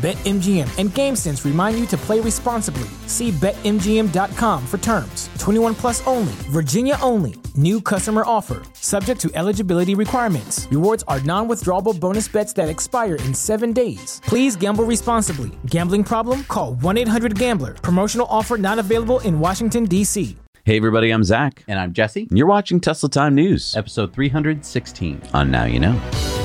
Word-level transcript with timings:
BetMGM 0.00 0.78
and 0.78 0.88
GameSense 0.90 1.44
remind 1.44 1.78
you 1.78 1.84
to 1.88 1.96
play 1.98 2.20
responsibly. 2.20 2.88
See 3.06 3.32
BetMGM.com 3.32 4.66
for 4.66 4.78
terms. 4.78 5.28
21 5.38 5.74
plus 5.74 6.06
only, 6.06 6.32
Virginia 6.48 6.96
only. 7.02 7.34
New 7.54 7.82
customer 7.82 8.22
offer, 8.24 8.62
subject 8.72 9.20
to 9.20 9.30
eligibility 9.34 9.94
requirements. 9.94 10.66
Rewards 10.70 11.04
are 11.06 11.20
non 11.20 11.48
withdrawable 11.48 11.98
bonus 11.98 12.28
bets 12.28 12.54
that 12.54 12.70
expire 12.70 13.16
in 13.16 13.34
seven 13.34 13.74
days. 13.74 14.22
Please 14.24 14.56
gamble 14.56 14.84
responsibly. 14.84 15.50
Gambling 15.66 16.04
problem? 16.04 16.44
Call 16.44 16.74
1 16.76 16.96
800 16.96 17.38
Gambler. 17.38 17.74
Promotional 17.74 18.26
offer 18.30 18.56
not 18.56 18.78
available 18.78 19.20
in 19.20 19.38
Washington, 19.38 19.84
D.C. 19.84 20.34
Hey, 20.64 20.78
everybody, 20.78 21.10
I'm 21.10 21.24
Zac. 21.24 21.62
And 21.68 21.78
I'm 21.78 21.92
Jesse. 21.92 22.26
And 22.30 22.38
you're 22.38 22.46
watching 22.46 22.80
Tesla 22.80 23.10
Time 23.10 23.34
News 23.34 23.76
Episode 23.76 24.14
316. 24.14 25.20
on 25.34 25.50
Now 25.50 25.64
You 25.64 25.80
Know. 25.80 26.39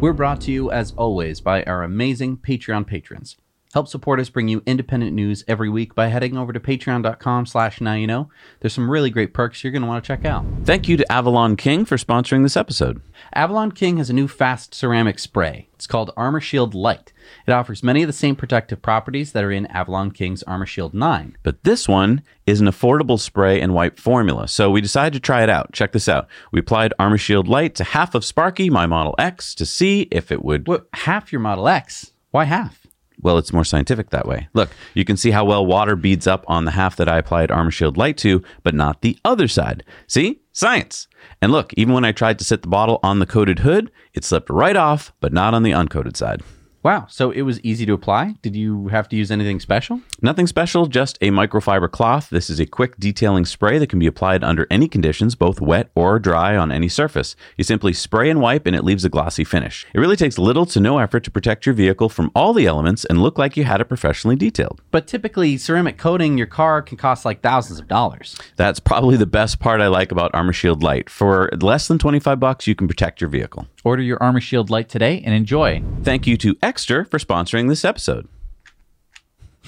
We're 0.00 0.12
brought 0.12 0.40
to 0.42 0.52
you, 0.52 0.70
as 0.70 0.92
always, 0.96 1.40
by 1.40 1.64
our 1.64 1.82
amazing 1.82 2.36
Patreon 2.36 2.86
patrons. 2.86 3.36
Help 3.74 3.86
support 3.86 4.18
us 4.18 4.30
bring 4.30 4.48
you 4.48 4.62
independent 4.64 5.12
news 5.12 5.44
every 5.46 5.68
week 5.68 5.94
by 5.94 6.06
heading 6.06 6.38
over 6.38 6.52
to 6.52 6.60
patreon.com 6.60 7.44
slash 7.44 7.80
now 7.80 7.92
you 7.92 8.06
know. 8.06 8.30
There's 8.60 8.72
some 8.72 8.90
really 8.90 9.10
great 9.10 9.34
perks 9.34 9.62
you're 9.62 9.72
going 9.72 9.82
to 9.82 9.88
want 9.88 10.02
to 10.02 10.08
check 10.08 10.24
out. 10.24 10.44
Thank 10.64 10.88
you 10.88 10.96
to 10.96 11.12
Avalon 11.12 11.54
King 11.56 11.84
for 11.84 11.96
sponsoring 11.96 12.42
this 12.42 12.56
episode. 12.56 13.02
Avalon 13.34 13.72
King 13.72 13.98
has 13.98 14.08
a 14.08 14.14
new 14.14 14.26
fast 14.26 14.74
ceramic 14.74 15.18
spray. 15.18 15.68
It's 15.74 15.86
called 15.86 16.12
Armor 16.16 16.40
Shield 16.40 16.74
Lite. 16.74 17.12
It 17.46 17.52
offers 17.52 17.82
many 17.82 18.02
of 18.02 18.06
the 18.06 18.14
same 18.14 18.36
protective 18.36 18.80
properties 18.80 19.32
that 19.32 19.44
are 19.44 19.52
in 19.52 19.66
Avalon 19.66 20.12
King's 20.12 20.42
Armor 20.44 20.66
Shield 20.66 20.94
9. 20.94 21.36
But 21.42 21.62
this 21.62 21.86
one 21.86 22.22
is 22.46 22.62
an 22.62 22.66
affordable 22.66 23.20
spray 23.20 23.60
and 23.60 23.74
wipe 23.74 23.98
formula, 23.98 24.48
so 24.48 24.70
we 24.70 24.80
decided 24.80 25.12
to 25.12 25.20
try 25.20 25.42
it 25.42 25.50
out. 25.50 25.72
Check 25.72 25.92
this 25.92 26.08
out. 26.08 26.26
We 26.52 26.60
applied 26.60 26.94
Armor 26.98 27.18
Shield 27.18 27.48
Lite 27.48 27.74
to 27.76 27.84
half 27.84 28.14
of 28.14 28.24
Sparky, 28.24 28.70
my 28.70 28.86
Model 28.86 29.14
X, 29.18 29.54
to 29.56 29.66
see 29.66 30.08
if 30.10 30.32
it 30.32 30.42
would. 30.42 30.66
What, 30.66 30.88
half 30.94 31.32
your 31.32 31.40
Model 31.40 31.68
X? 31.68 32.12
Why 32.30 32.44
half? 32.44 32.77
Well, 33.20 33.38
it's 33.38 33.52
more 33.52 33.64
scientific 33.64 34.10
that 34.10 34.26
way. 34.26 34.48
Look, 34.54 34.70
you 34.94 35.04
can 35.04 35.16
see 35.16 35.30
how 35.30 35.44
well 35.44 35.66
water 35.66 35.96
beads 35.96 36.26
up 36.26 36.44
on 36.46 36.64
the 36.64 36.70
half 36.72 36.96
that 36.96 37.08
I 37.08 37.18
applied 37.18 37.50
Armor 37.50 37.70
Shield 37.70 37.96
Lite 37.96 38.16
to, 38.18 38.42
but 38.62 38.74
not 38.74 39.02
the 39.02 39.18
other 39.24 39.48
side. 39.48 39.84
See? 40.06 40.40
Science. 40.52 41.08
And 41.42 41.52
look, 41.52 41.72
even 41.76 41.94
when 41.94 42.04
I 42.04 42.12
tried 42.12 42.38
to 42.38 42.44
set 42.44 42.62
the 42.62 42.68
bottle 42.68 43.00
on 43.02 43.18
the 43.18 43.26
coated 43.26 43.60
hood, 43.60 43.90
it 44.14 44.24
slipped 44.24 44.50
right 44.50 44.76
off, 44.76 45.12
but 45.20 45.32
not 45.32 45.54
on 45.54 45.62
the 45.62 45.72
uncoated 45.72 46.16
side. 46.16 46.42
Wow, 46.84 47.06
so 47.08 47.32
it 47.32 47.42
was 47.42 47.60
easy 47.62 47.84
to 47.86 47.92
apply? 47.92 48.36
Did 48.40 48.54
you 48.54 48.86
have 48.88 49.08
to 49.08 49.16
use 49.16 49.32
anything 49.32 49.58
special? 49.58 50.00
Nothing 50.22 50.46
special, 50.46 50.86
just 50.86 51.18
a 51.20 51.30
microfiber 51.30 51.90
cloth. 51.90 52.30
This 52.30 52.48
is 52.48 52.60
a 52.60 52.66
quick 52.66 52.96
detailing 52.98 53.46
spray 53.46 53.78
that 53.78 53.88
can 53.88 53.98
be 53.98 54.06
applied 54.06 54.44
under 54.44 54.64
any 54.70 54.86
conditions, 54.86 55.34
both 55.34 55.60
wet 55.60 55.90
or 55.96 56.20
dry 56.20 56.56
on 56.56 56.70
any 56.70 56.88
surface. 56.88 57.34
You 57.56 57.64
simply 57.64 57.92
spray 57.92 58.30
and 58.30 58.40
wipe 58.40 58.64
and 58.64 58.76
it 58.76 58.84
leaves 58.84 59.04
a 59.04 59.08
glossy 59.08 59.42
finish. 59.42 59.86
It 59.92 59.98
really 59.98 60.14
takes 60.14 60.38
little 60.38 60.66
to 60.66 60.78
no 60.78 60.98
effort 60.98 61.24
to 61.24 61.32
protect 61.32 61.66
your 61.66 61.74
vehicle 61.74 62.08
from 62.08 62.30
all 62.32 62.52
the 62.52 62.66
elements 62.66 63.04
and 63.04 63.22
look 63.22 63.38
like 63.38 63.56
you 63.56 63.64
had 63.64 63.80
it 63.80 63.86
professionally 63.86 64.36
detailed. 64.36 64.80
But 64.92 65.08
typically, 65.08 65.56
ceramic 65.56 65.98
coating 65.98 66.38
your 66.38 66.46
car 66.46 66.80
can 66.80 66.96
cost 66.96 67.24
like 67.24 67.42
thousands 67.42 67.80
of 67.80 67.88
dollars. 67.88 68.36
That's 68.54 68.78
probably 68.78 69.16
the 69.16 69.26
best 69.26 69.58
part 69.58 69.80
I 69.80 69.88
like 69.88 70.12
about 70.12 70.30
Armor 70.32 70.52
Shield 70.52 70.84
Lite. 70.84 71.10
For 71.10 71.50
less 71.60 71.88
than 71.88 71.98
25 71.98 72.38
bucks, 72.38 72.68
you 72.68 72.76
can 72.76 72.86
protect 72.86 73.20
your 73.20 73.30
vehicle. 73.30 73.66
Order 73.84 74.02
your 74.02 74.22
Armor 74.22 74.40
Shield 74.40 74.70
Lite 74.70 74.88
today 74.88 75.22
and 75.24 75.34
enjoy. 75.34 75.82
Thank 76.02 76.26
you 76.26 76.36
to 76.38 76.56
Ekster 76.68 77.10
for 77.10 77.18
sponsoring 77.18 77.68
this 77.68 77.84
episode. 77.84 78.28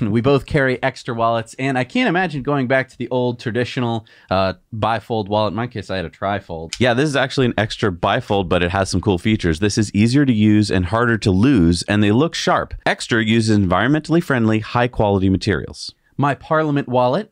We 0.00 0.22
both 0.22 0.46
carry 0.46 0.78
Ekster 0.78 1.14
wallets, 1.14 1.54
and 1.58 1.76
I 1.76 1.84
can't 1.84 2.08
imagine 2.08 2.42
going 2.42 2.66
back 2.68 2.88
to 2.88 2.96
the 2.96 3.06
old 3.10 3.38
traditional 3.38 4.06
uh, 4.30 4.54
bifold 4.74 5.28
wallet. 5.28 5.52
In 5.52 5.56
my 5.56 5.66
case, 5.66 5.90
I 5.90 5.96
had 5.96 6.06
a 6.06 6.10
trifold. 6.10 6.74
Yeah, 6.78 6.94
this 6.94 7.06
is 7.06 7.16
actually 7.16 7.46
an 7.46 7.52
Ekster 7.54 7.94
bifold, 7.94 8.48
but 8.48 8.62
it 8.62 8.70
has 8.70 8.88
some 8.88 9.02
cool 9.02 9.18
features. 9.18 9.60
This 9.60 9.76
is 9.76 9.94
easier 9.94 10.24
to 10.24 10.32
use 10.32 10.70
and 10.70 10.86
harder 10.86 11.18
to 11.18 11.30
lose, 11.30 11.82
and 11.82 12.02
they 12.02 12.12
look 12.12 12.34
sharp. 12.34 12.72
Ekster 12.86 13.22
uses 13.22 13.58
environmentally 13.58 14.22
friendly, 14.22 14.60
high 14.60 14.88
quality 14.88 15.28
materials. 15.28 15.94
My 16.16 16.34
Parliament 16.34 16.88
wallet 16.88 17.30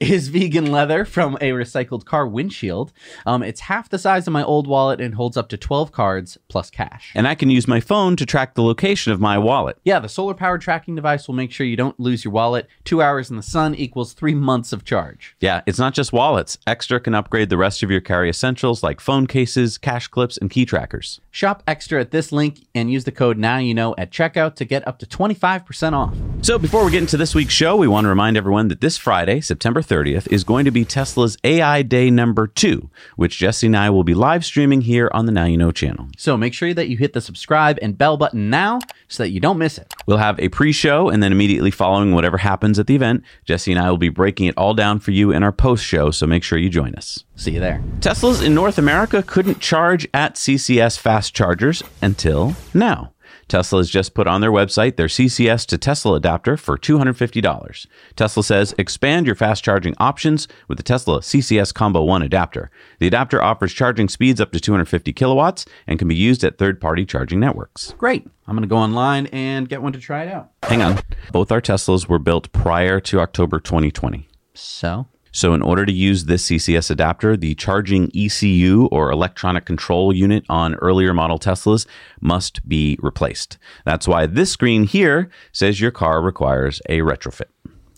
is 0.00 0.28
vegan 0.28 0.70
leather 0.70 1.04
from 1.04 1.36
a 1.40 1.50
recycled 1.50 2.04
car 2.04 2.26
windshield. 2.26 2.92
Um, 3.26 3.42
it's 3.42 3.60
half 3.60 3.88
the 3.88 3.98
size 3.98 4.26
of 4.26 4.32
my 4.32 4.44
old 4.44 4.66
wallet 4.66 5.00
and 5.00 5.14
holds 5.14 5.36
up 5.36 5.48
to 5.48 5.56
12 5.56 5.92
cards 5.92 6.38
plus 6.48 6.70
cash. 6.70 7.12
And 7.14 7.26
I 7.26 7.34
can 7.34 7.50
use 7.50 7.66
my 7.66 7.80
phone 7.80 8.16
to 8.16 8.26
track 8.26 8.54
the 8.54 8.62
location 8.62 9.12
of 9.12 9.20
my 9.20 9.38
wallet. 9.38 9.78
Yeah, 9.84 9.98
the 9.98 10.08
solar 10.08 10.34
powered 10.34 10.60
tracking 10.60 10.94
device 10.94 11.26
will 11.26 11.34
make 11.34 11.50
sure 11.50 11.66
you 11.66 11.76
don't 11.76 11.98
lose 11.98 12.24
your 12.24 12.32
wallet. 12.32 12.68
Two 12.84 13.02
hours 13.02 13.30
in 13.30 13.36
the 13.36 13.42
sun 13.42 13.74
equals 13.74 14.12
three 14.12 14.34
months 14.34 14.72
of 14.72 14.84
charge. 14.84 15.36
Yeah, 15.40 15.62
it's 15.66 15.78
not 15.78 15.94
just 15.94 16.12
wallets. 16.12 16.58
Ekster 16.66 17.02
can 17.02 17.14
upgrade 17.14 17.50
the 17.50 17.56
rest 17.56 17.82
of 17.82 17.90
your 17.90 18.00
carry 18.00 18.30
essentials 18.30 18.82
like 18.82 19.00
phone 19.00 19.26
cases, 19.26 19.78
cash 19.78 20.06
clips, 20.08 20.36
and 20.36 20.50
key 20.50 20.64
trackers. 20.64 21.20
Shop 21.30 21.62
Ekster 21.66 22.00
at 22.00 22.10
this 22.10 22.30
link 22.30 22.66
and 22.74 22.90
use 22.90 23.04
the 23.04 23.12
code 23.12 23.38
now 23.38 23.58
you 23.58 23.74
know 23.74 23.94
at 23.98 24.10
checkout 24.10 24.54
to 24.56 24.64
get 24.64 24.86
up 24.86 24.98
to 25.00 25.06
25% 25.06 25.92
off. 25.92 26.16
So 26.42 26.58
before 26.58 26.84
we 26.84 26.92
get 26.92 27.00
into 27.02 27.16
this 27.16 27.34
week's 27.34 27.52
show, 27.52 27.76
we 27.76 27.88
want 27.88 28.04
to 28.04 28.08
remind 28.08 28.36
everyone 28.36 28.68
that 28.68 28.80
this 28.80 28.96
Friday, 28.96 29.40
September 29.40 29.82
30th, 29.88 30.30
is 30.30 30.44
going 30.44 30.64
to 30.64 30.70
be 30.70 30.84
Tesla's 30.84 31.36
AI 31.44 31.82
Day 31.82 32.10
number 32.10 32.46
two, 32.46 32.90
which 33.16 33.38
Jesse 33.38 33.66
and 33.66 33.76
I 33.76 33.90
will 33.90 34.04
be 34.04 34.14
live 34.14 34.44
streaming 34.44 34.82
here 34.82 35.10
on 35.12 35.26
the 35.26 35.32
Now 35.32 35.44
You 35.46 35.56
Know 35.56 35.70
channel. 35.70 36.08
So 36.16 36.36
make 36.36 36.54
sure 36.54 36.74
that 36.74 36.88
you 36.88 36.96
hit 36.96 37.12
the 37.12 37.20
subscribe 37.20 37.78
and 37.80 37.96
bell 37.96 38.16
button 38.16 38.50
now 38.50 38.80
so 39.08 39.22
that 39.22 39.30
you 39.30 39.40
don't 39.40 39.58
miss 39.58 39.78
it. 39.78 39.92
We'll 40.06 40.18
have 40.18 40.38
a 40.38 40.48
pre 40.48 40.72
show, 40.72 41.08
and 41.08 41.22
then 41.22 41.32
immediately 41.32 41.70
following 41.70 42.14
whatever 42.14 42.38
happens 42.38 42.78
at 42.78 42.86
the 42.86 42.94
event, 42.94 43.24
Jesse 43.44 43.72
and 43.72 43.80
I 43.80 43.90
will 43.90 43.98
be 43.98 44.08
breaking 44.08 44.46
it 44.46 44.56
all 44.56 44.74
down 44.74 44.98
for 45.00 45.10
you 45.10 45.32
in 45.32 45.42
our 45.42 45.52
post 45.52 45.84
show, 45.84 46.10
so 46.10 46.26
make 46.26 46.42
sure 46.42 46.58
you 46.58 46.68
join 46.68 46.94
us. 46.94 47.24
See 47.36 47.52
you 47.52 47.60
there. 47.60 47.82
Teslas 48.00 48.44
in 48.44 48.54
North 48.54 48.78
America 48.78 49.22
couldn't 49.22 49.60
charge 49.60 50.06
at 50.12 50.34
CCS 50.34 50.98
fast 50.98 51.34
chargers 51.34 51.82
until 52.02 52.54
now. 52.74 53.12
Tesla 53.48 53.80
has 53.80 53.90
just 53.90 54.14
put 54.14 54.26
on 54.26 54.40
their 54.40 54.52
website 54.52 54.96
their 54.96 55.06
CCS 55.06 55.66
to 55.66 55.78
Tesla 55.78 56.14
adapter 56.14 56.56
for 56.56 56.76
$250. 56.76 57.86
Tesla 58.14 58.44
says 58.44 58.74
expand 58.78 59.26
your 59.26 59.34
fast 59.34 59.64
charging 59.64 59.94
options 59.98 60.46
with 60.68 60.78
the 60.78 60.84
Tesla 60.84 61.20
CCS 61.20 61.72
Combo 61.72 62.02
1 62.04 62.22
adapter. 62.22 62.70
The 62.98 63.06
adapter 63.06 63.42
offers 63.42 63.72
charging 63.72 64.08
speeds 64.08 64.40
up 64.40 64.52
to 64.52 64.60
250 64.60 65.12
kilowatts 65.12 65.64
and 65.86 65.98
can 65.98 66.08
be 66.08 66.14
used 66.14 66.44
at 66.44 66.58
third 66.58 66.80
party 66.80 67.04
charging 67.04 67.40
networks. 67.40 67.94
Great. 67.98 68.26
I'm 68.46 68.54
going 68.54 68.62
to 68.62 68.68
go 68.68 68.76
online 68.78 69.26
and 69.26 69.68
get 69.68 69.82
one 69.82 69.92
to 69.92 69.98
try 69.98 70.22
it 70.22 70.32
out. 70.32 70.50
Hang 70.62 70.82
on. 70.82 71.00
Both 71.32 71.52
our 71.52 71.60
Teslas 71.60 72.08
were 72.08 72.18
built 72.18 72.50
prior 72.52 73.00
to 73.00 73.20
October 73.20 73.60
2020. 73.60 74.28
So, 74.54 75.06
So, 75.38 75.54
in 75.54 75.62
order 75.62 75.86
to 75.86 75.92
use 75.92 76.24
this 76.24 76.48
CCS 76.48 76.90
adapter, 76.90 77.36
the 77.36 77.54
charging 77.54 78.10
ECU 78.12 78.86
or 78.90 79.12
electronic 79.12 79.66
control 79.66 80.12
unit 80.12 80.44
on 80.48 80.74
earlier 80.74 81.14
model 81.14 81.38
Teslas 81.38 81.86
must 82.20 82.68
be 82.68 82.98
replaced. 83.00 83.56
That's 83.84 84.08
why 84.08 84.26
this 84.26 84.50
screen 84.50 84.82
here 84.82 85.30
says 85.52 85.80
your 85.80 85.92
car 85.92 86.20
requires 86.22 86.82
a 86.88 87.02
retrofit. 87.02 87.50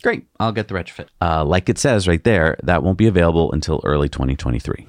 great. 0.03 0.27
I'll 0.39 0.53
get 0.53 0.69
the 0.69 0.75
retrofit. 0.75 1.07
Uh, 1.23 1.43
like 1.47 1.71
it 1.71 1.79
says 1.79 2.07
right 2.07 2.23
there, 2.25 2.59
that 2.63 2.83
won't 2.83 2.99
be 2.99 3.07
available 3.07 3.51
until 3.53 3.81
early 3.85 4.11
2023. 4.11 4.89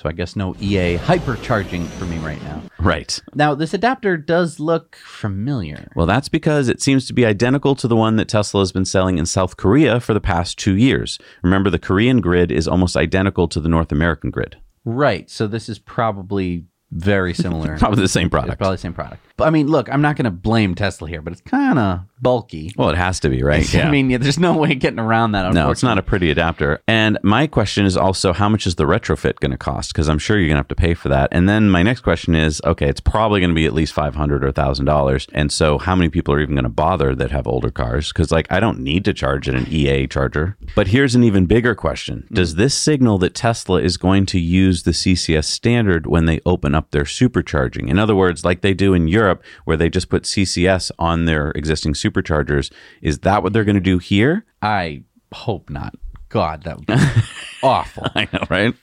So 0.00 0.08
I 0.08 0.12
guess 0.12 0.34
no 0.34 0.54
EA 0.60 0.96
hypercharging 0.96 1.84
for 1.86 2.06
me 2.06 2.16
right 2.20 2.42
now. 2.44 2.62
Right. 2.78 3.20
Now, 3.34 3.54
this 3.54 3.74
adapter 3.74 4.16
does 4.16 4.58
look 4.58 4.96
familiar. 4.96 5.88
Well, 5.94 6.06
that's 6.06 6.30
because 6.30 6.68
it 6.70 6.80
seems 6.80 7.06
to 7.08 7.12
be 7.12 7.26
identical 7.26 7.74
to 7.74 7.86
the 7.86 7.96
one 7.96 8.16
that 8.16 8.26
Tesla 8.26 8.62
has 8.62 8.72
been 8.72 8.86
selling 8.86 9.18
in 9.18 9.26
South 9.26 9.58
Korea 9.58 10.00
for 10.00 10.14
the 10.14 10.20
past 10.20 10.58
two 10.58 10.74
years. 10.74 11.18
Remember, 11.42 11.68
the 11.68 11.78
Korean 11.78 12.22
grid 12.22 12.50
is 12.50 12.66
almost 12.66 12.96
identical 12.96 13.46
to 13.48 13.60
the 13.60 13.68
North 13.68 13.92
American 13.92 14.30
grid. 14.30 14.56
Right. 14.86 15.28
So 15.28 15.46
this 15.46 15.68
is 15.68 15.78
probably 15.78 16.64
very 16.90 17.34
similar. 17.44 17.76
Probably 17.76 18.00
the 18.00 18.08
same 18.08 18.28
It's 18.28 18.32
product. 18.32 18.56
probably 18.56 18.76
the 18.76 18.80
same 18.80 18.94
product. 18.94 19.22
But 19.36 19.48
I 19.48 19.50
mean, 19.50 19.66
look, 19.66 19.92
I'm 19.92 20.00
not 20.00 20.16
going 20.16 20.24
to 20.24 20.30
blame 20.30 20.74
Tesla 20.74 21.10
here, 21.10 21.20
but 21.20 21.34
it's 21.34 21.42
kind 21.42 21.78
of 21.78 22.00
bulky. 22.20 22.72
Well, 22.76 22.90
it 22.90 22.96
has 22.96 23.20
to 23.20 23.28
be, 23.28 23.42
right? 23.50 23.74
I 23.74 23.90
mean, 23.90 24.10
yeah, 24.10 24.18
there's 24.18 24.38
no 24.38 24.56
way 24.56 24.74
getting 24.74 24.98
around 24.98 25.32
that. 25.32 25.52
No, 25.52 25.70
it's 25.70 25.82
not 25.82 25.98
a 25.98 26.02
pretty 26.02 26.30
adapter. 26.30 26.82
And 26.86 27.18
my 27.22 27.46
question 27.46 27.86
is 27.86 27.96
also 27.96 28.32
how 28.32 28.48
much 28.48 28.66
is 28.66 28.74
the 28.76 28.84
retrofit 28.84 29.40
going 29.40 29.52
to 29.52 29.58
cost? 29.58 29.92
Because 29.92 30.08
I'm 30.08 30.18
sure 30.18 30.38
you're 30.38 30.48
going 30.48 30.56
to 30.56 30.60
have 30.60 30.68
to 30.68 30.74
pay 30.74 30.94
for 30.94 31.08
that. 31.08 31.28
And 31.32 31.48
then 31.48 31.70
my 31.70 31.82
next 31.82 32.00
question 32.00 32.34
is 32.34 32.60
okay, 32.64 32.88
it's 32.88 33.00
probably 33.00 33.40
going 33.40 33.50
to 33.50 33.54
be 33.54 33.66
at 33.66 33.72
least 33.72 33.92
500 33.92 34.44
or 34.44 34.52
$1,000. 34.52 35.28
And 35.32 35.52
so 35.52 35.78
how 35.78 35.94
many 35.94 36.10
people 36.10 36.34
are 36.34 36.40
even 36.40 36.54
going 36.54 36.64
to 36.64 36.68
bother 36.68 37.14
that 37.14 37.30
have 37.30 37.46
older 37.46 37.70
cars? 37.70 38.08
Because, 38.08 38.30
like, 38.30 38.50
I 38.50 38.60
don't 38.60 38.80
need 38.80 39.04
to 39.06 39.12
charge 39.12 39.48
at 39.48 39.54
an 39.54 39.66
EA 39.68 40.06
charger. 40.06 40.56
But 40.74 40.88
here's 40.88 41.14
an 41.14 41.24
even 41.24 41.46
bigger 41.46 41.74
question 41.74 42.26
mm. 42.30 42.34
Does 42.34 42.54
this 42.54 42.74
signal 42.74 43.18
that 43.18 43.34
Tesla 43.34 43.80
is 43.80 43.96
going 43.96 44.26
to 44.26 44.40
use 44.40 44.82
the 44.82 44.92
CCS 44.92 45.44
standard 45.44 46.06
when 46.06 46.26
they 46.26 46.40
open 46.46 46.74
up 46.74 46.90
their 46.90 47.04
supercharging? 47.04 47.88
In 47.88 47.98
other 47.98 48.16
words, 48.16 48.44
like 48.44 48.60
they 48.60 48.74
do 48.74 48.94
in 48.94 49.08
Europe, 49.08 49.42
where 49.64 49.76
they 49.76 49.88
just 49.88 50.08
put 50.08 50.24
CCS 50.24 50.90
on 50.98 51.24
their 51.24 51.50
existing 51.52 51.94
superchargers, 52.10 52.72
is 53.02 53.20
that 53.20 53.42
what 53.42 53.52
they're 53.52 53.64
going 53.64 53.74
to 53.74 53.80
do 53.80 53.98
here? 53.98 54.44
I 54.62 55.04
hope 55.32 55.70
not. 55.70 55.94
God, 56.28 56.62
that 56.64 56.76
would 56.76 56.86
be 56.86 56.94
awful. 57.62 58.04
I 58.14 58.28
know, 58.32 58.44
right? 58.48 58.74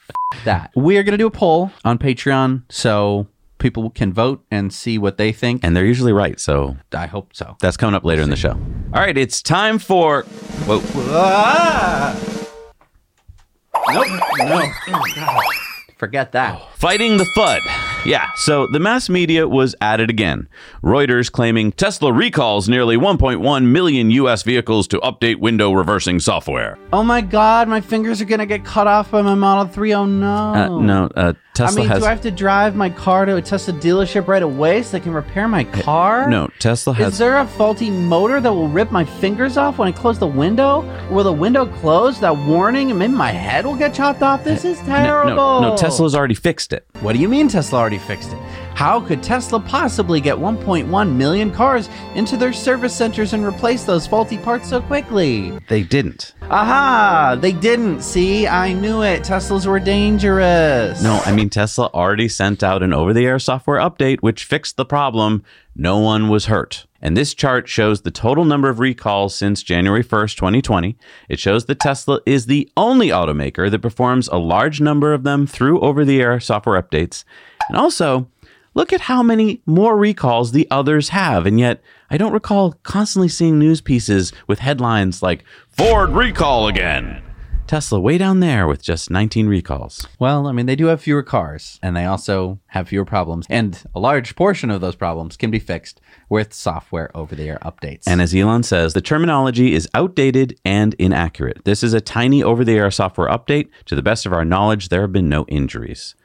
That 0.46 0.72
we 0.76 0.98
are 0.98 1.04
going 1.04 1.14
to 1.14 1.18
do 1.18 1.28
a 1.28 1.32
poll 1.32 1.72
on 1.86 1.98
Patreon, 1.98 2.64
so 2.70 3.28
people 3.58 3.90
can 3.90 4.12
vote 4.14 4.44
and 4.52 4.72
see 4.74 4.98
what 4.98 5.18
they 5.18 5.32
think. 5.32 5.64
And 5.64 5.76
they're 5.76 5.86
usually 5.86 6.12
right. 6.14 6.40
So 6.40 6.78
I 6.94 7.06
hope 7.08 7.34
so. 7.34 7.56
that's 7.62 7.78
coming 7.78 7.96
up 7.96 8.04
later 8.04 8.22
in 8.22 8.30
the 8.30 8.36
show. 8.36 8.52
All 8.52 9.00
right, 9.02 9.18
it's 9.18 9.42
time 9.42 9.80
for. 9.80 10.24
Whoa. 10.66 10.82
Ah! 11.12 12.16
Nope. 13.90 14.08
No. 14.40 14.70
Oh, 14.90 15.42
Forget 15.98 16.34
that. 16.34 16.62
Fighting 16.76 17.18
the 17.18 17.24
FUD. 17.36 17.62
Yeah, 18.08 18.32
so 18.36 18.68
the 18.72 18.80
mass 18.80 19.10
media 19.10 19.50
was 19.50 19.76
at 19.82 20.00
it 20.00 20.10
again. 20.10 20.48
Reuters 20.82 21.30
claiming 21.30 21.74
Tesla 21.74 22.14
recalls 22.14 22.70
nearly 22.70 22.96
1.1 22.96 23.66
million 23.66 24.12
US 24.12 24.44
vehicles 24.44 24.88
to 24.88 25.00
update 25.00 25.40
window 25.40 25.74
reversing 25.74 26.22
software. 26.22 26.78
Oh 26.94 27.04
my 27.04 27.20
God, 27.20 27.68
my 27.68 27.82
fingers 27.82 28.22
are 28.22 28.26
going 28.26 28.40
to 28.40 28.46
get 28.46 28.64
cut 28.64 28.88
off 28.88 29.12
by 29.12 29.22
my 29.22 29.36
Model 29.36 29.66
3. 29.66 29.94
Oh 29.94 30.06
no. 30.06 30.28
Uh, 30.28 30.80
no, 30.80 31.10
uh, 31.16 31.34
I 31.60 31.72
mean, 31.72 31.88
has. 31.88 32.00
do 32.00 32.06
I 32.06 32.10
have 32.10 32.22
to 32.22 32.32
drive 32.32 32.76
my 32.76 32.90
car 32.90 33.26
to 33.26 33.36
a 33.36 33.42
Tesla 33.42 33.74
dealership 33.74 34.28
right 34.28 34.44
away 34.44 34.84
so 34.84 34.92
they 34.92 35.00
can 35.00 35.14
repair 35.14 35.48
my 35.48 35.64
car? 35.64 36.30
no, 36.30 36.48
Tesla 36.60 36.94
has. 36.94 37.14
Is 37.14 37.20
there 37.20 37.38
a 37.38 37.48
faulty 37.48 37.90
motor 37.90 38.40
that 38.40 38.52
will 38.52 38.68
rip 38.68 38.92
my 38.92 39.04
fingers 39.04 39.58
off 39.58 39.78
when 39.78 39.88
I 39.88 39.92
close 39.92 40.20
the 40.20 40.28
window? 40.28 40.82
Will 41.10 41.24
the 41.24 41.34
window 41.34 41.66
close? 41.66 42.20
That 42.20 42.38
warning, 42.38 42.90
and 42.90 43.00
maybe 43.00 43.14
my 43.14 43.32
head 43.32 43.66
will 43.66 43.76
get 43.76 43.94
chopped 43.94 44.22
off. 44.22 44.44
This 44.44 44.66
is 44.66 44.80
no, 44.82 44.96
terrible. 44.96 45.62
no, 45.62 45.70
no, 45.70 45.78
Tesla's 45.78 46.16
already 46.16 46.36
fixed 46.36 46.74
it. 46.74 46.86
What 47.02 47.14
do 47.14 47.20
you 47.20 47.30
mean 47.30 47.48
Tesla 47.48 47.80
already 47.80 47.97
fixed 47.98 48.32
it? 48.32 48.40
How 48.76 49.00
could 49.00 49.24
Tesla 49.24 49.60
possibly 49.60 50.22
get 50.22 50.36
1.1 50.36 51.16
million 51.16 51.52
cars 51.52 51.90
into 52.16 52.38
their 52.38 52.54
service 52.54 52.96
centers 52.96 53.34
and 53.34 53.46
replace 53.46 53.84
those 53.84 54.06
faulty 54.06 54.38
parts 54.38 54.70
so 54.70 54.82
quickly? 54.82 55.58
They 55.68 55.84
didn't. 55.84 56.34
Aha! 56.44 57.38
They 57.40 57.52
didn't. 57.52 58.02
See, 58.02 58.48
I 58.48 58.74
knew 58.74 59.02
it. 59.02 59.24
Teslas 59.24 59.66
were 59.66 59.80
dangerous. 59.80 61.02
No, 61.02 61.22
I 61.26 61.32
mean, 61.32 61.50
Tesla 61.50 61.90
already 61.94 62.30
sent 62.30 62.64
out 62.64 62.84
an 62.84 62.94
over 62.94 63.14
the 63.14 63.26
air 63.26 63.40
software 63.40 63.80
update 63.80 64.20
which 64.22 64.46
fixed 64.46 64.78
the 64.78 64.86
problem. 64.86 65.44
No 65.76 66.00
one 66.00 66.30
was 66.30 66.46
hurt. 66.46 66.86
And 67.02 67.16
this 67.16 67.34
chart 67.34 67.68
shows 67.68 68.02
the 68.02 68.12
total 68.12 68.46
number 68.46 68.70
of 68.70 68.80
recalls 68.80 69.36
since 69.36 69.62
January 69.62 70.04
1st, 70.04 70.36
2020. 70.36 70.98
It 71.30 71.40
shows 71.40 71.66
that 71.66 71.80
Tesla 71.80 72.20
is 72.26 72.48
the 72.48 72.72
only 72.76 73.10
automaker 73.10 73.70
that 73.70 73.80
performs 73.80 74.28
a 74.28 74.38
large 74.38 74.82
number 74.82 75.14
of 75.14 75.24
them 75.24 75.46
through 75.46 75.80
over 75.82 76.04
the 76.04 76.20
air 76.20 76.40
software 76.40 76.82
updates. 76.82 77.24
And 77.68 77.78
also, 77.78 78.28
look 78.74 78.94
at 78.94 79.02
how 79.02 79.24
many 79.24 79.62
more 79.66 79.98
recalls 79.98 80.52
the 80.52 80.68
others 80.72 81.10
have. 81.10 81.46
And 81.46 81.60
yet, 81.60 81.82
I 82.10 82.18
don't 82.18 82.34
recall 82.34 82.74
constantly 82.84 83.30
seeing 83.30 83.60
news 83.60 83.82
pieces 83.82 84.32
with 84.48 84.60
headlines 84.60 85.22
like 85.22 85.44
Ford 85.70 86.12
recall 86.12 86.68
again. 86.68 87.22
Tesla 87.68 88.00
way 88.00 88.18
down 88.18 88.40
there 88.40 88.66
with 88.66 88.82
just 88.82 89.12
19 89.12 89.48
recalls. 89.48 90.08
Well, 90.20 90.48
I 90.48 90.54
mean, 90.54 90.68
they 90.68 90.76
do 90.78 90.86
have 90.86 91.02
fewer 91.02 91.22
cars, 91.22 91.80
and 91.84 91.98
they 91.98 92.06
also 92.06 92.60
have 92.68 92.88
fewer 92.88 93.04
problems. 93.04 93.46
And 93.50 93.84
a 93.94 94.00
large 94.00 94.38
portion 94.38 94.72
of 94.72 94.80
those 94.80 94.96
problems 94.96 95.36
can 95.36 95.52
be 95.52 95.60
fixed 95.60 96.00
with 96.30 96.54
software 96.54 97.16
over 97.16 97.36
the 97.36 97.50
air 97.50 97.60
updates. 97.64 98.04
And 98.08 98.22
as 98.22 98.34
Elon 98.34 98.64
says, 98.64 98.94
the 98.94 99.02
terminology 99.02 99.74
is 99.74 99.90
outdated 99.94 100.58
and 100.64 100.94
inaccurate. 100.94 101.66
This 101.66 101.84
is 101.84 101.94
a 101.94 102.00
tiny 102.00 102.42
over 102.42 102.64
the 102.64 102.78
air 102.78 102.90
software 102.90 103.28
update. 103.28 103.68
To 103.88 103.96
the 103.96 104.02
best 104.02 104.26
of 104.26 104.32
our 104.32 104.46
knowledge, 104.46 104.88
there 104.88 105.02
have 105.02 105.12
been 105.12 105.28
no 105.28 105.46
injuries. 105.48 106.16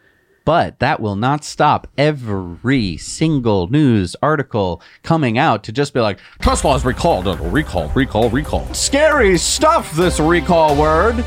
But 0.44 0.80
that 0.80 1.00
will 1.00 1.16
not 1.16 1.44
stop 1.44 1.86
every 1.96 2.96
single 2.96 3.68
news 3.68 4.16
article 4.22 4.82
coming 5.02 5.38
out 5.38 5.62
to 5.64 5.72
just 5.72 5.94
be 5.94 6.00
like, 6.00 6.18
Tesla 6.40 6.72
has 6.72 6.84
recalled, 6.84 7.26
recall, 7.40 7.88
recall, 7.90 8.28
recall. 8.30 8.72
Scary 8.74 9.38
stuff, 9.38 9.92
this 9.92 10.18
recall 10.18 10.76
word. 10.76 11.24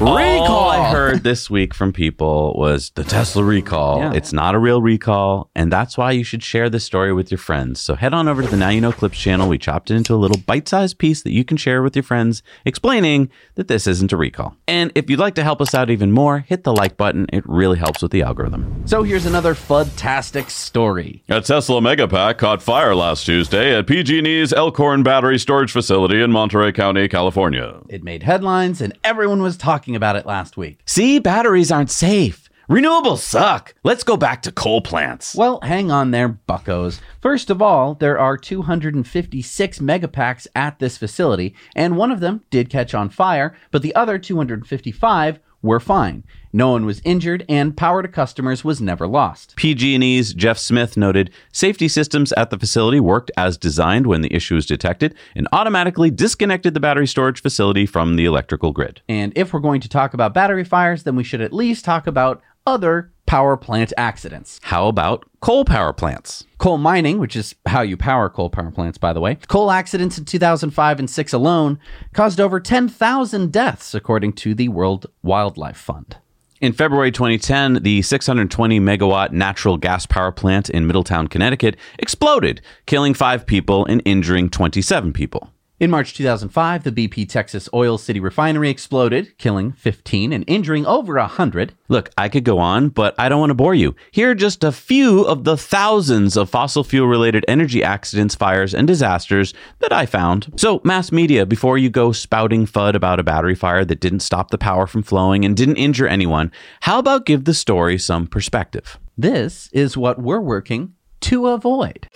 All 0.00 0.70
I 0.70 0.78
oh. 0.78 0.92
heard 0.92 1.22
this 1.24 1.50
week 1.50 1.74
from 1.74 1.92
people 1.92 2.54
was 2.56 2.90
the 2.94 3.04
Tesla 3.04 3.44
recall. 3.44 3.98
Yeah. 3.98 4.12
It's 4.14 4.32
not 4.32 4.54
a 4.54 4.58
real 4.58 4.80
recall, 4.80 5.50
and 5.54 5.70
that's 5.70 5.98
why 5.98 6.12
you 6.12 6.24
should 6.24 6.42
share 6.42 6.70
this 6.70 6.84
story 6.84 7.12
with 7.12 7.30
your 7.30 7.38
friends. 7.38 7.80
So 7.80 7.94
head 7.94 8.14
on 8.14 8.26
over 8.26 8.40
to 8.40 8.48
the 8.48 8.56
Now 8.56 8.70
You 8.70 8.80
Know 8.80 8.92
Clips 8.92 9.18
channel. 9.18 9.48
We 9.48 9.58
chopped 9.58 9.90
it 9.90 9.96
into 9.96 10.14
a 10.14 10.16
little 10.16 10.38
bite-sized 10.38 10.96
piece 10.98 11.22
that 11.22 11.32
you 11.32 11.44
can 11.44 11.56
share 11.56 11.82
with 11.82 11.94
your 11.94 12.02
friends, 12.02 12.42
explaining 12.64 13.30
that 13.56 13.68
this 13.68 13.86
isn't 13.86 14.12
a 14.12 14.16
recall. 14.16 14.56
And 14.66 14.90
if 14.94 15.10
you'd 15.10 15.18
like 15.18 15.34
to 15.34 15.42
help 15.42 15.60
us 15.60 15.74
out 15.74 15.90
even 15.90 16.12
more, 16.12 16.40
hit 16.40 16.64
the 16.64 16.72
like 16.72 16.96
button. 16.96 17.26
It 17.32 17.46
really 17.46 17.78
helps 17.78 18.00
with 18.00 18.10
the 18.12 18.22
algorithm. 18.22 18.82
So 18.86 19.02
here's 19.02 19.26
another 19.26 19.54
fudtastic 19.54 20.48
story. 20.48 21.22
A 21.28 21.40
Tesla 21.40 21.80
Megapack 21.80 22.38
caught 22.38 22.62
fire 22.62 22.94
last 22.94 23.26
Tuesday 23.26 23.76
at 23.76 23.86
PG&E's 23.86 24.52
Elkhorn 24.52 25.02
Battery 25.02 25.38
Storage 25.38 25.72
Facility 25.72 26.22
in 26.22 26.32
Monterey 26.32 26.72
County, 26.72 27.06
California. 27.06 27.80
It 27.88 28.02
made 28.02 28.22
headlines, 28.22 28.80
and 28.80 28.96
everyone 29.04 29.42
was 29.42 29.49
talking 29.56 29.96
about 29.96 30.16
it 30.16 30.26
last 30.26 30.56
week. 30.56 30.80
See, 30.86 31.18
batteries 31.18 31.70
aren't 31.72 31.90
safe. 31.90 32.50
Renewables 32.70 33.18
suck. 33.18 33.74
Let's 33.82 34.04
go 34.04 34.16
back 34.16 34.42
to 34.42 34.52
coal 34.52 34.80
plants. 34.80 35.34
Well, 35.34 35.58
hang 35.64 35.90
on 35.90 36.12
there, 36.12 36.28
buckos. 36.28 37.00
First 37.20 37.50
of 37.50 37.60
all, 37.60 37.94
there 37.94 38.16
are 38.16 38.36
256 38.36 39.78
megapacks 39.80 40.46
at 40.54 40.78
this 40.78 40.96
facility, 40.96 41.56
and 41.74 41.96
one 41.96 42.12
of 42.12 42.20
them 42.20 42.44
did 42.48 42.70
catch 42.70 42.94
on 42.94 43.08
fire, 43.08 43.56
but 43.72 43.82
the 43.82 43.92
other 43.96 44.20
255 44.20 45.40
were 45.62 45.80
fine. 45.80 46.24
No 46.52 46.70
one 46.70 46.84
was 46.84 47.00
injured, 47.04 47.44
and 47.48 47.76
power 47.76 48.02
to 48.02 48.08
customers 48.08 48.64
was 48.64 48.80
never 48.80 49.06
lost. 49.06 49.54
PG&E's 49.56 50.34
Jeff 50.34 50.58
Smith 50.58 50.96
noted 50.96 51.30
safety 51.52 51.86
systems 51.86 52.32
at 52.32 52.50
the 52.50 52.58
facility 52.58 52.98
worked 52.98 53.30
as 53.36 53.56
designed 53.56 54.06
when 54.06 54.22
the 54.22 54.34
issue 54.34 54.56
was 54.56 54.66
detected 54.66 55.14
and 55.36 55.46
automatically 55.52 56.10
disconnected 56.10 56.74
the 56.74 56.80
battery 56.80 57.06
storage 57.06 57.40
facility 57.40 57.86
from 57.86 58.16
the 58.16 58.24
electrical 58.24 58.72
grid. 58.72 59.00
And 59.08 59.32
if 59.36 59.52
we're 59.52 59.60
going 59.60 59.80
to 59.82 59.88
talk 59.88 60.12
about 60.12 60.34
battery 60.34 60.64
fires, 60.64 61.04
then 61.04 61.14
we 61.14 61.24
should 61.24 61.40
at 61.40 61.52
least 61.52 61.84
talk 61.84 62.06
about 62.06 62.42
other 62.66 63.12
power 63.30 63.56
plant 63.56 63.92
accidents. 63.96 64.58
How 64.64 64.88
about 64.88 65.24
coal 65.38 65.64
power 65.64 65.92
plants? 65.92 66.44
Coal 66.58 66.78
mining, 66.78 67.20
which 67.20 67.36
is 67.36 67.54
how 67.66 67.80
you 67.80 67.96
power 67.96 68.28
coal 68.28 68.50
power 68.50 68.72
plants, 68.72 68.98
by 68.98 69.12
the 69.12 69.20
way, 69.20 69.36
coal 69.46 69.70
accidents 69.70 70.18
in 70.18 70.24
2005 70.24 70.98
and 70.98 71.08
6 71.08 71.32
alone 71.32 71.78
caused 72.12 72.40
over 72.40 72.58
10,000 72.58 73.52
deaths, 73.52 73.94
according 73.94 74.32
to 74.32 74.52
the 74.52 74.68
World 74.68 75.06
Wildlife 75.22 75.76
Fund. 75.76 76.16
In 76.60 76.72
February 76.72 77.12
2010, 77.12 77.84
the 77.84 78.02
620 78.02 78.80
megawatt 78.80 79.30
natural 79.30 79.76
gas 79.76 80.06
power 80.06 80.32
plant 80.32 80.68
in 80.68 80.88
Middletown, 80.88 81.28
Connecticut 81.28 81.76
exploded, 82.00 82.60
killing 82.86 83.14
five 83.14 83.46
people 83.46 83.86
and 83.86 84.02
injuring 84.04 84.50
27 84.50 85.12
people. 85.12 85.52
In 85.80 85.90
March 85.90 86.12
2005, 86.12 86.84
the 86.84 86.92
BP 86.92 87.26
Texas 87.26 87.66
Oil 87.72 87.96
City 87.96 88.20
refinery 88.20 88.68
exploded, 88.68 89.38
killing 89.38 89.72
15 89.72 90.30
and 90.30 90.44
injuring 90.46 90.84
over 90.84 91.14
100. 91.14 91.72
Look, 91.88 92.10
I 92.18 92.28
could 92.28 92.44
go 92.44 92.58
on, 92.58 92.90
but 92.90 93.14
I 93.18 93.30
don't 93.30 93.40
want 93.40 93.48
to 93.48 93.54
bore 93.54 93.74
you. 93.74 93.96
Here 94.10 94.30
are 94.30 94.34
just 94.34 94.62
a 94.62 94.72
few 94.72 95.22
of 95.22 95.44
the 95.44 95.56
thousands 95.56 96.36
of 96.36 96.50
fossil 96.50 96.84
fuel 96.84 97.06
related 97.06 97.46
energy 97.48 97.82
accidents, 97.82 98.34
fires, 98.34 98.74
and 98.74 98.86
disasters 98.86 99.54
that 99.78 99.90
I 99.90 100.04
found. 100.04 100.52
So, 100.56 100.82
mass 100.84 101.10
media, 101.12 101.46
before 101.46 101.78
you 101.78 101.88
go 101.88 102.12
spouting 102.12 102.66
FUD 102.66 102.94
about 102.94 103.18
a 103.18 103.22
battery 103.22 103.54
fire 103.54 103.86
that 103.86 104.00
didn't 104.00 104.20
stop 104.20 104.50
the 104.50 104.58
power 104.58 104.86
from 104.86 105.02
flowing 105.02 105.46
and 105.46 105.56
didn't 105.56 105.76
injure 105.76 106.06
anyone, 106.06 106.52
how 106.80 106.98
about 106.98 107.24
give 107.24 107.46
the 107.46 107.54
story 107.54 107.96
some 107.96 108.26
perspective? 108.26 108.98
This 109.16 109.70
is 109.72 109.96
what 109.96 110.20
we're 110.20 110.40
working 110.40 110.92
to 111.20 111.46
avoid. 111.46 112.06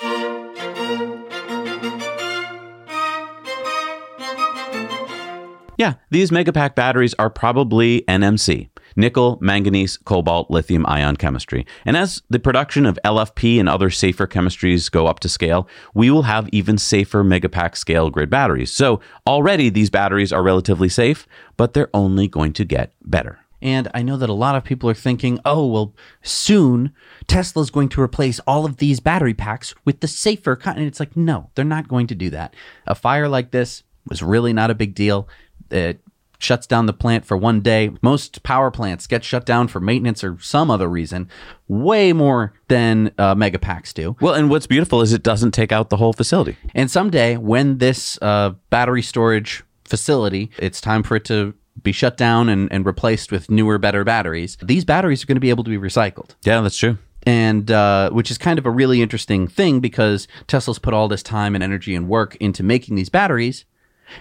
Yeah, 5.76 5.94
these 6.10 6.30
megapack 6.30 6.74
batteries 6.74 7.14
are 7.18 7.30
probably 7.30 8.02
NMC. 8.02 8.68
Nickel, 8.96 9.38
manganese, 9.40 9.96
cobalt, 9.96 10.50
lithium 10.50 10.86
ion 10.86 11.16
chemistry. 11.16 11.66
And 11.84 11.96
as 11.96 12.22
the 12.30 12.38
production 12.38 12.86
of 12.86 12.98
LFP 13.04 13.58
and 13.58 13.68
other 13.68 13.90
safer 13.90 14.26
chemistries 14.26 14.90
go 14.90 15.06
up 15.06 15.20
to 15.20 15.28
scale, 15.28 15.68
we 15.94 16.10
will 16.10 16.22
have 16.22 16.48
even 16.52 16.78
safer 16.78 17.24
megapack 17.24 17.76
scale 17.76 18.08
grid 18.10 18.30
batteries. 18.30 18.72
So 18.72 19.00
already 19.26 19.68
these 19.68 19.90
batteries 19.90 20.32
are 20.32 20.42
relatively 20.42 20.88
safe, 20.88 21.26
but 21.56 21.74
they're 21.74 21.90
only 21.92 22.28
going 22.28 22.52
to 22.52 22.64
get 22.64 22.92
better. 23.04 23.40
And 23.60 23.88
I 23.94 24.02
know 24.02 24.18
that 24.18 24.28
a 24.28 24.34
lot 24.34 24.56
of 24.56 24.64
people 24.64 24.90
are 24.90 24.94
thinking, 24.94 25.40
oh, 25.44 25.66
well, 25.66 25.94
soon 26.22 26.92
Tesla's 27.26 27.70
going 27.70 27.88
to 27.90 28.02
replace 28.02 28.38
all 28.40 28.66
of 28.66 28.76
these 28.76 29.00
battery 29.00 29.32
packs 29.32 29.74
with 29.86 30.00
the 30.00 30.08
safer 30.08 30.54
kind. 30.54 30.78
And 30.78 30.86
it's 30.86 31.00
like, 31.00 31.16
no, 31.16 31.50
they're 31.54 31.64
not 31.64 31.88
going 31.88 32.06
to 32.08 32.14
do 32.14 32.28
that. 32.30 32.54
A 32.86 32.94
fire 32.94 33.26
like 33.26 33.52
this 33.52 33.82
was 34.06 34.22
really 34.22 34.52
not 34.52 34.70
a 34.70 34.74
big 34.74 34.94
deal. 34.94 35.28
It 35.74 36.00
shuts 36.38 36.66
down 36.66 36.86
the 36.86 36.92
plant 36.92 37.24
for 37.24 37.36
one 37.36 37.60
day. 37.60 37.90
Most 38.02 38.42
power 38.42 38.70
plants 38.70 39.06
get 39.06 39.24
shut 39.24 39.46
down 39.46 39.68
for 39.68 39.80
maintenance 39.80 40.22
or 40.22 40.38
some 40.40 40.70
other 40.70 40.88
reason, 40.88 41.28
way 41.68 42.12
more 42.12 42.52
than 42.68 43.12
uh, 43.18 43.34
mega 43.34 43.58
packs 43.58 43.92
do. 43.92 44.16
Well, 44.20 44.34
and 44.34 44.50
what's 44.50 44.66
beautiful 44.66 45.00
is 45.00 45.12
it 45.12 45.22
doesn't 45.22 45.52
take 45.52 45.72
out 45.72 45.90
the 45.90 45.96
whole 45.96 46.12
facility. 46.12 46.56
And 46.74 46.90
someday, 46.90 47.36
when 47.36 47.78
this 47.78 48.18
uh, 48.20 48.50
battery 48.70 49.02
storage 49.02 49.62
facility, 49.84 50.50
it's 50.58 50.80
time 50.80 51.02
for 51.02 51.16
it 51.16 51.24
to 51.26 51.54
be 51.82 51.92
shut 51.92 52.16
down 52.16 52.48
and, 52.48 52.70
and 52.72 52.86
replaced 52.86 53.32
with 53.32 53.50
newer, 53.50 53.78
better 53.78 54.04
batteries, 54.04 54.56
these 54.62 54.84
batteries 54.84 55.22
are 55.22 55.26
going 55.26 55.36
to 55.36 55.40
be 55.40 55.50
able 55.50 55.64
to 55.64 55.70
be 55.70 55.78
recycled. 55.78 56.34
Yeah, 56.44 56.60
that's 56.60 56.78
true. 56.78 56.98
And 57.26 57.70
uh, 57.70 58.10
which 58.10 58.30
is 58.30 58.38
kind 58.38 58.58
of 58.58 58.66
a 58.66 58.70
really 58.70 59.00
interesting 59.00 59.48
thing 59.48 59.80
because 59.80 60.28
Tesla's 60.46 60.78
put 60.78 60.92
all 60.92 61.08
this 61.08 61.22
time 61.22 61.54
and 61.54 61.64
energy 61.64 61.94
and 61.94 62.08
work 62.08 62.36
into 62.36 62.62
making 62.62 62.96
these 62.96 63.08
batteries. 63.08 63.64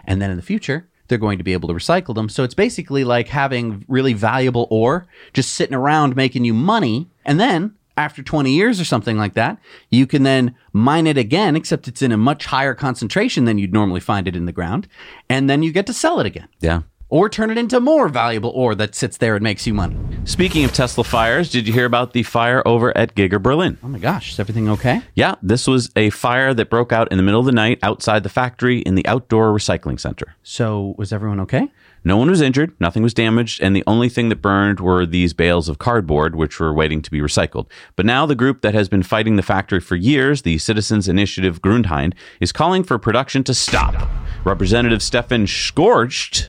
And 0.05 0.21
then 0.21 0.31
in 0.31 0.37
the 0.37 0.43
future, 0.43 0.87
they're 1.07 1.17
going 1.17 1.37
to 1.37 1.43
be 1.43 1.53
able 1.53 1.67
to 1.69 1.73
recycle 1.73 2.15
them. 2.15 2.29
So 2.29 2.43
it's 2.43 2.53
basically 2.53 3.03
like 3.03 3.27
having 3.27 3.85
really 3.87 4.13
valuable 4.13 4.67
ore 4.69 5.07
just 5.33 5.53
sitting 5.53 5.75
around 5.75 6.15
making 6.15 6.45
you 6.45 6.53
money. 6.53 7.09
And 7.25 7.39
then 7.39 7.75
after 7.97 8.23
20 8.23 8.51
years 8.51 8.79
or 8.79 8.85
something 8.85 9.17
like 9.17 9.33
that, 9.33 9.59
you 9.89 10.07
can 10.07 10.23
then 10.23 10.55
mine 10.71 11.05
it 11.05 11.17
again, 11.17 11.55
except 11.55 11.87
it's 11.87 12.01
in 12.01 12.11
a 12.11 12.17
much 12.17 12.45
higher 12.45 12.73
concentration 12.73 13.45
than 13.45 13.57
you'd 13.57 13.73
normally 13.73 13.99
find 13.99 14.27
it 14.27 14.35
in 14.35 14.45
the 14.45 14.51
ground. 14.51 14.87
And 15.29 15.49
then 15.49 15.61
you 15.61 15.71
get 15.71 15.85
to 15.87 15.93
sell 15.93 16.19
it 16.19 16.25
again. 16.25 16.47
Yeah. 16.59 16.81
Or 17.13 17.29
turn 17.29 17.51
it 17.51 17.59
into 17.59 17.79
more 17.79 18.09
valuable 18.09 18.49
ore 18.49 18.73
that 18.73 18.95
sits 18.95 19.17
there 19.17 19.35
and 19.35 19.43
makes 19.43 19.67
you 19.67 19.73
money. 19.75 19.95
Speaking 20.25 20.65
of 20.65 20.73
Tesla 20.73 21.03
fires, 21.03 21.51
did 21.51 21.67
you 21.67 21.71
hear 21.71 21.85
about 21.85 22.13
the 22.13 22.23
fire 22.23 22.67
over 22.67 22.91
at 22.97 23.13
Giga 23.13 23.39
Berlin? 23.39 23.77
Oh 23.83 23.87
my 23.87 23.99
gosh, 23.99 24.31
is 24.31 24.39
everything 24.39 24.67
okay? 24.67 25.03
Yeah, 25.13 25.35
this 25.43 25.67
was 25.67 25.91
a 25.95 26.09
fire 26.09 26.55
that 26.55 26.71
broke 26.71 26.91
out 26.91 27.11
in 27.11 27.17
the 27.17 27.23
middle 27.23 27.39
of 27.39 27.45
the 27.45 27.51
night 27.51 27.77
outside 27.83 28.23
the 28.23 28.29
factory 28.29 28.79
in 28.79 28.95
the 28.95 29.05
outdoor 29.05 29.53
recycling 29.53 29.99
center. 29.99 30.33
So, 30.41 30.95
was 30.97 31.13
everyone 31.13 31.39
okay? 31.41 31.71
No 32.03 32.17
one 32.17 32.31
was 32.31 32.41
injured, 32.41 32.73
nothing 32.79 33.03
was 33.03 33.13
damaged, 33.13 33.61
and 33.61 33.75
the 33.75 33.83
only 33.85 34.09
thing 34.09 34.29
that 34.29 34.41
burned 34.41 34.79
were 34.79 35.05
these 35.05 35.33
bales 35.33 35.69
of 35.69 35.77
cardboard, 35.77 36.35
which 36.35 36.59
were 36.59 36.73
waiting 36.73 37.03
to 37.03 37.11
be 37.11 37.19
recycled. 37.19 37.67
But 37.95 38.07
now 38.07 38.25
the 38.25 38.33
group 38.33 38.61
that 38.61 38.73
has 38.73 38.89
been 38.89 39.03
fighting 39.03 39.35
the 39.35 39.43
factory 39.43 39.81
for 39.81 39.95
years, 39.95 40.41
the 40.41 40.57
Citizens 40.57 41.07
Initiative 41.07 41.61
Grünheide, 41.61 42.15
is 42.39 42.51
calling 42.51 42.83
for 42.83 42.97
production 42.97 43.43
to 43.43 43.53
stop. 43.53 44.09
Representative 44.43 45.03
Stefan 45.03 45.45
Schorcht 45.45 46.47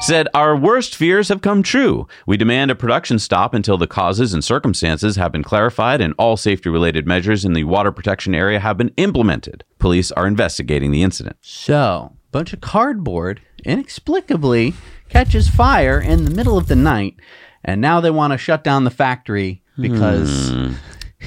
said, 0.00 0.28
Our 0.34 0.56
worst 0.56 0.94
fears 0.94 1.28
have 1.28 1.42
come 1.42 1.62
true. 1.62 2.06
We 2.26 2.36
demand 2.36 2.70
a 2.70 2.74
production 2.74 3.18
stop 3.18 3.54
until 3.54 3.78
the 3.78 3.86
causes 3.86 4.32
and 4.32 4.44
circumstances 4.44 5.16
have 5.16 5.32
been 5.32 5.42
clarified 5.42 6.00
and 6.00 6.14
all 6.18 6.36
safety 6.36 6.68
related 6.68 7.06
measures 7.06 7.44
in 7.44 7.52
the 7.52 7.64
water 7.64 7.92
protection 7.92 8.34
area 8.34 8.60
have 8.60 8.76
been 8.76 8.92
implemented. 8.96 9.64
Police 9.78 10.12
are 10.12 10.26
investigating 10.26 10.90
the 10.90 11.02
incident. 11.02 11.36
So, 11.40 12.12
a 12.14 12.30
bunch 12.30 12.52
of 12.52 12.60
cardboard 12.60 13.40
inexplicably 13.64 14.74
catches 15.08 15.48
fire 15.48 16.00
in 16.00 16.24
the 16.24 16.30
middle 16.30 16.58
of 16.58 16.68
the 16.68 16.76
night, 16.76 17.16
and 17.64 17.80
now 17.80 18.00
they 18.00 18.10
want 18.10 18.32
to 18.32 18.38
shut 18.38 18.64
down 18.64 18.84
the 18.84 18.90
factory 18.90 19.62
because. 19.78 20.50
Hmm. 20.50 20.72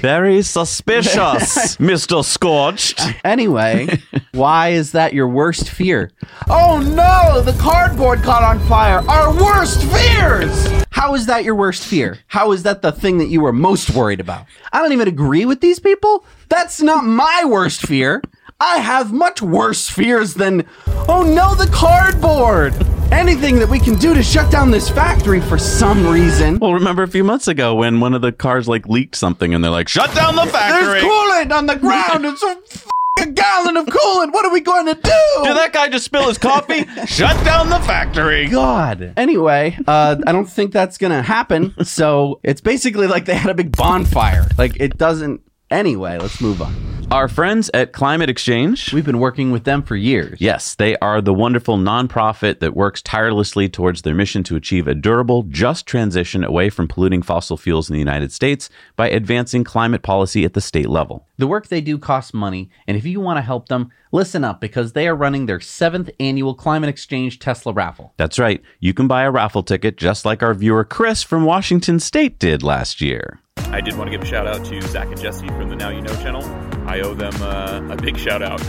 Very 0.01 0.41
suspicious, 0.43 1.75
Mr. 1.77 2.23
Schorcht. 2.23 3.15
Anyway, 3.25 4.01
why 4.31 4.69
is 4.69 4.93
that 4.93 5.13
your 5.13 5.27
worst 5.27 5.69
fear? 5.69 6.11
Oh 6.49 6.79
no, 6.79 7.41
the 7.41 7.57
cardboard 7.59 8.23
caught 8.23 8.43
on 8.43 8.59
fire. 8.67 8.99
Our 9.09 9.33
worst 9.33 9.83
fears. 9.83 10.85
How 10.91 11.15
is 11.15 11.25
that 11.25 11.43
your 11.43 11.55
worst 11.55 11.83
fear? 11.83 12.19
How 12.27 12.53
is 12.53 12.63
that 12.63 12.81
the 12.81 12.93
thing 12.93 13.17
that 13.17 13.27
you 13.27 13.41
were 13.41 13.51
most 13.51 13.89
worried 13.89 14.21
about? 14.21 14.45
I 14.71 14.81
don't 14.81 14.93
even 14.93 15.07
agree 15.09 15.45
with 15.45 15.59
these 15.59 15.79
people. 15.79 16.23
That's 16.47 16.81
not 16.81 17.03
my 17.03 17.43
worst 17.45 17.81
fear. 17.81 18.21
I 18.61 18.77
have 18.79 19.13
much 19.13 19.41
worse 19.41 19.89
fears 19.89 20.33
than, 20.33 20.65
oh 21.07 21.23
no, 21.23 21.55
the 21.55 21.69
cardboard. 21.71 22.73
Anything 23.11 23.57
that 23.59 23.69
we 23.69 23.79
can 23.79 23.95
do 23.95 24.13
to 24.13 24.21
shut 24.21 24.51
down 24.51 24.69
this 24.69 24.89
factory 24.89 25.39
for 25.39 25.57
some 25.57 26.05
reason. 26.07 26.59
Well, 26.59 26.73
remember 26.73 27.01
a 27.03 27.07
few 27.07 27.23
months 27.23 27.47
ago 27.47 27.73
when 27.75 27.99
one 28.01 28.13
of 28.13 28.21
the 28.21 28.31
cars 28.31 28.67
like 28.67 28.87
leaked 28.87 29.15
something 29.15 29.53
and 29.53 29.63
they're 29.63 29.71
like, 29.71 29.87
shut 29.87 30.13
down 30.13 30.35
the 30.35 30.45
factory. 30.45 30.99
There's 30.99 31.03
coolant 31.03 31.51
on 31.51 31.65
the 31.67 31.75
ground. 31.77 32.25
It's 32.25 32.43
a, 32.43 32.57
f- 32.69 32.87
a 33.21 33.31
gallon 33.31 33.77
of 33.77 33.85
coolant. 33.87 34.33
What 34.33 34.45
are 34.45 34.51
we 34.51 34.59
going 34.61 34.85
to 34.87 34.93
do? 34.93 35.43
Did 35.43 35.55
that 35.57 35.71
guy 35.73 35.87
just 35.89 36.05
spill 36.05 36.27
his 36.27 36.37
coffee? 36.37 36.85
shut 37.07 37.43
down 37.45 37.69
the 37.69 37.79
factory. 37.79 38.47
God. 38.47 39.13
Anyway, 39.17 39.77
uh, 39.87 40.17
I 40.27 40.31
don't 40.33 40.45
think 40.49 40.71
that's 40.73 40.97
gonna 40.97 41.21
happen. 41.23 41.73
So 41.85 42.39
it's 42.43 42.61
basically 42.61 43.07
like 43.07 43.23
they 43.25 43.35
had 43.35 43.49
a 43.51 43.55
big 43.55 43.75
bonfire. 43.75 44.47
Like 44.57 44.79
it 44.79 44.97
doesn't. 44.97 45.41
Anyway, 45.71 46.17
let's 46.17 46.41
move 46.41 46.61
on. 46.61 46.73
Our 47.11 47.27
friends 47.27 47.71
at 47.73 47.91
Climate 47.91 48.29
Exchange. 48.29 48.93
We've 48.93 49.03
been 49.03 49.17
working 49.17 49.49
with 49.49 49.63
them 49.63 49.81
for 49.81 49.95
years. 49.95 50.39
Yes, 50.39 50.75
they 50.75 50.95
are 50.97 51.21
the 51.21 51.33
wonderful 51.33 51.75
nonprofit 51.75 52.59
that 52.59 52.75
works 52.75 53.01
tirelessly 53.01 53.67
towards 53.67 54.03
their 54.03 54.13
mission 54.13 54.43
to 54.43 54.55
achieve 54.55 54.87
a 54.87 54.93
durable, 54.93 55.41
just 55.41 55.87
transition 55.87 56.43
away 56.43 56.69
from 56.69 56.87
polluting 56.87 57.23
fossil 57.23 57.57
fuels 57.57 57.89
in 57.89 57.93
the 57.93 57.99
United 57.99 58.31
States 58.31 58.69
by 58.95 59.09
advancing 59.09 59.63
climate 59.63 60.03
policy 60.03 60.45
at 60.45 60.53
the 60.53 60.61
state 60.61 60.87
level. 60.87 61.25
The 61.37 61.47
work 61.47 61.67
they 61.67 61.81
do 61.81 61.97
costs 61.97 62.31
money, 62.31 62.69
and 62.87 62.95
if 62.95 63.05
you 63.05 63.19
want 63.19 63.37
to 63.37 63.41
help 63.41 63.69
them, 63.69 63.89
listen 64.11 64.43
up 64.43 64.61
because 64.61 64.93
they 64.93 65.07
are 65.07 65.15
running 65.15 65.47
their 65.47 65.59
seventh 65.59 66.11
annual 66.19 66.53
Climate 66.53 66.89
Exchange 66.89 67.39
Tesla 67.39 67.73
raffle. 67.73 68.13
That's 68.17 68.37
right, 68.37 68.61
you 68.79 68.93
can 68.93 69.07
buy 69.07 69.23
a 69.23 69.31
raffle 69.31 69.63
ticket 69.63 69.97
just 69.97 70.25
like 70.25 70.43
our 70.43 70.53
viewer 70.53 70.83
Chris 70.83 71.23
from 71.23 71.43
Washington 71.43 71.99
State 71.99 72.37
did 72.37 72.61
last 72.61 73.01
year. 73.01 73.39
I 73.67 73.81
did 73.81 73.95
want 73.97 74.07
to 74.07 74.11
give 74.11 74.21
a 74.21 74.25
shout 74.25 74.47
out 74.47 74.65
to 74.65 74.81
Zach 74.81 75.07
and 75.07 75.19
Jesse 75.19 75.47
from 75.47 75.69
the 75.69 75.75
Now 75.75 75.89
You 75.89 76.01
Know 76.01 76.15
channel. 76.15 76.43
I 76.87 77.01
owe 77.01 77.13
them 77.13 77.33
uh, 77.41 77.93
a 77.93 77.95
big 77.95 78.17
shout 78.17 78.41
out. 78.41 78.59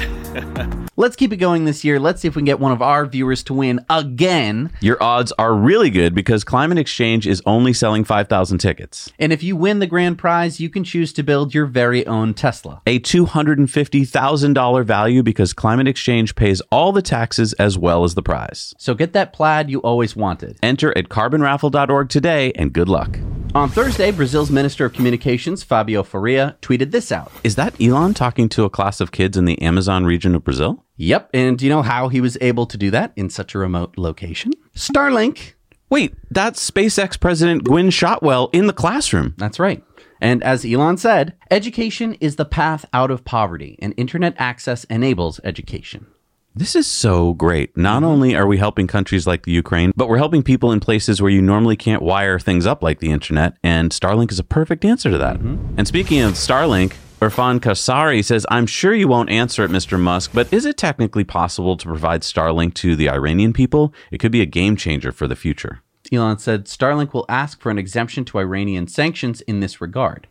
Let's 0.97 1.17
keep 1.17 1.33
it 1.33 1.39
going 1.39 1.65
this 1.65 1.83
year. 1.85 1.99
Let's 1.99 2.21
see 2.21 2.29
if 2.29 2.37
we 2.37 2.41
can 2.41 2.45
get 2.45 2.61
one 2.61 2.73
of 2.73 2.83
our 2.83 3.07
viewers 3.07 3.43
to 3.45 3.55
win 3.55 3.81
again. 3.89 4.71
Your 4.81 5.03
odds 5.03 5.33
are 5.39 5.55
really 5.55 5.89
good 5.89 6.15
because 6.15 6.45
Climate 6.45 6.77
Exchange 6.77 7.27
is 7.27 7.43
only 7.47 7.73
selling 7.73 8.05
5,000 8.05 8.59
tickets. 8.59 9.11
And 9.19 9.33
if 9.33 9.43
you 9.43 9.57
win 9.57 9.79
the 9.79 9.87
grand 9.87 10.19
prize, 10.19 10.61
you 10.61 10.69
can 10.69 10.85
choose 10.85 11.15
to 11.15 11.23
build 11.23 11.55
your 11.55 11.65
very 11.65 12.07
own 12.07 12.35
Tesla. 12.35 12.83
A 12.87 13.01
$250,000 13.01 14.85
value 14.85 15.23
because 15.23 15.55
Climate 15.55 15.89
Exchange 15.89 16.35
pays 16.35 16.61
all 16.71 16.93
the 16.93 17.01
taxes 17.01 17.55
as 17.55 17.79
well 17.79 18.05
as 18.05 18.15
the 18.15 18.23
prize. 18.23 18.75
So 18.77 18.93
get 18.93 19.15
that 19.15 19.33
plaid 19.33 19.71
you 19.71 19.81
always 19.81 20.15
wanted. 20.15 20.59
Enter 20.63 20.97
at 20.99 21.09
carbonraffle.org 21.09 22.11
today 22.11 22.53
and 22.53 22.75
good 22.75 22.91
luck. 22.91 23.19
On 23.53 23.69
Thursday, 23.69 24.13
Brazil's 24.13 24.49
Minister 24.49 24.85
of 24.85 24.93
Communications, 24.93 25.65
Fabio 25.65 26.05
Faria, 26.05 26.57
tweeted 26.63 26.93
this 26.93 27.11
out. 27.11 27.33
Is 27.43 27.57
that 27.57 27.75
Elon 27.81 28.15
talking 28.15 28.49
to 28.51 28.63
a 28.63 28.71
class 28.71 29.01
of 29.01 29.11
kids 29.11 29.37
in 29.37 29.45
the 29.45 29.61
Amazon 29.61 30.05
region 30.05 30.37
of 30.37 30.45
Brazil? 30.45 30.85
Yep, 30.99 31.31
and 31.35 31.59
do 31.59 31.65
you 31.65 31.69
know 31.69 31.83
how 31.83 32.07
he 32.07 32.21
was 32.21 32.39
able 32.41 32.67
to 32.67 32.79
do 32.79 32.93
that 32.93 33.13
in 33.17 33.29
such 33.29 33.57
a 33.57 33.59
remote 33.59 33.99
location? 33.99 34.53
Starlink. 34.77 35.55
Wait, 35.89 36.15
that's 36.31 36.71
SpaceX 36.71 37.19
President 37.19 37.65
Gwynne 37.65 37.91
Shotwell 37.91 38.51
in 38.53 38.69
the 38.69 38.73
classroom. 38.73 39.35
That's 39.37 39.59
right. 39.59 39.83
And 40.21 40.45
as 40.45 40.65
Elon 40.65 40.99
said, 40.99 41.35
education 41.51 42.15
is 42.21 42.37
the 42.37 42.45
path 42.45 42.85
out 42.93 43.11
of 43.11 43.25
poverty, 43.25 43.77
and 43.83 43.95
internet 43.97 44.35
access 44.39 44.85
enables 44.85 45.41
education. 45.43 46.07
This 46.55 46.75
is 46.75 46.87
so 46.87 47.35
great. 47.35 47.77
Not 47.77 48.03
mm-hmm. 48.03 48.05
only 48.07 48.35
are 48.35 48.47
we 48.47 48.59
helping 48.59 48.87
countries 48.87 49.27
like 49.27 49.45
the 49.45 49.53
Ukraine, 49.53 49.93
but 49.95 50.09
we're 50.09 50.19
helping 50.19 50.43
people 50.43 50.73
in 50.73 50.81
places 50.81 51.23
where 51.23 51.31
you 51.31 51.41
normally 51.41 51.77
can't 51.77 52.03
wire 52.03 52.41
things 52.41 52.67
up 52.67 52.83
like 52.83 52.99
the 52.99 53.13
internet, 53.13 53.57
and 53.63 53.93
Starlink 53.93 54.33
is 54.33 54.39
a 54.41 54.45
perfect 54.45 54.85
answer 54.85 55.11
to 55.11 55.19
that. 55.19 55.37
Mm-hmm. 55.37 55.75
And 55.79 55.87
speaking 55.87 56.21
of 56.23 56.35
Starlink, 56.35 56.95
Irfan 57.21 57.61
Kasari 57.61 58.25
says, 58.25 58.47
I'm 58.51 58.67
sure 58.67 58.95
you 58.95 59.07
won't 59.07 59.31
answer 59.31 59.63
it, 59.63 59.71
Mr. 59.71 60.01
Musk, 60.01 60.33
but 60.33 60.53
is 60.53 60.65
it 60.65 60.77
technically 60.77 61.23
possible 61.23 61.77
to 61.77 61.87
provide 61.87 62.23
Starlink 62.23 62.75
to 62.75 62.97
the 62.97 63.11
Iranian 63.11 63.53
people? 63.53 63.95
It 64.11 64.19
could 64.19 64.33
be 64.33 64.41
a 64.41 64.47
game 64.47 64.75
changer 64.75 65.13
for 65.13 65.29
the 65.29 65.37
future. 65.37 65.83
Elon 66.11 66.39
said 66.39 66.65
Starlink 66.65 67.13
will 67.13 67.27
ask 67.29 67.61
for 67.61 67.71
an 67.71 67.79
exemption 67.79 68.25
to 68.25 68.39
Iranian 68.39 68.89
sanctions 68.89 69.41
in 69.43 69.61
this 69.61 69.81
regard. 69.81 70.27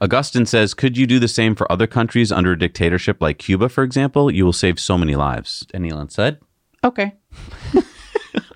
Augustine 0.00 0.46
says, 0.46 0.72
Could 0.74 0.96
you 0.96 1.06
do 1.06 1.18
the 1.18 1.28
same 1.28 1.54
for 1.54 1.70
other 1.70 1.86
countries 1.86 2.32
under 2.32 2.52
a 2.52 2.58
dictatorship 2.58 3.20
like 3.20 3.38
Cuba, 3.38 3.68
for 3.68 3.84
example? 3.84 4.30
You 4.30 4.44
will 4.44 4.52
save 4.52 4.80
so 4.80 4.96
many 4.96 5.14
lives. 5.14 5.66
And 5.74 5.90
Elon 5.90 6.08
said, 6.08 6.40
Okay. 6.82 7.14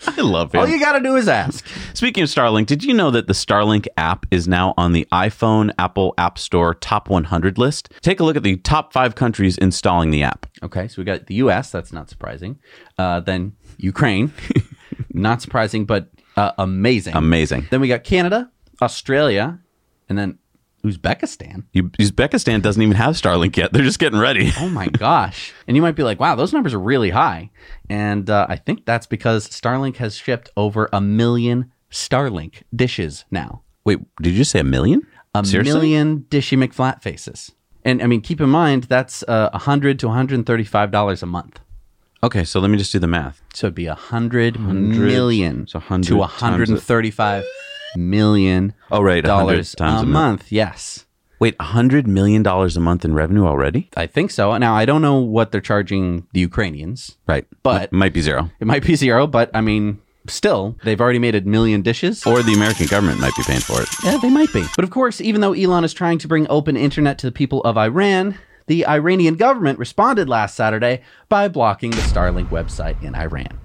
I 0.07 0.21
love 0.21 0.55
it. 0.55 0.59
All 0.59 0.69
you 0.69 0.79
got 0.79 0.93
to 0.93 1.01
do 1.01 1.17
is 1.17 1.29
ask. 1.29 1.67
Speaking 1.95 2.23
of 2.23 2.29
Starlink, 2.29 2.67
did 2.67 2.85
you 2.85 2.95
know 2.95 3.11
that 3.11 3.27
the 3.27 3.33
Starlink 3.33 3.87
app 3.97 4.27
is 4.31 4.47
now 4.47 4.73
on 4.77 4.93
the 4.93 5.07
iPhone 5.13 5.73
Apple 5.79 6.15
App 6.19 6.39
Store 6.39 6.75
top 6.75 7.09
100 7.09 7.59
list? 7.59 7.93
Take 8.01 8.21
a 8.21 8.25
look 8.25 8.37
at 8.37 8.43
the 8.43 8.57
top 8.57 8.93
five 8.93 9.15
countries 9.15 9.59
installing 9.59 10.11
the 10.11 10.23
app. 10.23 10.47
Okay, 10.63 10.89
so 10.89 11.01
we 11.01 11.05
got 11.05 11.27
the 11.27 11.35
US, 11.37 11.71
that's 11.71 11.93
not 11.93 12.09
surprising. 12.09 12.59
Uh, 12.99 13.21
then 13.21 13.55
Ukraine, 13.79 14.33
not 15.13 15.43
surprising, 15.43 15.85
but 15.85 16.09
uh, 16.37 16.53
amazing. 16.59 17.15
Amazing. 17.17 17.67
then 17.71 17.81
we 17.81 17.89
got 17.89 18.05
Canada, 18.05 18.51
Australia, 18.81 19.59
and 20.09 20.19
then 20.19 20.39
Uzbekistan. 20.85 21.65
Uzbekistan 21.75 22.61
doesn't 22.63 22.83
even 22.83 22.97
have 22.97 23.15
Starlink 23.15 23.57
yet. 23.57 23.73
They're 23.73 23.83
just 23.83 23.99
getting 23.99 24.19
ready. 24.19 24.53
Oh 24.61 24.69
my 24.69 24.87
gosh. 24.87 25.53
And 25.67 25.77
you 25.77 25.83
might 25.83 25.97
be 25.97 26.03
like, 26.03 26.21
wow, 26.21 26.35
those 26.37 26.53
numbers 26.53 26.73
are 26.75 26.79
really 26.81 27.11
high. 27.11 27.51
And 27.91 28.29
uh, 28.31 28.47
I 28.49 28.57
think 28.57 28.85
that's 28.87 29.07
because 29.07 29.49
Starlink 29.49 29.97
has 29.97 30.17
shipped 30.17 30.51
over 30.57 30.89
a 30.93 31.01
million 31.01 31.73
Starlink 31.91 32.63
dishes 32.75 33.25
now. 33.31 33.63
Wait, 33.85 33.99
did 34.23 34.35
you 34.35 34.45
say 34.45 34.61
a 34.61 34.65
million? 34.65 35.03
A 35.35 35.45
Seriously? 35.45 35.73
million 35.73 36.21
Dishy 36.31 36.57
McFlatfaces. 36.57 37.51
And 37.85 38.03
I 38.03 38.07
mean, 38.07 38.21
keep 38.21 38.41
in 38.41 38.49
mind 38.49 38.85
that's 38.85 39.23
uh, 39.25 39.51
100 39.53 39.99
to 39.99 40.07
135 40.09 40.91
dollars 40.91 41.23
a 41.23 41.27
month. 41.27 41.61
Okay, 42.23 42.45
so 42.45 42.59
let 42.59 42.71
me 42.71 42.79
just 42.79 42.91
do 42.93 42.99
the 42.99 43.07
math. 43.07 43.43
So 43.53 43.67
it'd 43.67 43.75
be 43.75 43.87
a 43.87 43.95
hundred 43.95 44.59
million 44.59 45.67
so 45.67 45.79
100 45.79 46.05
to 46.07 46.11
times 46.17 46.41
135 46.71 47.45
million 47.97 48.75
Oh, 48.91 49.03
right, 49.03 49.23
dollars 49.25 49.75
times 49.75 50.01
a 50.01 50.03
a 50.03 50.07
mil- 50.07 50.13
month. 50.13 50.53
Yes, 50.53 51.07
Wait, 51.41 51.59
$100 51.59 52.07
million 52.07 52.47
a 52.47 52.81
month 52.81 53.05
in 53.05 53.13
revenue 53.13 53.45
already? 53.45 53.91
I 53.97 54.07
think 54.07 54.31
so. 54.31 54.57
Now 54.57 54.75
I 54.77 54.85
don't 54.87 55.03
know 55.03 55.17
what 55.19 55.51
they're 55.53 55.61
charging 55.61 56.27
the 56.33 56.41
Ukrainians. 56.41 57.19
Right. 57.27 57.45
But- 57.63 57.93
M- 57.93 57.99
might 57.99 58.15
be 58.15 58.23
zero. 58.23 58.51
It 58.61 58.67
might 58.67 58.85
be 58.87 58.95
zero, 58.95 59.27
but 59.27 59.51
I 59.53 59.61
mean, 59.61 60.01
still, 60.27 60.77
they've 60.85 61.01
already 61.01 61.19
made 61.19 61.35
a 61.35 61.43
million 61.43 61.83
dishes. 61.83 62.25
Or 62.25 62.43
the 62.43 62.55
American 62.55 62.87
government 62.87 63.21
might 63.21 63.35
be 63.37 63.43
paying 63.43 63.61
for 63.61 63.83
it. 63.83 63.89
Yeah, 64.05 64.17
they 64.23 64.31
might 64.31 64.53
be. 64.55 64.65
But 64.77 64.85
of 64.85 64.91
course, 64.91 65.21
even 65.21 65.41
though 65.43 65.53
Elon 65.53 65.85
is 65.85 65.93
trying 65.93 66.19
to 66.19 66.29
bring 66.29 66.47
open 66.49 66.77
internet 66.77 67.19
to 67.19 67.27
the 67.27 67.33
people 67.33 67.61
of 67.63 67.77
Iran, 67.77 68.39
the 68.67 68.87
Iranian 68.87 69.35
government 69.35 69.79
responded 69.79 70.29
last 70.29 70.55
Saturday 70.55 71.03
by 71.29 71.49
blocking 71.49 71.91
the 71.91 71.99
Starlink 71.99 72.49
website 72.49 73.03
in 73.03 73.15
Iran. 73.15 73.59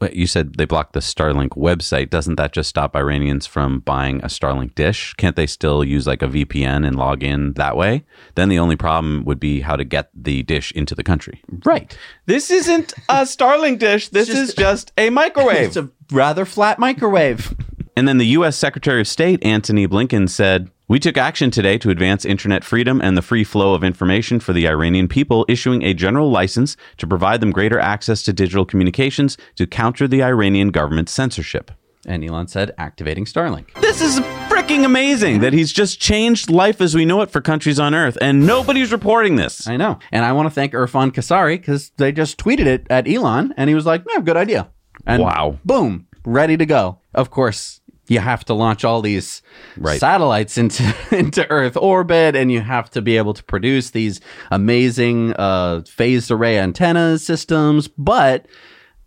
But 0.00 0.14
you 0.14 0.26
said 0.26 0.54
they 0.56 0.64
blocked 0.64 0.92
the 0.92 1.00
Starlink 1.00 1.50
website. 1.50 2.10
Doesn't 2.10 2.36
that 2.36 2.52
just 2.52 2.68
stop 2.68 2.94
Iranians 2.94 3.46
from 3.46 3.80
buying 3.80 4.18
a 4.20 4.26
Starlink 4.26 4.74
dish? 4.74 5.14
Can't 5.14 5.36
they 5.36 5.46
still 5.46 5.82
use 5.84 6.06
like 6.06 6.22
a 6.22 6.28
VPN 6.28 6.86
and 6.86 6.96
log 6.96 7.22
in 7.22 7.54
that 7.54 7.76
way? 7.76 8.04
Then 8.34 8.48
the 8.48 8.58
only 8.58 8.76
problem 8.76 9.24
would 9.24 9.40
be 9.40 9.60
how 9.60 9.76
to 9.76 9.84
get 9.84 10.10
the 10.14 10.42
dish 10.42 10.72
into 10.72 10.94
the 10.94 11.04
country. 11.04 11.42
Right. 11.64 11.96
This 12.26 12.50
isn't 12.50 12.92
a 13.08 13.22
Starlink 13.22 13.78
dish. 13.78 14.08
This 14.08 14.28
just- 14.28 14.38
is 14.38 14.54
just 14.54 14.92
a 14.98 15.10
microwave. 15.10 15.68
It's 15.68 15.76
a 15.76 15.88
rather 16.12 16.44
flat 16.44 16.78
microwave. 16.78 17.54
And 17.96 18.06
then 18.06 18.18
the 18.18 18.26
U.S. 18.26 18.56
Secretary 18.56 19.00
of 19.00 19.08
State, 19.08 19.42
Antony 19.42 19.88
Blinken, 19.88 20.28
said, 20.28 20.70
We 20.88 21.00
took 21.00 21.16
action 21.16 21.50
today 21.50 21.78
to 21.78 21.90
advance 21.90 22.24
internet 22.24 22.62
freedom 22.62 23.00
and 23.00 23.16
the 23.16 23.22
free 23.22 23.42
flow 23.42 23.74
of 23.74 23.82
information 23.82 24.38
for 24.38 24.52
the 24.52 24.68
Iranian 24.68 25.08
people, 25.08 25.44
issuing 25.48 25.82
a 25.82 25.92
general 25.92 26.30
license 26.30 26.76
to 26.98 27.08
provide 27.08 27.40
them 27.40 27.50
greater 27.50 27.80
access 27.80 28.22
to 28.22 28.32
digital 28.32 28.64
communications 28.64 29.36
to 29.56 29.66
counter 29.66 30.06
the 30.06 30.22
Iranian 30.22 30.68
government's 30.70 31.10
censorship. 31.10 31.72
And 32.06 32.22
Elon 32.22 32.46
said, 32.46 32.72
activating 32.78 33.24
Starlink. 33.24 33.74
This 33.80 34.00
is 34.00 34.20
freaking 34.48 34.84
amazing 34.84 35.40
that 35.40 35.52
he's 35.52 35.72
just 35.72 35.98
changed 36.00 36.50
life 36.50 36.80
as 36.80 36.94
we 36.94 37.04
know 37.04 37.20
it 37.22 37.32
for 37.32 37.40
countries 37.40 37.80
on 37.80 37.92
Earth, 37.92 38.16
and 38.20 38.46
nobody's 38.46 38.92
reporting 38.92 39.34
this. 39.34 39.66
I 39.66 39.76
know. 39.76 39.98
And 40.12 40.24
I 40.24 40.30
want 40.30 40.46
to 40.46 40.54
thank 40.54 40.72
Irfan 40.72 41.10
Kasari 41.10 41.56
because 41.56 41.90
they 41.96 42.12
just 42.12 42.38
tweeted 42.38 42.66
it 42.66 42.86
at 42.90 43.08
Elon 43.08 43.52
and 43.56 43.68
he 43.68 43.74
was 43.74 43.86
like, 43.86 44.04
yeah, 44.08 44.20
good 44.20 44.36
idea. 44.36 44.70
And 45.04 45.20
Wow. 45.20 45.58
Boom, 45.64 46.06
ready 46.24 46.56
to 46.56 46.64
go. 46.64 47.00
Of 47.12 47.30
course, 47.30 47.80
you 48.08 48.20
have 48.20 48.44
to 48.46 48.54
launch 48.54 48.84
all 48.84 49.02
these 49.02 49.42
Right. 49.76 50.00
satellites 50.00 50.56
into, 50.58 50.94
into 51.10 51.48
Earth 51.50 51.76
orbit 51.76 52.34
and 52.36 52.50
you 52.52 52.60
have 52.60 52.90
to 52.90 53.02
be 53.02 53.16
able 53.16 53.34
to 53.34 53.42
produce 53.44 53.90
these 53.90 54.20
amazing 54.50 55.32
uh, 55.34 55.82
phased 55.86 56.30
array 56.30 56.58
antenna 56.58 57.18
systems. 57.18 57.88
But 57.88 58.46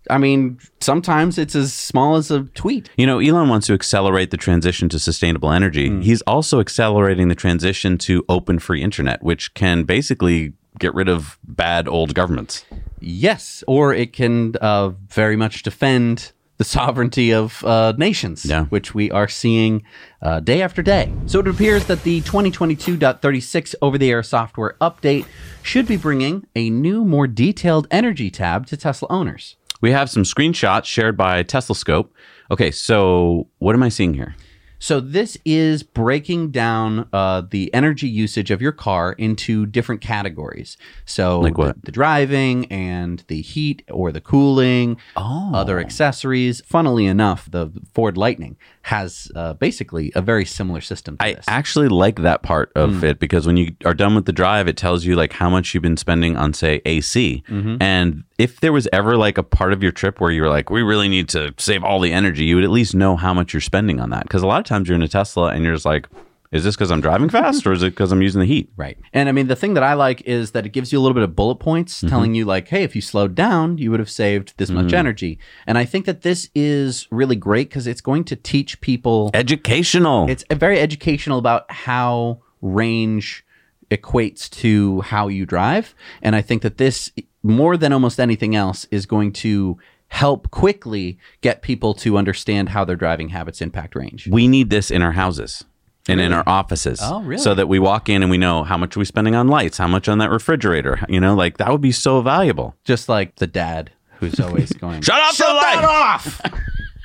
I 0.10 0.18
mean, 0.18 0.60
sometimes 0.80 1.38
it's 1.38 1.56
as 1.56 1.74
small 1.74 2.16
as 2.16 2.32
a 2.32 2.44
tweet. 2.56 2.90
You 2.98 3.06
know, 3.06 3.20
Elon 3.20 3.48
wants 3.50 3.68
to 3.68 3.74
accelerate 3.74 4.32
the 4.32 4.38
transition 4.38 4.90
to 4.90 4.98
sustainable 5.00 5.52
energy. 5.52 6.02
He's 6.02 6.22
also 6.24 6.60
accelerating 6.60 7.28
the 7.28 7.36
transition 7.36 7.98
to 8.00 8.26
open 8.28 8.58
free 8.60 8.82
internet, 8.82 9.22
which 9.22 9.54
can 9.54 9.84
basically 9.84 10.54
get 10.80 10.96
rid 10.96 11.10
of 11.10 11.38
bad 11.44 11.88
old 11.88 12.16
governments. 12.16 12.66
Yes, 13.00 13.64
or 13.68 13.94
it 13.94 14.14
can 14.14 14.56
uh, 14.62 14.90
very 15.10 15.36
much 15.36 15.62
defend 15.64 16.32
the 16.60 16.66
sovereignty 16.66 17.34
of 17.34 17.64
uh, 17.64 17.94
nations, 17.98 18.46
Yeah. 18.46 18.66
which 18.66 18.94
we 18.94 19.10
are 19.12 19.30
seeing 19.30 19.82
uh, 20.22 20.42
day 20.42 20.62
after 20.62 20.82
day. 20.84 21.12
So 21.26 21.40
it 21.40 21.48
appears 21.48 21.86
that 21.86 22.04
the 22.04 22.20
2022.36 22.22 23.76
over 23.82 23.98
the 23.98 24.12
air 24.12 24.22
software 24.22 24.76
update 24.82 25.26
should 25.64 25.88
be 25.88 25.96
bringing 25.96 26.46
a 26.56 26.70
new, 26.70 27.06
more 27.06 27.28
detailed 27.28 27.88
energy 27.90 28.30
tab 28.30 28.68
to 28.68 28.78
Tesla 28.78 29.08
owners. 29.10 29.56
We 29.82 29.92
have 29.92 30.10
some 30.10 30.24
screenshots 30.24 30.84
shared 30.86 31.16
by 31.16 31.44
Tesla 31.44 31.76
Scope. 31.76 32.14
Okay, 32.52 32.72
so 32.72 33.48
what 33.60 33.74
am 33.74 33.82
I 33.82 33.88
seeing 33.90 34.14
here? 34.14 34.36
So 34.80 35.00
this 35.02 35.38
is 35.46 35.84
breaking 35.84 36.52
down 36.52 37.08
uh, 37.12 37.44
the 37.50 37.74
energy 37.74 38.08
usage 38.08 38.50
of 38.50 38.62
your 38.62 38.72
car 38.72 39.12
into 39.14 39.66
different 39.66 40.02
categories. 40.02 40.78
So 41.06 41.40
Like 41.42 41.58
what? 41.58 41.76
The, 41.76 41.82
the 41.88 41.92
driving 41.92 42.66
and 42.72 43.24
the 43.28 43.42
heat 43.42 43.84
or 43.92 44.12
the 44.12 44.22
cooling, 44.22 44.98
Oh. 45.18 45.52
other 45.54 45.80
accessories. 45.80 46.62
Funnily 46.66 47.06
enough, 47.06 47.50
the 47.52 47.70
Ford 47.94 48.18
Lightning 48.18 48.56
has 48.84 49.32
uh, 49.36 49.54
basically 49.54 50.12
a 50.16 50.22
very 50.22 50.46
similar 50.46 50.82
system 50.82 51.18
to 51.18 51.24
I 51.26 51.34
this. 51.34 51.46
actually 51.48 51.90
like 51.90 52.22
that 52.22 52.42
part 52.42 52.72
of 52.76 53.04
it 53.04 53.20
because 53.20 53.46
when 53.46 53.58
you 53.58 53.76
are 53.86 53.94
done 53.94 54.16
with 54.16 54.26
the 54.26 54.32
drive, 54.34 54.68
it 54.68 54.78
tells 54.78 55.06
you 55.06 55.16
like 55.16 55.34
how 55.34 55.50
much 55.50 55.74
you've 55.74 55.84
been 55.84 55.98
spending 55.98 56.38
on 56.38 56.54
say 56.54 56.82
AC. 56.86 57.44
And 57.82 58.24
if 58.38 58.62
there 58.62 58.72
was 58.72 58.88
ever 58.94 59.18
like 59.18 59.38
a 59.38 59.44
part 59.44 59.74
of 59.74 59.84
your 59.84 59.92
trip 59.92 60.22
where 60.22 60.32
you 60.32 60.42
were 60.42 60.50
like, 60.50 60.70
we 60.70 60.82
really 60.82 61.10
need 61.10 61.28
to 61.30 61.54
save 61.58 61.84
all 61.84 62.00
the 62.00 62.14
energy, 62.14 62.46
you 62.46 62.56
would 62.56 62.64
at 62.64 62.70
least 62.72 62.96
know 62.96 63.18
how 63.18 63.34
much 63.34 63.54
you're 63.54 63.60
spending 63.62 64.00
on 64.00 64.10
that. 64.12 64.24
Because 64.24 64.42
a 64.42 64.48
lot 64.48 64.60
of 64.60 64.66
times 64.70 64.88
you're 64.88 64.96
in 64.96 65.02
a 65.02 65.08
Tesla 65.08 65.48
and 65.48 65.64
you're 65.64 65.74
just 65.74 65.86
like, 65.86 66.08
is 66.52 66.64
this 66.64 66.76
because 66.76 66.90
I'm 66.92 67.02
driving 67.02 67.30
fast 67.30 67.68
or 67.68 67.74
is 67.74 67.84
it 67.84 67.92
because 67.92 68.12
I'm 68.12 68.24
using 68.24 68.40
the 68.40 68.48
heat? 68.48 68.72
Right. 68.76 68.98
And 69.14 69.30
I 69.30 69.32
mean, 69.32 69.48
the 69.48 69.56
thing 69.56 69.76
that 69.76 69.84
I 69.84 69.94
like 69.94 70.22
is 70.22 70.52
that 70.52 70.66
it 70.66 70.70
gives 70.70 70.92
you 70.92 71.00
a 71.00 71.02
little 71.02 71.14
bit 71.14 71.24
of 71.24 71.36
bullet 71.36 71.58
points 71.58 71.98
mm-hmm. 71.98 72.08
telling 72.08 72.34
you, 72.34 72.46
like, 72.46 72.68
hey, 72.70 72.84
if 72.84 72.96
you 72.96 73.02
slowed 73.02 73.36
down, 73.36 73.78
you 73.78 73.92
would 73.92 74.00
have 74.00 74.10
saved 74.10 74.56
this 74.58 74.72
much 74.72 74.88
mm-hmm. 74.88 74.96
energy. 74.96 75.40
And 75.68 75.78
I 75.78 75.86
think 75.86 76.06
that 76.06 76.22
this 76.22 76.50
is 76.56 77.08
really 77.12 77.36
great 77.36 77.70
because 77.70 77.86
it's 77.86 78.02
going 78.02 78.24
to 78.26 78.36
teach 78.36 78.82
people. 78.82 79.30
Educational. 79.36 80.28
It's 80.28 80.44
uh, 80.50 80.56
very 80.56 80.80
educational 80.80 81.38
about 81.38 81.70
how 81.72 82.42
range 82.62 83.46
equates 83.92 84.50
to 84.50 85.02
how 85.02 85.28
you 85.28 85.46
drive. 85.46 85.94
And 86.24 86.36
I 86.36 86.42
think 86.42 86.64
that 86.64 86.78
this, 86.78 87.12
more 87.44 87.78
than 87.78 87.94
almost 87.94 88.20
anything 88.20 88.56
else, 88.56 88.86
is 88.90 89.06
going 89.06 89.34
to 89.34 89.78
help 90.10 90.52
quickly 90.52 91.18
get 91.42 91.62
people 91.62 91.94
to 91.94 92.18
understand 92.18 92.70
how 92.70 92.84
their 92.84 92.96
driving 92.96 93.30
habits 93.30 93.62
impact 93.62 93.96
range. 93.96 94.28
we 94.28 94.48
need 94.48 94.70
this 94.70 94.92
in 94.92 95.02
our 95.02 95.14
houses 95.14 95.64
and 96.08 96.20
in 96.20 96.34
our 96.34 96.44
offices. 96.48 97.00
Oh, 97.04 97.22
really? 97.22 97.42
So 97.42 97.54
that 97.54 97.68
we 97.68 97.78
walk 97.78 98.10
in 98.10 98.24
and 98.24 98.32
we 98.32 98.38
know 98.38 98.64
how 98.64 98.78
much 98.78 98.96
are 98.98 99.00
we 99.00 99.06
spending 99.06 99.36
on 99.36 99.48
lights, 99.48 99.78
how 99.78 99.88
much 99.88 100.10
on 100.10 100.18
that 100.18 100.32
refrigerator. 100.32 101.00
You 101.08 101.20
know, 101.20 101.36
like 101.36 101.58
that 101.58 101.72
would 101.72 101.82
be 101.82 101.92
so 101.92 102.22
valuable. 102.22 102.76
Just 102.84 103.08
like 103.08 103.36
the 103.36 103.46
dad 103.48 103.92
who's 104.18 104.40
always 104.40 104.72
going, 104.74 105.02
Shut 105.02 105.22
off 105.22 105.38
the 105.38 105.44
light! 105.46 105.74
Shut 105.76 105.84
off! 105.86 106.42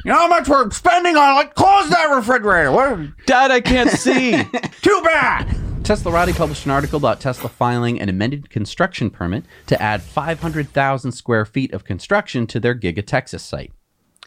You 0.04 0.12
know 0.12 0.18
how 0.18 0.28
much 0.28 0.48
we're 0.48 0.70
spending 0.70 1.16
on 1.16 1.34
like 1.34 1.54
close 1.54 1.88
that 1.90 2.06
refrigerator. 2.14 2.72
What? 2.72 2.98
Dad, 3.26 3.50
I 3.50 3.60
can't 3.60 3.90
see. 3.90 4.32
Too 4.82 5.00
bad. 5.04 5.54
Teslarati 5.84 6.34
published 6.34 6.64
an 6.64 6.70
article 6.70 6.96
about 6.96 7.20
Tesla 7.20 7.50
filing 7.50 8.00
an 8.00 8.08
amended 8.08 8.48
construction 8.48 9.10
permit 9.10 9.44
to 9.66 9.80
add 9.82 10.00
500,000 10.00 11.12
square 11.12 11.44
feet 11.44 11.74
of 11.74 11.84
construction 11.84 12.46
to 12.46 12.58
their 12.58 12.74
Giga 12.74 13.06
Texas 13.06 13.42
site. 13.42 13.70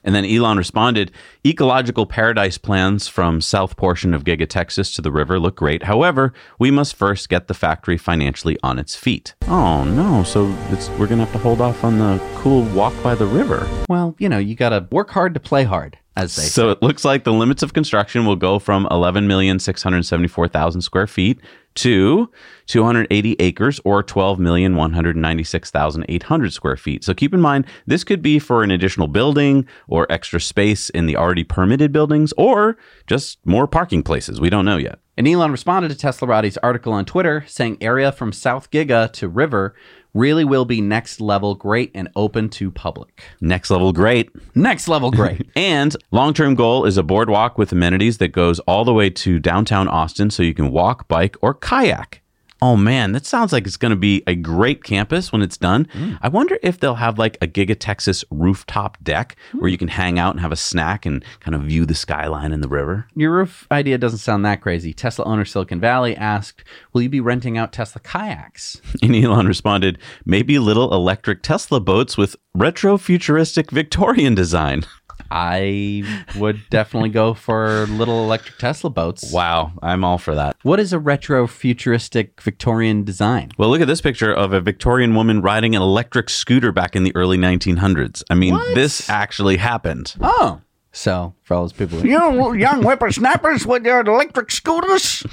And 0.04 0.14
then 0.14 0.24
Elon 0.24 0.60
responded, 0.60 1.12
ecological 1.44 2.06
paradise 2.06 2.60
plans 2.60 3.08
from 3.08 3.42
south 3.42 3.76
portion 3.76 4.14
of 4.14 4.24
Giga 4.24 4.48
Texas 4.48 4.94
to 4.94 5.02
the 5.02 5.12
river 5.12 5.40
look 5.40 5.56
great. 5.56 5.84
However, 5.84 6.32
we 6.60 6.70
must 6.70 6.96
first 6.96 7.28
get 7.28 7.48
the 7.48 7.56
factory 7.56 7.98
financially 7.98 8.60
on 8.62 8.78
its 8.78 8.96
feet. 8.96 9.34
Oh 9.48 9.84
no, 9.84 10.22
so 10.22 10.56
it's, 10.70 10.90
we're 10.92 11.08
going 11.08 11.18
to 11.18 11.26
have 11.26 11.32
to 11.32 11.40
hold 11.40 11.60
off 11.60 11.84
on 11.84 11.98
the 11.98 12.22
cool 12.36 12.66
walk 12.66 12.94
by 13.02 13.16
the 13.16 13.26
river. 13.26 13.68
Well, 13.90 14.16
you 14.20 14.30
know, 14.30 14.38
you 14.38 14.54
got 14.54 14.70
to 14.70 14.88
work 14.92 15.10
hard 15.10 15.34
to 15.34 15.40
play 15.40 15.64
hard, 15.64 15.98
as 16.18 16.36
they 16.36 16.44
say. 16.44 16.50
So 16.50 16.70
it 16.72 16.82
looks 16.82 17.06
like 17.06 17.24
the 17.24 17.32
limits 17.32 17.64
of 17.64 17.72
construction 17.74 18.26
will 18.26 18.36
go 18.36 18.60
from 18.60 18.86
11,674,000 18.88 20.84
square 20.84 21.08
feet 21.08 21.40
to 21.76 22.30
280 22.66 23.36
acres 23.40 23.80
or 23.86 24.04
12,196,800 24.04 26.52
square 26.52 26.76
feet. 26.76 27.04
So 27.04 27.14
keep 27.14 27.36
in 27.36 27.42
mind, 27.42 27.68
this 27.86 28.04
could 28.04 28.24
be 28.24 28.40
for 28.40 28.64
an 28.64 28.72
additional 28.72 29.08
building 29.08 29.68
or 29.88 30.12
extra 30.12 30.42
space 30.42 30.90
in 30.90 31.06
the 31.06 31.16
already 31.16 31.44
permitted 31.44 31.92
buildings 31.92 32.34
or 32.36 32.80
just 33.06 33.38
more 33.46 33.68
parking 33.68 34.02
places. 34.02 34.42
We 34.42 34.50
don't 34.50 34.66
know 34.66 34.78
yet. 34.78 34.98
And 35.18 35.28
Elon 35.28 35.52
responded 35.52 35.90
to 35.90 35.96
Tesla 35.96 36.28
Teslarati's 36.28 36.58
article 36.58 36.94
on 36.94 37.06
Twitter 37.06 37.44
saying 37.48 37.78
area 37.82 38.12
from 38.12 38.32
South 38.32 38.72
Giga 38.72 39.12
to 39.14 39.28
River 39.28 39.76
really 40.14 40.44
will 40.46 40.66
be 40.66 40.82
next 40.82 41.22
level 41.22 41.56
great 41.56 41.92
and 41.94 42.10
open 42.16 42.50
to 42.50 42.72
public. 42.72 43.24
Next 43.42 43.70
level, 43.70 43.94
great. 43.94 44.30
Next 44.56 44.88
level 44.88 45.12
great. 45.12 45.48
And 45.56 45.96
long 46.12 46.34
term 46.34 46.56
goal 46.56 46.86
is 46.86 46.98
a 46.98 47.04
boardwalk 47.04 47.58
with 47.58 47.72
amenities 47.72 48.18
that 48.20 48.30
goes 48.30 48.60
all 48.62 48.86
the 48.86 48.94
way 48.94 49.10
to 49.10 49.40
downtown 49.40 49.88
Austin 49.88 50.30
so 50.30 50.44
you 50.44 50.54
can 50.54 50.72
walk, 50.72 51.08
bike, 51.08 51.36
or 51.42 51.54
kayak. 51.54 52.22
Oh 52.62 52.76
man, 52.76 53.12
that 53.12 53.26
sounds 53.26 53.54
like 53.54 53.68
it's 53.68 53.78
going 53.78 53.92
to 53.92 53.96
be 53.96 54.24
a 54.26 54.36
great 54.36 54.84
campus 54.84 55.32
when 55.32 55.42
it's 55.42 55.58
done. 55.58 55.86
Mm. 55.94 56.18
I 56.22 56.30
wonder 56.30 56.58
if 56.64 56.80
they'll 56.80 56.96
have 56.96 57.20
like 57.20 57.38
a 57.42 57.48
Giga 57.48 57.76
Texas 57.80 58.26
rooftop 58.32 58.98
deck 59.04 59.36
where 59.54 59.70
you 59.70 59.78
hmm. 59.78 59.80
can 59.80 59.88
hang 59.90 60.18
out 60.18 60.32
and 60.32 60.40
have 60.40 60.52
a 60.52 60.58
snack 60.58 61.06
and 61.06 61.24
kind 61.40 61.54
of 61.54 61.62
view 61.62 61.86
the 61.86 61.94
skyline 61.94 62.52
and 62.52 62.64
the 62.64 62.68
river. 62.68 63.08
Your 63.16 63.34
roof 63.34 63.68
idea 63.72 63.98
doesn't 63.98 64.20
sound 64.20 64.44
that 64.46 64.62
crazy. 64.62 64.94
Tesla 64.94 65.26
owner 65.26 65.46
Silicon 65.46 65.80
Valley 65.80 66.16
asked, 66.16 66.64
Will 66.94 67.02
you 67.02 67.10
be 67.10 67.20
renting 67.20 67.58
out 67.58 67.74
Tesla 67.74 68.02
kayaks? 68.02 68.82
And 69.04 69.16
Elon 69.16 69.48
responded, 69.48 70.00
maybe 70.26 70.58
little 70.60 70.94
electric 70.94 71.44
Tesla 71.44 71.80
boats 71.80 72.18
with 72.18 72.36
retro 72.56 72.98
futuristic 72.98 73.72
Victorian 73.72 74.36
design. 74.36 74.84
I 75.32 76.04
would 76.38 76.62
definitely 76.70 77.10
go 77.10 77.34
for 77.34 77.86
little 77.88 78.24
electric 78.24 78.58
Tesla 78.58 78.90
boats. 78.90 79.32
Wow, 79.32 79.74
I'm 79.82 80.04
all 80.04 80.18
for 80.18 80.36
that. 80.36 80.56
What 80.64 80.80
is 80.80 80.94
a 80.94 81.00
retro 81.00 81.48
futuristic 81.48 82.42
Victorian 82.42 83.04
design? 83.04 83.52
Well, 83.58 83.70
look 83.70 83.82
at 83.82 83.88
this 83.88 84.02
picture 84.02 84.34
of 84.34 84.54
a 84.54 84.62
Victorian 84.62 85.16
woman 85.16 85.42
riding 85.42 85.76
an 85.76 85.82
electric 85.82 86.30
scooter 86.30 86.72
back 86.72 86.96
in 86.96 87.04
the 87.04 87.16
early 87.16 87.38
1900s. 87.38 88.24
I 88.30 88.36
mean, 88.36 88.54
What? 88.54 88.76
this 88.76 89.10
actually 89.10 89.58
happened. 89.58 90.16
Oh. 90.22 90.62
So, 90.94 91.36
for 91.44 91.54
all 91.54 91.62
those 91.64 91.74
people 91.74 92.00
who 92.00 92.08
You 92.08 92.56
young 92.56 92.82
whippersnappers 92.82 93.68
with 93.68 93.86
your 93.86 94.00
electric 94.02 94.50
scooters. 94.50 95.24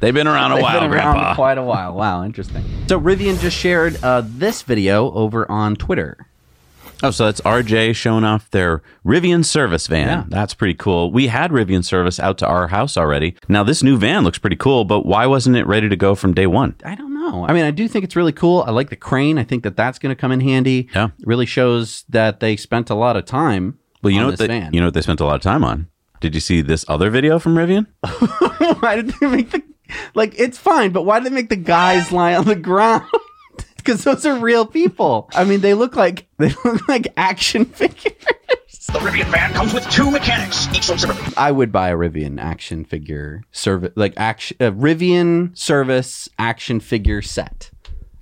They've 0.00 0.12
been 0.12 0.26
around 0.26 0.50
a 0.50 0.54
They've 0.56 0.62
while, 0.64 0.80
been 0.80 0.90
around 0.92 1.12
Grandpa. 1.14 1.34
quite 1.36 1.56
a 1.56 1.62
while. 1.62 1.94
Wow, 1.94 2.24
interesting. 2.24 2.64
So 2.88 3.00
Rivian 3.00 3.38
just 3.40 3.56
shared 3.56 4.02
uh, 4.02 4.22
this 4.26 4.62
video 4.62 5.12
over 5.12 5.48
on 5.50 5.76
Twitter. 5.76 6.26
Oh, 7.02 7.10
so 7.10 7.26
that's 7.26 7.40
RJ 7.42 7.94
showing 7.94 8.24
off 8.24 8.50
their 8.50 8.82
Rivian 9.04 9.44
service 9.44 9.86
van. 9.86 10.06
Yeah. 10.06 10.24
That's 10.28 10.54
pretty 10.54 10.74
cool. 10.74 11.10
We 11.10 11.26
had 11.26 11.50
Rivian 11.50 11.84
service 11.84 12.18
out 12.18 12.38
to 12.38 12.46
our 12.46 12.68
house 12.68 12.96
already. 12.96 13.36
Now, 13.48 13.62
this 13.62 13.82
new 13.82 13.96
van 13.98 14.24
looks 14.24 14.38
pretty 14.38 14.56
cool, 14.56 14.84
but 14.84 15.04
why 15.04 15.26
wasn't 15.26 15.56
it 15.56 15.66
ready 15.66 15.88
to 15.88 15.96
go 15.96 16.14
from 16.14 16.34
day 16.34 16.46
one? 16.46 16.74
I 16.84 16.94
don't 16.94 17.12
know. 17.12 17.44
I 17.46 17.52
mean, 17.52 17.64
I 17.64 17.70
do 17.70 17.88
think 17.88 18.04
it's 18.04 18.16
really 18.16 18.32
cool. 18.32 18.64
I 18.66 18.70
like 18.70 18.90
the 18.90 18.96
crane. 18.96 19.38
I 19.38 19.44
think 19.44 19.64
that 19.64 19.76
that's 19.76 19.98
going 19.98 20.14
to 20.14 20.20
come 20.20 20.32
in 20.32 20.40
handy. 20.40 20.88
Yeah. 20.94 21.06
It 21.18 21.26
really 21.26 21.46
shows 21.46 22.04
that 22.08 22.40
they 22.40 22.56
spent 22.56 22.90
a 22.90 22.94
lot 22.94 23.16
of 23.16 23.24
time. 23.24 23.78
Well, 24.02 24.10
you 24.10 24.18
on 24.18 24.24
know 24.24 24.30
what 24.30 24.38
they, 24.38 24.46
van. 24.46 24.72
you 24.72 24.80
know 24.80 24.86
what 24.86 24.94
they 24.94 25.00
spent 25.02 25.20
a 25.20 25.24
lot 25.24 25.36
of 25.36 25.42
time 25.42 25.64
on. 25.64 25.88
Did 26.20 26.34
you 26.34 26.40
see 26.40 26.60
this 26.62 26.84
other 26.88 27.10
video 27.10 27.38
from 27.38 27.54
Rivian? 27.54 27.86
why 28.80 28.96
did 28.96 29.08
they 29.20 29.26
make 29.26 29.50
the 29.50 29.62
like? 30.14 30.38
It's 30.38 30.56
fine, 30.56 30.90
but 30.90 31.02
why 31.02 31.20
did 31.20 31.30
they 31.30 31.34
make 31.34 31.50
the 31.50 31.56
guys 31.56 32.10
lie 32.12 32.34
on 32.34 32.46
the 32.46 32.56
ground? 32.56 33.04
Because 33.84 34.02
those 34.04 34.24
are 34.24 34.38
real 34.38 34.64
people. 34.64 35.28
I 35.34 35.44
mean, 35.44 35.60
they 35.60 35.74
look 35.74 35.94
like 35.94 36.26
they 36.38 36.54
look 36.64 36.88
like 36.88 37.12
action 37.16 37.64
figures. 37.80 38.14
The 38.86 38.98
Rivian 39.00 39.30
van 39.30 39.52
comes 39.52 39.74
with 39.74 39.88
two 39.90 40.10
mechanics, 40.10 40.68
each 40.74 40.84
sold 40.84 41.00
separately. 41.00 41.34
I 41.36 41.50
would 41.50 41.70
buy 41.72 41.90
a 41.90 41.96
Rivian 41.96 42.40
action 42.40 42.84
figure 42.84 43.42
service, 43.52 43.92
like 43.96 44.14
action, 44.16 44.56
a 44.60 44.70
Rivian 44.70 45.56
service 45.58 46.28
action 46.38 46.80
figure 46.80 47.20
set 47.20 47.70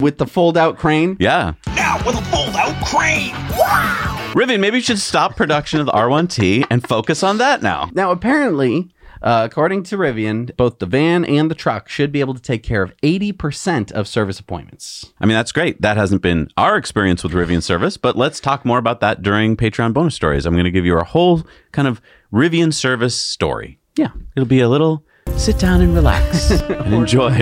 with 0.01 0.18
the 0.18 0.27
fold 0.27 0.57
out 0.59 0.79
crane. 0.79 1.16
Yeah. 1.20 1.55
Now 1.68 1.98
with 2.05 2.16
a 2.16 2.22
fold-out 2.22 2.85
crane. 2.85 3.33
Wow! 3.57 4.33
Rivian, 4.35 4.61
maybe 4.61 4.79
you 4.79 4.83
should 4.83 4.98
stop 4.98 5.37
production 5.37 5.79
of 5.79 5.87
the 5.87 5.92
R1T 5.92 6.66
and 6.70 6.87
focus 6.87 7.22
on 7.22 7.38
that 7.38 7.62
now. 7.62 7.90
Now, 7.92 8.11
apparently, 8.11 8.90
uh, 9.22 9.46
according 9.48 9.85
to 9.85 9.96
Rivian, 9.96 10.54
both 10.56 10.78
the 10.78 10.87
van 10.87 11.24
and 11.24 11.50
the 11.50 11.54
truck 11.54 11.88
should 11.88 12.11
be 12.12 12.20
able 12.20 12.35
to 12.35 12.42
take 12.42 12.62
care 12.62 12.82
of 12.82 12.96
80% 13.02 13.92
of 13.92 14.08
service 14.08 14.40
appointments. 14.40 15.12
I 15.20 15.26
mean, 15.26 15.37
that's 15.37 15.52
great. 15.52 15.80
That 15.80 15.96
hasn't 15.96 16.22
been 16.22 16.48
our 16.56 16.76
experience 16.76 17.22
with 17.22 17.32
Rivian 17.32 17.62
service, 17.62 17.96
but 17.96 18.16
let's 18.16 18.40
talk 18.40 18.64
more 18.64 18.78
about 18.78 19.00
that 19.00 19.22
during 19.22 19.56
Patreon 19.56 19.92
bonus 19.92 20.14
stories. 20.14 20.44
I'm 20.44 20.54
going 20.54 20.64
to 20.64 20.70
give 20.70 20.85
you 20.85 20.98
a 20.98 21.04
whole 21.04 21.42
kind 21.70 21.87
of 21.87 22.00
Rivian 22.32 22.74
service 22.74 23.16
story. 23.16 23.78
Yeah. 23.96 24.11
It'll 24.37 24.48
be 24.48 24.61
a 24.61 24.68
little 24.68 25.04
sit 25.37 25.58
down 25.58 25.80
and 25.80 25.94
relax 25.94 26.50
and 26.62 26.94
enjoy. 26.94 27.32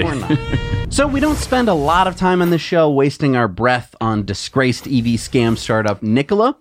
So, 0.90 1.06
we 1.06 1.20
don't 1.20 1.36
spend 1.36 1.68
a 1.68 1.74
lot 1.74 2.06
of 2.06 2.16
time 2.16 2.42
on 2.42 2.50
this 2.50 2.60
show 2.60 2.90
wasting 2.90 3.36
our 3.36 3.48
breath 3.48 3.94
on 4.00 4.24
disgraced 4.24 4.86
EV 4.86 5.16
scam 5.16 5.56
startup 5.56 6.02
Nikola. 6.02 6.56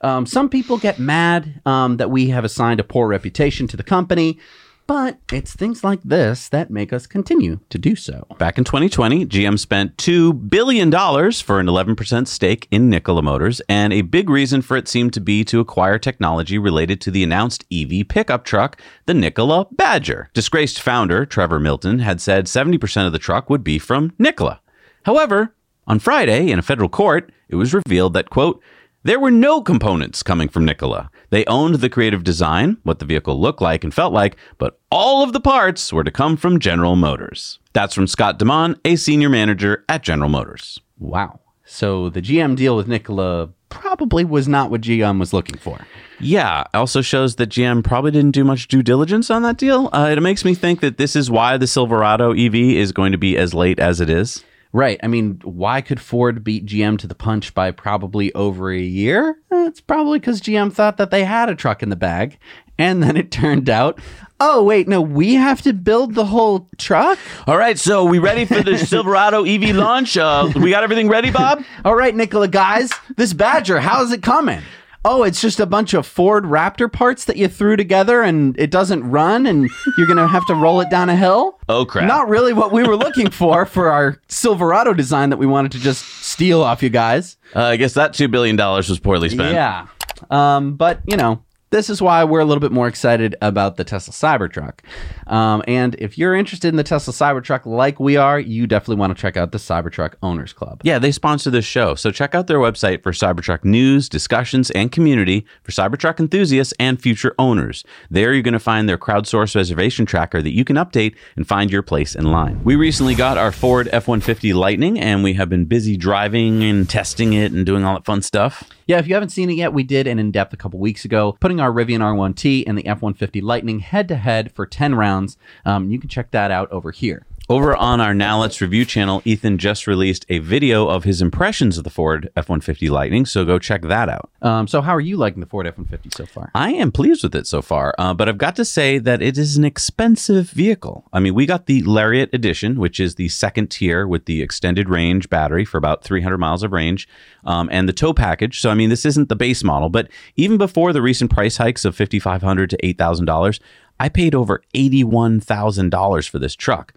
Um, 0.00 0.26
some 0.26 0.48
people 0.48 0.78
get 0.78 0.98
mad 0.98 1.60
um, 1.66 1.96
that 1.96 2.10
we 2.10 2.28
have 2.30 2.44
assigned 2.44 2.80
a 2.80 2.84
poor 2.84 3.08
reputation 3.08 3.66
to 3.68 3.76
the 3.76 3.82
company, 3.82 4.38
but 4.86 5.18
it's 5.30 5.54
things 5.54 5.84
like 5.84 6.02
this 6.02 6.48
that 6.48 6.70
make 6.70 6.94
us 6.94 7.06
continue 7.06 7.60
to 7.68 7.76
do 7.76 7.94
so. 7.94 8.26
Back 8.38 8.56
in 8.56 8.64
2020, 8.64 9.26
GM 9.26 9.58
spent 9.58 9.96
$2 9.98 10.48
billion 10.48 10.90
for 10.90 11.60
an 11.60 11.66
11% 11.66 12.26
stake 12.26 12.66
in 12.70 12.88
Nikola 12.88 13.20
Motors, 13.20 13.60
and 13.68 13.92
a 13.92 14.00
big 14.00 14.30
reason 14.30 14.62
for 14.62 14.78
it 14.78 14.88
seemed 14.88 15.12
to 15.12 15.20
be 15.20 15.44
to 15.44 15.60
acquire 15.60 15.98
technology 15.98 16.56
related 16.56 17.02
to 17.02 17.10
the 17.10 17.22
announced 17.22 17.66
EV 17.70 18.08
pickup 18.08 18.44
truck, 18.44 18.80
the 19.04 19.12
Nikola 19.12 19.66
Badger. 19.72 20.30
Disgraced 20.32 20.80
founder 20.80 21.26
Trevor 21.26 21.60
Milton 21.60 21.98
had 21.98 22.22
said 22.22 22.46
70% 22.46 23.06
of 23.06 23.12
the 23.12 23.18
truck 23.18 23.50
would 23.50 23.62
be 23.62 23.78
from 23.78 24.14
Nikola. 24.18 24.62
However, 25.04 25.54
on 25.86 25.98
Friday, 25.98 26.50
in 26.50 26.58
a 26.58 26.62
federal 26.62 26.88
court, 26.88 27.30
it 27.50 27.56
was 27.56 27.74
revealed 27.74 28.14
that, 28.14 28.30
quote, 28.30 28.62
there 29.08 29.18
were 29.18 29.30
no 29.30 29.62
components 29.62 30.22
coming 30.22 30.50
from 30.50 30.66
Nikola. 30.66 31.10
They 31.30 31.46
owned 31.46 31.76
the 31.76 31.88
creative 31.88 32.24
design, 32.24 32.76
what 32.82 32.98
the 32.98 33.06
vehicle 33.06 33.40
looked 33.40 33.62
like 33.62 33.82
and 33.82 33.94
felt 33.94 34.12
like, 34.12 34.36
but 34.58 34.78
all 34.90 35.22
of 35.22 35.32
the 35.32 35.40
parts 35.40 35.90
were 35.94 36.04
to 36.04 36.10
come 36.10 36.36
from 36.36 36.58
General 36.58 36.94
Motors. 36.94 37.58
That's 37.72 37.94
from 37.94 38.06
Scott 38.06 38.38
Damon, 38.38 38.78
a 38.84 38.96
senior 38.96 39.30
manager 39.30 39.82
at 39.88 40.02
General 40.02 40.28
Motors. 40.28 40.78
Wow. 40.98 41.40
So, 41.64 42.10
the 42.10 42.20
GM 42.20 42.54
deal 42.54 42.76
with 42.76 42.86
Nikola 42.86 43.48
probably 43.70 44.26
was 44.26 44.46
not 44.46 44.70
what 44.70 44.82
GM 44.82 45.18
was 45.18 45.32
looking 45.32 45.56
for. 45.56 45.86
Yeah, 46.20 46.64
also 46.74 47.00
shows 47.00 47.36
that 47.36 47.48
GM 47.48 47.82
probably 47.82 48.10
didn't 48.10 48.32
do 48.32 48.44
much 48.44 48.68
due 48.68 48.82
diligence 48.82 49.30
on 49.30 49.40
that 49.42 49.56
deal. 49.56 49.88
Uh, 49.90 50.10
it 50.12 50.22
makes 50.22 50.44
me 50.44 50.54
think 50.54 50.80
that 50.80 50.98
this 50.98 51.16
is 51.16 51.30
why 51.30 51.56
the 51.56 51.66
Silverado 51.66 52.32
EV 52.32 52.54
is 52.54 52.92
going 52.92 53.12
to 53.12 53.18
be 53.18 53.38
as 53.38 53.54
late 53.54 53.78
as 53.78 54.02
it 54.02 54.10
is. 54.10 54.44
Right. 54.72 55.00
I 55.02 55.06
mean, 55.06 55.40
why 55.44 55.80
could 55.80 56.00
Ford 56.00 56.44
beat 56.44 56.66
GM 56.66 56.98
to 56.98 57.06
the 57.06 57.14
punch 57.14 57.54
by 57.54 57.70
probably 57.70 58.32
over 58.34 58.70
a 58.70 58.78
year? 58.78 59.38
It's 59.50 59.80
probably 59.80 60.18
because 60.18 60.40
GM 60.40 60.72
thought 60.72 60.98
that 60.98 61.10
they 61.10 61.24
had 61.24 61.48
a 61.48 61.54
truck 61.54 61.82
in 61.82 61.88
the 61.88 61.96
bag. 61.96 62.38
And 62.78 63.02
then 63.02 63.16
it 63.16 63.30
turned 63.32 63.68
out, 63.70 63.98
oh, 64.40 64.62
wait, 64.62 64.86
no, 64.86 65.00
we 65.00 65.34
have 65.34 65.62
to 65.62 65.72
build 65.72 66.14
the 66.14 66.26
whole 66.26 66.68
truck? 66.76 67.18
All 67.46 67.56
right, 67.56 67.78
so 67.78 68.04
we 68.04 68.18
ready 68.18 68.44
for 68.44 68.62
the 68.62 68.78
Silverado 68.86 69.44
EV 69.44 69.74
launch? 69.74 70.16
Uh, 70.16 70.50
we 70.54 70.70
got 70.70 70.84
everything 70.84 71.08
ready, 71.08 71.30
Bob? 71.30 71.64
All 71.84 71.94
right, 71.94 72.14
Nikola, 72.14 72.48
guys, 72.48 72.92
this 73.16 73.32
Badger, 73.32 73.80
how's 73.80 74.12
it 74.12 74.22
coming? 74.22 74.62
Oh, 75.10 75.22
it's 75.22 75.40
just 75.40 75.58
a 75.58 75.64
bunch 75.64 75.94
of 75.94 76.06
Ford 76.06 76.44
Raptor 76.44 76.92
parts 76.92 77.24
that 77.24 77.38
you 77.38 77.48
threw 77.48 77.76
together 77.76 78.20
and 78.20 78.54
it 78.60 78.70
doesn't 78.70 79.08
run 79.08 79.46
and 79.46 79.70
you're 79.96 80.06
going 80.06 80.18
to 80.18 80.28
have 80.28 80.46
to 80.48 80.54
roll 80.54 80.82
it 80.82 80.90
down 80.90 81.08
a 81.08 81.16
hill? 81.16 81.58
Oh, 81.66 81.86
crap. 81.86 82.06
Not 82.06 82.28
really 82.28 82.52
what 82.52 82.72
we 82.72 82.82
were 82.86 82.94
looking 82.94 83.30
for 83.30 83.64
for 83.64 83.88
our 83.88 84.20
Silverado 84.28 84.92
design 84.92 85.30
that 85.30 85.38
we 85.38 85.46
wanted 85.46 85.72
to 85.72 85.78
just 85.78 86.04
steal 86.22 86.62
off 86.62 86.82
you 86.82 86.90
guys. 86.90 87.38
Uh, 87.56 87.62
I 87.62 87.76
guess 87.76 87.94
that 87.94 88.12
$2 88.12 88.30
billion 88.30 88.58
was 88.58 89.00
poorly 89.00 89.30
spent. 89.30 89.54
Yeah. 89.54 89.86
Um, 90.28 90.76
but, 90.76 91.00
you 91.06 91.16
know, 91.16 91.42
this 91.70 91.90
is 91.90 92.00
why 92.00 92.24
we're 92.24 92.40
a 92.40 92.44
little 92.44 92.60
bit 92.60 92.72
more 92.72 92.88
excited 92.88 93.36
about 93.42 93.76
the 93.76 93.84
Tesla 93.84 94.12
Cybertruck. 94.12 94.80
Um, 95.26 95.62
and 95.68 95.94
if 95.96 96.16
you're 96.16 96.34
interested 96.34 96.68
in 96.68 96.76
the 96.76 96.84
Tesla 96.84 97.12
Cybertruck 97.12 97.66
like 97.66 98.00
we 98.00 98.16
are, 98.16 98.40
you 98.40 98.66
definitely 98.66 98.96
want 98.96 99.16
to 99.16 99.20
check 99.20 99.36
out 99.36 99.52
the 99.52 99.58
Cybertruck 99.58 100.14
Owners 100.22 100.52
Club. 100.52 100.80
Yeah, 100.82 100.98
they 100.98 101.12
sponsor 101.12 101.50
this 101.50 101.64
show. 101.64 101.94
So 101.94 102.10
check 102.10 102.34
out 102.34 102.46
their 102.46 102.58
website 102.58 103.02
for 103.02 103.12
Cybertruck 103.12 103.64
news, 103.64 104.08
discussions, 104.08 104.70
and 104.70 104.90
community 104.90 105.44
for 105.62 105.72
Cybertruck 105.72 106.20
enthusiasts 106.20 106.72
and 106.78 107.00
future 107.00 107.34
owners. 107.38 107.84
There 108.10 108.32
you're 108.32 108.42
going 108.42 108.52
to 108.52 108.58
find 108.58 108.88
their 108.88 108.98
crowdsourced 108.98 109.54
reservation 109.54 110.06
tracker 110.06 110.40
that 110.40 110.54
you 110.54 110.64
can 110.64 110.76
update 110.76 111.14
and 111.36 111.46
find 111.46 111.70
your 111.70 111.82
place 111.82 112.14
in 112.14 112.24
line. 112.30 112.62
We 112.64 112.76
recently 112.76 113.14
got 113.14 113.36
our 113.36 113.52
Ford 113.52 113.88
F-150 113.92 114.54
Lightning 114.54 114.98
and 114.98 115.22
we 115.22 115.34
have 115.34 115.48
been 115.48 115.66
busy 115.66 115.96
driving 115.96 116.62
and 116.62 116.88
testing 116.88 117.32
it 117.34 117.52
and 117.52 117.66
doing 117.66 117.84
all 117.84 117.94
that 117.94 118.04
fun 118.04 118.22
stuff. 118.22 118.64
Yeah, 118.88 118.96
if 118.98 119.06
you 119.06 119.12
haven't 119.12 119.28
seen 119.28 119.50
it 119.50 119.56
yet, 119.56 119.74
we 119.74 119.82
did 119.82 120.06
an 120.06 120.18
in 120.18 120.30
depth 120.30 120.54
a 120.54 120.56
couple 120.56 120.80
weeks 120.80 121.04
ago, 121.04 121.36
putting 121.40 121.60
our 121.60 121.70
Rivian 121.70 122.00
R1T 122.00 122.64
and 122.66 122.78
the 122.78 122.86
F 122.86 123.02
150 123.02 123.42
Lightning 123.42 123.80
head 123.80 124.08
to 124.08 124.16
head 124.16 124.50
for 124.52 124.64
10 124.64 124.94
rounds. 124.94 125.36
Um, 125.66 125.90
you 125.90 126.00
can 126.00 126.08
check 126.08 126.30
that 126.30 126.50
out 126.50 126.72
over 126.72 126.90
here. 126.90 127.26
Over 127.50 127.74
on 127.74 127.98
our 128.02 128.12
Now 128.12 128.42
Let's 128.42 128.60
Review 128.60 128.84
channel, 128.84 129.22
Ethan 129.24 129.56
just 129.56 129.86
released 129.86 130.26
a 130.28 130.38
video 130.38 130.86
of 130.86 131.04
his 131.04 131.22
impressions 131.22 131.78
of 131.78 131.84
the 131.84 131.88
Ford 131.88 132.30
F-150 132.36 132.90
Lightning, 132.90 133.24
so 133.24 133.42
go 133.46 133.58
check 133.58 133.80
that 133.84 134.10
out. 134.10 134.30
Um, 134.42 134.68
so, 134.68 134.82
how 134.82 134.94
are 134.94 135.00
you 135.00 135.16
liking 135.16 135.40
the 135.40 135.46
Ford 135.46 135.66
F 135.66 135.78
150 135.78 136.10
so 136.14 136.26
far? 136.26 136.50
I 136.54 136.74
am 136.74 136.92
pleased 136.92 137.22
with 137.22 137.34
it 137.34 137.46
so 137.46 137.62
far, 137.62 137.94
uh, 137.96 138.12
but 138.12 138.28
I've 138.28 138.36
got 138.36 138.54
to 138.56 138.66
say 138.66 138.98
that 138.98 139.22
it 139.22 139.38
is 139.38 139.56
an 139.56 139.64
expensive 139.64 140.50
vehicle. 140.50 141.08
I 141.10 141.20
mean, 141.20 141.34
we 141.34 141.46
got 141.46 141.64
the 141.64 141.82
Lariat 141.84 142.28
Edition, 142.34 142.78
which 142.78 143.00
is 143.00 143.14
the 143.14 143.30
second 143.30 143.70
tier 143.70 144.06
with 144.06 144.26
the 144.26 144.42
extended 144.42 144.90
range 144.90 145.30
battery 145.30 145.64
for 145.64 145.78
about 145.78 146.04
300 146.04 146.36
miles 146.36 146.62
of 146.62 146.72
range, 146.72 147.08
um, 147.46 147.70
and 147.72 147.88
the 147.88 147.94
tow 147.94 148.12
package. 148.12 148.60
So, 148.60 148.68
I 148.68 148.74
mean, 148.74 148.90
this 148.90 149.06
isn't 149.06 149.30
the 149.30 149.36
base 149.36 149.64
model, 149.64 149.88
but 149.88 150.10
even 150.36 150.58
before 150.58 150.92
the 150.92 151.00
recent 151.00 151.30
price 151.30 151.56
hikes 151.56 151.86
of 151.86 151.96
5,500 151.96 152.68
to 152.68 152.76
$8,000, 152.76 153.58
I 153.98 154.10
paid 154.10 154.34
over 154.34 154.62
$81,000 154.74 156.28
for 156.28 156.38
this 156.38 156.54
truck. 156.54 156.92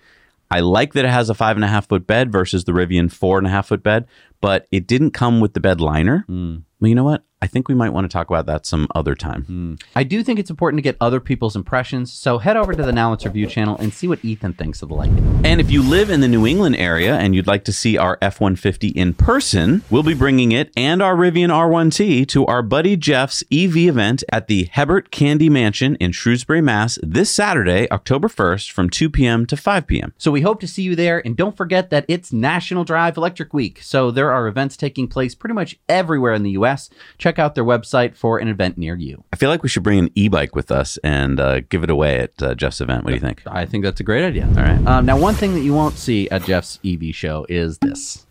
I 0.51 0.59
like 0.59 0.93
that 0.93 1.05
it 1.05 1.11
has 1.11 1.29
a 1.29 1.33
five 1.33 1.55
and 1.55 1.63
a 1.63 1.69
half 1.69 1.87
foot 1.87 2.05
bed 2.05 2.29
versus 2.29 2.65
the 2.65 2.73
Rivian 2.73 3.09
four 3.09 3.37
and 3.37 3.47
a 3.47 3.49
half 3.49 3.69
foot 3.69 3.81
bed, 3.81 4.05
but 4.41 4.67
it 4.69 4.85
didn't 4.85 5.11
come 5.11 5.39
with 5.39 5.53
the 5.53 5.61
bed 5.61 5.79
liner. 5.79 6.25
Hmm. 6.27 6.57
Well, 6.79 6.89
you 6.89 6.95
know 6.95 7.05
what? 7.05 7.23
I 7.43 7.47
think 7.47 7.67
we 7.67 7.73
might 7.73 7.89
want 7.89 8.05
to 8.05 8.13
talk 8.13 8.29
about 8.29 8.45
that 8.45 8.67
some 8.67 8.87
other 8.93 9.15
time. 9.15 9.43
Hmm. 9.45 9.73
I 9.95 10.03
do 10.03 10.21
think 10.21 10.37
it's 10.37 10.51
important 10.51 10.77
to 10.77 10.83
get 10.83 10.95
other 11.01 11.19
people's 11.19 11.55
impressions, 11.55 12.13
so 12.13 12.37
head 12.37 12.55
over 12.55 12.71
to 12.71 12.83
the 12.83 12.91
Now 12.91 13.09
Let's 13.09 13.25
Review 13.25 13.47
channel 13.47 13.75
and 13.77 13.91
see 13.91 14.07
what 14.07 14.23
Ethan 14.23 14.53
thinks 14.53 14.83
of 14.83 14.89
the 14.89 14.95
Lightning. 14.95 15.41
And 15.43 15.59
if 15.59 15.71
you 15.71 15.81
live 15.81 16.11
in 16.11 16.21
the 16.21 16.27
New 16.27 16.45
England 16.45 16.75
area 16.75 17.15
and 17.15 17.33
you'd 17.33 17.47
like 17.47 17.65
to 17.65 17.73
see 17.73 17.97
our 17.97 18.19
F 18.21 18.39
150 18.39 18.89
in 18.89 19.15
person, 19.15 19.81
we'll 19.89 20.03
be 20.03 20.13
bringing 20.13 20.51
it 20.51 20.71
and 20.77 21.01
our 21.01 21.15
Rivian 21.15 21.49
R1T 21.49 22.27
to 22.27 22.45
our 22.45 22.61
buddy 22.61 22.95
Jeff's 22.95 23.43
EV 23.51 23.77
event 23.77 24.23
at 24.31 24.47
the 24.47 24.69
Hebert 24.71 25.09
Candy 25.09 25.49
Mansion 25.49 25.95
in 25.95 26.11
Shrewsbury, 26.11 26.61
Mass. 26.61 26.99
this 27.01 27.31
Saturday, 27.31 27.89
October 27.89 28.27
1st 28.27 28.69
from 28.69 28.87
2 28.87 29.09
p.m. 29.09 29.47
to 29.47 29.57
5 29.57 29.87
p.m. 29.87 30.13
So 30.19 30.29
we 30.29 30.41
hope 30.41 30.59
to 30.59 30.67
see 30.67 30.83
you 30.83 30.95
there, 30.95 31.25
and 31.25 31.35
don't 31.35 31.57
forget 31.57 31.89
that 31.89 32.05
it's 32.07 32.31
National 32.31 32.83
Drive 32.83 33.17
Electric 33.17 33.51
Week. 33.51 33.79
So 33.81 34.11
there 34.11 34.31
are 34.31 34.47
events 34.47 34.77
taking 34.77 35.07
place 35.07 35.33
pretty 35.33 35.55
much 35.55 35.79
everywhere 35.89 36.35
in 36.35 36.43
the 36.43 36.51
U.S. 36.51 36.91
Check 37.17 37.30
check 37.31 37.39
out 37.39 37.55
their 37.55 37.63
website 37.63 38.15
for 38.15 38.39
an 38.39 38.47
event 38.47 38.77
near 38.77 38.95
you. 38.95 39.23
I 39.31 39.37
feel 39.37 39.49
like 39.49 39.63
we 39.63 39.69
should 39.69 39.83
bring 39.83 39.99
an 39.99 40.09
e-bike 40.15 40.53
with 40.53 40.71
us 40.71 40.97
and 40.97 41.39
uh, 41.39 41.61
give 41.61 41.83
it 41.83 41.89
away 41.89 42.19
at 42.19 42.43
uh, 42.43 42.55
Jeff's 42.55 42.81
event. 42.81 43.05
What 43.05 43.11
do 43.11 43.15
you 43.15 43.21
think? 43.21 43.43
I 43.47 43.65
think 43.65 43.83
that's 43.83 43.99
a 43.99 44.03
great 44.03 44.25
idea. 44.25 44.47
All 44.47 44.63
right. 44.63 44.85
Um, 44.85 45.05
now, 45.05 45.17
one 45.17 45.33
thing 45.33 45.53
that 45.53 45.61
you 45.61 45.73
won't 45.73 45.97
see 45.97 46.29
at 46.29 46.43
Jeff's 46.43 46.79
EV 46.85 47.15
show 47.15 47.45
is 47.47 47.77
this. 47.77 48.25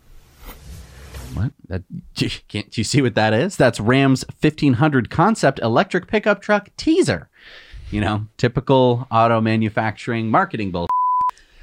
What? 1.33 1.51
That, 1.67 1.83
can't 2.47 2.77
you 2.77 2.83
see 2.83 3.01
what 3.01 3.15
that 3.15 3.33
is? 3.33 3.57
That's 3.57 3.79
Ram's 3.79 4.23
1500 4.39 5.09
concept 5.09 5.59
electric 5.59 6.07
pickup 6.07 6.41
truck 6.41 6.69
teaser. 6.77 7.29
You 7.89 8.01
know, 8.01 8.27
typical 8.37 9.07
auto 9.11 9.41
manufacturing 9.41 10.29
marketing 10.29 10.71
bull. 10.71 10.87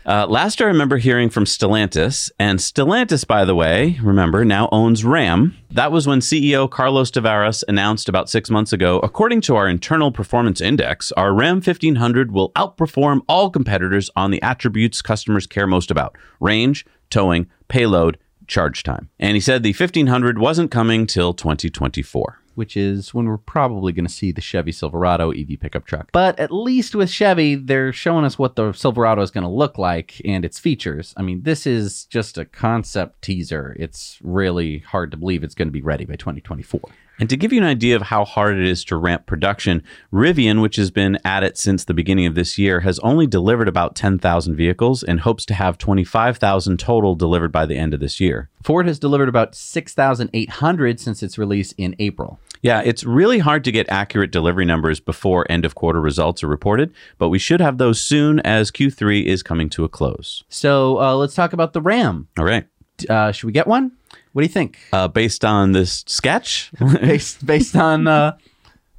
Uh, 0.08 0.26
last 0.26 0.62
I 0.62 0.64
remember 0.64 0.96
hearing 0.96 1.28
from 1.28 1.44
Stellantis, 1.44 2.30
and 2.38 2.60
Stellantis, 2.60 3.26
by 3.26 3.44
the 3.44 3.54
way, 3.54 3.98
remember, 4.02 4.42
now 4.42 4.70
owns 4.72 5.04
Ram. 5.04 5.54
That 5.70 5.92
was 5.92 6.06
when 6.06 6.20
CEO 6.20 6.70
Carlos 6.70 7.10
Tavares 7.10 7.62
announced 7.68 8.08
about 8.08 8.30
six 8.30 8.48
months 8.48 8.72
ago 8.72 9.00
according 9.00 9.42
to 9.42 9.56
our 9.56 9.68
internal 9.68 10.10
performance 10.10 10.62
index, 10.62 11.12
our 11.12 11.34
Ram 11.34 11.56
1500 11.56 12.32
will 12.32 12.52
outperform 12.52 13.20
all 13.28 13.50
competitors 13.50 14.08
on 14.16 14.30
the 14.30 14.40
attributes 14.40 15.02
customers 15.02 15.46
care 15.46 15.66
most 15.66 15.90
about 15.90 16.16
range, 16.40 16.86
towing, 17.10 17.46
payload, 17.68 18.16
charge 18.46 18.82
time. 18.82 19.10
And 19.20 19.34
he 19.34 19.40
said 19.40 19.62
the 19.62 19.74
1500 19.74 20.38
wasn't 20.38 20.70
coming 20.70 21.06
till 21.06 21.34
2024 21.34 22.40
which 22.58 22.76
is 22.76 23.14
when 23.14 23.26
we're 23.26 23.38
probably 23.38 23.92
going 23.92 24.04
to 24.04 24.12
see 24.12 24.32
the 24.32 24.40
Chevy 24.40 24.72
Silverado 24.72 25.30
EV 25.30 25.60
pickup 25.60 25.86
truck. 25.86 26.10
But 26.12 26.38
at 26.40 26.50
least 26.50 26.96
with 26.96 27.08
Chevy, 27.08 27.54
they're 27.54 27.92
showing 27.92 28.24
us 28.24 28.36
what 28.36 28.56
the 28.56 28.72
Silverado 28.72 29.22
is 29.22 29.30
going 29.30 29.44
to 29.44 29.50
look 29.50 29.78
like 29.78 30.20
and 30.24 30.44
its 30.44 30.58
features. 30.58 31.14
I 31.16 31.22
mean, 31.22 31.42
this 31.44 31.68
is 31.68 32.04
just 32.06 32.36
a 32.36 32.44
concept 32.44 33.22
teaser. 33.22 33.76
It's 33.78 34.18
really 34.22 34.80
hard 34.80 35.12
to 35.12 35.16
believe 35.16 35.44
it's 35.44 35.54
going 35.54 35.68
to 35.68 35.72
be 35.72 35.82
ready 35.82 36.04
by 36.04 36.16
2024. 36.16 36.80
And 37.20 37.28
to 37.30 37.36
give 37.36 37.52
you 37.52 37.60
an 37.60 37.66
idea 37.66 37.96
of 37.96 38.02
how 38.02 38.24
hard 38.24 38.56
it 38.56 38.66
is 38.66 38.84
to 38.84 38.96
ramp 38.96 39.26
production, 39.26 39.82
Rivian, 40.12 40.62
which 40.62 40.76
has 40.76 40.90
been 40.92 41.18
at 41.24 41.42
it 41.42 41.58
since 41.58 41.84
the 41.84 41.94
beginning 41.94 42.26
of 42.26 42.36
this 42.36 42.58
year, 42.58 42.80
has 42.80 43.00
only 43.00 43.26
delivered 43.26 43.66
about 43.66 43.96
10,000 43.96 44.54
vehicles 44.54 45.02
and 45.02 45.20
hopes 45.20 45.44
to 45.46 45.54
have 45.54 45.78
25,000 45.78 46.78
total 46.78 47.16
delivered 47.16 47.50
by 47.50 47.66
the 47.66 47.76
end 47.76 47.92
of 47.92 48.00
this 48.00 48.20
year. 48.20 48.50
Ford 48.62 48.86
has 48.86 49.00
delivered 49.00 49.28
about 49.28 49.56
6,800 49.56 51.00
since 51.00 51.22
its 51.22 51.38
release 51.38 51.72
in 51.72 51.96
April. 51.98 52.38
Yeah, 52.62 52.82
it's 52.84 53.04
really 53.04 53.38
hard 53.38 53.64
to 53.64 53.72
get 53.72 53.88
accurate 53.88 54.30
delivery 54.30 54.64
numbers 54.64 55.00
before 55.00 55.46
end 55.50 55.64
of 55.64 55.74
quarter 55.74 56.00
results 56.00 56.42
are 56.42 56.48
reported, 56.48 56.92
but 57.18 57.28
we 57.28 57.38
should 57.38 57.60
have 57.60 57.78
those 57.78 58.00
soon 58.00 58.40
as 58.40 58.70
Q3 58.70 59.24
is 59.24 59.42
coming 59.42 59.68
to 59.70 59.84
a 59.84 59.88
close. 59.88 60.44
So 60.48 61.00
uh, 61.00 61.14
let's 61.14 61.34
talk 61.34 61.52
about 61.52 61.72
the 61.72 61.80
Ram. 61.80 62.28
All 62.38 62.44
right. 62.44 62.66
Uh, 63.08 63.30
should 63.32 63.46
we 63.46 63.52
get 63.52 63.66
one? 63.66 63.92
What 64.32 64.42
do 64.42 64.46
you 64.46 64.52
think? 64.52 64.78
Uh, 64.92 65.08
based 65.08 65.44
on 65.44 65.72
this 65.72 66.04
sketch, 66.06 66.70
based 67.00 67.44
based 67.46 67.76
on 67.76 68.06
uh, 68.06 68.36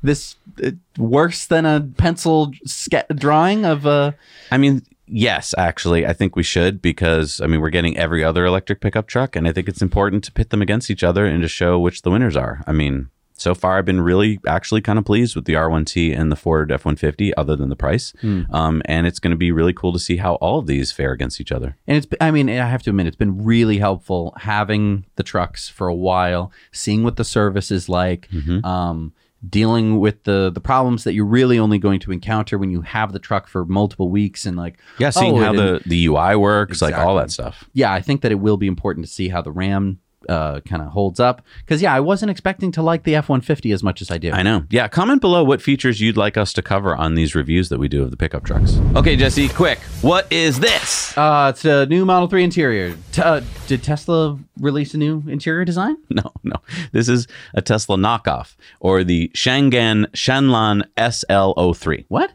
this 0.01 0.35
uh, 0.63 0.71
worse 0.97 1.45
than 1.45 1.65
a 1.65 1.81
pencil 1.97 2.51
ske- 2.65 3.07
drawing 3.15 3.65
of 3.65 3.85
uh 3.85 4.11
I 4.51 4.57
mean, 4.57 4.83
yes, 5.07 5.53
actually, 5.57 6.05
I 6.05 6.13
think 6.13 6.35
we 6.35 6.43
should 6.43 6.81
because 6.81 7.41
I 7.41 7.47
mean 7.47 7.61
we're 7.61 7.69
getting 7.69 7.97
every 7.97 8.23
other 8.23 8.45
electric 8.45 8.81
pickup 8.81 9.07
truck, 9.07 9.35
and 9.35 9.47
I 9.47 9.51
think 9.51 9.67
it's 9.67 9.81
important 9.81 10.23
to 10.25 10.31
pit 10.31 10.49
them 10.49 10.61
against 10.61 10.89
each 10.89 11.03
other 11.03 11.25
and 11.25 11.41
to 11.41 11.47
show 11.47 11.79
which 11.79 12.01
the 12.03 12.11
winners 12.11 12.35
are. 12.35 12.63
I 12.67 12.71
mean, 12.71 13.09
so 13.39 13.55
far 13.55 13.77
I've 13.77 13.85
been 13.85 14.01
really 14.01 14.39
actually 14.47 14.81
kind 14.81 14.99
of 14.99 15.05
pleased 15.05 15.35
with 15.35 15.45
the 15.45 15.53
R1T 15.53 16.17
and 16.17 16.31
the 16.31 16.35
Ford 16.35 16.69
F150, 16.69 17.31
other 17.37 17.55
than 17.55 17.69
the 17.69 17.75
price. 17.75 18.13
Um, 18.51 18.81
and 18.85 19.07
it's 19.07 19.19
going 19.19 19.31
to 19.31 19.37
be 19.37 19.51
really 19.51 19.73
cool 19.73 19.93
to 19.93 19.99
see 19.99 20.17
how 20.17 20.35
all 20.35 20.59
of 20.59 20.67
these 20.67 20.91
fare 20.91 21.11
against 21.11 21.39
each 21.41 21.51
other. 21.51 21.75
And 21.87 21.97
it's, 21.97 22.07
I 22.19 22.31
mean, 22.31 22.49
I 22.49 22.65
have 22.65 22.83
to 22.83 22.89
admit, 22.89 23.07
it's 23.07 23.15
been 23.15 23.43
really 23.43 23.77
helpful 23.77 24.33
having 24.37 25.05
the 25.15 25.23
trucks 25.23 25.69
for 25.69 25.87
a 25.87 25.95
while, 25.95 26.51
seeing 26.71 27.03
what 27.03 27.15
the 27.15 27.23
service 27.23 27.71
is 27.71 27.87
like, 27.89 28.27
um, 28.63 29.13
dealing 29.47 29.99
with 29.99 30.25
the 30.25 30.51
the 30.53 30.59
problems 30.59 31.05
that 31.05 31.13
you're 31.13 31.23
really 31.25 31.57
only 31.57 31.77
going 31.79 31.97
to 32.01 32.11
encounter 32.11 32.57
when 32.57 32.69
you 32.69 32.81
have 32.81 33.13
the 33.13 33.19
truck 33.19 33.47
for 33.47 33.63
multiple 33.65 34.09
weeks 34.09 34.45
and 34.45 34.57
like, 34.57 34.77
Yeah, 34.97 35.11
seeing 35.11 35.37
oh, 35.37 35.41
how 35.41 35.53
the, 35.53 35.81
the 35.85 36.07
UI 36.07 36.35
works, 36.35 36.81
like 36.81 36.93
all 36.95 37.15
that 37.15 37.31
stuff. 37.31 37.63
yeah, 37.73 37.93
I 37.93 38.01
think 38.01 38.19
that 38.21 38.33
it 38.33 38.39
will 38.41 38.57
be 38.57 38.67
important 38.67 39.05
to 39.05 39.11
see 39.11 39.29
how 39.29 39.41
the 39.41 39.51
Ram 39.51 39.99
uh, 40.29 40.61
kind 40.61 40.81
of 40.81 40.89
holds 40.89 41.19
up 41.19 41.41
because 41.59 41.81
yeah, 41.81 41.93
I 41.93 41.99
wasn't 41.99 42.29
expecting 42.31 42.71
to 42.73 42.81
like 42.81 43.03
the 43.03 43.15
F 43.15 43.27
one 43.29 43.41
fifty 43.41 43.71
as 43.71 43.83
much 43.83 44.01
as 44.01 44.11
I 44.11 44.17
do. 44.17 44.31
I 44.31 44.43
know. 44.43 44.63
Yeah, 44.69 44.87
comment 44.87 45.19
below 45.21 45.43
what 45.43 45.61
features 45.61 45.99
you'd 45.99 46.17
like 46.17 46.37
us 46.37 46.53
to 46.53 46.61
cover 46.61 46.95
on 46.95 47.15
these 47.15 47.35
reviews 47.35 47.69
that 47.69 47.79
we 47.79 47.87
do 47.87 48.03
of 48.03 48.11
the 48.11 48.17
pickup 48.17 48.43
trucks. 48.45 48.77
Okay, 48.95 49.15
Jesse, 49.15 49.49
quick. 49.49 49.79
What 50.01 50.31
is 50.31 50.59
this? 50.59 51.17
Uh, 51.17 51.51
it's 51.53 51.65
a 51.65 51.85
new 51.87 52.05
Model 52.05 52.27
Three 52.27 52.43
interior. 52.43 52.95
T- 53.11 53.21
uh, 53.21 53.41
did 53.67 53.83
Tesla 53.83 54.37
release 54.59 54.93
a 54.93 54.97
new 54.97 55.23
interior 55.27 55.65
design? 55.65 55.97
No, 56.11 56.31
no. 56.43 56.55
This 56.91 57.07
is 57.07 57.27
a 57.53 57.61
Tesla 57.61 57.95
knockoff 57.95 58.55
or 58.81 59.05
the 59.05 59.29
Changan 59.29 60.07
Shenlan 60.07 60.83
SL03. 60.97 62.05
What? 62.09 62.33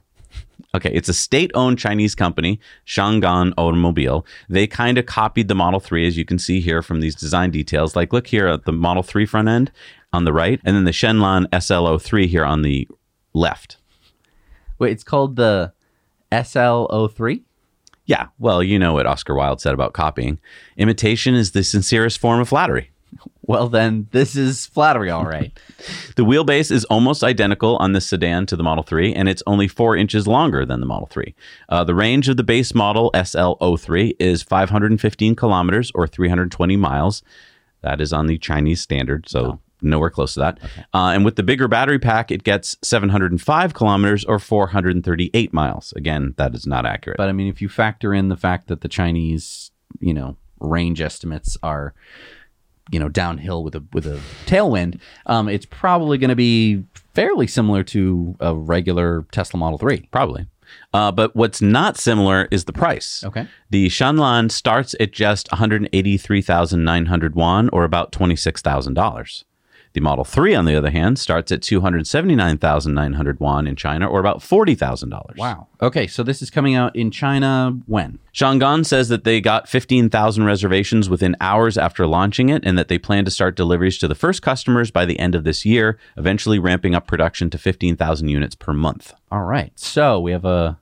Okay, 0.74 0.90
it's 0.92 1.08
a 1.08 1.14
state-owned 1.14 1.78
Chinese 1.78 2.16
company, 2.16 2.58
Changan 2.84 3.54
Automobile. 3.56 4.26
They 4.48 4.66
kind 4.66 4.98
of 4.98 5.06
copied 5.06 5.46
the 5.46 5.54
Model 5.54 5.78
3 5.78 6.06
as 6.06 6.16
you 6.16 6.24
can 6.24 6.38
see 6.38 6.60
here 6.60 6.82
from 6.82 7.00
these 7.00 7.14
design 7.14 7.50
details. 7.50 7.94
Like 7.94 8.12
look 8.12 8.26
here 8.26 8.48
at 8.48 8.64
the 8.64 8.72
Model 8.72 9.04
3 9.04 9.24
front 9.24 9.48
end 9.48 9.70
on 10.12 10.24
the 10.24 10.32
right 10.32 10.60
and 10.64 10.74
then 10.74 10.84
the 10.84 10.90
Shenlan 10.90 11.46
SL03 11.50 12.26
here 12.26 12.44
on 12.44 12.62
the 12.62 12.88
left. 13.32 13.76
Wait, 14.78 14.90
it's 14.90 15.04
called 15.04 15.36
the 15.36 15.72
SL03. 16.32 17.42
Yeah, 18.06 18.26
well, 18.38 18.62
you 18.62 18.78
know 18.78 18.92
what 18.92 19.06
Oscar 19.06 19.34
Wilde 19.34 19.60
said 19.60 19.72
about 19.72 19.94
copying. 19.94 20.38
Imitation 20.76 21.34
is 21.34 21.52
the 21.52 21.64
sincerest 21.64 22.18
form 22.18 22.40
of 22.40 22.48
flattery. 22.48 22.90
Well, 23.46 23.68
then 23.68 24.08
this 24.10 24.36
is 24.36 24.66
flattery, 24.66 25.10
all 25.10 25.24
right. 25.24 25.52
The 26.16 26.24
wheelbase 26.24 26.70
is 26.70 26.84
almost 26.86 27.22
identical 27.24 27.76
on 27.76 27.92
this 27.92 28.06
sedan 28.06 28.46
to 28.46 28.56
the 28.56 28.62
Model 28.62 28.84
3, 28.84 29.12
and 29.12 29.28
it's 29.28 29.42
only 29.46 29.68
four 29.68 29.96
inches 29.96 30.26
longer 30.26 30.64
than 30.64 30.80
the 30.80 30.86
Model 30.86 31.06
3. 31.06 31.34
Uh, 31.68 31.84
the 31.84 31.94
range 31.94 32.28
of 32.28 32.36
the 32.36 32.44
base 32.44 32.74
model 32.74 33.10
SL03 33.12 34.14
is 34.18 34.42
515 34.42 35.34
kilometers 35.34 35.90
or 35.94 36.06
320 36.06 36.76
miles. 36.76 37.22
That 37.82 38.00
is 38.00 38.12
on 38.12 38.28
the 38.28 38.38
Chinese 38.38 38.80
standard, 38.80 39.28
so 39.28 39.60
nowhere 39.82 40.08
close 40.10 40.34
to 40.34 40.40
that. 40.40 40.58
Uh, 40.94 41.10
and 41.14 41.24
with 41.24 41.36
the 41.36 41.42
bigger 41.42 41.68
battery 41.68 41.98
pack, 41.98 42.30
it 42.30 42.44
gets 42.44 42.76
705 42.82 43.74
kilometers 43.74 44.24
or 44.24 44.38
438 44.38 45.52
miles. 45.52 45.92
Again, 45.96 46.34
that 46.38 46.54
is 46.54 46.66
not 46.66 46.86
accurate. 46.86 47.18
but 47.18 47.28
I 47.28 47.32
mean, 47.32 47.48
if 47.48 47.60
you 47.60 47.68
factor 47.68 48.14
in 48.14 48.28
the 48.28 48.36
fact 48.36 48.68
that 48.68 48.80
the 48.80 48.88
Chinese, 48.88 49.70
you 50.00 50.14
know, 50.14 50.36
range 50.60 51.00
estimates 51.00 51.58
are, 51.62 51.92
you 52.90 52.98
know, 52.98 53.08
downhill 53.08 53.64
with 53.64 53.74
a 53.74 53.84
with 53.92 54.06
a 54.06 54.20
tailwind, 54.46 55.00
um, 55.26 55.48
it's 55.48 55.66
probably 55.66 56.18
going 56.18 56.30
to 56.30 56.36
be 56.36 56.84
fairly 57.14 57.46
similar 57.46 57.82
to 57.84 58.36
a 58.40 58.54
regular 58.54 59.26
Tesla 59.32 59.58
Model 59.58 59.78
Three. 59.78 60.08
Probably. 60.10 60.46
Uh, 60.92 61.12
but 61.12 61.34
what's 61.36 61.60
not 61.60 61.96
similar 61.96 62.48
is 62.50 62.64
the 62.64 62.72
price. 62.72 63.22
Okay. 63.24 63.46
The 63.70 63.86
Shenlan 63.88 64.50
starts 64.50 64.94
at 64.98 65.12
just 65.12 65.50
183,900 65.52 67.34
won 67.34 67.68
or 67.70 67.84
about 67.84 68.12
$26,000. 68.12 69.44
The 69.94 70.00
Model 70.00 70.24
3, 70.24 70.56
on 70.56 70.64
the 70.64 70.74
other 70.74 70.90
hand, 70.90 71.20
starts 71.20 71.52
at 71.52 71.62
279,900 71.62 73.38
won 73.38 73.68
in 73.68 73.76
China 73.76 74.08
or 74.08 74.18
about 74.18 74.40
$40,000. 74.40 75.36
Wow. 75.36 75.68
Okay, 75.80 76.08
so 76.08 76.24
this 76.24 76.42
is 76.42 76.50
coming 76.50 76.74
out 76.74 76.96
in 76.96 77.12
China 77.12 77.78
when? 77.86 78.18
Changan 78.34 78.84
says 78.84 79.08
that 79.08 79.22
they 79.22 79.40
got 79.40 79.68
15,000 79.68 80.42
reservations 80.42 81.08
within 81.08 81.36
hours 81.40 81.78
after 81.78 82.08
launching 82.08 82.48
it 82.48 82.64
and 82.66 82.76
that 82.76 82.88
they 82.88 82.98
plan 82.98 83.24
to 83.24 83.30
start 83.30 83.54
deliveries 83.54 83.96
to 83.98 84.08
the 84.08 84.16
first 84.16 84.42
customers 84.42 84.90
by 84.90 85.04
the 85.04 85.16
end 85.20 85.36
of 85.36 85.44
this 85.44 85.64
year, 85.64 85.96
eventually 86.16 86.58
ramping 86.58 86.96
up 86.96 87.06
production 87.06 87.48
to 87.50 87.56
15,000 87.56 88.26
units 88.26 88.56
per 88.56 88.72
month. 88.72 89.14
All 89.30 89.44
right. 89.44 89.72
So 89.78 90.18
we 90.18 90.32
have 90.32 90.44
a 90.44 90.76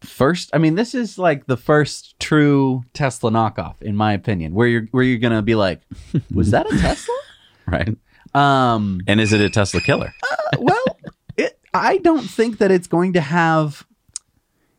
first. 0.00 0.50
I 0.52 0.58
mean, 0.58 0.74
this 0.74 0.94
is 0.94 1.16
like 1.16 1.46
the 1.46 1.56
first 1.56 2.20
true 2.20 2.84
Tesla 2.92 3.30
knockoff, 3.30 3.80
in 3.80 3.96
my 3.96 4.12
opinion, 4.12 4.52
where 4.52 4.68
you're 4.68 4.86
where 4.90 5.02
you're 5.02 5.18
gonna 5.18 5.40
be 5.40 5.54
like, 5.54 5.80
was 6.34 6.50
that 6.50 6.70
a 6.70 6.76
Tesla? 6.78 7.14
Right? 7.72 7.96
Um. 8.34 9.00
And 9.06 9.20
is 9.20 9.32
it 9.32 9.40
a 9.40 9.50
Tesla 9.50 9.80
killer? 9.80 10.12
Well, 10.58 10.98
it, 11.36 11.58
I 11.74 11.98
don't 11.98 12.28
think 12.28 12.58
that 12.58 12.70
it's 12.70 12.86
going 12.86 13.14
to 13.14 13.20
have. 13.20 13.86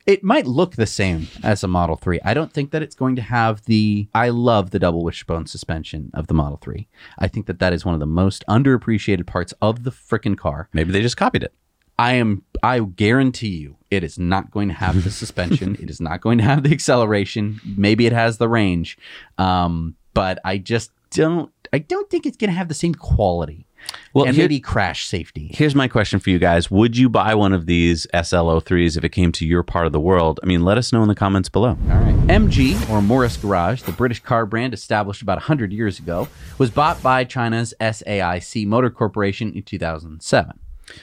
It 0.05 0.23
might 0.23 0.45
look 0.45 0.75
the 0.75 0.85
same 0.85 1.27
as 1.43 1.63
a 1.63 1.67
Model 1.67 1.95
3. 1.95 2.19
I 2.25 2.33
don't 2.33 2.51
think 2.51 2.71
that 2.71 2.83
it's 2.83 2.95
going 2.95 3.15
to 3.15 3.21
have 3.21 3.63
the. 3.65 4.07
I 4.13 4.29
love 4.29 4.71
the 4.71 4.79
double 4.79 5.03
wishbone 5.03 5.47
suspension 5.47 6.11
of 6.13 6.27
the 6.27 6.33
Model 6.33 6.57
3. 6.61 6.87
I 7.19 7.27
think 7.27 7.47
that 7.47 7.59
that 7.59 7.73
is 7.73 7.85
one 7.85 7.93
of 7.93 7.99
the 7.99 8.05
most 8.05 8.43
underappreciated 8.47 9.25
parts 9.25 9.53
of 9.61 9.83
the 9.83 9.91
frickin' 9.91 10.37
car. 10.37 10.69
Maybe 10.73 10.91
they 10.91 11.01
just 11.01 11.17
copied 11.17 11.43
it. 11.43 11.53
I 11.97 12.13
am 12.13 12.43
I 12.61 12.79
guarantee 12.79 13.55
you 13.55 13.77
it 13.91 14.03
is 14.03 14.17
not 14.17 14.51
going 14.51 14.67
to 14.67 14.73
have 14.73 15.03
the 15.03 15.11
suspension. 15.11 15.75
it 15.81 15.89
is 15.89 16.01
not 16.01 16.21
going 16.21 16.37
to 16.39 16.43
have 16.43 16.63
the 16.63 16.71
acceleration. 16.71 17.59
Maybe 17.77 18.05
it 18.05 18.13
has 18.13 18.37
the 18.37 18.49
range. 18.49 18.97
Um, 19.37 19.95
but 20.13 20.39
I 20.43 20.57
just 20.57 20.91
don't 21.11 21.51
I 21.73 21.79
don't 21.79 22.07
think 22.09 22.27
it's 22.27 22.37
going 22.37 22.51
to 22.51 22.55
have 22.55 22.67
the 22.67 22.75
same 22.75 22.93
quality 22.93 23.65
Well, 24.13 24.25
and 24.25 24.35
here- 24.35 24.43
maybe 24.43 24.59
crash 24.59 25.07
safety. 25.07 25.49
Here's 25.53 25.73
my 25.73 25.87
question 25.87 26.19
for 26.19 26.29
you 26.29 26.37
guys. 26.37 26.69
Would 26.69 26.95
you 26.95 27.09
buy 27.09 27.33
one 27.33 27.51
of 27.51 27.65
these 27.65 28.05
SL03s 28.13 28.95
if 28.95 29.03
it 29.03 29.09
came 29.09 29.31
to 29.33 29.45
your 29.45 29.63
part 29.63 29.87
of 29.87 29.91
the 29.91 29.99
world? 29.99 30.39
I 30.43 30.45
mean, 30.45 30.63
let 30.63 30.77
us 30.77 30.93
know 30.93 31.01
in 31.01 31.07
the 31.07 31.15
comments 31.15 31.49
below. 31.49 31.69
All 31.69 31.97
right. 31.97 32.13
MG, 32.27 32.89
or 32.91 33.01
Morris 33.01 33.37
Garage, 33.37 33.81
the 33.81 33.91
British 33.91 34.21
car 34.21 34.45
brand 34.45 34.73
established 34.73 35.23
about 35.23 35.37
100 35.37 35.73
years 35.73 35.97
ago, 35.97 36.27
was 36.59 36.69
bought 36.69 37.01
by 37.01 37.23
China's 37.23 37.73
SAIC 37.81 38.67
Motor 38.67 38.91
Corporation 38.91 39.51
in 39.53 39.63
2007. 39.63 40.59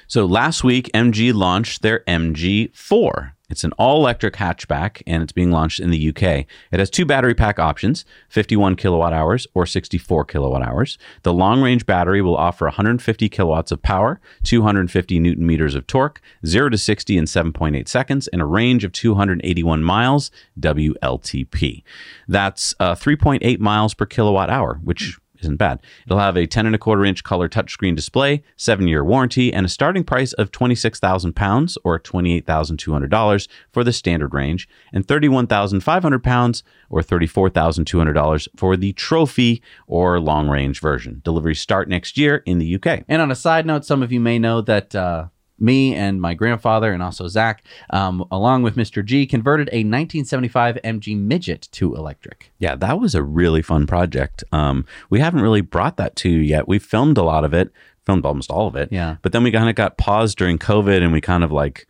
So 0.07 0.27
last 0.27 0.65
week, 0.65 0.91
MG 0.95 1.33
launched 1.33 1.83
their 1.83 2.01
MG4. 2.01 3.33
It's 3.51 3.65
an 3.65 3.73
all 3.73 3.99
electric 3.99 4.35
hatchback 4.37 5.03
and 5.07 5.23
it's 5.23 5.33
being 5.33 5.51
launched 5.51 5.81
in 5.81 5.91
the 5.91 6.09
UK. 6.09 6.47
It 6.71 6.79
has 6.79 6.89
two 6.89 7.05
battery 7.05 7.35
pack 7.35 7.59
options 7.59 8.05
51 8.29 8.77
kilowatt 8.77 9.13
hours 9.13 9.47
or 9.55 9.67
64 9.67 10.25
kilowatt 10.25 10.63
hours. 10.63 10.99
The 11.25 11.33
long 11.33 11.61
range 11.61 11.85
battery 11.85 12.23
will 12.23 12.37
offer 12.37 12.67
150 12.67 13.29
kilowatts 13.29 13.73
of 13.73 13.83
power, 13.83 14.21
250 14.45 15.19
newton 15.19 15.45
meters 15.45 15.75
of 15.75 15.87
torque, 15.89 16.23
0 16.47 16.71
to 16.71 16.79
60 16.79 17.19
in 17.19 17.25
7.8 17.25 17.89
seconds, 17.89 18.29
and 18.29 18.41
a 18.41 18.47
range 18.47 18.85
of 18.85 18.93
281 18.93 19.83
miles 19.83 20.31
WLTP. 20.59 21.83
That's 22.29 22.75
uh, 22.79 22.95
3.8 22.95 23.59
miles 23.59 23.95
per 23.95 24.07
kilowatt 24.07 24.49
hour, 24.49 24.79
which 24.85 25.19
isn't 25.41 25.57
bad. 25.57 25.81
It'll 26.07 26.19
have 26.19 26.37
a 26.37 26.47
10 26.47 26.67
and 26.67 26.75
a 26.75 26.79
quarter 26.79 27.05
inch 27.05 27.25
color 27.25 27.49
touchscreen 27.49 27.97
display, 27.97 28.43
seven 28.57 28.87
year 28.87 29.05
warranty, 29.05 29.53
and 29.53 29.67
a 29.67 29.69
starting 29.69 30.05
price 30.05 30.33
of 30.35 30.51
26,000 30.51 31.35
pounds 31.35 31.79
or 31.85 31.99
$28,200 31.99 33.49
for 33.73 33.85
the 33.85 33.93
standard 33.93 34.35
range, 34.35 34.69
and 34.93 35.07
31,500 35.07 36.23
pounds 36.23 36.63
or 36.89 37.01
$34,200 37.01 38.49
for 38.57 38.77
the 38.77 38.93
trophy 38.95 39.63
or 39.87 40.21
long 40.21 40.49
range 40.49 40.81
version. 40.81 41.21
Deliveries 41.25 41.61
start 41.61 41.89
next 41.89 42.19
year 42.19 42.43
in 42.47 42.59
the 42.59 42.75
UK. 42.75 43.05
And 43.09 43.23
on 43.23 43.31
a 43.31 43.37
side 43.37 43.67
note, 43.67 43.85
some 43.85 44.03
of 44.03 44.13
you 44.13 44.21
may 44.21 44.39
know 44.39 44.61
that 44.63 44.95
uh, 44.95 45.27
me 45.61 45.95
and 45.95 46.21
my 46.21 46.35
grandfather, 46.35 46.93
and 46.93 47.03
also 47.03 47.29
Zac, 47.29 47.63
um, 47.91 48.25
along 48.31 48.63
with 48.63 48.77
Mr. 48.77 49.05
G, 49.05 49.27
converted 49.27 49.69
a 49.69 49.85
1975 49.85 50.79
MG 50.85 51.17
Midget 51.17 51.69
to 51.73 51.95
electric. 51.95 52.51
Yeah, 52.59 52.75
that 52.77 52.99
was 52.99 53.15
a 53.15 53.23
really 53.23 53.63
fun 53.63 53.87
project. 53.87 54.43
Um, 54.53 54.87
we 55.11 55.21
haven't 55.21 55.43
really 55.43 55.61
brought 55.61 55.97
that 55.99 56.17
to 56.17 56.31
you 56.31 56.41
yet. 56.41 56.69
We 56.69 56.79
filmed 56.79 57.19
a 57.19 57.23
lot 57.23 57.45
of 57.45 57.53
it, 57.53 57.71
filmed 58.05 58.25
almost 58.25 58.51
all 58.51 58.67
of 58.67 58.77
it. 58.77 58.91
Yeah. 58.91 59.17
But 59.23 59.33
then 59.33 59.43
we 59.43 59.53
kind 59.53 59.69
of 59.69 59.75
got 59.75 59.99
paused 59.99 60.39
during 60.39 60.59
COVID 60.59 61.03
and 61.03 61.13
we 61.13 61.21
kind 61.21 61.45
of 61.45 61.53
like, 61.53 61.87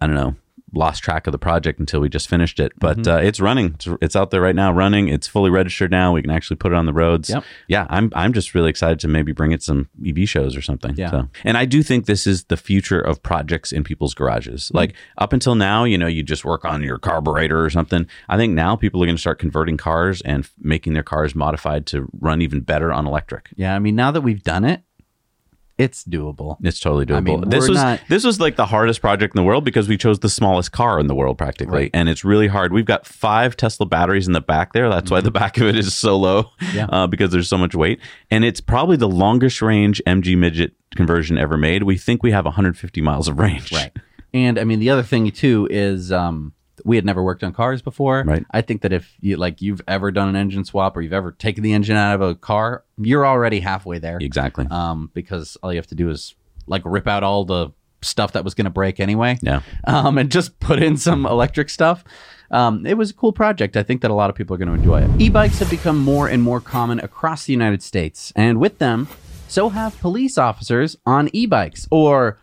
I 0.00 0.06
don't 0.06 0.16
know, 0.16 0.34
lost 0.74 1.02
track 1.02 1.26
of 1.26 1.32
the 1.32 1.38
project 1.38 1.78
until 1.80 2.00
we 2.00 2.08
just 2.08 2.28
finished 2.28 2.60
it. 2.60 2.72
But 2.78 2.98
Mm-hmm. 2.98 3.10
uh, 3.12 3.16
it's 3.28 3.40
running. 3.40 3.74
It's, 3.74 3.88
it's 4.02 4.16
out 4.16 4.30
there 4.30 4.40
right 4.40 4.54
now 4.54 4.72
running. 4.72 5.08
It's 5.08 5.26
fully 5.26 5.50
registered 5.50 5.90
now. 5.90 6.12
We 6.12 6.22
can 6.22 6.30
actually 6.30 6.56
put 6.56 6.72
it 6.72 6.74
on 6.76 6.86
the 6.86 6.92
roads. 6.92 7.30
Yep. 7.30 7.44
Yeah, 7.68 7.86
I'm, 7.90 8.10
I'm 8.14 8.32
just 8.32 8.54
really 8.54 8.70
excited 8.70 9.00
to 9.00 9.08
maybe 9.08 9.32
bring 9.32 9.52
it 9.52 9.62
some 9.62 9.88
EV 10.06 10.28
shows 10.28 10.56
or 10.56 10.62
something. 10.62 10.94
Yeah. 10.96 11.10
So, 11.10 11.28
and 11.44 11.56
I 11.56 11.64
do 11.64 11.82
think 11.82 12.06
this 12.06 12.26
is 12.26 12.44
the 12.44 12.56
future 12.56 13.00
of 13.00 13.22
projects 13.22 13.72
in 13.72 13.84
people's 13.84 14.14
garages. 14.14 14.68
Hmm. 14.68 14.76
Like 14.76 14.94
up 15.18 15.32
until 15.32 15.54
now, 15.54 15.84
you 15.84 15.98
know, 15.98 16.06
you 16.06 16.22
just 16.22 16.44
work 16.44 16.64
on 16.64 16.82
your 16.82 16.98
carburetor 16.98 17.64
or 17.64 17.70
something. 17.70 18.06
I 18.28 18.36
think 18.36 18.52
now 18.54 18.76
people 18.76 19.02
are 19.02 19.06
going 19.06 19.16
to 19.16 19.20
start 19.20 19.38
converting 19.38 19.76
cars 19.76 20.20
and 20.22 20.44
f- 20.44 20.52
making 20.60 20.92
their 20.94 21.02
cars 21.02 21.34
modified 21.34 21.86
to 21.86 22.08
run 22.20 22.42
even 22.42 22.60
better 22.60 22.92
on 22.92 23.06
electric. 23.06 23.48
Yeah, 23.56 23.74
I 23.74 23.78
mean, 23.78 23.96
now 23.96 24.10
that 24.10 24.20
we've 24.22 24.42
done 24.42 24.64
it, 24.64 24.82
it's 25.76 26.04
doable. 26.04 26.56
It's 26.62 26.78
totally 26.78 27.04
doable. 27.04 27.24
mean, 27.24 27.48
this 27.48 27.68
was 27.68 27.78
not- 27.78 28.00
this 28.08 28.22
was 28.24 28.38
like 28.40 28.54
the 28.56 28.66
hardest 28.66 29.00
project 29.00 29.34
in 29.34 29.42
the 29.42 29.46
world 29.46 29.64
because 29.64 29.88
we 29.88 29.96
chose 29.96 30.20
the 30.20 30.28
smallest 30.28 30.70
car 30.72 31.00
in 31.00 31.06
the 31.08 31.14
world 31.14 31.36
practically, 31.36 31.78
Right. 31.78 31.90
and 31.92 32.08
it's 32.08 32.24
really 32.24 32.46
hard. 32.46 32.72
We've 32.72 32.84
got 32.84 33.06
five 33.06 33.56
Tesla 33.56 33.84
batteries 33.86 34.26
in 34.28 34.34
the 34.34 34.40
back 34.40 34.72
there. 34.72 34.88
That's 34.88 35.10
why 35.10 35.20
the 35.20 35.30
back 35.32 35.58
of 35.58 35.66
it 35.66 35.76
is 35.76 35.92
so 35.94 36.16
low, 36.16 36.44
Mm-hmm. 36.60 36.76
Yeah. 36.76 36.86
uh, 36.90 37.06
because 37.08 37.30
there's 37.32 37.48
so 37.48 37.58
much 37.58 37.74
weight, 37.74 37.98
and 38.30 38.44
it's 38.44 38.60
probably 38.60 38.96
the 38.96 39.08
longest 39.08 39.60
range 39.62 40.00
MG 40.06 40.36
midget 40.36 40.74
conversion 40.94 41.38
ever 41.38 41.56
made. 41.56 41.82
We 41.82 41.96
think 41.98 42.22
we 42.22 42.30
have 42.30 42.44
150 42.44 43.00
miles 43.00 43.26
of 43.26 43.38
range. 43.40 43.72
Right. 43.72 43.90
And 44.32 44.58
I 44.58 44.64
mean, 44.64 44.78
the 44.80 44.90
other 44.90 45.02
thing 45.02 45.30
too 45.32 45.66
is 45.70 46.12
um, 46.12 46.52
we 46.84 46.96
had 46.96 47.04
never 47.04 47.22
worked 47.22 47.44
on 47.44 47.52
cars 47.52 47.82
before. 47.82 48.24
Right. 48.26 48.44
I 48.50 48.60
think 48.60 48.82
that 48.82 48.92
if 48.92 49.16
you 49.20 49.36
like 49.36 49.62
you've 49.62 49.80
ever 49.86 50.10
done 50.10 50.28
an 50.28 50.36
engine 50.36 50.64
swap 50.64 50.96
or 50.96 51.00
you've 51.00 51.12
ever 51.12 51.32
taken 51.32 51.62
the 51.62 51.72
engine 51.72 51.96
out 51.96 52.14
of 52.14 52.20
a 52.20 52.34
car, 52.34 52.84
you're 52.98 53.26
already 53.26 53.60
halfway 53.60 53.98
there. 53.98 54.18
Exactly. 54.20 54.66
Um, 54.70 55.10
because 55.14 55.56
all 55.62 55.72
you 55.72 55.78
have 55.78 55.86
to 55.88 55.94
do 55.94 56.10
is 56.10 56.34
like 56.66 56.82
rip 56.84 57.06
out 57.06 57.22
all 57.22 57.44
the 57.44 57.70
stuff 58.02 58.32
that 58.32 58.44
was 58.44 58.54
going 58.54 58.64
to 58.64 58.70
break 58.70 59.00
anyway. 59.00 59.38
Yeah. 59.42 59.62
Um, 59.86 60.18
and 60.18 60.30
just 60.30 60.58
put 60.60 60.82
in 60.82 60.96
some 60.96 61.26
electric 61.26 61.70
stuff. 61.70 62.04
Um, 62.50 62.86
it 62.86 62.94
was 62.94 63.10
a 63.10 63.14
cool 63.14 63.32
project. 63.32 63.76
I 63.76 63.82
think 63.82 64.02
that 64.02 64.10
a 64.10 64.14
lot 64.14 64.30
of 64.30 64.36
people 64.36 64.54
are 64.54 64.58
going 64.58 64.68
to 64.68 64.74
enjoy 64.74 65.02
it. 65.02 65.20
E-bikes 65.20 65.58
have 65.58 65.70
become 65.70 65.98
more 65.98 66.28
and 66.28 66.42
more 66.42 66.60
common 66.60 67.00
across 67.00 67.46
the 67.46 67.52
United 67.52 67.82
States, 67.82 68.32
and 68.36 68.60
with 68.60 68.78
them, 68.78 69.08
so 69.48 69.70
have 69.70 69.98
police 70.00 70.36
officers 70.36 70.96
on 71.06 71.30
e-bikes 71.32 71.88
or 71.90 72.38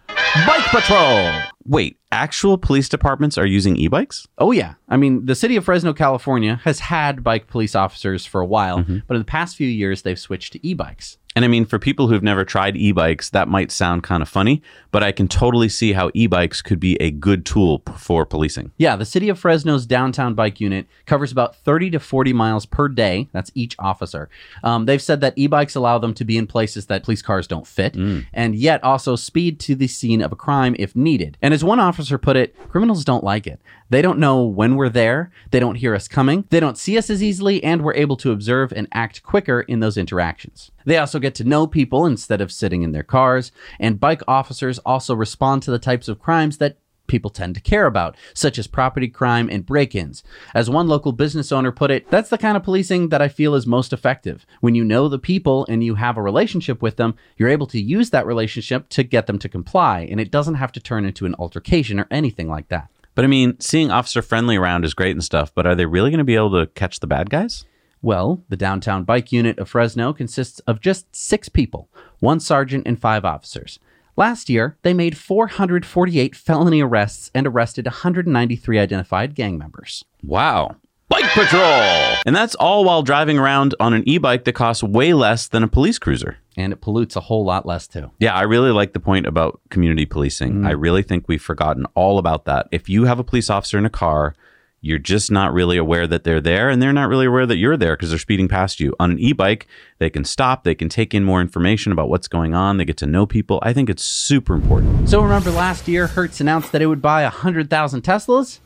bike 0.47 0.65
patrol. 0.65 1.31
Wait, 1.65 1.97
actual 2.11 2.57
police 2.57 2.89
departments 2.89 3.37
are 3.37 3.45
using 3.45 3.75
e-bikes? 3.75 4.27
Oh 4.37 4.51
yeah, 4.51 4.75
I 4.89 4.97
mean 4.97 5.25
the 5.25 5.35
city 5.35 5.55
of 5.55 5.65
Fresno, 5.65 5.93
California, 5.93 6.59
has 6.63 6.79
had 6.79 7.23
bike 7.23 7.47
police 7.47 7.75
officers 7.75 8.25
for 8.25 8.41
a 8.41 8.45
while, 8.45 8.83
but 9.07 9.15
in 9.15 9.21
the 9.21 9.25
past 9.25 9.55
few 9.55 9.67
years 9.67 10.01
they've 10.01 10.19
switched 10.19 10.53
to 10.53 10.67
e-bikes. 10.67 11.17
And 11.35 11.45
I 11.45 11.47
mean, 11.47 11.65
for 11.65 11.79
people 11.79 12.07
who've 12.07 12.23
never 12.23 12.43
tried 12.43 12.75
e-bikes, 12.75 13.29
that 13.29 13.47
might 13.47 13.71
sound 13.71 14.03
kind 14.03 14.21
of 14.21 14.27
funny, 14.27 14.61
but 14.91 15.01
I 15.01 15.13
can 15.13 15.29
totally 15.29 15.69
see 15.69 15.93
how 15.93 16.11
e-bikes 16.13 16.61
could 16.61 16.79
be 16.79 17.01
a 17.01 17.09
good 17.09 17.45
tool 17.45 17.83
for 17.95 18.25
policing. 18.25 18.71
Yeah, 18.77 18.97
the 18.97 19.05
city 19.05 19.29
of 19.29 19.39
Fresno's 19.39 19.85
downtown 19.85 20.33
bike 20.33 20.59
unit 20.59 20.87
covers 21.05 21.31
about 21.31 21.55
30 21.55 21.91
to 21.91 21.99
40 21.99 22.33
miles 22.33 22.65
per 22.65 22.89
day. 22.89 23.29
That's 23.31 23.49
each 23.55 23.77
officer. 23.79 24.29
Um, 24.63 24.85
they've 24.85 25.01
said 25.01 25.21
that 25.21 25.33
e 25.37 25.47
bikes 25.47 25.75
allow 25.75 25.99
them 25.99 26.13
to 26.15 26.25
be 26.25 26.37
in 26.37 26.47
places 26.47 26.87
that 26.87 27.03
police 27.03 27.21
cars 27.21 27.47
don't 27.47 27.65
fit, 27.65 27.95
and 28.33 28.55
yet 28.55 28.83
also 28.83 29.15
speed 29.15 29.59
to 29.61 29.75
the 29.75 29.87
scene 29.87 30.21
of 30.21 30.33
a 30.33 30.35
crime 30.35 30.75
if 30.79 30.97
needed. 30.97 31.37
And 31.41 31.50
as 31.53 31.63
one 31.63 31.79
officer 31.79 32.17
put 32.17 32.35
it, 32.35 32.55
criminals 32.69 33.05
don't 33.05 33.23
like 33.23 33.47
it. 33.47 33.59
They 33.89 34.01
don't 34.01 34.19
know 34.19 34.43
when 34.43 34.75
we're 34.75 34.89
there, 34.89 35.31
they 35.51 35.59
don't 35.59 35.75
hear 35.75 35.95
us 35.95 36.07
coming, 36.07 36.45
they 36.49 36.59
don't 36.59 36.77
see 36.77 36.97
us 36.97 37.09
as 37.09 37.21
easily, 37.21 37.63
and 37.63 37.81
we're 37.81 37.93
able 37.95 38.15
to 38.17 38.31
observe 38.31 38.71
and 38.71 38.87
act 38.93 39.23
quicker 39.23 39.61
in 39.61 39.79
those 39.79 39.97
interactions. 39.97 40.71
They 40.85 40.97
also 40.97 41.19
get 41.19 41.35
to 41.35 41.43
know 41.43 41.67
people 41.67 42.05
instead 42.05 42.41
of 42.41 42.51
sitting 42.51 42.83
in 42.83 42.91
their 42.91 43.03
cars, 43.03 43.51
and 43.79 43.99
bike 43.99 44.21
officers 44.27 44.79
also 44.79 45.15
respond 45.15 45.63
to 45.63 45.71
the 45.71 45.79
types 45.79 46.07
of 46.07 46.19
crimes 46.19 46.57
that 46.57 46.77
people 47.11 47.29
tend 47.29 47.53
to 47.53 47.61
care 47.61 47.85
about, 47.85 48.15
such 48.33 48.57
as 48.57 48.65
property 48.65 49.09
crime 49.09 49.49
and 49.51 49.65
break 49.65 49.93
ins. 49.93 50.23
As 50.55 50.69
one 50.69 50.87
local 50.87 51.11
business 51.11 51.51
owner 51.51 51.71
put 51.71 51.91
it, 51.91 52.09
that's 52.09 52.29
the 52.29 52.37
kind 52.37 52.55
of 52.57 52.63
policing 52.63 53.09
that 53.09 53.21
I 53.21 53.27
feel 53.27 53.53
is 53.53 53.67
most 53.67 53.91
effective. 53.93 54.45
When 54.61 54.73
you 54.73 54.83
know 54.83 55.09
the 55.09 55.19
people 55.19 55.67
and 55.69 55.83
you 55.83 55.95
have 55.95 56.17
a 56.17 56.21
relationship 56.21 56.81
with 56.81 56.95
them, 56.95 57.15
you're 57.37 57.49
able 57.49 57.67
to 57.67 57.79
use 57.79 58.09
that 58.09 58.25
relationship 58.25 58.87
to 58.89 59.03
get 59.03 59.27
them 59.27 59.37
to 59.39 59.49
comply, 59.49 60.07
and 60.09 60.19
it 60.19 60.31
doesn't 60.31 60.55
have 60.55 60.71
to 60.71 60.79
turn 60.79 61.05
into 61.05 61.25
an 61.25 61.35
altercation 61.37 61.99
or 61.99 62.07
anything 62.09 62.47
like 62.47 62.69
that. 62.69 62.89
But 63.13 63.25
I 63.25 63.27
mean, 63.27 63.59
seeing 63.59 63.91
Officer 63.91 64.21
Friendly 64.21 64.55
around 64.55 64.85
is 64.85 64.93
great 64.93 65.11
and 65.11 65.23
stuff, 65.23 65.53
but 65.53 65.67
are 65.67 65.75
they 65.75 65.85
really 65.85 66.11
going 66.11 66.19
to 66.19 66.23
be 66.23 66.35
able 66.35 66.57
to 66.59 66.67
catch 66.67 67.01
the 67.01 67.07
bad 67.07 67.29
guys? 67.29 67.65
Well, 68.01 68.43
the 68.49 68.57
downtown 68.57 69.03
bike 69.03 69.31
unit 69.31 69.59
of 69.59 69.69
Fresno 69.69 70.11
consists 70.13 70.59
of 70.61 70.81
just 70.81 71.13
six 71.15 71.49
people 71.49 71.89
one 72.19 72.39
sergeant 72.39 72.87
and 72.87 72.99
five 72.99 73.25
officers. 73.25 73.79
Last 74.17 74.49
year, 74.49 74.77
they 74.81 74.93
made 74.93 75.17
448 75.17 76.35
felony 76.35 76.81
arrests 76.81 77.31
and 77.33 77.47
arrested 77.47 77.85
193 77.85 78.77
identified 78.79 79.35
gang 79.35 79.57
members. 79.57 80.03
Wow. 80.23 80.75
Bike 81.11 81.29
patrol! 81.33 82.15
And 82.25 82.33
that's 82.33 82.55
all 82.55 82.85
while 82.85 83.03
driving 83.03 83.37
around 83.37 83.75
on 83.81 83.93
an 83.93 84.07
e 84.07 84.17
bike 84.17 84.45
that 84.45 84.53
costs 84.53 84.81
way 84.81 85.13
less 85.13 85.47
than 85.47 85.61
a 85.61 85.67
police 85.67 85.99
cruiser. 85.99 86.37
And 86.55 86.71
it 86.71 86.79
pollutes 86.81 87.17
a 87.17 87.21
whole 87.21 87.43
lot 87.43 87.65
less 87.65 87.85
too. 87.85 88.11
Yeah, 88.19 88.33
I 88.33 88.43
really 88.43 88.71
like 88.71 88.93
the 88.93 88.99
point 88.99 89.25
about 89.25 89.59
community 89.69 90.05
policing. 90.05 90.61
Mm. 90.61 90.67
I 90.67 90.71
really 90.71 91.03
think 91.03 91.27
we've 91.27 91.41
forgotten 91.41 91.85
all 91.95 92.17
about 92.17 92.45
that. 92.45 92.67
If 92.71 92.87
you 92.87 93.05
have 93.05 93.19
a 93.19 93.25
police 93.25 93.49
officer 93.49 93.77
in 93.77 93.85
a 93.85 93.89
car, 93.89 94.35
you're 94.81 94.97
just 94.97 95.29
not 95.29 95.53
really 95.53 95.77
aware 95.77 96.07
that 96.07 96.23
they're 96.23 96.41
there, 96.41 96.69
and 96.69 96.81
they're 96.81 96.91
not 96.91 97.07
really 97.07 97.27
aware 97.27 97.45
that 97.45 97.57
you're 97.57 97.77
there 97.77 97.95
because 97.95 98.09
they're 98.09 98.17
speeding 98.17 98.47
past 98.47 98.79
you. 98.79 98.95
On 98.99 99.11
an 99.11 99.19
e 99.19 99.31
bike, 99.31 99.67
they 99.99 100.09
can 100.09 100.25
stop, 100.25 100.63
they 100.63 100.73
can 100.73 100.89
take 100.89 101.13
in 101.13 101.23
more 101.23 101.39
information 101.39 101.91
about 101.91 102.09
what's 102.09 102.27
going 102.27 102.55
on, 102.55 102.77
they 102.77 102.85
get 102.85 102.97
to 102.97 103.05
know 103.05 103.27
people. 103.27 103.59
I 103.61 103.73
think 103.73 103.89
it's 103.89 104.03
super 104.03 104.55
important. 104.55 105.07
So 105.07 105.21
remember 105.21 105.51
last 105.51 105.87
year, 105.87 106.07
Hertz 106.07 106.41
announced 106.41 106.71
that 106.71 106.81
it 106.81 106.87
would 106.87 107.01
buy 107.01 107.21
100,000 107.23 108.01
Teslas? 108.01 108.59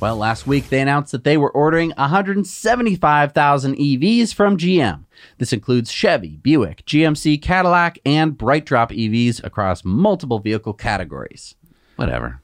Well, 0.00 0.16
last 0.16 0.46
week 0.46 0.68
they 0.68 0.80
announced 0.80 1.12
that 1.12 1.24
they 1.24 1.36
were 1.36 1.50
ordering 1.50 1.90
175,000 1.96 3.76
EVs 3.76 4.32
from 4.32 4.56
GM. 4.56 5.04
This 5.38 5.52
includes 5.52 5.90
Chevy, 5.90 6.36
Buick, 6.36 6.84
GMC, 6.86 7.42
Cadillac, 7.42 7.98
and 8.06 8.38
BrightDrop 8.38 8.90
EVs 8.90 9.42
across 9.44 9.84
multiple 9.84 10.38
vehicle 10.38 10.72
categories. 10.72 11.56
Whatever. 11.96 12.40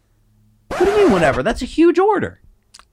What 0.68 0.84
do 0.84 0.90
you 0.90 0.96
mean, 0.96 1.12
whatever? 1.12 1.42
That's 1.42 1.62
a 1.62 1.66
huge 1.66 1.98
order. 1.98 2.40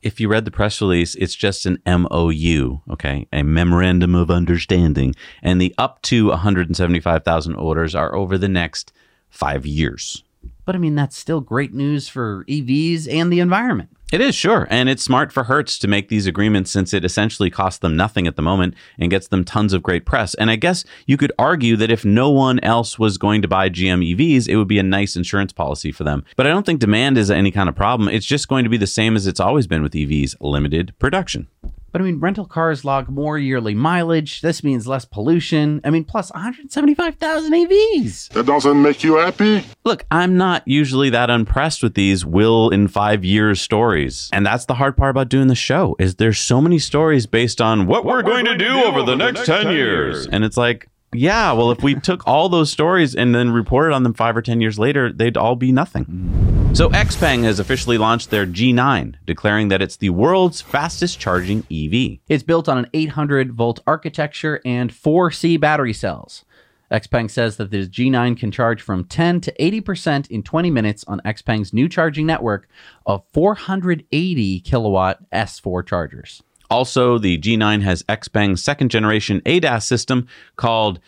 If 0.01 0.19
you 0.19 0.29
read 0.29 0.45
the 0.45 0.51
press 0.51 0.81
release, 0.81 1.13
it's 1.15 1.35
just 1.35 1.65
an 1.67 1.79
MOU, 1.85 2.79
okay? 2.89 3.27
A 3.31 3.43
memorandum 3.43 4.15
of 4.15 4.31
understanding. 4.31 5.13
And 5.43 5.61
the 5.61 5.75
up 5.77 6.01
to 6.03 6.29
175,000 6.29 7.55
orders 7.55 7.93
are 7.93 8.15
over 8.15 8.37
the 8.37 8.49
next 8.49 8.91
five 9.29 9.65
years. 9.65 10.23
But 10.65 10.75
I 10.75 10.79
mean, 10.79 10.95
that's 10.95 11.17
still 11.17 11.41
great 11.41 11.73
news 11.73 12.07
for 12.07 12.45
EVs 12.45 13.11
and 13.11 13.31
the 13.31 13.39
environment. 13.39 13.89
It 14.11 14.19
is, 14.19 14.35
sure. 14.35 14.67
And 14.69 14.89
it's 14.89 15.01
smart 15.01 15.31
for 15.31 15.45
Hertz 15.45 15.79
to 15.79 15.87
make 15.87 16.09
these 16.09 16.27
agreements 16.27 16.69
since 16.69 16.93
it 16.93 17.05
essentially 17.05 17.49
costs 17.49 17.79
them 17.79 17.95
nothing 17.95 18.27
at 18.27 18.35
the 18.35 18.41
moment 18.41 18.73
and 18.99 19.09
gets 19.09 19.29
them 19.29 19.45
tons 19.45 19.71
of 19.71 19.81
great 19.81 20.05
press. 20.05 20.33
And 20.33 20.51
I 20.51 20.57
guess 20.57 20.83
you 21.07 21.15
could 21.15 21.31
argue 21.39 21.77
that 21.77 21.89
if 21.89 22.03
no 22.03 22.29
one 22.29 22.59
else 22.59 22.99
was 22.99 23.17
going 23.17 23.41
to 23.41 23.47
buy 23.47 23.69
GM 23.69 24.05
EVs, 24.13 24.49
it 24.49 24.57
would 24.57 24.67
be 24.67 24.79
a 24.79 24.83
nice 24.83 25.15
insurance 25.15 25.53
policy 25.53 25.93
for 25.93 26.03
them. 26.03 26.25
But 26.35 26.45
I 26.45 26.49
don't 26.49 26.65
think 26.65 26.81
demand 26.81 27.17
is 27.17 27.31
any 27.31 27.51
kind 27.51 27.69
of 27.69 27.75
problem. 27.75 28.09
It's 28.09 28.25
just 28.25 28.49
going 28.49 28.65
to 28.65 28.69
be 28.69 28.75
the 28.75 28.85
same 28.85 29.15
as 29.15 29.27
it's 29.27 29.39
always 29.39 29.65
been 29.65 29.81
with 29.81 29.93
EVs 29.93 30.35
limited 30.41 30.93
production. 30.99 31.47
But 31.91 32.01
I 32.01 32.05
mean, 32.05 32.19
rental 32.19 32.45
cars 32.45 32.85
log 32.85 33.09
more 33.09 33.37
yearly 33.37 33.75
mileage. 33.75 34.41
This 34.41 34.63
means 34.63 34.87
less 34.87 35.05
pollution. 35.05 35.81
I 35.83 35.89
mean, 35.89 36.03
plus 36.03 36.31
175,000 36.31 37.51
EVs. 37.51 38.29
That 38.29 38.45
doesn't 38.45 38.81
make 38.81 39.03
you 39.03 39.15
happy? 39.15 39.63
Look, 39.83 40.05
I'm 40.11 40.37
not 40.37 40.67
usually 40.67 41.09
that 41.09 41.29
impressed 41.29 41.83
with 41.83 41.95
these 41.95 42.25
will 42.25 42.69
in 42.69 42.87
5 42.87 43.25
years 43.25 43.61
stories. 43.61 44.29
And 44.31 44.45
that's 44.45 44.65
the 44.65 44.75
hard 44.75 44.95
part 44.95 45.11
about 45.11 45.29
doing 45.29 45.47
the 45.47 45.55
show 45.55 45.95
is 45.99 46.15
there's 46.15 46.39
so 46.39 46.61
many 46.61 46.79
stories 46.79 47.25
based 47.25 47.61
on 47.61 47.87
what, 47.87 48.05
we're, 48.05 48.21
going, 48.21 48.45
to 48.45 48.57
do 48.57 48.83
over 48.83 49.03
the 49.03 49.15
next 49.15 49.45
10 49.45 49.71
years. 49.71 50.27
And 50.27 50.43
it's 50.43 50.57
like 50.57 50.87
yeah, 51.13 51.51
well, 51.51 51.71
if 51.71 51.83
we 51.83 51.95
took 51.95 52.25
all 52.25 52.47
those 52.47 52.71
stories 52.71 53.15
and 53.15 53.35
then 53.35 53.51
reported 53.51 53.93
on 53.93 54.03
them 54.03 54.13
five 54.13 54.37
or 54.37 54.41
10 54.41 54.61
years 54.61 54.79
later, 54.79 55.11
they'd 55.11 55.35
all 55.35 55.55
be 55.55 55.71
nothing. 55.71 56.60
So, 56.73 56.89
Xpeng 56.89 57.43
has 57.43 57.59
officially 57.59 57.97
launched 57.97 58.29
their 58.29 58.47
G9, 58.47 59.15
declaring 59.25 59.67
that 59.67 59.81
it's 59.81 59.97
the 59.97 60.09
world's 60.09 60.61
fastest 60.61 61.19
charging 61.19 61.59
EV. 61.69 62.19
It's 62.29 62.43
built 62.43 62.69
on 62.69 62.77
an 62.77 62.87
800 62.93 63.51
volt 63.51 63.81
architecture 63.85 64.61
and 64.63 64.89
4C 64.89 65.59
battery 65.59 65.91
cells. 65.93 66.45
Xpeng 66.89 67.29
says 67.29 67.57
that 67.57 67.71
the 67.71 67.87
G9 67.87 68.37
can 68.37 68.51
charge 68.51 68.81
from 68.81 69.03
10 69.03 69.41
to 69.41 69.53
80% 69.59 70.31
in 70.31 70.43
20 70.43 70.71
minutes 70.71 71.03
on 71.07 71.19
Xpeng's 71.25 71.73
new 71.73 71.89
charging 71.89 72.25
network 72.25 72.69
of 73.05 73.23
480 73.33 74.61
kilowatt 74.61 75.29
S4 75.31 75.85
chargers. 75.85 76.41
Also, 76.69 77.17
the 77.17 77.37
G9 77.37 77.81
has 77.81 78.01
Xpeng's 78.03 78.63
second 78.63 78.89
generation 78.89 79.41
ADAS 79.45 79.83
system 79.83 80.25
called 80.55 81.01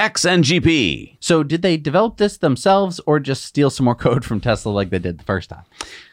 XNGP. 0.00 1.18
So, 1.20 1.42
did 1.42 1.60
they 1.60 1.76
develop 1.76 2.16
this 2.16 2.38
themselves 2.38 3.02
or 3.06 3.20
just 3.20 3.44
steal 3.44 3.68
some 3.68 3.84
more 3.84 3.94
code 3.94 4.24
from 4.24 4.40
Tesla 4.40 4.70
like 4.70 4.88
they 4.88 4.98
did 4.98 5.18
the 5.18 5.24
first 5.24 5.50
time? 5.50 5.64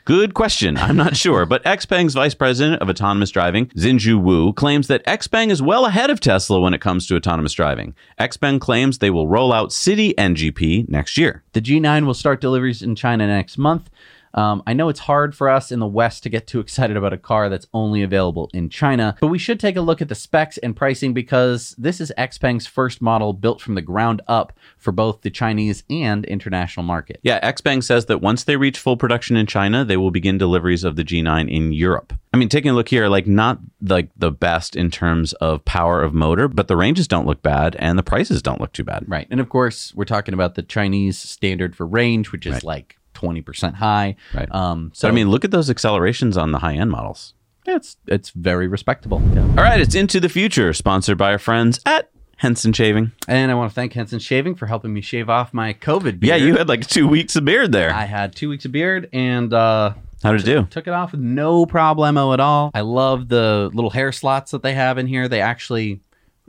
Good 0.03 0.33
question. 0.33 0.75
I'm 0.75 0.97
not 0.97 1.15
sure. 1.23 1.45
But 1.45 1.63
Xpeng's 1.63 2.13
vice 2.13 2.33
president 2.33 2.81
of 2.81 2.89
autonomous 2.89 3.31
driving, 3.31 3.67
Xinzhou 3.67 4.21
Wu, 4.21 4.51
claims 4.51 4.87
that 4.87 5.05
Xpeng 5.05 5.51
is 5.51 5.61
well 5.61 5.85
ahead 5.85 6.09
of 6.09 6.19
Tesla 6.19 6.59
when 6.59 6.73
it 6.73 6.81
comes 6.81 7.07
to 7.07 7.15
autonomous 7.15 7.53
driving. 7.53 7.95
Xpeng 8.19 8.59
claims 8.59 8.97
they 8.97 9.09
will 9.09 9.29
roll 9.29 9.53
out 9.53 9.71
City 9.71 10.13
NGP 10.17 10.89
next 10.89 11.17
year. 11.17 11.43
The 11.53 11.61
G9 11.61 12.05
will 12.05 12.13
start 12.13 12.41
deliveries 12.41 12.81
in 12.81 12.93
China 12.93 13.25
next 13.25 13.57
month. 13.57 13.89
Um, 14.37 14.61
I 14.67 14.73
know 14.73 14.87
it's 14.87 14.99
hard 14.99 15.35
for 15.35 15.49
us 15.49 15.71
in 15.71 15.79
the 15.79 15.87
West 15.87 16.21
to 16.23 16.29
get 16.29 16.45
too 16.45 16.59
excited 16.59 16.95
about 16.95 17.11
a 17.11 17.17
car 17.17 17.49
that's 17.49 17.65
only 17.73 18.03
available 18.03 18.51
in 18.53 18.69
China, 18.69 19.17
but 19.19 19.27
we 19.27 19.39
should 19.39 19.59
take 19.59 19.75
a 19.75 19.81
look 19.81 19.99
at 19.99 20.09
the 20.09 20.15
specs 20.15 20.59
and 20.59 20.75
pricing 20.75 21.11
because 21.13 21.73
this 21.79 21.99
is 21.99 22.13
Xpeng's 22.19 22.67
first 22.67 23.01
model 23.01 23.33
built 23.33 23.59
from 23.59 23.73
the 23.73 23.81
ground 23.81 24.21
up 24.27 24.53
for 24.77 24.91
both 24.91 25.21
the 25.21 25.31
Chinese 25.31 25.83
and 25.89 26.23
international 26.25 26.83
market. 26.83 27.19
Yeah, 27.23 27.39
Xpeng 27.51 27.83
says 27.83 28.05
that 28.05 28.21
once 28.21 28.43
they 28.43 28.57
reach 28.57 28.77
full 28.77 28.95
production 28.95 29.35
in 29.37 29.47
China, 29.47 29.83
they 29.83 29.97
will 29.97 30.11
begin 30.11 30.37
deliveries 30.37 30.83
of 30.83 30.95
the 30.97 31.03
G9 31.03 31.49
in 31.49 31.73
Europe. 31.73 32.13
I 32.31 32.37
mean, 32.37 32.49
taking 32.49 32.69
a 32.69 32.75
look 32.75 32.89
here, 32.89 33.07
like 33.07 33.25
not 33.25 33.57
like 33.81 34.09
the 34.15 34.29
best 34.31 34.75
in 34.75 34.91
terms 34.91 35.33
of 35.33 35.65
power 35.65 36.03
of 36.03 36.13
motor, 36.13 36.47
but 36.47 36.67
the 36.67 36.77
ranges 36.77 37.07
don't 37.07 37.25
look 37.25 37.41
bad 37.41 37.75
and 37.79 37.97
the 37.97 38.03
prices 38.03 38.43
don't 38.43 38.61
look 38.61 38.73
too 38.73 38.83
bad. 38.83 39.05
Right. 39.07 39.25
And 39.31 39.39
of 39.39 39.49
course, 39.49 39.95
we're 39.95 40.05
talking 40.05 40.35
about 40.35 40.53
the 40.53 40.61
Chinese 40.61 41.17
standard 41.17 41.75
for 41.75 41.87
range, 41.87 42.31
which 42.31 42.45
is 42.45 42.53
Right. 42.53 42.63
like 42.63 42.97
20% 43.17 43.73
high. 43.75 44.15
Right. 44.33 44.53
Um, 44.53 44.91
so 44.93 45.07
So 45.07 45.09
I 45.09 45.11
mean, 45.11 45.29
look 45.29 45.43
at 45.45 45.51
those 45.51 45.69
accelerations 45.69 46.37
on 46.37 46.51
the 46.51 46.59
high 46.59 46.75
end 46.75 46.91
models. 46.91 47.33
it's 47.65 47.97
it's 48.07 48.29
very 48.31 48.67
respectable. 48.67 49.17
All 49.57 49.63
right, 49.63 49.81
it's 49.81 49.95
Into 49.95 50.19
the 50.19 50.29
Future, 50.29 50.71
sponsored 50.73 51.17
by 51.17 51.31
our 51.31 51.39
friends 51.39 51.79
at 51.85 52.09
Henson 52.37 52.71
Shaving. 52.71 53.11
And 53.27 53.51
I 53.51 53.55
want 53.55 53.71
to 53.71 53.75
thank 53.75 53.93
Henson 53.93 54.19
Shaving 54.19 54.55
for 54.55 54.67
helping 54.67 54.93
me 54.93 55.01
shave 55.01 55.29
off 55.29 55.53
my 55.53 55.73
COVID 55.73 56.19
beard. 56.19 56.23
Yeah, 56.23 56.35
you 56.35 56.55
had 56.55 56.69
like 56.69 56.85
two 56.87 57.07
weeks 57.07 57.35
of 57.35 57.43
beard 57.45 57.71
there. 57.71 57.91
I 57.93 58.05
had 58.05 58.35
two 58.35 58.47
weeks 58.49 58.63
of 58.65 58.71
beard 58.71 59.09
and 59.11 59.51
uh, 59.53 59.93
How 60.23 60.31
did 60.33 60.41
it 60.41 60.45
do? 60.45 60.63
took 60.69 60.87
it 60.87 60.93
off 60.93 61.11
with 61.13 61.21
no 61.21 61.65
problemo 61.65 62.33
at 62.33 62.39
all. 62.39 62.69
I 62.73 62.81
love 62.81 63.27
the 63.27 63.69
little 63.73 63.89
hair 63.89 64.11
slots 64.11 64.51
that 64.51 64.61
they 64.63 64.73
have 64.75 64.97
in 64.99 65.07
here. 65.07 65.27
They 65.27 65.41
actually, 65.41 65.99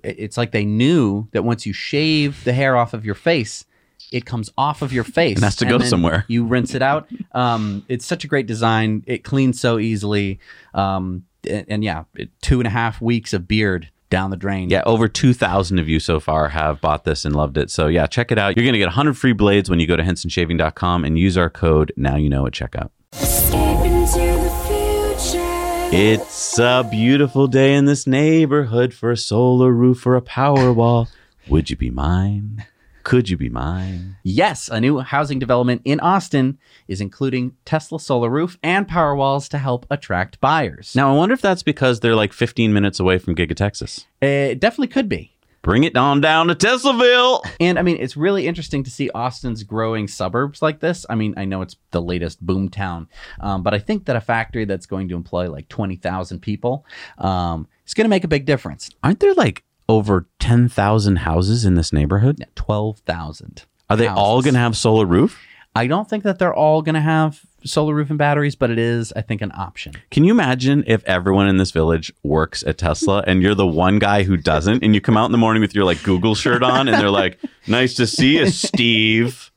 it's 0.04 0.36
like 0.36 0.52
they 0.52 0.64
knew 0.66 1.26
that 1.32 1.42
once 1.42 1.64
you 1.66 1.72
shave 1.72 2.44
the 2.44 2.52
hair 2.52 2.76
off 2.76 2.92
of 2.94 3.04
your 3.06 3.14
face, 3.16 3.64
it 4.12 4.24
comes 4.26 4.50
off 4.56 4.82
of 4.82 4.92
your 4.92 5.04
face 5.18 5.38
It 5.38 5.44
has 5.44 5.56
to 5.56 5.66
go 5.66 5.78
then 5.78 5.88
somewhere. 5.88 6.24
You 6.28 6.44
rinse 6.44 6.74
it 6.74 6.82
out. 6.82 7.08
Um, 7.32 7.84
it's 7.88 8.06
such 8.06 8.24
a 8.24 8.28
great 8.28 8.46
design. 8.46 9.04
It 9.06 9.24
cleans 9.24 9.60
so 9.60 9.78
easily. 9.78 10.40
Um, 10.74 11.24
and, 11.48 11.66
and 11.68 11.84
yeah, 11.84 12.04
it, 12.14 12.30
two 12.40 12.60
and 12.60 12.66
a 12.66 12.70
half 12.70 13.00
weeks 13.00 13.32
of 13.32 13.46
beard 13.48 13.90
down 14.10 14.30
the 14.30 14.36
drain. 14.36 14.70
Yeah, 14.70 14.82
over 14.86 15.06
2,000 15.08 15.78
of 15.78 15.88
you 15.88 16.00
so 16.00 16.18
far 16.20 16.48
have 16.48 16.80
bought 16.80 17.04
this 17.04 17.24
and 17.24 17.36
loved 17.36 17.58
it. 17.58 17.70
So, 17.70 17.88
yeah, 17.88 18.06
check 18.06 18.32
it 18.32 18.38
out. 18.38 18.56
You're 18.56 18.64
going 18.64 18.72
to 18.72 18.78
get 18.78 18.86
100 18.86 19.16
free 19.18 19.32
blades 19.32 19.68
when 19.68 19.80
you 19.80 19.86
go 19.86 19.96
to 19.96 20.02
hensonshaving.com 20.02 21.04
and 21.04 21.18
use 21.18 21.36
our 21.36 21.50
code 21.50 21.92
Now 21.96 22.16
You 22.16 22.28
Know 22.30 22.46
at 22.46 22.52
checkout. 22.52 22.90
Escape 23.12 23.80
into 23.80 24.18
the 24.18 24.50
future. 24.66 25.44
It's 25.90 26.58
a 26.58 26.86
beautiful 26.90 27.46
day 27.46 27.74
in 27.74 27.84
this 27.86 28.06
neighborhood 28.06 28.94
for 28.94 29.10
a 29.10 29.16
solar 29.16 29.72
roof 29.72 30.06
or 30.06 30.16
a 30.16 30.22
power 30.22 30.72
wall. 30.72 31.08
Would 31.48 31.70
you 31.70 31.76
be 31.76 31.90
mine? 31.90 32.66
Could 33.08 33.30
you 33.30 33.38
be 33.38 33.48
mine? 33.48 34.16
Yes, 34.22 34.68
a 34.68 34.78
new 34.78 34.98
housing 34.98 35.38
development 35.38 35.80
in 35.86 35.98
Austin 36.00 36.58
is 36.88 37.00
including 37.00 37.56
Tesla 37.64 37.98
solar 37.98 38.28
roof 38.28 38.58
and 38.62 38.86
power 38.86 39.16
walls 39.16 39.48
to 39.48 39.56
help 39.56 39.86
attract 39.88 40.38
buyers. 40.42 40.94
Now, 40.94 41.10
I 41.10 41.16
wonder 41.16 41.32
if 41.32 41.40
that's 41.40 41.62
because 41.62 42.00
they're 42.00 42.14
like 42.14 42.34
15 42.34 42.70
minutes 42.70 43.00
away 43.00 43.16
from 43.16 43.34
Giga 43.34 43.56
Texas. 43.56 44.04
it 44.20 44.60
definitely 44.60 44.88
could 44.88 45.08
be. 45.08 45.32
Bring 45.62 45.84
it 45.84 45.96
on 45.96 46.20
down 46.20 46.48
to 46.48 46.54
Teslaville. 46.54 47.42
And 47.58 47.78
I 47.78 47.82
mean, 47.82 47.96
it's 47.98 48.14
really 48.14 48.46
interesting 48.46 48.84
to 48.84 48.90
see 48.90 49.08
Austin's 49.14 49.62
growing 49.62 50.06
suburbs 50.06 50.60
like 50.60 50.80
this. 50.80 51.06
I 51.08 51.14
mean, 51.14 51.32
I 51.38 51.46
know 51.46 51.62
it's 51.62 51.76
the 51.92 52.02
latest 52.02 52.44
boom 52.44 52.68
town, 52.68 53.08
um, 53.40 53.62
but 53.62 53.72
I 53.72 53.78
think 53.78 54.04
that 54.04 54.16
a 54.16 54.20
factory 54.20 54.66
that's 54.66 54.84
going 54.84 55.08
to 55.08 55.16
employ 55.16 55.50
like 55.50 55.70
20,000 55.70 56.40
people 56.40 56.84
um, 57.16 57.68
is 57.86 57.94
going 57.94 58.04
to 58.04 58.10
make 58.10 58.24
a 58.24 58.28
big 58.28 58.44
difference. 58.44 58.90
Aren't 59.02 59.20
there 59.20 59.32
like 59.32 59.64
over 59.88 60.26
10,000 60.38 61.16
houses 61.16 61.64
in 61.64 61.74
this 61.74 61.92
neighborhood? 61.92 62.44
12,000. 62.54 63.64
Are 63.90 63.96
they 63.96 64.06
all 64.06 64.42
going 64.42 64.54
to 64.54 64.60
have 64.60 64.76
solar 64.76 65.06
roof? 65.06 65.40
I 65.74 65.86
don't 65.86 66.08
think 66.08 66.24
that 66.24 66.38
they're 66.38 66.54
all 66.54 66.82
going 66.82 66.94
to 66.94 67.00
have 67.00 67.40
solar 67.64 67.94
roof 67.94 68.10
and 68.10 68.18
batteries, 68.18 68.56
but 68.56 68.70
it 68.70 68.78
is, 68.78 69.12
I 69.14 69.22
think, 69.22 69.40
an 69.42 69.52
option. 69.54 69.94
Can 70.10 70.24
you 70.24 70.32
imagine 70.32 70.84
if 70.86 71.04
everyone 71.04 71.48
in 71.48 71.56
this 71.56 71.70
village 71.70 72.12
works 72.22 72.62
at 72.64 72.78
Tesla 72.78 73.22
and 73.26 73.42
you're 73.42 73.54
the 73.54 73.66
one 73.66 73.98
guy 73.98 74.24
who 74.24 74.36
doesn't 74.36 74.82
and 74.82 74.94
you 74.94 75.00
come 75.00 75.16
out 75.16 75.26
in 75.26 75.32
the 75.32 75.38
morning 75.38 75.60
with 75.60 75.74
your 75.74 75.84
like 75.84 76.02
Google 76.02 76.34
shirt 76.34 76.62
on 76.62 76.88
and 76.88 77.00
they're 77.00 77.10
like, 77.10 77.38
"Nice 77.66 77.94
to 77.94 78.06
see 78.06 78.38
you, 78.38 78.48
Steve." 78.48 79.52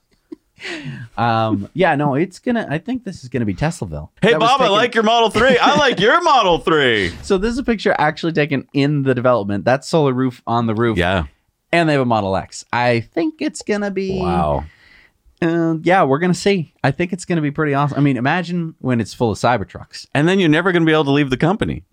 Um, 1.17 1.69
yeah, 1.73 1.95
no, 1.95 2.15
it's 2.15 2.39
gonna. 2.39 2.67
I 2.69 2.77
think 2.77 3.03
this 3.03 3.23
is 3.23 3.29
gonna 3.29 3.45
be 3.45 3.53
Teslaville. 3.53 4.09
Hey 4.21 4.33
Bob, 4.33 4.61
I 4.61 4.69
like 4.69 4.93
your 4.95 5.03
Model 5.03 5.29
3. 5.29 5.57
I 5.57 5.75
like 5.77 5.99
your 5.99 6.21
Model 6.21 6.59
3. 6.59 7.09
So 7.23 7.37
this 7.37 7.51
is 7.51 7.57
a 7.57 7.63
picture 7.63 7.95
actually 7.97 8.33
taken 8.33 8.67
in 8.73 9.03
the 9.03 9.13
development. 9.13 9.65
That's 9.65 9.87
solar 9.87 10.13
roof 10.13 10.41
on 10.47 10.67
the 10.67 10.75
roof. 10.75 10.97
Yeah. 10.97 11.25
and 11.71 11.87
they 11.89 11.93
have 11.93 12.01
a 12.01 12.05
Model 12.05 12.35
X. 12.35 12.65
I 12.71 13.01
think 13.01 13.41
it's 13.41 13.61
gonna 13.61 13.91
be. 13.91 14.19
Wow. 14.19 14.65
Uh, 15.41 15.77
yeah, 15.81 16.03
we're 16.03 16.19
gonna 16.19 16.33
see. 16.33 16.73
I 16.83 16.91
think 16.91 17.13
it's 17.13 17.25
gonna 17.25 17.41
be 17.41 17.51
pretty 17.51 17.73
awesome. 17.73 17.97
I 17.97 18.01
mean, 18.01 18.15
imagine 18.17 18.75
when 18.79 19.01
it's 19.01 19.13
full 19.13 19.31
of 19.31 19.37
Cybertrucks. 19.39 20.05
And 20.13 20.27
then 20.27 20.39
you're 20.39 20.49
never 20.49 20.71
to 20.71 20.79
be 20.81 20.91
able 20.91 21.05
to 21.05 21.11
leave 21.11 21.29
the 21.31 21.37
company. 21.37 21.83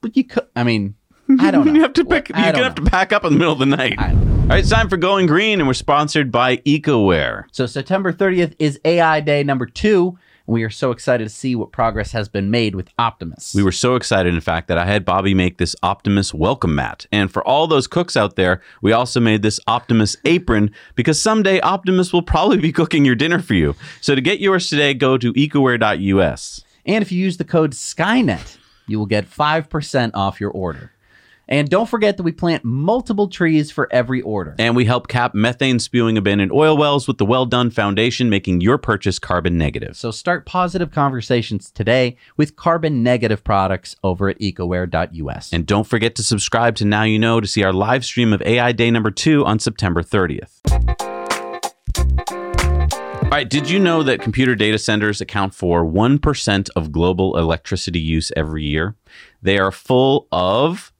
But 0.00 0.16
you 0.16 0.24
could. 0.24 0.46
I 0.54 0.62
mean, 0.64 0.94
I 1.40 1.50
don't 1.50 1.64
know. 1.66 1.72
You 1.72 1.82
have 1.82 1.92
to 1.94 2.04
pick 2.04 2.28
you're 2.28 2.38
going 2.38 2.54
to 2.54 2.62
have 2.64 2.74
to 2.76 2.82
pack 2.82 3.12
up 3.12 3.24
in 3.24 3.32
the 3.32 3.38
middle 3.38 3.52
of 3.52 3.58
the 3.58 3.66
night. 3.66 3.98
All 3.98 4.48
right, 4.48 4.58
it's 4.58 4.70
time 4.70 4.88
for 4.88 4.96
Going 4.96 5.26
Green 5.26 5.58
and 5.60 5.66
we're 5.66 5.74
sponsored 5.74 6.30
by 6.30 6.58
Ecowear. 6.58 7.44
So 7.52 7.66
September 7.66 8.12
30th 8.12 8.54
is 8.58 8.78
AI 8.84 9.20
Day 9.20 9.42
number 9.42 9.66
two. 9.66 10.18
And 10.46 10.52
we 10.52 10.62
are 10.62 10.70
so 10.70 10.90
excited 10.90 11.24
to 11.24 11.30
see 11.30 11.54
what 11.54 11.72
progress 11.72 12.12
has 12.12 12.28
been 12.28 12.50
made 12.50 12.74
with 12.74 12.90
Optimus. 12.98 13.54
We 13.54 13.62
were 13.62 13.72
so 13.72 13.96
excited, 13.96 14.34
in 14.34 14.40
fact, 14.42 14.68
that 14.68 14.76
I 14.76 14.84
had 14.84 15.06
Bobby 15.06 15.32
make 15.32 15.56
this 15.56 15.74
Optimus 15.82 16.34
welcome 16.34 16.74
mat. 16.74 17.06
And 17.10 17.32
for 17.32 17.42
all 17.46 17.66
those 17.66 17.86
cooks 17.86 18.14
out 18.14 18.36
there, 18.36 18.60
we 18.82 18.92
also 18.92 19.20
made 19.20 19.40
this 19.40 19.58
Optimus 19.66 20.18
apron 20.26 20.70
because 20.94 21.20
someday 21.20 21.60
Optimus 21.60 22.12
will 22.12 22.20
probably 22.20 22.58
be 22.58 22.72
cooking 22.72 23.06
your 23.06 23.14
dinner 23.14 23.40
for 23.40 23.54
you. 23.54 23.74
So 24.02 24.14
to 24.14 24.20
get 24.20 24.40
yours 24.40 24.68
today, 24.68 24.92
go 24.92 25.16
to 25.16 25.32
ecowear.us. 25.32 26.64
And 26.84 27.00
if 27.00 27.10
you 27.10 27.18
use 27.18 27.38
the 27.38 27.44
code 27.44 27.72
Skynet, 27.72 28.58
you 28.86 28.98
will 28.98 29.06
get 29.06 29.24
5% 29.30 30.10
off 30.12 30.40
your 30.40 30.50
order. 30.50 30.92
And 31.48 31.68
don't 31.68 31.88
forget 31.88 32.16
that 32.16 32.22
we 32.22 32.32
plant 32.32 32.64
multiple 32.64 33.28
trees 33.28 33.70
for 33.70 33.88
every 33.92 34.22
order. 34.22 34.54
And 34.58 34.74
we 34.74 34.84
help 34.84 35.08
cap 35.08 35.34
methane 35.34 35.78
spewing 35.78 36.16
abandoned 36.16 36.52
oil 36.52 36.76
wells 36.76 37.06
with 37.06 37.18
the 37.18 37.26
Well 37.26 37.46
Done 37.46 37.70
Foundation, 37.70 38.30
making 38.30 38.60
your 38.60 38.78
purchase 38.78 39.18
carbon 39.18 39.58
negative. 39.58 39.96
So 39.96 40.10
start 40.10 40.46
positive 40.46 40.90
conversations 40.90 41.70
today 41.70 42.16
with 42.36 42.56
carbon 42.56 43.02
negative 43.02 43.44
products 43.44 43.96
over 44.02 44.28
at 44.28 44.38
ecowear.us. 44.38 45.52
And 45.52 45.66
don't 45.66 45.86
forget 45.86 46.14
to 46.16 46.22
subscribe 46.22 46.76
to 46.76 46.84
Now 46.84 47.02
You 47.02 47.18
Know 47.18 47.40
to 47.40 47.46
see 47.46 47.62
our 47.62 47.72
live 47.72 48.04
stream 48.04 48.32
of 48.32 48.40
AI 48.42 48.72
Day 48.72 48.90
number 48.90 49.10
two 49.10 49.44
on 49.44 49.58
September 49.58 50.02
30th. 50.02 50.60
All 53.24 53.30
All 53.34 53.40
right, 53.40 53.50
did 53.50 53.68
you 53.68 53.80
know 53.80 54.04
that 54.04 54.20
computer 54.20 54.54
data 54.54 54.78
centers 54.78 55.20
account 55.20 55.56
for 55.56 55.84
1% 55.84 56.70
of 56.76 56.92
global 56.92 57.36
electricity 57.36 57.98
use 57.98 58.30
every 58.36 58.62
year? 58.62 58.94
They 59.42 59.58
are 59.58 59.72
full 59.72 60.28
of 60.30 60.92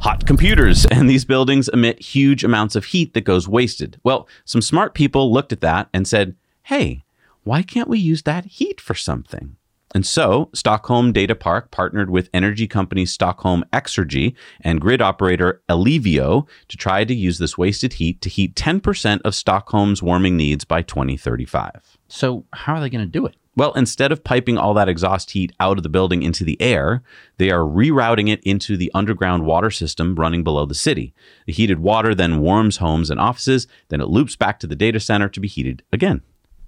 hot 0.00 0.26
computers, 0.26 0.86
and 0.90 1.08
these 1.08 1.24
buildings 1.24 1.68
emit 1.68 2.00
huge 2.00 2.44
amounts 2.44 2.76
of 2.76 2.86
heat 2.86 3.14
that 3.14 3.22
goes 3.22 3.48
wasted. 3.48 3.98
Well, 4.02 4.28
some 4.44 4.62
smart 4.62 4.94
people 4.94 5.32
looked 5.32 5.52
at 5.52 5.60
that 5.60 5.88
and 5.92 6.06
said, 6.06 6.36
hey, 6.64 7.04
why 7.42 7.62
can't 7.62 7.88
we 7.88 7.98
use 7.98 8.22
that 8.22 8.46
heat 8.46 8.80
for 8.80 8.94
something? 8.94 9.56
And 9.94 10.04
so, 10.04 10.50
Stockholm 10.52 11.12
Data 11.12 11.36
Park 11.36 11.70
partnered 11.70 12.10
with 12.10 12.28
energy 12.34 12.66
company 12.66 13.06
Stockholm 13.06 13.64
Exergi 13.72 14.34
and 14.60 14.80
grid 14.80 15.00
operator 15.00 15.62
Ellevio 15.68 16.48
to 16.66 16.76
try 16.76 17.04
to 17.04 17.14
use 17.14 17.38
this 17.38 17.56
wasted 17.56 17.94
heat 17.94 18.20
to 18.22 18.28
heat 18.28 18.56
10% 18.56 19.20
of 19.24 19.36
Stockholm's 19.36 20.02
warming 20.02 20.36
needs 20.36 20.64
by 20.64 20.82
2035. 20.82 21.96
So, 22.08 22.44
how 22.52 22.74
are 22.74 22.80
they 22.80 22.90
going 22.90 23.04
to 23.04 23.10
do 23.10 23.24
it? 23.24 23.36
Well, 23.56 23.72
instead 23.72 24.10
of 24.10 24.24
piping 24.24 24.58
all 24.58 24.74
that 24.74 24.88
exhaust 24.88 25.30
heat 25.30 25.52
out 25.60 25.76
of 25.76 25.82
the 25.82 25.88
building 25.88 26.22
into 26.22 26.44
the 26.44 26.60
air, 26.60 27.02
they 27.38 27.50
are 27.50 27.60
rerouting 27.60 28.28
it 28.28 28.42
into 28.42 28.76
the 28.76 28.90
underground 28.94 29.46
water 29.46 29.70
system 29.70 30.16
running 30.16 30.42
below 30.42 30.66
the 30.66 30.74
city. 30.74 31.14
The 31.46 31.52
heated 31.52 31.78
water 31.78 32.14
then 32.14 32.40
warms 32.40 32.78
homes 32.78 33.10
and 33.10 33.20
offices, 33.20 33.66
then 33.88 34.00
it 34.00 34.08
loops 34.08 34.34
back 34.34 34.58
to 34.60 34.66
the 34.66 34.76
data 34.76 34.98
center 34.98 35.28
to 35.28 35.40
be 35.40 35.48
heated 35.48 35.82
again. 35.92 36.22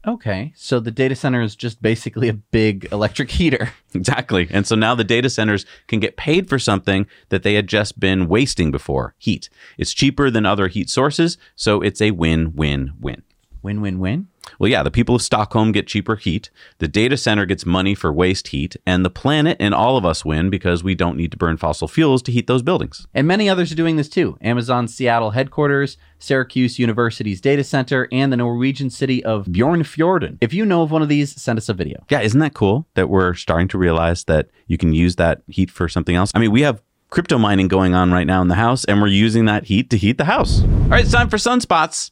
Okay, 0.07 0.53
so 0.55 0.79
the 0.79 0.93
data 0.93 1.17
center 1.17 1.43
is 1.43 1.57
just 1.57 1.83
basically 1.83 2.29
a 2.29 2.33
big 2.35 2.89
electric 2.93 3.31
heater. 3.31 3.73
Exactly. 3.95 4.47
And 4.51 4.67
so 4.67 4.77
now 4.77 4.95
the 4.95 5.05
data 5.05 5.31
centers 5.31 5.65
can 5.87 6.01
get 6.01 6.19
paid 6.19 6.51
for 6.51 6.59
something 6.59 7.07
that 7.31 7.43
they 7.43 7.55
had 7.55 7.67
just 7.67 7.99
been 7.99 8.29
wasting 8.29 8.71
before 8.71 9.15
heat. 9.17 9.49
It's 9.79 9.95
cheaper 9.95 10.31
than 10.31 10.45
other 10.45 10.69
heat 10.69 10.91
sources, 10.91 11.39
so 11.55 11.81
it's 11.81 12.03
a 12.03 12.11
win 12.11 12.55
win 12.55 12.93
win. 13.01 13.23
Win 13.63 13.81
win 13.81 13.99
win. 13.99 14.29
Well, 14.59 14.71
yeah, 14.71 14.83
the 14.83 14.91
people 14.91 15.15
of 15.15 15.23
Stockholm 15.23 15.73
get 15.73 15.87
cheaper 15.87 16.17
heat, 16.17 16.51
the 16.79 16.89
data 16.89 17.17
center 17.17 17.47
gets 17.47 17.67
money 17.67 17.95
for 17.95 18.13
waste 18.13 18.49
heat, 18.49 18.77
and 18.87 19.05
the 19.05 19.11
planet 19.11 19.57
and 19.61 19.75
all 19.75 19.97
of 19.97 20.05
us 20.05 20.25
win 20.25 20.51
because 20.51 20.85
we 20.85 20.95
don't 20.95 21.17
need 21.17 21.31
to 21.33 21.37
burn 21.37 21.57
fossil 21.57 21.89
fuels 21.89 22.23
to 22.23 22.33
heat 22.33 22.47
those 22.47 22.63
buildings. 22.63 23.07
And 23.15 23.27
many 23.27 23.49
others 23.49 23.73
are 23.73 23.77
doing 23.77 23.97
this 23.97 24.09
too. 24.09 24.39
Amazon's 24.41 24.95
Seattle 24.95 25.31
headquarters, 25.31 25.97
Syracuse 26.19 26.79
University's 26.79 27.41
data 27.41 27.65
center, 27.65 28.09
and 28.11 28.33
the 28.33 28.37
Norwegian 28.37 28.91
city 28.91 29.25
of 29.25 29.47
Bjornfjorden. 29.47 30.39
If 30.41 30.55
you 30.55 30.65
know 30.65 30.83
of 30.83 30.91
one 30.91 31.03
of 31.03 31.09
these, 31.09 31.41
send 31.41 31.59
us 31.59 31.69
a 31.69 31.75
video. 31.75 32.05
Yeah, 32.11 32.21
isn't 32.21 32.41
that 32.41 32.55
cool 32.55 32.87
that 32.95 33.09
we're 33.09 33.35
starting 33.35 33.69
to 33.69 33.79
realize 33.79 34.25
that 34.25 34.49
you 34.67 34.79
can 34.79 34.93
use 34.93 35.17
that 35.17 35.43
heat 35.49 35.71
for 35.71 35.89
something 35.89 36.17
else? 36.17 36.31
I 36.35 36.39
mean, 36.39 36.53
we 36.53 36.63
have 36.63 36.83
crypto 37.11 37.39
mining 37.39 37.69
going 37.69 37.95
on 37.95 38.13
right 38.13 38.27
now 38.27 38.43
in 38.43 38.49
the 38.49 38.55
house, 38.55 38.85
and 38.85 39.01
we're 39.01 39.09
using 39.09 39.45
that 39.47 39.65
heat 39.65 39.91
to 39.91 39.97
heat 39.97 40.19
the 40.19 40.25
house. 40.25 40.63
All 40.63 40.89
right, 40.89 41.03
it's 41.03 41.13
time 41.13 41.29
for 41.29 41.37
sunspots. 41.37 42.11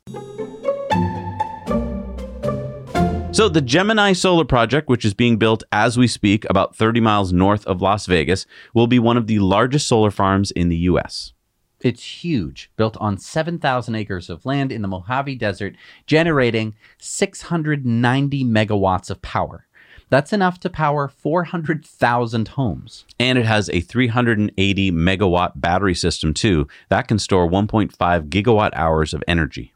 So, 3.35 3.49
the 3.49 3.61
Gemini 3.61 4.13
Solar 4.13 4.45
Project, 4.45 4.89
which 4.89 5.05
is 5.05 5.13
being 5.13 5.39
built 5.39 5.65
as 5.73 5.99
we 5.99 6.07
speak 6.07 6.47
about 6.49 6.77
30 6.77 7.01
miles 7.01 7.33
north 7.33 7.67
of 7.67 7.83
Las 7.83 8.07
Vegas, 8.07 8.47
will 8.73 8.87
be 8.87 9.01
one 9.01 9.17
of 9.17 9.27
the 9.27 9.41
largest 9.41 9.89
solar 9.89 10.13
farms 10.13 10.53
in 10.53 10.69
the 10.69 10.77
U.S. 10.77 11.33
It's 11.81 12.23
huge, 12.23 12.71
built 12.77 12.97
on 12.99 13.19
7,000 13.19 13.93
acres 13.97 14.31
of 14.31 14.47
land 14.47 14.71
in 14.71 14.83
the 14.83 14.89
Mojave 14.89 15.35
Desert, 15.35 15.75
generating 16.07 16.77
690 16.99 18.45
megawatts 18.45 19.11
of 19.11 19.21
power. 19.21 19.67
That's 20.11 20.33
enough 20.33 20.61
to 20.61 20.71
power 20.71 21.09
400,000 21.09 22.49
homes. 22.49 23.05
And 23.19 23.37
it 23.37 23.47
has 23.47 23.69
a 23.71 23.81
380 23.81 24.93
megawatt 24.93 25.55
battery 25.57 25.97
system, 25.97 26.35
too. 26.35 26.69
That 26.89 27.09
can 27.09 27.19
store 27.19 27.51
1.5 27.51 28.29
gigawatt 28.29 28.71
hours 28.75 29.13
of 29.13 29.25
energy. 29.27 29.74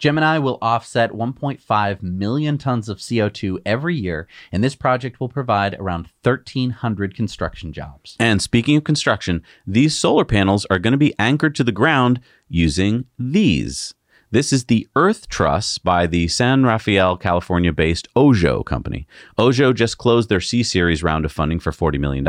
Gemini 0.00 0.38
will 0.38 0.56
offset 0.62 1.12
1.5 1.12 2.02
million 2.02 2.56
tons 2.56 2.88
of 2.88 2.98
CO2 2.98 3.58
every 3.66 3.94
year, 3.94 4.26
and 4.50 4.64
this 4.64 4.74
project 4.74 5.20
will 5.20 5.28
provide 5.28 5.74
around 5.74 6.08
1,300 6.22 7.14
construction 7.14 7.70
jobs. 7.70 8.16
And 8.18 8.40
speaking 8.40 8.78
of 8.78 8.84
construction, 8.84 9.42
these 9.66 9.94
solar 9.94 10.24
panels 10.24 10.66
are 10.70 10.78
going 10.78 10.92
to 10.92 10.98
be 10.98 11.14
anchored 11.18 11.54
to 11.56 11.64
the 11.64 11.70
ground 11.70 12.20
using 12.48 13.04
these. 13.18 13.92
This 14.30 14.54
is 14.54 14.64
the 14.64 14.88
Earth 14.96 15.28
Truss 15.28 15.76
by 15.76 16.06
the 16.06 16.28
San 16.28 16.64
Rafael, 16.64 17.18
California 17.18 17.72
based 17.72 18.08
Ojjo 18.14 18.64
company. 18.64 19.06
Ojjo 19.38 19.74
just 19.74 19.98
closed 19.98 20.30
their 20.30 20.40
C 20.40 20.62
Series 20.62 21.02
round 21.02 21.26
of 21.26 21.32
funding 21.32 21.60
for 21.60 21.72
$40 21.72 22.00
million. 22.00 22.24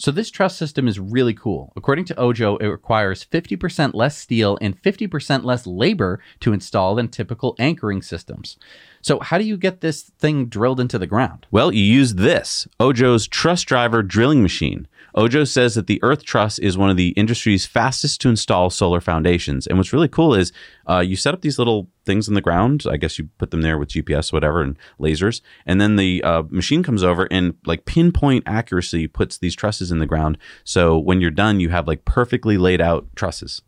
So 0.00 0.12
this 0.12 0.30
truss 0.30 0.56
system 0.56 0.86
is 0.86 1.00
really 1.00 1.34
cool. 1.34 1.72
According 1.74 2.04
to 2.04 2.14
Ojjo, 2.14 2.56
it 2.62 2.68
requires 2.68 3.24
50% 3.24 3.94
less 3.94 4.16
steel 4.16 4.56
and 4.60 4.80
50% 4.80 5.42
less 5.42 5.66
labor 5.66 6.20
to 6.38 6.52
install 6.52 6.94
than 6.94 7.08
typical 7.08 7.56
anchoring 7.58 8.00
systems. 8.02 8.58
So 9.02 9.20
how 9.20 9.38
do 9.38 9.44
you 9.44 9.56
get 9.56 9.80
this 9.80 10.02
thing 10.02 10.46
drilled 10.46 10.80
into 10.80 10.98
the 10.98 11.06
ground? 11.06 11.46
Well, 11.50 11.72
you 11.72 11.82
use 11.82 12.14
this 12.14 12.66
Ojjo's 12.80 13.26
Truss 13.26 13.62
Driver 13.62 14.02
drilling 14.02 14.42
machine. 14.42 14.86
Ojjo 15.18 15.48
says 15.48 15.74
that 15.74 15.88
the 15.88 16.00
Earth 16.02 16.22
Truss 16.22 16.58
is 16.60 16.78
one 16.78 16.90
of 16.90 16.96
the 16.96 17.08
industry's 17.10 17.66
fastest 17.66 18.20
to 18.20 18.28
install 18.28 18.70
solar 18.70 19.00
foundations. 19.00 19.66
And 19.66 19.76
what's 19.76 19.92
really 19.92 20.08
cool 20.08 20.32
is 20.32 20.52
uh, 20.88 21.00
you 21.00 21.16
set 21.16 21.34
up 21.34 21.40
these 21.40 21.58
little 21.58 21.88
things 22.04 22.28
in 22.28 22.34
the 22.34 22.40
ground. 22.40 22.84
I 22.88 22.98
guess 22.98 23.18
you 23.18 23.28
put 23.38 23.50
them 23.50 23.62
there 23.62 23.78
with 23.78 23.88
GPS, 23.88 24.32
whatever, 24.32 24.62
and 24.62 24.76
lasers. 25.00 25.40
And 25.66 25.80
then 25.80 25.96
the 25.96 26.22
uh, 26.22 26.44
machine 26.50 26.84
comes 26.84 27.02
over 27.02 27.26
and, 27.32 27.54
like, 27.66 27.84
pinpoint 27.84 28.44
accuracy 28.46 29.08
puts 29.08 29.38
these 29.38 29.56
trusses 29.56 29.90
in 29.90 29.98
the 29.98 30.06
ground. 30.06 30.38
So 30.62 30.96
when 30.96 31.20
you're 31.20 31.30
done, 31.30 31.58
you 31.58 31.70
have, 31.70 31.88
like, 31.88 32.04
perfectly 32.04 32.56
laid 32.56 32.80
out 32.80 33.08
trusses. 33.16 33.62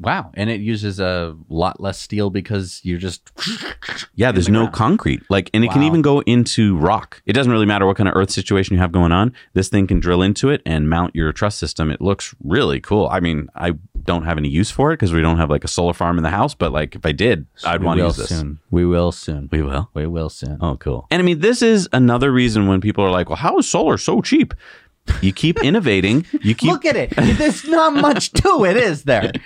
Wow. 0.00 0.30
And 0.34 0.48
it 0.48 0.60
uses 0.60 0.98
a 0.98 1.36
lot 1.48 1.78
less 1.80 2.00
steel 2.00 2.30
because 2.30 2.80
you're 2.82 2.98
just 2.98 3.30
Yeah, 4.14 4.32
there's 4.32 4.46
the 4.46 4.52
no 4.52 4.60
ground. 4.62 4.72
concrete. 4.74 5.22
Like, 5.28 5.50
and 5.54 5.62
it 5.64 5.70
can 5.70 5.82
even 5.82 6.02
go 6.02 6.20
into 6.20 6.76
rock. 6.78 7.22
It 7.26 7.34
doesn't 7.34 7.52
really 7.52 7.66
matter 7.66 7.86
what 7.86 7.96
kind 7.96 8.08
of 8.08 8.16
earth 8.16 8.30
situation 8.30 8.74
you 8.74 8.80
have 8.80 8.92
going 8.92 9.12
on. 9.12 9.32
This 9.52 9.68
thing 9.68 9.86
can 9.86 10.00
drill 10.00 10.22
into 10.22 10.48
it 10.50 10.62
and 10.64 10.88
mount 10.88 11.14
your 11.14 11.32
truss 11.32 11.54
system. 11.56 11.90
It 11.90 12.00
looks 12.00 12.34
really 12.42 12.80
cool. 12.80 13.08
I 13.10 13.20
mean, 13.20 13.48
I 13.54 13.74
don't 14.04 14.24
have 14.24 14.38
any 14.38 14.48
use 14.48 14.70
for 14.70 14.92
it 14.92 14.96
because 14.96 15.12
we 15.12 15.20
don't 15.20 15.36
have 15.36 15.50
like 15.50 15.64
a 15.64 15.68
solar 15.68 15.92
farm 15.92 16.16
in 16.16 16.24
the 16.24 16.30
house. 16.30 16.54
But 16.54 16.72
like, 16.72 16.94
if 16.96 17.04
I 17.04 17.12
did, 17.12 17.46
I'd 17.64 17.80
We 17.80 17.86
want 17.86 17.98
to 18.00 18.06
use 18.06 18.16
this. 18.16 18.28
soon. 18.30 18.58
We 18.70 18.86
will 18.86 19.12
soon. 19.12 19.48
We 19.52 19.62
will. 19.62 19.90
We 19.94 20.06
will 20.06 20.30
soon. 20.30 20.58
Oh, 20.60 20.76
cool. 20.76 21.06
And 21.10 21.20
I 21.20 21.24
mean, 21.24 21.40
this 21.40 21.60
is 21.60 21.88
another 21.92 22.32
reason 22.32 22.66
when 22.66 22.80
people 22.80 23.04
are 23.04 23.10
like, 23.10 23.28
"Well, 23.28 23.36
how 23.36 23.58
is 23.58 23.68
solar 23.68 23.98
so 23.98 24.22
cheap?" 24.22 24.54
You 25.20 25.32
keep 25.32 25.62
innovating. 25.62 26.26
You 26.40 26.54
keep 26.54 26.70
Look 26.70 26.84
at 26.84 26.96
it. 26.96 27.10
There's 27.16 27.66
not 27.66 27.94
much 27.94 28.32
to 28.32 28.64
it, 28.64 28.76
is 28.76 29.04
there? 29.04 29.32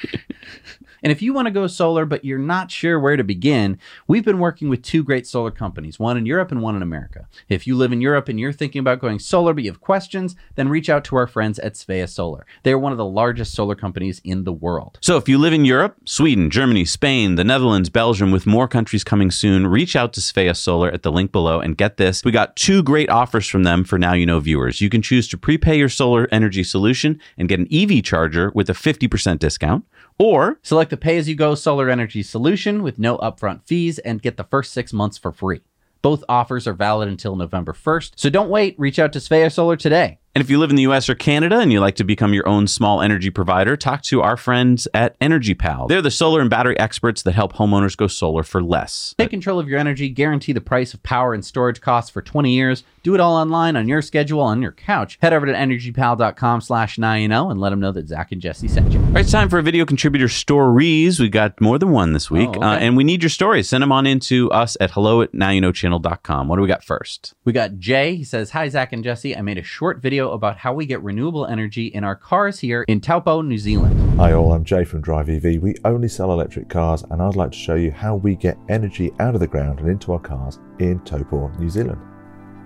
And 1.04 1.12
if 1.12 1.20
you 1.20 1.34
want 1.34 1.46
to 1.46 1.52
go 1.52 1.66
solar, 1.66 2.06
but 2.06 2.24
you're 2.24 2.38
not 2.38 2.70
sure 2.70 2.98
where 2.98 3.18
to 3.18 3.22
begin, 3.22 3.78
we've 4.08 4.24
been 4.24 4.38
working 4.38 4.70
with 4.70 4.82
two 4.82 5.04
great 5.04 5.26
solar 5.26 5.50
companies, 5.50 5.98
one 5.98 6.16
in 6.16 6.24
Europe 6.24 6.50
and 6.50 6.62
one 6.62 6.76
in 6.76 6.82
America. 6.82 7.28
If 7.50 7.66
you 7.66 7.76
live 7.76 7.92
in 7.92 8.00
Europe 8.00 8.30
and 8.30 8.40
you're 8.40 8.54
thinking 8.54 8.80
about 8.80 9.00
going 9.00 9.18
solar, 9.18 9.52
but 9.52 9.64
you 9.64 9.70
have 9.70 9.82
questions, 9.82 10.34
then 10.54 10.70
reach 10.70 10.88
out 10.88 11.04
to 11.04 11.16
our 11.16 11.26
friends 11.26 11.58
at 11.58 11.74
Svea 11.74 12.08
Solar. 12.08 12.46
They're 12.62 12.78
one 12.78 12.92
of 12.92 12.96
the 12.96 13.04
largest 13.04 13.52
solar 13.52 13.74
companies 13.74 14.22
in 14.24 14.44
the 14.44 14.52
world. 14.52 14.98
So 15.02 15.18
if 15.18 15.28
you 15.28 15.36
live 15.36 15.52
in 15.52 15.66
Europe, 15.66 15.96
Sweden, 16.06 16.48
Germany, 16.48 16.86
Spain, 16.86 17.34
the 17.34 17.44
Netherlands, 17.44 17.90
Belgium, 17.90 18.30
with 18.30 18.46
more 18.46 18.66
countries 18.66 19.04
coming 19.04 19.30
soon, 19.30 19.66
reach 19.66 19.94
out 19.94 20.14
to 20.14 20.22
Svea 20.22 20.56
Solar 20.56 20.90
at 20.90 21.02
the 21.02 21.12
link 21.12 21.32
below 21.32 21.60
and 21.60 21.76
get 21.76 21.98
this. 21.98 22.24
We 22.24 22.32
got 22.32 22.56
two 22.56 22.82
great 22.82 23.10
offers 23.10 23.46
from 23.46 23.64
them 23.64 23.84
for 23.84 23.98
Now 23.98 24.14
You 24.14 24.24
Know 24.24 24.40
viewers. 24.40 24.80
You 24.80 24.88
can 24.88 25.02
choose 25.02 25.28
to 25.28 25.36
prepay 25.36 25.76
your 25.76 25.90
solar 25.90 26.28
energy 26.32 26.64
solution 26.64 27.20
and 27.36 27.46
get 27.46 27.60
an 27.60 27.68
EV 27.70 28.02
charger 28.02 28.50
with 28.54 28.70
a 28.70 28.72
50% 28.72 29.38
discount, 29.38 29.84
or 30.18 30.58
Select 30.62 30.90
the 30.90 30.96
pay 30.96 31.16
as 31.16 31.28
you 31.28 31.34
go 31.34 31.54
solar 31.54 31.90
energy 31.90 32.22
solution 32.22 32.82
with 32.82 32.98
no 32.98 33.18
upfront 33.18 33.66
fees 33.66 33.98
and 34.00 34.22
get 34.22 34.36
the 34.36 34.44
first 34.44 34.72
six 34.72 34.92
months 34.92 35.18
for 35.18 35.32
free. 35.32 35.60
Both 36.02 36.24
offers 36.28 36.66
are 36.66 36.74
valid 36.74 37.08
until 37.08 37.34
November 37.34 37.72
1st, 37.72 38.12
so 38.16 38.28
don't 38.28 38.50
wait. 38.50 38.78
Reach 38.78 38.98
out 38.98 39.12
to 39.14 39.18
Svea 39.18 39.50
Solar 39.50 39.76
today. 39.76 40.18
And 40.34 40.42
if 40.42 40.50
you 40.50 40.58
live 40.58 40.70
in 40.70 40.76
the 40.76 40.82
US 40.82 41.08
or 41.08 41.14
Canada 41.14 41.60
and 41.60 41.72
you 41.72 41.78
like 41.78 41.94
to 41.94 42.04
become 42.04 42.34
your 42.34 42.48
own 42.48 42.66
small 42.66 43.00
energy 43.00 43.30
provider, 43.30 43.76
talk 43.76 44.02
to 44.02 44.20
our 44.20 44.36
friends 44.36 44.88
at 44.92 45.16
EnergyPal. 45.20 45.86
They're 45.88 46.02
the 46.02 46.10
solar 46.10 46.40
and 46.40 46.50
battery 46.50 46.76
experts 46.76 47.22
that 47.22 47.36
help 47.36 47.52
homeowners 47.52 47.96
go 47.96 48.08
solar 48.08 48.42
for 48.42 48.60
less. 48.60 49.14
Take 49.16 49.30
control 49.30 49.60
of 49.60 49.68
your 49.68 49.78
energy, 49.78 50.08
guarantee 50.08 50.52
the 50.52 50.60
price 50.60 50.92
of 50.92 51.04
power 51.04 51.34
and 51.34 51.44
storage 51.44 51.80
costs 51.80 52.10
for 52.10 52.20
20 52.20 52.50
years. 52.50 52.82
Do 53.04 53.14
it 53.14 53.20
all 53.20 53.36
online 53.36 53.76
on 53.76 53.86
your 53.86 54.02
schedule 54.02 54.40
on 54.40 54.60
your 54.60 54.72
couch. 54.72 55.18
Head 55.22 55.32
over 55.32 55.46
to 55.46 55.52
energypal.com 55.52 56.62
slash 56.62 56.98
now 56.98 57.14
you 57.14 57.28
know 57.28 57.50
and 57.50 57.60
let 57.60 57.70
them 57.70 57.78
know 57.78 57.92
that 57.92 58.08
Zac 58.08 58.32
and 58.32 58.40
Jesse 58.40 58.66
sent 58.66 58.92
you. 58.92 58.98
All 58.98 59.06
right, 59.12 59.20
it's 59.20 59.30
time 59.30 59.48
for 59.48 59.60
a 59.60 59.62
video 59.62 59.84
contributor 59.84 60.28
stories. 60.28 61.20
We 61.20 61.28
got 61.28 61.60
more 61.60 61.78
than 61.78 61.90
one 61.90 62.12
this 62.12 62.28
week. 62.28 62.48
Oh, 62.48 62.58
okay. 62.58 62.66
uh, 62.66 62.76
and 62.78 62.96
we 62.96 63.04
need 63.04 63.22
your 63.22 63.30
stories. 63.30 63.68
Send 63.68 63.82
them 63.82 63.92
on 63.92 64.04
into 64.04 64.50
us 64.50 64.76
at 64.80 64.90
hello 64.90 65.22
at 65.22 65.32
nowyouknowchannel.com. 65.32 66.48
What 66.48 66.56
do 66.56 66.62
we 66.62 66.68
got 66.68 66.82
first? 66.82 67.34
We 67.44 67.52
got 67.52 67.78
Jay. 67.78 68.16
He 68.16 68.24
says, 68.24 68.50
Hi, 68.50 68.68
Zac 68.68 68.92
and 68.92 69.04
Jesse. 69.04 69.36
I 69.36 69.42
made 69.42 69.58
a 69.58 69.62
short 69.62 70.02
video 70.02 70.23
about 70.32 70.56
how 70.58 70.72
we 70.72 70.86
get 70.86 71.02
renewable 71.02 71.46
energy 71.46 71.86
in 71.86 72.04
our 72.04 72.16
cars 72.16 72.58
here 72.58 72.84
in 72.88 73.00
Taupo, 73.00 73.42
New 73.42 73.58
Zealand. 73.58 74.18
Hi 74.18 74.32
all, 74.32 74.52
I'm 74.52 74.64
Jay 74.64 74.84
from 74.84 75.00
Drive 75.00 75.28
EV. 75.28 75.62
We 75.62 75.74
only 75.84 76.08
sell 76.08 76.32
electric 76.32 76.68
cars 76.68 77.04
and 77.10 77.22
I'd 77.22 77.36
like 77.36 77.52
to 77.52 77.58
show 77.58 77.74
you 77.74 77.90
how 77.90 78.16
we 78.16 78.36
get 78.36 78.58
energy 78.68 79.12
out 79.20 79.34
of 79.34 79.40
the 79.40 79.46
ground 79.46 79.80
and 79.80 79.88
into 79.88 80.12
our 80.12 80.18
cars 80.18 80.58
in 80.78 81.00
Taupo, 81.00 81.48
New 81.58 81.68
Zealand. 81.68 82.00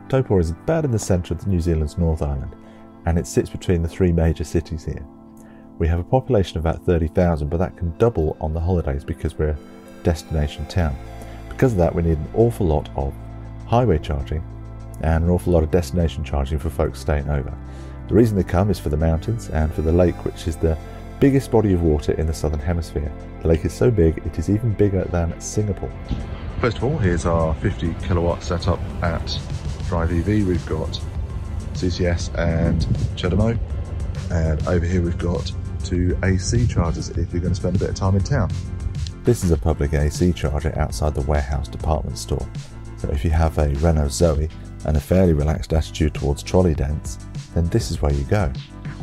Taupo 0.09 0.39
is 0.39 0.51
about 0.51 0.85
in 0.85 0.91
the 0.91 0.99
centre 0.99 1.35
of 1.35 1.47
New 1.47 1.61
Zealand's 1.61 1.99
North 1.99 2.23
Island 2.23 2.55
and 3.07 3.19
it 3.19 3.27
sits 3.27 3.51
between 3.51 3.83
the 3.83 3.89
three 3.89 4.13
major 4.13 4.45
cities 4.45 4.85
here. 4.85 5.07
We 5.79 5.89
have 5.89 6.01
a 6.01 6.05
population 6.05 6.59
of 6.59 6.65
about 6.65 6.85
30,000 6.85 7.49
but 7.49 7.59
that 7.59 7.77
can 7.77 7.97
double 7.99 8.37
on 8.41 8.55
the 8.55 8.61
holidays 8.61 9.05
because 9.05 9.39
we're 9.39 9.51
a 9.51 10.03
destination 10.03 10.67
town. 10.67 10.97
Because 11.49 11.73
of 11.73 11.79
that 11.79 11.95
we 11.95 12.03
need 12.03 12.19
an 12.19 12.31
awful 12.35 12.67
lot 12.67 12.89
of 12.97 13.15
highway 13.67 13.99
charging, 13.99 14.43
and 15.01 15.25
an 15.25 15.31
awful 15.31 15.53
lot 15.53 15.63
of 15.63 15.71
destination 15.71 16.25
charging 16.25 16.59
for 16.59 16.71
folks 16.71 17.01
staying 17.01 17.29
over. 17.29 17.57
The 18.09 18.15
reason 18.15 18.37
they 18.37 18.45
come 18.45 18.71
is 18.71 18.79
for 18.79 18.89
the 18.89 18.97
mountains 18.97 19.51
and 19.51 19.73
for 19.73 19.83
the 19.83 19.93
lake, 19.93 20.25
which 20.25 20.47
is 20.47 20.57
the 20.57 20.79
biggest 21.21 21.51
body 21.51 21.73
of 21.73 21.83
water 21.83 22.13
in 22.13 22.27
the 22.27 22.33
southern 22.35 22.61
hemisphere. 22.61 23.13
The 23.43 23.49
lake 23.49 23.65
is 23.65 23.73
so 23.73 23.91
big, 23.91 24.19
it 24.25 24.39
is 24.39 24.49
even 24.49 24.73
bigger 24.73 25.05
than 25.05 25.39
Singapore. 25.41 25.93
First 26.61 26.79
of 26.79 26.85
all, 26.85 26.99
here's 26.99 27.27
our 27.27 27.55
50 27.57 27.95
kilowatt 28.03 28.43
setup 28.43 28.81
at 29.03 29.39
Drive 29.89 30.13
EV. 30.13 30.47
We've 30.47 30.67
got 30.67 31.01
CCS 31.75 32.37
and 32.39 32.83
CHAdeMO, 33.17 33.59
and 34.31 34.67
over 34.69 34.85
here 34.85 35.03
we've 35.03 35.19
got 35.19 35.53
two 35.85 36.19
AC 36.25 36.67
chargers 36.67 37.11
if 37.11 37.33
you're 37.33 37.41
going 37.41 37.55
to 37.55 37.61
spend 37.61 37.77
a 37.77 37.79
bit 37.79 37.91
of 37.91 37.95
time 37.95 38.17
in 38.17 38.23
town. 38.23 38.51
This 39.25 39.45
is 39.45 39.51
a 39.51 39.57
public 39.57 39.93
AC 39.93 40.33
charger 40.33 40.77
outside 40.79 41.15
the 41.15 41.21
warehouse 41.23 41.69
department 41.69 42.19
store. 42.19 42.47
So 42.97 43.09
if 43.11 43.25
you 43.25 43.31
have 43.31 43.59
a 43.59 43.69
Renault 43.75 44.09
Zoe 44.09 44.49
and 44.89 44.97
a 44.97 45.01
fairly 45.01 45.35
relaxed 45.35 45.73
attitude 45.73 46.15
towards 46.15 46.43
trolley 46.43 46.75
dents, 46.75 47.19
then 47.55 47.67
this 47.69 47.91
is 47.91 48.01
where 48.01 48.13
you 48.13 48.25
go. 48.25 48.51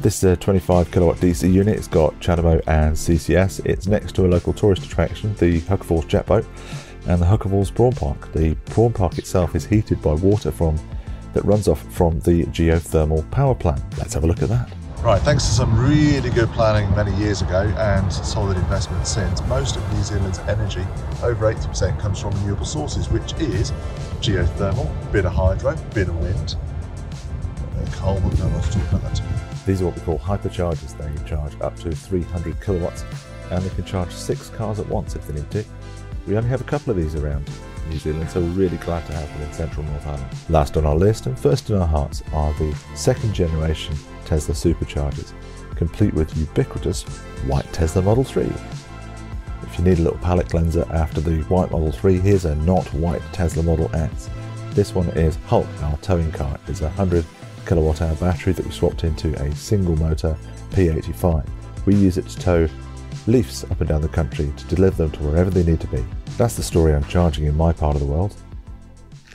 This 0.01 0.17
is 0.17 0.23
a 0.23 0.35
25 0.35 0.91
kilowatt 0.91 1.17
DC 1.17 1.51
unit. 1.51 1.77
It's 1.77 1.87
got 1.87 2.19
CHAdeMO 2.19 2.61
and 2.67 2.95
CCS. 2.95 3.65
It's 3.65 3.87
next 3.87 4.13
to 4.15 4.25
a 4.25 4.27
local 4.27 4.51
tourist 4.51 4.83
attraction, 4.83 5.33
the 5.35 5.61
Huka 5.61 5.83
Falls 5.83 6.05
Jet 6.05 6.25
Boat, 6.25 6.45
and 7.07 7.21
the 7.21 7.25
Huka 7.25 7.49
Falls 7.49 7.71
Prawn 7.71 7.93
Park. 7.93 8.31
The 8.33 8.55
prawn 8.65 8.93
park 8.93 9.17
itself 9.17 9.55
is 9.55 9.65
heated 9.65 10.01
by 10.01 10.13
water 10.13 10.51
from 10.51 10.77
that 11.33 11.45
runs 11.45 11.67
off 11.67 11.81
from 11.93 12.19
the 12.21 12.45
geothermal 12.45 13.29
power 13.29 13.53
plant. 13.53 13.81
Let's 13.97 14.13
have 14.13 14.23
a 14.23 14.27
look 14.27 14.41
at 14.41 14.49
that. 14.49 14.71
Right, 15.03 15.21
thanks 15.21 15.45
to 15.45 15.51
some 15.51 15.79
really 15.79 16.31
good 16.31 16.49
planning 16.49 16.89
many 16.95 17.15
years 17.17 17.43
ago 17.43 17.71
and 17.77 18.11
solid 18.11 18.57
investment 18.57 19.05
since, 19.05 19.39
most 19.43 19.75
of 19.75 19.93
New 19.93 20.01
Zealand's 20.01 20.39
energy, 20.39 20.83
over 21.21 21.53
80%, 21.53 21.99
comes 21.99 22.19
from 22.19 22.31
renewable 22.39 22.65
sources, 22.65 23.09
which 23.09 23.33
is 23.33 23.71
geothermal, 24.25 24.89
bit 25.11 25.25
of 25.25 25.33
hydro, 25.33 25.75
bit 25.93 26.07
of 26.07 26.19
wind. 26.19 26.55
Uh, 27.77 27.91
Carl 27.91 28.15
would 28.21 28.39
know 28.39 28.47
what 28.47 28.63
to 28.63 28.71
talk 28.71 28.91
about 28.91 29.03
that. 29.03 29.21
These 29.67 29.83
are 29.83 29.85
what 29.85 29.95
we 29.95 30.01
call 30.01 30.17
hyperchargers. 30.17 30.97
They 30.97 31.29
charge 31.29 31.53
up 31.61 31.75
to 31.81 31.91
300 31.91 32.59
kilowatts 32.59 33.05
and 33.51 33.63
they 33.63 33.69
can 33.75 33.85
charge 33.85 34.11
six 34.11 34.49
cars 34.49 34.79
at 34.79 34.87
once 34.87 35.15
if 35.15 35.27
they 35.27 35.35
need 35.35 35.51
to. 35.51 35.63
We 36.25 36.35
only 36.37 36.49
have 36.49 36.61
a 36.61 36.63
couple 36.63 36.89
of 36.89 36.97
these 36.97 37.13
around 37.13 37.47
New 37.87 37.99
Zealand, 37.99 38.27
so 38.31 38.41
we're 38.41 38.47
really 38.47 38.77
glad 38.77 39.05
to 39.05 39.13
have 39.13 39.31
them 39.33 39.47
in 39.47 39.53
central 39.53 39.85
North 39.85 40.07
Island. 40.07 40.25
Last 40.49 40.75
on 40.75 40.87
our 40.87 40.95
list 40.95 41.27
and 41.27 41.37
first 41.37 41.69
in 41.69 41.77
our 41.77 41.85
hearts 41.85 42.23
are 42.33 42.51
the 42.53 42.75
second 42.95 43.33
generation 43.33 43.95
Tesla 44.25 44.55
superchargers, 44.55 45.33
complete 45.75 46.15
with 46.15 46.35
ubiquitous 46.35 47.03
white 47.45 47.71
Tesla 47.73 48.01
Model 48.01 48.23
3. 48.23 48.51
If 49.75 49.79
you 49.79 49.85
need 49.89 49.99
a 49.99 50.03
little 50.03 50.19
palette 50.19 50.47
cleanser 50.47 50.87
after 50.89 51.19
the 51.19 51.41
white 51.49 51.69
Model 51.69 51.91
3, 51.91 52.19
here's 52.19 52.45
a 52.45 52.55
not 52.55 52.85
white 52.93 53.21
Tesla 53.33 53.61
Model 53.61 53.93
X. 53.93 54.29
This 54.71 54.95
one 54.95 55.09
is 55.09 55.35
Hulk, 55.47 55.67
our 55.81 55.97
towing 55.97 56.31
car. 56.31 56.57
It's 56.67 56.79
a 56.79 56.85
100 56.85 57.25
kilowatt 57.65 58.01
hour 58.01 58.15
battery 58.15 58.53
that 58.53 58.65
we 58.65 58.71
swapped 58.71 59.03
into 59.03 59.37
a 59.37 59.53
single 59.53 59.97
motor 59.97 60.37
P85. 60.69 61.45
We 61.85 61.93
use 61.93 62.17
it 62.17 62.25
to 62.29 62.39
tow 62.39 62.69
leafs 63.27 63.65
up 63.65 63.81
and 63.81 63.89
down 63.89 63.99
the 63.99 64.07
country 64.07 64.53
to 64.55 64.65
deliver 64.73 64.95
them 64.95 65.11
to 65.11 65.23
wherever 65.23 65.49
they 65.49 65.69
need 65.69 65.81
to 65.81 65.87
be. 65.87 66.05
That's 66.37 66.55
the 66.55 66.63
story 66.63 66.93
on 66.93 67.03
charging 67.09 67.43
in 67.43 67.57
my 67.57 67.73
part 67.73 67.95
of 67.95 68.01
the 68.01 68.07
world. 68.07 68.33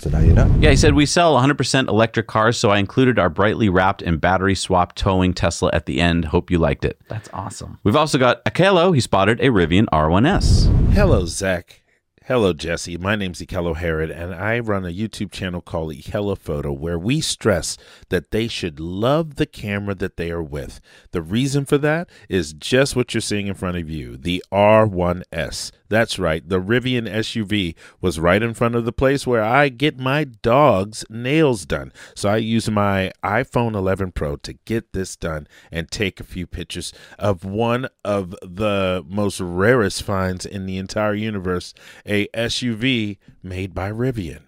So 0.01 0.09
now 0.09 0.21
you 0.21 0.33
know. 0.33 0.53
Yeah, 0.61 0.71
he 0.71 0.77
said 0.77 0.95
we 0.95 1.05
sell 1.05 1.37
100% 1.37 1.89
electric 1.89 2.27
cars, 2.27 2.59
so 2.59 2.71
I 2.71 2.79
included 2.79 3.19
our 3.19 3.29
brightly 3.29 3.69
wrapped 3.69 4.01
and 4.01 4.19
battery 4.19 4.55
swap 4.55 4.95
towing 4.95 5.35
Tesla 5.35 5.69
at 5.75 5.85
the 5.85 6.01
end. 6.01 6.25
Hope 6.27 6.51
you 6.51 6.59
liked 6.59 6.87
it. 6.87 6.99
That's 7.09 7.29
awesome. 7.35 7.79
We've 7.85 7.97
also 7.97 8.17
got 8.17 8.43
Akelo. 8.47 8.95
He 8.95 9.01
spotted 9.03 9.41
a 9.41 9.49
Rivian 9.49 9.85
R1S. 9.93 10.93
Hello, 10.95 11.27
Zac. 11.27 11.83
Hello, 12.31 12.53
Jesse. 12.53 12.97
My 12.97 13.17
name's 13.17 13.41
Ikello 13.41 13.75
Herod, 13.75 14.09
and 14.09 14.33
I 14.33 14.61
run 14.61 14.85
a 14.85 14.95
YouTube 14.95 15.33
channel 15.33 15.61
called 15.61 15.93
Ikello 15.93 16.39
Photo 16.39 16.71
where 16.71 16.97
we 16.97 17.21
stress 17.21 17.77
that 18.09 18.31
they 18.31 18.47
should 18.47 18.79
love 18.79 19.35
the 19.35 19.47
camera 19.47 19.97
that 19.97 20.17
they 20.17 20.31
are 20.31 20.41
with. 20.41 20.81
The 21.11 21.23
reason 21.23 21.65
for 21.65 21.77
that 21.79 22.09
is 22.29 22.53
just 22.53 22.95
what 22.95 23.13
you're 23.13 23.21
seeing 23.21 23.49
in 23.49 23.55
front 23.55 23.79
of 23.79 23.91
you 23.91 24.17
the 24.17 24.45
R1S. 24.53 25.73
That's 25.89 26.21
right, 26.21 26.49
the 26.49 26.61
Rivian 26.61 27.13
SUV 27.13 27.75
was 28.01 28.21
right 28.21 28.41
in 28.41 28.55
front 28.55 28.77
of 28.77 28.85
the 28.85 28.93
place 28.93 29.27
where 29.27 29.43
I 29.43 29.69
get 29.69 29.99
my 29.99 30.23
dog's 30.23 31.05
nails 31.11 31.67
done. 31.67 31.93
So 32.15 32.29
I 32.29 32.37
use 32.37 32.71
my 32.71 33.11
iPhone 33.25 33.75
11 33.75 34.13
Pro 34.13 34.37
to 34.37 34.53
get 34.53 34.93
this 34.93 35.17
done 35.17 35.49
and 35.73 35.91
take 35.91 36.21
a 36.21 36.25
few 36.25 36.47
pictures 36.47 36.93
of 37.19 37.45
one 37.45 37.89
of 38.05 38.37
the 38.41 39.05
most 39.09 39.41
rarest 39.41 40.05
finds 40.05 40.47
in 40.47 40.67
the 40.67 40.79
entire 40.79 41.15
universe 41.15 41.75
a 42.07 42.20
SUV 42.35 43.19
made 43.43 43.75
by 43.75 43.91
Rivian. 43.91 44.43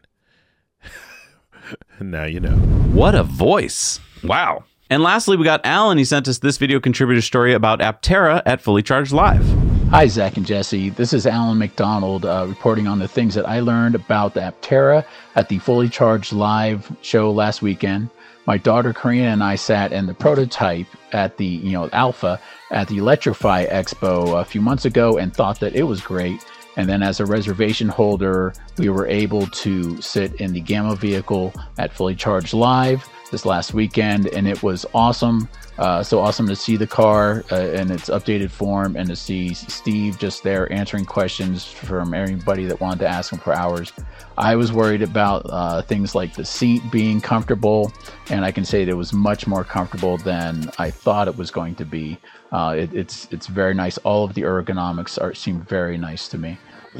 now 2.01 2.25
you 2.25 2.41
know. 2.41 2.57
What 2.93 3.14
a 3.14 3.23
voice. 3.23 4.01
Wow. 4.23 4.64
And 4.91 5.03
lastly, 5.03 5.37
we 5.39 5.45
got 5.45 5.64
Alan. 5.64 5.97
He 5.97 6.05
sent 6.05 6.29
us 6.29 6.39
this 6.39 6.59
video 6.59 6.79
contributor 6.79 7.23
story 7.23 7.55
about 7.55 7.81
Aptera 7.81 8.43
at 8.45 8.61
Fully 8.61 8.83
Charged 8.83 9.12
Live. 9.12 9.47
Hi, 9.89 10.07
Zac 10.07 10.37
and 10.37 10.47
Jesse. 10.47 10.91
This 10.91 11.12
is 11.12 11.27
Alan 11.27 11.59
McDonald 11.59 12.25
uh, 12.25 12.47
reporting 12.49 12.87
on 12.87 12.99
the 12.99 13.09
things 13.09 13.35
that 13.35 13.49
I 13.49 13.61
learned 13.61 13.95
about 13.95 14.35
the 14.35 14.41
Aptera 14.41 15.05
at 15.35 15.49
the 15.49 15.59
Fully 15.59 15.89
Charged 15.89 16.33
Live 16.33 16.91
show 17.03 17.31
last 17.31 17.62
weekend. 17.62 18.09
My 18.47 18.59
daughter 18.59 18.93
Karina 18.93 19.29
and 19.29 19.43
I 19.43 19.55
sat 19.55 19.93
in 19.93 20.07
the 20.07 20.14
prototype 20.14 20.87
at 21.12 21.37
the, 21.37 21.47
you 21.47 21.73
know, 21.73 21.89
Alpha 21.93 22.41
at 22.70 22.89
the 22.89 22.99
Electrify 22.99 23.66
Expo 23.66 24.41
a 24.41 24.45
few 24.45 24.61
months 24.61 24.85
ago 24.85 25.18
and 25.18 25.33
thought 25.33 25.61
that 25.61 25.75
it 25.75 25.85
was 25.85 26.01
great. 26.01 26.45
And 26.77 26.89
then, 26.89 27.03
as 27.03 27.20
a 27.20 27.27
reservation 27.27 27.89
holder, 27.89 28.55
we 28.79 28.89
were 28.89 29.07
able 29.07 29.47
to 29.47 30.01
sit 30.01 30.35
in 30.41 30.53
the 30.53 30.61
Gamma 30.61 30.97
vehicle 30.97 31.53
at 31.79 31.93
Fully 31.93 32.14
Charged 32.14 32.55
Live 32.55 33.09
this 33.33 33.45
last 33.45 33.74
weekend, 33.74 34.28
and 34.28 34.47
it 34.47 34.62
was 34.62 34.87
awesome. 34.95 35.49
Uh, 35.78 36.03
so 36.03 36.20
awesome 36.20 36.47
to 36.47 36.55
see 36.55 36.76
the 36.76 36.87
car 36.87 37.45
uh, 37.51 37.57
in 37.57 37.91
its 37.91 38.11
updated 38.11 38.51
form 38.51 38.95
and 38.95 39.09
to 39.09 39.16
see 39.16 39.55
Steve 39.55 40.18
just 40.18 40.43
there 40.43 40.70
answering 40.70 41.07
questions 41.07 41.64
from 41.64 42.12
everybody 42.12 42.66
that 42.66 42.78
wanted 42.78 43.01
to 43.01 43.09
ask 43.09 43.33
him 43.33 43.39
for 43.39 43.55
hours. 43.55 43.91
I 44.37 44.55
was 44.55 44.70
worried 44.70 45.03
about 45.03 45.47
uh, 45.47 45.80
things 45.83 46.14
like 46.14 46.35
the 46.35 46.45
seat 46.45 46.83
being 46.93 47.20
comfortable, 47.22 47.91
and 48.28 48.45
I 48.45 48.53
can 48.53 48.66
say 48.66 48.85
that 48.85 48.91
it 48.91 48.95
was 48.95 49.14
much 49.14 49.47
more 49.47 49.64
comfortable 49.64 50.18
than 50.18 50.70
I 50.78 50.91
thought 50.91 51.26
it 51.26 51.37
was 51.37 51.51
going 51.51 51.74
to 51.76 51.87
be. 51.87 52.18
Uh, 52.53 52.76
it, 52.78 52.95
it's 52.95 53.28
it's 53.30 53.47
very 53.47 53.72
nice. 53.72 53.97
All 53.99 54.24
of 54.24 54.35
the 54.35 54.43
ergonomics 54.43 55.20
are 55.20 55.35
seem 55.35 55.62
very 55.62 55.97
nice 55.97 56.28
to 56.28 56.39
me. 56.39 56.59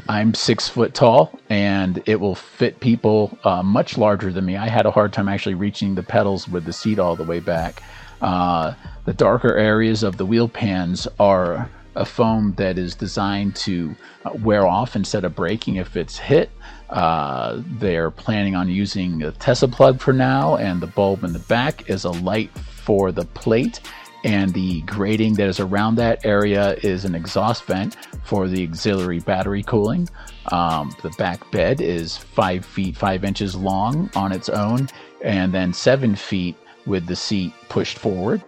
I'm 0.09 0.33
six 0.33 0.67
foot 0.67 0.93
tall, 0.93 1.39
and 1.49 2.01
it 2.05 2.19
will 2.19 2.35
fit 2.35 2.79
people 2.79 3.37
uh, 3.43 3.61
much 3.63 3.97
larger 3.97 4.31
than 4.31 4.45
me. 4.45 4.57
I 4.57 4.67
had 4.67 4.85
a 4.85 4.91
hard 4.91 5.13
time 5.13 5.29
actually 5.29 5.55
reaching 5.55 5.95
the 5.95 6.03
pedals 6.03 6.47
with 6.47 6.65
the 6.65 6.73
seat 6.73 6.99
all 6.99 7.15
the 7.15 7.23
way 7.23 7.39
back. 7.39 7.83
Uh, 8.21 8.73
the 9.05 9.13
darker 9.13 9.55
areas 9.55 10.01
of 10.01 10.17
the 10.17 10.25
wheel 10.25 10.47
pans 10.47 11.07
are 11.19 11.69
a 11.95 12.05
foam 12.05 12.53
that 12.57 12.77
is 12.77 12.95
designed 12.95 13.55
to 13.55 13.95
uh, 14.25 14.31
wear 14.41 14.65
off 14.65 14.95
instead 14.95 15.23
of 15.23 15.35
breaking 15.35 15.75
if 15.75 15.95
it's 15.95 16.17
hit. 16.17 16.49
Uh, 16.89 17.61
they're 17.79 18.11
planning 18.11 18.55
on 18.55 18.69
using 18.69 19.21
a 19.23 19.31
Tesla 19.31 19.67
plug 19.67 19.99
for 19.99 20.13
now, 20.13 20.55
and 20.55 20.81
the 20.81 20.87
bulb 20.87 21.23
in 21.23 21.33
the 21.33 21.39
back 21.39 21.89
is 21.89 22.03
a 22.03 22.11
light 22.11 22.49
for 22.57 23.11
the 23.11 23.25
plate 23.25 23.79
and 24.23 24.53
the 24.53 24.81
grating 24.81 25.33
that 25.35 25.47
is 25.47 25.59
around 25.59 25.95
that 25.95 26.25
area 26.25 26.75
is 26.83 27.05
an 27.05 27.15
exhaust 27.15 27.63
vent 27.65 27.97
for 28.23 28.47
the 28.47 28.63
auxiliary 28.63 29.19
battery 29.19 29.63
cooling. 29.63 30.09
Um, 30.51 30.95
the 31.01 31.09
back 31.11 31.49
bed 31.51 31.81
is 31.81 32.17
five 32.17 32.65
feet 32.65 32.95
five 32.95 33.23
inches 33.23 33.55
long 33.55 34.09
on 34.15 34.31
its 34.31 34.49
own, 34.49 34.89
and 35.23 35.53
then 35.53 35.73
seven 35.73 36.15
feet 36.15 36.55
with 36.85 37.05
the 37.05 37.15
seat 37.15 37.53
pushed 37.69 37.97
forward. 37.97 38.43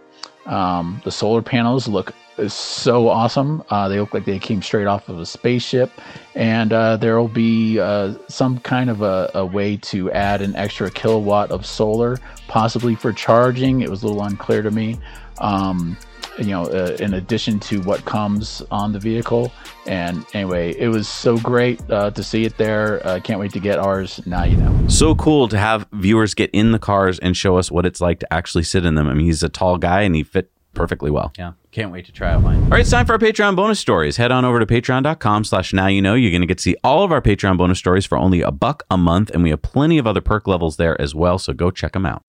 Um, 0.45 1.01
the 1.03 1.11
solar 1.11 1.41
panels 1.41 1.87
look 1.87 2.13
so 2.47 3.07
awesome. 3.07 3.63
Uh, 3.69 3.87
they 3.87 3.99
look 3.99 4.13
like 4.13 4.25
they 4.25 4.39
came 4.39 4.61
straight 4.61 4.87
off 4.87 5.09
of 5.09 5.19
a 5.19 5.25
spaceship, 5.25 5.91
and 6.35 6.73
uh, 6.73 6.97
there 6.97 7.19
will 7.19 7.27
be 7.27 7.79
uh, 7.79 8.13
some 8.27 8.59
kind 8.59 8.89
of 8.89 9.01
a, 9.01 9.31
a, 9.33 9.45
way 9.45 9.77
to 9.77 10.11
add 10.11 10.41
an 10.41 10.55
extra 10.55 10.91
kilowatt 10.91 11.51
of 11.51 11.65
solar, 11.65 12.17
possibly 12.47 12.95
for 12.95 13.13
charging. 13.13 13.81
It 13.81 13.89
was 13.89 14.03
a 14.03 14.07
little 14.07 14.23
unclear 14.23 14.61
to 14.61 14.71
me. 14.71 14.99
Um, 15.39 15.97
you 16.37 16.47
know, 16.47 16.65
uh, 16.65 16.97
in 16.99 17.13
addition 17.13 17.59
to 17.61 17.81
what 17.83 18.03
comes 18.03 18.61
on 18.69 18.91
the 18.91 18.99
vehicle. 18.99 19.53
And 19.87 20.25
anyway, 20.33 20.75
it 20.77 20.89
was 20.89 21.07
so 21.07 21.37
great 21.37 21.79
uh, 21.89 22.11
to 22.11 22.23
see 22.23 22.43
it 22.43 22.57
there. 22.57 23.05
I 23.07 23.21
can't 23.21 23.39
wait 23.39 23.53
to 23.53 23.59
get 23.59 23.79
ours. 23.79 24.19
Now 24.25 24.43
you 24.43 24.57
know. 24.57 24.87
So 24.87 25.15
cool 25.15 25.47
to 25.47 25.57
have 25.57 25.87
viewers 25.93 26.33
get 26.33 26.49
in 26.51 26.71
the 26.71 26.79
cars 26.79 27.19
and 27.19 27.37
show 27.37 27.57
us 27.57 27.71
what 27.71 27.85
it's 27.85 28.01
like 28.01 28.19
to 28.19 28.33
actually 28.33 28.63
sit 28.63 28.85
in 28.85 28.95
them. 28.95 29.07
I 29.07 29.13
mean, 29.13 29.25
he's 29.25 29.43
a 29.43 29.49
tall 29.49 29.77
guy 29.77 30.01
and 30.01 30.15
he 30.15 30.23
fit 30.23 30.51
perfectly 30.75 31.09
well. 31.09 31.33
Yeah. 31.37 31.53
Can't 31.71 31.91
wait 31.91 32.05
to 32.05 32.11
try 32.11 32.31
out 32.33 32.43
mine. 32.43 32.61
All 32.63 32.69
right, 32.69 32.81
it's 32.81 32.91
time 32.91 33.05
for 33.05 33.13
our 33.13 33.19
Patreon 33.19 33.55
bonus 33.55 33.79
stories. 33.79 34.17
Head 34.17 34.31
on 34.31 34.45
over 34.45 34.59
to 34.59 34.65
patreon.com 34.65 35.43
slash 35.45 35.73
now 35.73 35.87
you 35.87 36.01
know. 36.01 36.13
You're 36.13 36.31
going 36.31 36.41
to 36.41 36.47
get 36.47 36.59
to 36.59 36.63
see 36.63 36.75
all 36.83 37.03
of 37.03 37.11
our 37.11 37.21
Patreon 37.21 37.57
bonus 37.57 37.79
stories 37.79 38.05
for 38.05 38.17
only 38.17 38.41
a 38.41 38.51
buck 38.51 38.83
a 38.91 38.97
month, 38.97 39.31
and 39.31 39.41
we 39.43 39.49
have 39.49 39.61
plenty 39.61 39.97
of 39.97 40.05
other 40.05 40.21
perk 40.21 40.47
levels 40.47 40.77
there 40.77 40.99
as 41.01 41.15
well, 41.15 41.39
so 41.39 41.53
go 41.53 41.71
check 41.71 41.93
them 41.93 42.05
out. 42.05 42.23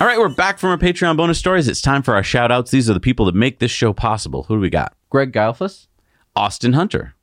All 0.00 0.08
right, 0.08 0.18
we're 0.18 0.28
back 0.28 0.58
from 0.58 0.70
our 0.70 0.78
Patreon 0.78 1.16
bonus 1.16 1.38
stories. 1.38 1.68
It's 1.68 1.80
time 1.80 2.02
for 2.02 2.16
our 2.16 2.24
shout 2.24 2.50
outs. 2.50 2.72
These 2.72 2.90
are 2.90 2.94
the 2.94 2.98
people 2.98 3.24
that 3.26 3.36
make 3.36 3.60
this 3.60 3.70
show 3.70 3.92
possible. 3.92 4.42
Who 4.44 4.56
do 4.56 4.60
we 4.60 4.68
got? 4.68 4.94
Greg 5.10 5.32
Geilfuss, 5.32 5.86
Austin 6.34 6.72
Hunter, 6.72 7.14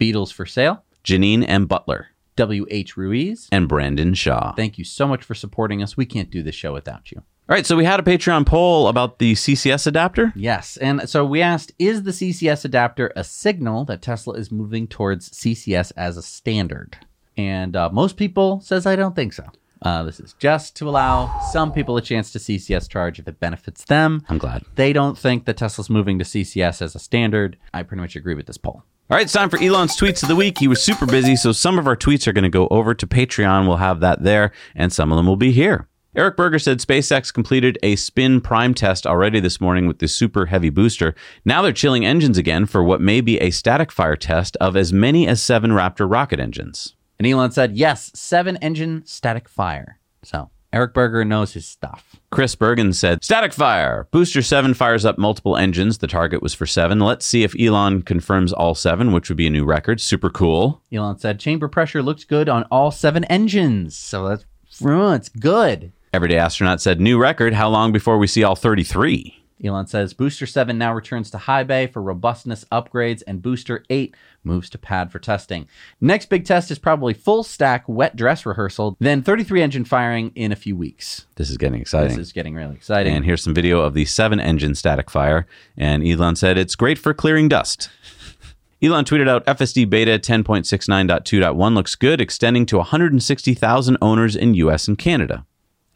Beatles 0.00 0.32
for 0.32 0.44
sale. 0.44 0.82
Janine 1.04 1.44
M. 1.46 1.66
Butler, 1.66 2.08
W.H. 2.36 2.96
Ruiz. 2.96 3.48
and 3.52 3.68
Brandon 3.68 4.14
Shaw. 4.14 4.52
Thank 4.52 4.78
you 4.78 4.84
so 4.84 5.06
much 5.06 5.24
for 5.24 5.34
supporting 5.34 5.82
us. 5.82 5.96
We 5.96 6.06
can't 6.06 6.30
do 6.30 6.42
this 6.42 6.54
show 6.54 6.72
without 6.72 7.10
you. 7.12 7.18
All 7.46 7.54
right, 7.54 7.66
so 7.66 7.76
we 7.76 7.84
had 7.84 8.00
a 8.00 8.02
Patreon 8.02 8.46
poll 8.46 8.88
about 8.88 9.18
the 9.18 9.34
CCS 9.34 9.86
adapter. 9.86 10.32
Yes. 10.34 10.78
And 10.78 11.08
so 11.08 11.26
we 11.26 11.42
asked 11.42 11.72
Is 11.78 12.04
the 12.04 12.10
CCS 12.10 12.64
adapter 12.64 13.12
a 13.14 13.22
signal 13.22 13.84
that 13.84 14.00
Tesla 14.00 14.34
is 14.34 14.50
moving 14.50 14.86
towards 14.86 15.28
CCS 15.30 15.92
as 15.94 16.16
a 16.16 16.22
standard? 16.22 16.96
And 17.36 17.76
uh, 17.76 17.90
most 17.92 18.16
people 18.16 18.60
says 18.60 18.86
I 18.86 18.96
don't 18.96 19.14
think 19.14 19.34
so. 19.34 19.46
Uh, 19.82 20.02
this 20.04 20.18
is 20.20 20.32
just 20.38 20.74
to 20.76 20.88
allow 20.88 21.38
some 21.52 21.70
people 21.70 21.98
a 21.98 22.00
chance 22.00 22.32
to 22.32 22.38
CCS 22.38 22.88
charge 22.88 23.18
if 23.18 23.28
it 23.28 23.38
benefits 23.38 23.84
them. 23.84 24.24
I'm 24.30 24.38
glad. 24.38 24.64
They 24.76 24.94
don't 24.94 25.18
think 25.18 25.44
that 25.44 25.58
Tesla's 25.58 25.90
moving 25.90 26.18
to 26.18 26.24
CCS 26.24 26.80
as 26.80 26.94
a 26.94 26.98
standard. 26.98 27.58
I 27.74 27.82
pretty 27.82 28.00
much 28.00 28.16
agree 28.16 28.34
with 28.34 28.46
this 28.46 28.56
poll. 28.56 28.84
All 29.10 29.18
right, 29.18 29.24
it's 29.24 29.34
time 29.34 29.50
for 29.50 29.60
Elon's 29.60 29.98
tweets 29.98 30.22
of 30.22 30.30
the 30.30 30.34
week. 30.34 30.56
He 30.58 30.66
was 30.66 30.82
super 30.82 31.04
busy, 31.04 31.36
so 31.36 31.52
some 31.52 31.78
of 31.78 31.86
our 31.86 31.94
tweets 31.94 32.26
are 32.26 32.32
going 32.32 32.44
to 32.44 32.48
go 32.48 32.68
over 32.68 32.94
to 32.94 33.06
Patreon. 33.06 33.68
We'll 33.68 33.76
have 33.76 34.00
that 34.00 34.22
there, 34.22 34.50
and 34.74 34.90
some 34.90 35.12
of 35.12 35.16
them 35.16 35.26
will 35.26 35.36
be 35.36 35.52
here. 35.52 35.88
Eric 36.16 36.38
Berger 36.38 36.58
said 36.58 36.78
SpaceX 36.78 37.30
completed 37.30 37.78
a 37.82 37.96
spin 37.96 38.40
prime 38.40 38.72
test 38.72 39.06
already 39.06 39.40
this 39.40 39.60
morning 39.60 39.86
with 39.86 39.98
the 39.98 40.08
super 40.08 40.46
heavy 40.46 40.70
booster. 40.70 41.14
Now 41.44 41.60
they're 41.60 41.70
chilling 41.70 42.06
engines 42.06 42.38
again 42.38 42.64
for 42.64 42.82
what 42.82 43.02
may 43.02 43.20
be 43.20 43.38
a 43.40 43.50
static 43.50 43.92
fire 43.92 44.16
test 44.16 44.56
of 44.56 44.74
as 44.74 44.90
many 44.90 45.28
as 45.28 45.42
seven 45.42 45.72
Raptor 45.72 46.10
rocket 46.10 46.40
engines. 46.40 46.96
And 47.18 47.28
Elon 47.28 47.50
said, 47.50 47.76
Yes, 47.76 48.10
seven 48.14 48.56
engine 48.62 49.02
static 49.04 49.50
fire. 49.50 49.98
So 50.22 50.48
Eric 50.74 50.92
Berger 50.92 51.24
knows 51.24 51.52
his 51.52 51.68
stuff. 51.68 52.16
Chris 52.32 52.56
Bergen 52.56 52.92
said, 52.92 53.22
Static 53.22 53.52
fire. 53.52 54.08
Booster 54.10 54.42
7 54.42 54.74
fires 54.74 55.04
up 55.04 55.16
multiple 55.18 55.56
engines. 55.56 55.98
The 55.98 56.08
target 56.08 56.42
was 56.42 56.52
for 56.52 56.66
7. 56.66 56.98
Let's 56.98 57.24
see 57.24 57.44
if 57.44 57.54
Elon 57.56 58.02
confirms 58.02 58.52
all 58.52 58.74
7, 58.74 59.12
which 59.12 59.28
would 59.28 59.36
be 59.36 59.46
a 59.46 59.50
new 59.50 59.64
record. 59.64 60.00
Super 60.00 60.30
cool. 60.30 60.82
Elon 60.92 61.16
said, 61.16 61.38
Chamber 61.38 61.68
pressure 61.68 62.02
looks 62.02 62.24
good 62.24 62.48
on 62.48 62.64
all 62.72 62.90
seven 62.90 63.22
engines. 63.26 63.96
So 63.96 64.28
that's, 64.28 64.44
it's 64.80 65.28
good. 65.28 65.92
Everyday 66.12 66.38
Astronaut 66.38 66.80
said, 66.80 67.00
New 67.00 67.18
record. 67.18 67.54
How 67.54 67.68
long 67.68 67.92
before 67.92 68.18
we 68.18 68.26
see 68.26 68.42
all 68.42 68.56
33? 68.56 69.44
Elon 69.64 69.86
says 69.86 70.12
Booster 70.12 70.46
7 70.46 70.76
now 70.76 70.92
returns 70.92 71.30
to 71.30 71.38
high 71.38 71.62
bay 71.62 71.86
for 71.86 72.02
robustness 72.02 72.64
upgrades, 72.72 73.22
and 73.26 73.40
Booster 73.40 73.84
8 73.88 74.14
moves 74.44 74.70
to 74.70 74.78
pad 74.78 75.10
for 75.10 75.18
testing. 75.18 75.68
Next 76.00 76.26
big 76.26 76.44
test 76.44 76.70
is 76.70 76.78
probably 76.78 77.14
full 77.14 77.42
stack 77.42 77.88
wet 77.88 78.16
dress 78.16 78.46
rehearsal, 78.46 78.96
then 79.00 79.22
33 79.22 79.62
engine 79.62 79.84
firing 79.84 80.32
in 80.34 80.52
a 80.52 80.56
few 80.56 80.76
weeks. 80.76 81.26
This 81.36 81.50
is 81.50 81.56
getting 81.56 81.80
exciting. 81.80 82.16
This 82.16 82.28
is 82.28 82.32
getting 82.32 82.54
really 82.54 82.74
exciting. 82.74 83.14
And 83.14 83.24
here's 83.24 83.42
some 83.42 83.54
video 83.54 83.80
of 83.80 83.94
the 83.94 84.04
7 84.04 84.38
engine 84.40 84.74
static 84.74 85.10
fire. 85.10 85.46
And 85.76 86.06
Elon 86.06 86.36
said, 86.36 86.58
It's 86.58 86.74
great 86.74 86.98
for 86.98 87.14
clearing 87.14 87.48
dust. 87.48 87.90
Elon 88.82 89.04
tweeted 89.04 89.28
out 89.28 89.46
FSD 89.46 89.88
beta 89.88 90.18
10.69.2.1 90.18 91.74
looks 91.74 91.94
good, 91.94 92.20
extending 92.20 92.66
to 92.66 92.76
160,000 92.76 93.96
owners 94.02 94.36
in 94.36 94.52
US 94.54 94.86
and 94.88 94.98
Canada. 94.98 95.46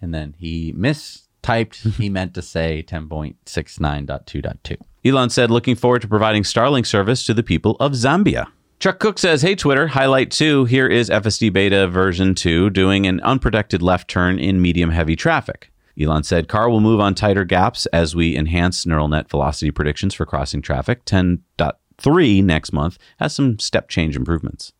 And 0.00 0.14
then 0.14 0.34
he 0.38 0.72
mistyped, 0.72 1.96
he 1.96 2.08
meant 2.10 2.32
to 2.34 2.42
say 2.42 2.82
10.69.2.2. 2.86 4.76
Elon 5.04 5.30
said, 5.30 5.50
looking 5.50 5.76
forward 5.76 6.02
to 6.02 6.08
providing 6.08 6.42
Starlink 6.42 6.86
service 6.86 7.24
to 7.24 7.34
the 7.34 7.42
people 7.42 7.76
of 7.80 7.92
Zambia. 7.92 8.48
Chuck 8.80 9.00
Cook 9.00 9.18
says, 9.18 9.42
Hey 9.42 9.54
Twitter, 9.54 9.88
highlight 9.88 10.30
two. 10.30 10.64
Here 10.64 10.86
is 10.86 11.10
FSD 11.10 11.52
beta 11.52 11.88
version 11.88 12.34
2 12.34 12.70
doing 12.70 13.06
an 13.06 13.20
unprotected 13.22 13.82
left 13.82 14.08
turn 14.08 14.38
in 14.38 14.62
medium 14.62 14.90
heavy 14.90 15.16
traffic. 15.16 15.72
Elon 16.00 16.22
said, 16.22 16.46
Car 16.46 16.70
will 16.70 16.80
move 16.80 17.00
on 17.00 17.14
tighter 17.14 17.44
gaps 17.44 17.86
as 17.86 18.14
we 18.14 18.36
enhance 18.36 18.86
neural 18.86 19.08
net 19.08 19.28
velocity 19.28 19.72
predictions 19.72 20.14
for 20.14 20.24
crossing 20.24 20.62
traffic. 20.62 21.04
10.3 21.06 22.44
next 22.44 22.72
month 22.72 22.98
has 23.18 23.34
some 23.34 23.58
step 23.58 23.88
change 23.88 24.14
improvements. 24.14 24.72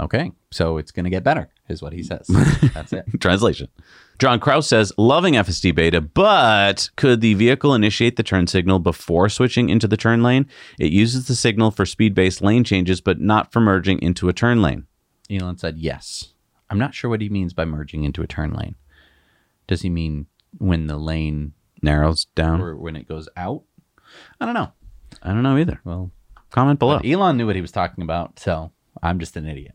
Okay, 0.00 0.32
so 0.50 0.78
it's 0.78 0.90
going 0.92 1.04
to 1.04 1.10
get 1.10 1.22
better, 1.22 1.50
is 1.68 1.82
what 1.82 1.92
he 1.92 2.02
says. 2.02 2.26
That's 2.74 2.92
it. 2.92 3.04
Translation. 3.20 3.68
John 4.18 4.40
Kraus 4.40 4.66
says, 4.66 4.92
loving 4.96 5.34
FSD 5.34 5.74
beta, 5.74 6.00
but 6.00 6.88
could 6.96 7.20
the 7.20 7.34
vehicle 7.34 7.74
initiate 7.74 8.16
the 8.16 8.22
turn 8.22 8.46
signal 8.46 8.78
before 8.78 9.28
switching 9.28 9.68
into 9.68 9.86
the 9.86 9.96
turn 9.96 10.22
lane? 10.22 10.46
It 10.78 10.90
uses 10.92 11.26
the 11.26 11.34
signal 11.34 11.70
for 11.70 11.84
speed 11.86 12.14
based 12.14 12.40
lane 12.42 12.64
changes, 12.64 13.00
but 13.00 13.20
not 13.20 13.52
for 13.52 13.60
merging 13.60 14.00
into 14.00 14.28
a 14.28 14.32
turn 14.32 14.62
lane. 14.62 14.86
Elon 15.30 15.58
said 15.58 15.76
yes. 15.78 16.32
I'm 16.70 16.78
not 16.78 16.94
sure 16.94 17.10
what 17.10 17.20
he 17.20 17.28
means 17.28 17.52
by 17.52 17.64
merging 17.64 18.04
into 18.04 18.22
a 18.22 18.26
turn 18.26 18.52
lane. 18.52 18.76
Does 19.66 19.82
he 19.82 19.90
mean 19.90 20.26
when 20.58 20.86
the 20.86 20.96
lane 20.96 21.52
Narrows 21.82 22.26
down. 22.34 22.60
or 22.60 22.76
when 22.76 22.96
it 22.96 23.08
goes 23.08 23.28
out? 23.36 23.62
I 24.40 24.44
don't 24.44 24.54
know. 24.54 24.72
I 25.22 25.28
don't 25.28 25.42
know 25.42 25.56
either. 25.56 25.80
Well, 25.84 26.10
Comment 26.50 26.78
below. 26.78 26.98
Elon 27.04 27.36
knew 27.36 27.46
what 27.46 27.54
he 27.54 27.62
was 27.62 27.70
talking 27.72 28.02
about, 28.02 28.38
so 28.38 28.72
I'm 29.02 29.18
just 29.18 29.36
an 29.36 29.46
idiot. 29.46 29.74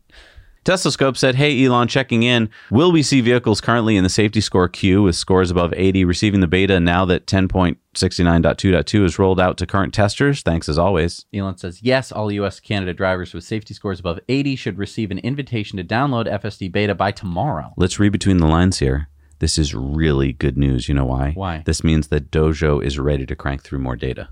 Tesla 0.66 0.90
Scope 0.90 1.16
said, 1.16 1.36
Hey, 1.36 1.64
Elon, 1.64 1.86
checking 1.86 2.24
in. 2.24 2.50
Will 2.72 2.90
we 2.90 3.04
see 3.04 3.20
vehicles 3.20 3.60
currently 3.60 3.96
in 3.96 4.02
the 4.02 4.10
safety 4.10 4.40
score 4.40 4.68
queue 4.68 5.00
with 5.00 5.14
scores 5.14 5.48
above 5.48 5.72
80 5.76 6.04
receiving 6.04 6.40
the 6.40 6.48
beta 6.48 6.80
now 6.80 7.04
that 7.04 7.26
10.69.2.2 7.26 9.04
is 9.04 9.16
rolled 9.16 9.38
out 9.38 9.58
to 9.58 9.66
current 9.66 9.94
testers? 9.94 10.42
Thanks 10.42 10.68
as 10.68 10.76
always. 10.76 11.24
Elon 11.32 11.56
says, 11.56 11.84
yes, 11.84 12.10
all 12.10 12.32
US 12.32 12.58
Canada 12.58 12.92
drivers 12.92 13.32
with 13.32 13.44
safety 13.44 13.74
scores 13.74 14.00
above 14.00 14.18
80 14.28 14.56
should 14.56 14.76
receive 14.76 15.12
an 15.12 15.18
invitation 15.18 15.76
to 15.76 15.84
download 15.84 16.26
FSD 16.26 16.72
beta 16.72 16.96
by 16.96 17.12
tomorrow. 17.12 17.72
Let's 17.76 18.00
read 18.00 18.10
between 18.10 18.38
the 18.38 18.48
lines 18.48 18.80
here. 18.80 19.08
This 19.38 19.58
is 19.58 19.72
really 19.72 20.32
good 20.32 20.58
news. 20.58 20.88
You 20.88 20.96
know 20.96 21.04
why? 21.04 21.30
Why? 21.32 21.62
This 21.64 21.84
means 21.84 22.08
that 22.08 22.32
Dojo 22.32 22.82
is 22.82 22.98
ready 22.98 23.24
to 23.26 23.36
crank 23.36 23.62
through 23.62 23.78
more 23.78 23.94
data. 23.94 24.30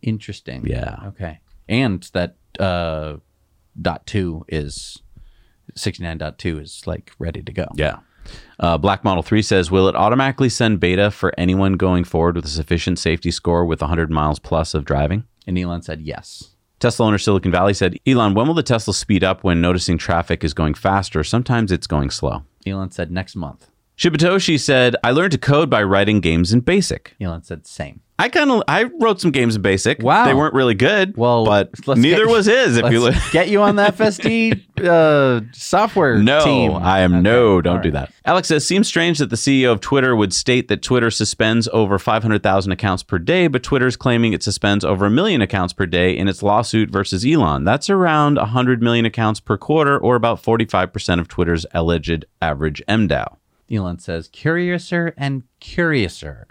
Interesting. 0.00 0.64
Yeah. 0.64 0.98
Okay. 1.06 1.40
And 1.68 2.08
that 2.12 2.36
uh, 2.60 3.16
dot 3.80 4.06
two 4.06 4.44
is 4.48 5.02
69.2 5.76 6.62
is 6.62 6.82
like 6.86 7.12
ready 7.18 7.42
to 7.42 7.52
go. 7.52 7.66
Yeah. 7.74 7.98
Uh, 8.58 8.76
Black 8.78 9.04
Model 9.04 9.22
3 9.22 9.40
says, 9.42 9.70
Will 9.70 9.88
it 9.88 9.94
automatically 9.94 10.48
send 10.48 10.80
beta 10.80 11.10
for 11.10 11.32
anyone 11.38 11.74
going 11.74 12.04
forward 12.04 12.36
with 12.36 12.44
a 12.44 12.48
sufficient 12.48 12.98
safety 12.98 13.30
score 13.30 13.64
with 13.64 13.80
100 13.80 14.10
miles 14.10 14.38
plus 14.38 14.74
of 14.74 14.84
driving? 14.84 15.24
And 15.46 15.58
Elon 15.58 15.82
said 15.82 16.00
yes. 16.00 16.56
Tesla 16.80 17.06
owner 17.06 17.18
Silicon 17.18 17.52
Valley 17.52 17.72
said, 17.72 17.98
Elon, 18.06 18.34
when 18.34 18.46
will 18.46 18.54
the 18.54 18.62
Tesla 18.62 18.92
speed 18.92 19.24
up 19.24 19.44
when 19.44 19.60
noticing 19.60 19.96
traffic 19.96 20.44
is 20.44 20.52
going 20.52 20.74
faster? 20.74 21.24
Sometimes 21.24 21.72
it's 21.72 21.86
going 21.86 22.10
slow. 22.10 22.42
Elon 22.66 22.90
said 22.90 23.10
next 23.10 23.36
month. 23.36 23.70
Shibatoshi 23.96 24.60
said, 24.60 24.94
I 25.02 25.12
learned 25.12 25.32
to 25.32 25.38
code 25.38 25.70
by 25.70 25.82
writing 25.82 26.20
games 26.20 26.52
in 26.52 26.60
BASIC. 26.60 27.16
Elon 27.20 27.44
said 27.44 27.66
same. 27.66 28.02
I 28.18 28.30
kind 28.30 28.50
of 28.50 28.62
I 28.66 28.84
wrote 28.84 29.20
some 29.20 29.30
games 29.30 29.56
in 29.56 29.62
BASIC. 29.62 30.02
Wow. 30.02 30.24
They 30.24 30.32
weren't 30.32 30.54
really 30.54 30.74
good. 30.74 31.16
Well, 31.18 31.44
but 31.44 31.70
neither 31.86 32.24
get- 32.24 32.28
was 32.32 32.46
his. 32.46 32.78
If 32.78 32.90
you 32.90 33.00
look, 33.00 33.14
get 33.30 33.50
you 33.50 33.60
on 33.60 33.76
the 33.76 33.84
FSD 33.84 34.62
uh, 34.86 35.44
software 35.52 36.18
no, 36.18 36.42
team. 36.42 36.72
I 36.72 37.00
am 37.00 37.12
Okay, 37.12 37.20
no. 37.22 37.60
Don't 37.60 37.76
all 37.76 37.82
do 37.82 37.88
right. 37.90 38.06
that. 38.06 38.12
Alex 38.24 38.48
says, 38.48 38.66
seems 38.66 38.88
strange 38.88 39.18
that 39.18 39.28
the 39.28 39.36
CEO 39.36 39.70
of 39.70 39.80
Twitter 39.80 40.16
would 40.16 40.32
state 40.32 40.68
that 40.68 40.80
Twitter 40.82 41.10
suspends 41.10 41.68
over 41.74 41.98
500,000 41.98 42.72
accounts 42.72 43.02
per 43.02 43.18
day, 43.18 43.48
but 43.48 43.62
Twitter's 43.62 43.96
claiming 43.96 44.32
it 44.32 44.42
suspends 44.42 44.82
over 44.84 45.06
a 45.06 45.10
million 45.10 45.42
accounts 45.42 45.74
per 45.74 45.84
day 45.86 46.16
in 46.16 46.26
its 46.26 46.42
lawsuit 46.42 46.90
versus 46.90 47.24
Elon. 47.26 47.64
That's 47.64 47.90
around 47.90 48.36
100 48.36 48.82
million 48.82 49.04
accounts 49.04 49.40
per 49.40 49.58
quarter, 49.58 49.98
or 49.98 50.16
about 50.16 50.42
45% 50.42 51.20
of 51.20 51.28
Twitter's 51.28 51.66
alleged 51.72 52.24
average 52.40 52.82
mDAU. 52.88 53.36
Elon 53.70 53.98
says 53.98 54.28
curiouser 54.28 55.12
and 55.16 55.42
curiouser. 55.60 56.46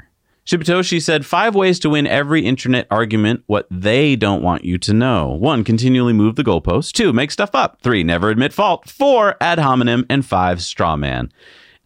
Shibatoshi 0.46 1.02
said 1.02 1.26
five 1.26 1.56
ways 1.56 1.80
to 1.80 1.90
win 1.90 2.06
every 2.06 2.46
internet 2.46 2.86
argument 2.92 3.44
what 3.48 3.66
they 3.72 4.16
don't 4.16 4.44
want 4.44 4.64
you 4.64 4.78
to 4.78 4.94
know. 4.94 5.30
One, 5.30 5.64
continually 5.64 6.14
move 6.14 6.36
the 6.36 6.44
goalposts. 6.44 6.92
Two, 6.92 7.12
make 7.14 7.32
stuff 7.32 7.56
up. 7.56 7.82
Three, 7.82 8.04
never 8.04 8.30
admit 8.30 8.54
fault. 8.54 8.88
Four, 8.88 9.38
ad 9.42 9.58
hominem. 9.58 10.06
And 10.08 10.24
five, 10.24 10.62
straw 10.62 10.96
man. 10.96 11.32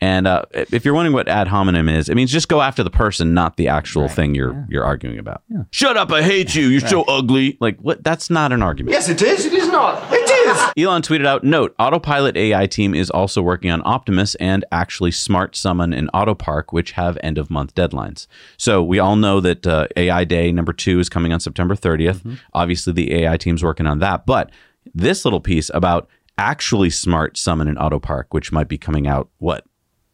And 0.02 0.28
uh, 0.28 0.44
if 0.54 0.86
you're 0.86 0.94
wondering 0.94 1.14
what 1.14 1.28
ad 1.28 1.48
hominem 1.48 1.90
is, 1.90 2.08
it 2.08 2.16
means 2.16 2.32
just 2.32 2.48
go 2.48 2.62
after 2.62 2.84
the 2.84 2.90
person, 2.90 3.34
not 3.34 3.58
the 3.58 3.68
actual 3.68 4.08
thing 4.08 4.34
you're 4.36 4.66
you're 4.70 4.86
arguing 4.86 5.20
about. 5.20 5.44
Shut 5.72 5.98
up! 5.98 6.12
I 6.12 6.22
hate 6.24 6.56
you. 6.56 6.68
You're 6.68 6.82
so 6.88 7.04
ugly. 7.04 7.58
Like 7.60 7.80
what? 7.80 8.04
That's 8.04 8.30
not 8.30 8.52
an 8.54 8.62
argument. 8.62 8.94
Yes, 8.94 9.10
it 9.10 9.22
is. 9.22 9.46
It 9.46 9.54
is 9.54 9.68
not. 9.70 10.02
It 10.12 10.30
is. 10.30 10.74
Elon 10.78 11.02
tweeted 11.02 11.26
out, 11.26 11.44
note, 11.44 11.76
Autopilot 11.80 12.36
AI 12.38 12.66
team 12.66 12.96
is 12.96 13.10
also 13.10 13.42
working 13.42 13.70
on 13.72 13.82
Optimus 13.86 14.36
and 14.36 14.66
actually 14.72 15.12
Smart 15.12 15.56
Summon 15.56 15.94
and 15.94 16.10
Autopark, 16.14 16.66
which 16.72 16.92
have 16.94 17.18
end 17.22 17.38
of 17.38 17.50
month 17.50 17.76
deadlines. 17.76 18.26
So 18.58 18.82
we 18.82 19.00
all 19.00 19.16
know 19.16 19.40
that 19.42 19.68
uh, 19.68 19.88
AI 19.96 20.24
Day 20.24 20.52
number 20.52 20.74
two 20.74 21.00
is 21.00 21.10
coming 21.10 21.34
on 21.34 21.40
September 21.40 21.76
30th. 21.76 22.40
Obviously, 22.54 22.94
the 22.94 23.14
AI 23.14 23.38
team's 23.38 23.64
working 23.64 23.86
on 23.86 24.00
that. 24.00 24.26
But 24.26 24.52
this 24.94 25.26
little 25.26 25.42
piece 25.42 25.70
about 25.74 26.08
actually 26.38 26.90
Smart 26.90 27.38
Summon 27.38 27.68
and 27.68 27.78
Autopark, 27.78 28.26
which 28.30 28.52
might 28.52 28.68
be 28.70 28.78
coming 28.78 29.08
out, 29.08 29.30
what, 29.40 29.66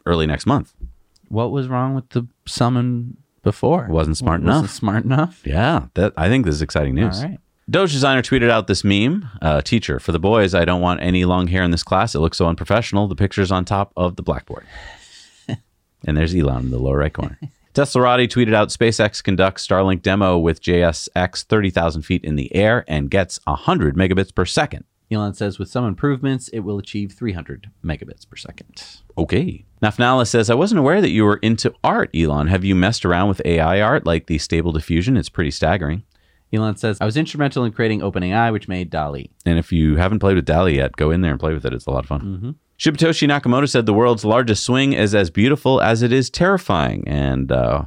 early 0.06 0.28
next 0.28 0.46
month? 0.46 0.74
What 1.30 1.52
was 1.52 1.68
wrong 1.68 1.96
with 1.96 2.10
the 2.10 2.28
summon 2.48 3.18
before? 3.44 3.88
Wasn't 3.90 4.18
smart 4.18 4.42
enough. 4.42 4.64
Wasn't 4.64 4.64
enough. 4.66 4.76
smart 4.76 5.06
enough. 5.06 5.42
Yeah, 5.46 5.88
that 5.96 6.14
I 6.18 6.30
think 6.30 6.46
this 6.46 6.56
is 6.56 6.62
exciting 6.62 6.96
news. 6.96 7.20
All 7.22 7.30
right. 7.30 7.40
Doge 7.68 7.94
designer 7.94 8.22
tweeted 8.22 8.50
out 8.50 8.68
this 8.68 8.84
meme. 8.84 9.28
Uh, 9.42 9.60
teacher, 9.62 10.00
for 10.00 10.12
the 10.12 10.20
boys, 10.20 10.54
I 10.54 10.66
don't 10.66 10.82
want 10.82 11.02
any 11.02 11.26
long 11.26 11.48
hair 11.48 11.64
in 11.64 11.72
this 11.72 11.82
class. 11.82 12.14
It 12.14 12.20
looks 12.20 12.38
so 12.38 12.48
unprofessional. 12.48 13.08
The 13.08 13.16
picture's 13.16 13.52
on 13.52 13.66
top 13.66 13.92
of 13.98 14.18
the 14.18 14.24
blackboard. 14.24 14.66
and 16.06 16.16
there's 16.16 16.36
Elon 16.36 16.66
in 16.66 16.72
the 16.72 16.78
lower 16.78 16.98
right 16.98 17.14
corner. 17.14 17.40
Teslarati 17.74 18.28
tweeted 18.28 18.54
out 18.54 18.70
SpaceX 18.70 19.22
conducts 19.24 19.66
Starlink 19.68 20.04
demo 20.04 20.38
with 20.38 20.62
JSX 20.62 21.44
30,000 21.44 22.04
feet 22.04 22.24
in 22.24 22.36
the 22.36 22.54
air 22.56 22.86
and 22.88 23.10
gets 23.10 23.40
100 23.46 23.96
megabits 23.96 24.34
per 24.34 24.46
second. 24.46 24.86
Elon 25.12 25.34
says 25.34 25.60
with 25.60 25.70
some 25.70 25.86
improvements, 25.86 26.48
it 26.50 26.60
will 26.62 26.80
achieve 26.80 27.14
300 27.14 27.70
megabits 27.84 28.28
per 28.28 28.36
second. 28.36 28.84
Okay. 29.18 29.66
Nafnala 29.82 30.28
says, 30.28 30.50
I 30.50 30.56
wasn't 30.56 30.80
aware 30.80 31.00
that 31.00 31.12
you 31.12 31.24
were 31.24 31.38
into 31.38 31.74
art, 31.84 32.10
Elon. 32.16 32.48
Have 32.48 32.64
you 32.64 32.74
messed 32.74 33.06
around 33.06 33.30
with 33.30 33.42
AI 33.46 33.82
art 33.82 34.06
like 34.06 34.26
the 34.26 34.40
Stable 34.40 34.72
Diffusion? 34.72 35.16
It's 35.16 35.30
pretty 35.30 35.52
staggering. 35.52 36.04
Elon 36.52 36.78
says, 36.78 36.98
I 37.02 37.06
was 37.06 37.18
instrumental 37.18 37.64
in 37.66 37.72
creating 37.72 38.02
OpenAI, 38.02 38.52
which 38.52 38.68
made 38.68 38.90
DALL-E. 38.90 39.30
And 39.46 39.60
if 39.60 39.72
you 39.72 39.98
haven't 39.98 40.20
played 40.20 40.36
with 40.36 40.46
DALL-E 40.46 40.76
yet, 40.76 40.96
go 40.96 41.12
in 41.12 41.22
there 41.22 41.32
and 41.32 41.40
play 41.40 41.54
with 41.54 41.66
it. 41.66 41.74
It's 41.74 41.86
a 41.86 41.92
lot 41.92 42.04
of 42.04 42.08
fun. 42.08 42.56
Shibatoshi 42.80 43.28
Nakamoto 43.28 43.70
said 43.70 43.86
the 43.86 43.94
world's 43.94 44.26
largest 44.26 44.64
swing 44.64 44.94
is 44.94 45.16
as 45.16 45.30
beautiful 45.30 45.82
as 45.82 46.02
it 46.02 46.12
is 46.12 46.30
terrifying. 46.30 47.08
And 47.08 47.52
uh, 47.52 47.86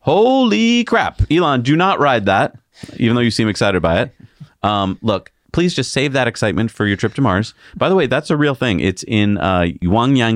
holy 0.00 0.84
crap, 0.84 1.20
Elon, 1.30 1.62
do 1.62 1.76
not 1.76 1.98
ride 2.00 2.26
that, 2.26 2.56
even 2.96 3.16
though 3.16 3.22
you 3.22 3.30
seem 3.30 3.48
excited 3.48 3.82
by 3.82 4.02
it. 4.02 4.14
Um, 4.62 4.98
look, 5.02 5.32
please 5.52 5.74
just 5.74 5.92
save 5.92 6.12
that 6.12 6.28
excitement 6.28 6.70
for 6.70 6.86
your 6.86 6.96
trip 6.96 7.14
to 7.14 7.20
Mars. 7.20 7.54
By 7.76 7.88
the 7.88 7.94
way, 7.94 8.06
that's 8.06 8.30
a 8.30 8.36
real 8.36 8.54
thing. 8.54 8.80
It's 8.80 9.04
in 9.04 9.38
uh, 9.38 9.66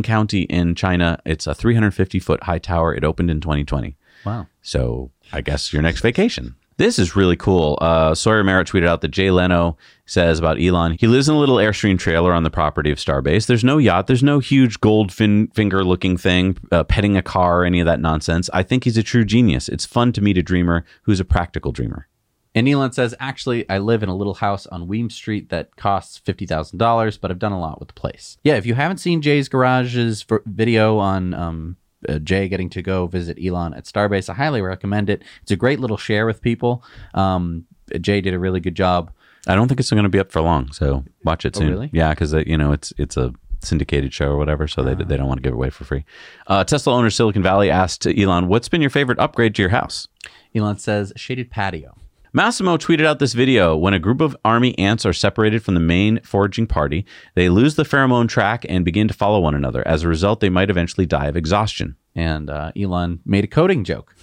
County 0.02 0.42
in 0.42 0.74
China. 0.74 1.18
It's 1.24 1.46
a 1.46 1.54
350 1.54 2.18
foot 2.20 2.44
high 2.44 2.58
tower. 2.58 2.94
It 2.94 3.04
opened 3.04 3.30
in 3.30 3.40
2020. 3.40 3.96
Wow. 4.24 4.46
So 4.62 5.10
I 5.32 5.40
guess 5.40 5.72
your 5.72 5.82
next 5.82 6.00
vacation. 6.00 6.56
This 6.76 6.98
is 6.98 7.14
really 7.14 7.36
cool. 7.36 7.78
Uh, 7.80 8.16
Sawyer 8.16 8.42
Merritt 8.42 8.66
tweeted 8.66 8.88
out 8.88 9.00
that 9.02 9.12
Jay 9.12 9.30
Leno 9.30 9.76
says 10.06 10.40
about 10.40 10.60
Elon. 10.60 10.96
He 10.98 11.06
lives 11.06 11.28
in 11.28 11.36
a 11.36 11.38
little 11.38 11.56
Airstream 11.56 11.96
trailer 11.98 12.32
on 12.32 12.42
the 12.42 12.50
property 12.50 12.90
of 12.90 12.98
Starbase. 12.98 13.46
There's 13.46 13.62
no 13.62 13.78
yacht. 13.78 14.08
There's 14.08 14.24
no 14.24 14.40
huge 14.40 14.80
gold 14.80 15.12
fin- 15.12 15.46
finger 15.48 15.84
looking 15.84 16.16
thing, 16.16 16.58
uh, 16.72 16.82
petting 16.82 17.16
a 17.16 17.22
car, 17.22 17.60
or 17.60 17.64
any 17.64 17.78
of 17.78 17.86
that 17.86 18.00
nonsense. 18.00 18.50
I 18.52 18.64
think 18.64 18.84
he's 18.84 18.96
a 18.96 19.04
true 19.04 19.24
genius. 19.24 19.68
It's 19.68 19.86
fun 19.86 20.12
to 20.14 20.20
meet 20.20 20.36
a 20.36 20.42
dreamer 20.42 20.84
who's 21.02 21.20
a 21.20 21.24
practical 21.24 21.70
dreamer. 21.70 22.08
And 22.55 22.68
Elon 22.68 22.92
says, 22.92 23.14
actually, 23.18 23.68
I 23.68 23.78
live 23.78 24.02
in 24.02 24.09
a 24.09 24.14
little 24.16 24.34
house 24.34 24.66
on 24.68 24.86
Weems 24.86 25.14
Street 25.14 25.48
that 25.48 25.74
costs 25.76 26.20
$50,000, 26.24 27.20
but 27.20 27.30
I've 27.30 27.38
done 27.38 27.52
a 27.52 27.59
lot 27.61 27.80
with 27.80 27.88
the 27.88 27.94
place. 27.94 28.38
Yeah, 28.44 28.55
if 28.55 28.64
you 28.66 28.74
haven't 28.74 28.98
seen 28.98 29.22
Jay's 29.22 29.48
Garage's 29.48 30.24
video 30.46 30.98
on 30.98 31.34
um, 31.34 31.76
uh, 32.09 32.18
Jay 32.20 32.48
getting 32.48 32.70
to 32.70 32.82
go 32.82 33.07
visit 33.09 33.38
Elon 33.44 33.74
at 33.74 33.84
Starbase, 33.84 34.28
I 34.28 34.34
highly 34.34 34.62
recommend 34.62 35.11
it. 35.11 35.22
It's 35.42 35.50
a 35.50 35.57
great 35.57 35.80
little 35.80 35.96
share 35.96 36.26
with 36.26 36.40
people. 36.42 36.84
Um, 37.14 37.64
Jay 38.00 38.20
did 38.20 38.34
a 38.34 38.38
really 38.38 38.61
good 38.61 38.76
job. 38.76 39.11
I 39.46 39.55
don't 39.55 39.68
think 39.68 39.80
it's 39.80 39.90
going 39.90 40.02
to 40.05 40.09
be 40.09 40.20
up 40.20 40.30
for 40.32 40.40
long, 40.40 40.70
so 40.72 41.05
watch 41.24 41.44
it 41.44 41.57
Oh, 41.57 41.61
soon. 41.61 41.70
really? 41.70 41.90
Yeah, 41.92 42.11
because 42.11 42.32
you 42.32 42.57
know 42.57 42.72
it's 42.72 42.94
it's 42.96 43.16
a 43.18 43.32
syndicated 43.62 44.14
show 44.14 44.28
or 44.28 44.38
whatever, 44.38 44.66
so 44.66 44.82
they 44.82 44.94
they 44.94 45.18
don't 45.18 45.26
want 45.28 45.36
to 45.38 45.42
give 45.42 45.52
it 45.52 45.57
away 45.57 45.68
for 45.68 45.84
free. 45.84 46.05
Uh, 46.46 46.64
Tesla 46.64 46.94
owner 46.94 47.11
Silicon 47.11 47.42
Valley 47.42 47.68
asked 47.70 48.07
Elon, 48.07 48.48
"What's 48.48 48.70
been 48.70 48.80
your 48.80 48.88
favorite 48.88 49.18
upgrade 49.18 49.55
to 49.57 49.62
your 49.62 49.68
house?" 49.70 50.09
Elon 50.55 50.78
says, 50.78 51.12
shaded 51.16 51.50
patio. 51.50 51.94
Massimo 52.37 52.76
tweeted 52.76 53.07
out 53.07 53.20
this 53.20 53.32
video. 53.32 53.76
When 53.76 53.95
a 53.95 54.01
group 54.01 54.20
of 54.20 54.37
army 54.45 54.76
ants 54.76 55.07
are 55.07 55.12
separated 55.12 55.62
from 55.62 55.74
the 55.74 55.80
main 55.80 56.18
foraging 56.24 56.66
party, 56.66 57.07
they 57.37 57.49
lose 57.49 57.76
the 57.76 57.85
pheromone 57.85 58.28
track 58.28 58.66
and 58.68 58.85
begin 58.85 59.07
to 59.07 59.14
follow 59.14 59.39
one 59.39 59.55
another. 59.55 59.87
As 59.87 60.03
a 60.03 60.09
result, 60.09 60.41
they 60.41 60.49
might 60.49 60.68
eventually 60.68 61.07
die 61.07 61.26
of 61.26 61.37
exhaustion. 61.37 61.95
And 62.12 62.51
uh, 62.51 62.72
Elon 62.76 63.20
made 63.24 63.45
a 63.45 63.47
coding 63.47 63.85
joke. 63.85 64.16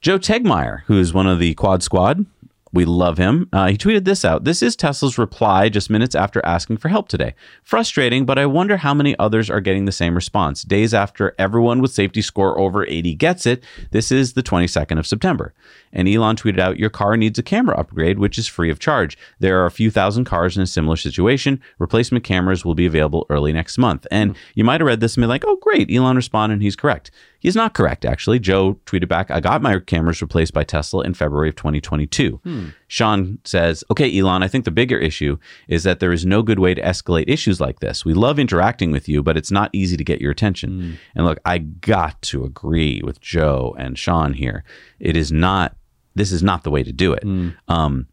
Joe 0.00 0.16
Tegtmeyer, 0.16 0.82
who 0.84 1.00
is 1.00 1.12
one 1.12 1.26
of 1.26 1.40
the 1.40 1.54
Quad 1.54 1.82
Squad, 1.82 2.24
we 2.72 2.84
love 2.84 3.18
him. 3.18 3.48
Uh, 3.52 3.66
he 3.68 3.76
tweeted 3.76 4.04
this 4.04 4.24
out. 4.24 4.44
This 4.44 4.62
is 4.62 4.76
Tesla's 4.76 5.18
reply 5.18 5.68
just 5.68 5.90
minutes 5.90 6.14
after 6.14 6.44
asking 6.44 6.76
for 6.76 6.88
help 6.88 7.08
today. 7.08 7.34
Frustrating, 7.64 8.24
but 8.24 8.38
I 8.38 8.46
wonder 8.46 8.76
how 8.76 8.94
many 8.94 9.18
others 9.18 9.50
are 9.50 9.60
getting 9.60 9.86
the 9.86 9.92
same 9.92 10.14
response. 10.14 10.62
Days 10.62 10.94
after 10.94 11.34
everyone 11.38 11.80
with 11.80 11.90
safety 11.92 12.22
score 12.22 12.58
over 12.58 12.86
80 12.86 13.14
gets 13.16 13.44
it, 13.44 13.64
this 13.90 14.12
is 14.12 14.34
the 14.34 14.42
22nd 14.42 14.98
of 14.98 15.06
September. 15.06 15.52
And 15.92 16.08
Elon 16.08 16.36
tweeted 16.36 16.60
out, 16.60 16.78
Your 16.78 16.90
car 16.90 17.16
needs 17.16 17.38
a 17.38 17.42
camera 17.42 17.76
upgrade, 17.76 18.20
which 18.20 18.38
is 18.38 18.46
free 18.46 18.70
of 18.70 18.78
charge. 18.78 19.18
There 19.40 19.60
are 19.60 19.66
a 19.66 19.72
few 19.72 19.90
thousand 19.90 20.26
cars 20.26 20.56
in 20.56 20.62
a 20.62 20.66
similar 20.66 20.96
situation. 20.96 21.60
Replacement 21.78 22.22
cameras 22.22 22.64
will 22.64 22.76
be 22.76 22.86
available 22.86 23.26
early 23.30 23.52
next 23.52 23.78
month. 23.78 24.06
And 24.12 24.36
you 24.54 24.62
might 24.62 24.80
have 24.80 24.86
read 24.86 25.00
this 25.00 25.16
and 25.16 25.22
be 25.22 25.26
like, 25.26 25.44
Oh, 25.44 25.56
great. 25.56 25.90
Elon 25.90 26.14
responded 26.14 26.54
and 26.54 26.62
he's 26.62 26.76
correct. 26.76 27.10
He's 27.40 27.56
not 27.56 27.72
correct, 27.74 28.04
actually. 28.04 28.38
Joe 28.38 28.78
tweeted 28.84 29.08
back, 29.08 29.30
I 29.30 29.40
got 29.40 29.62
my 29.62 29.80
cameras 29.80 30.20
replaced 30.20 30.52
by 30.52 30.62
Tesla 30.62 31.02
in 31.02 31.14
February 31.14 31.48
of 31.48 31.56
2022. 31.56 32.40
Sean 32.86 33.38
says, 33.44 33.82
Okay, 33.90 34.18
Elon, 34.18 34.42
I 34.42 34.48
think 34.48 34.66
the 34.66 34.70
bigger 34.70 34.98
issue 34.98 35.38
is 35.66 35.82
that 35.84 36.00
there 36.00 36.12
is 36.12 36.26
no 36.26 36.42
good 36.42 36.58
way 36.58 36.74
to 36.74 36.82
escalate 36.82 37.24
issues 37.28 37.58
like 37.58 37.80
this. 37.80 38.04
We 38.04 38.12
love 38.14 38.38
interacting 38.38 38.92
with 38.92 39.08
you, 39.08 39.22
but 39.22 39.36
it's 39.38 39.50
not 39.50 39.70
easy 39.72 39.96
to 39.96 40.04
get 40.04 40.20
your 40.20 40.30
attention. 40.30 40.98
And 41.14 41.24
look, 41.24 41.38
I 41.46 41.58
got 41.58 42.20
to 42.22 42.44
agree 42.44 43.00
with 43.02 43.20
Joe 43.20 43.74
and 43.78 43.98
Sean 43.98 44.34
here. 44.34 44.62
It 44.98 45.16
is 45.16 45.32
not, 45.32 45.76
this 46.14 46.32
is 46.32 46.42
not 46.42 46.62
the 46.62 46.70
way 46.70 46.82
to 46.82 46.92
do 46.92 47.12
it. 47.14 47.24
Um, 47.68 48.06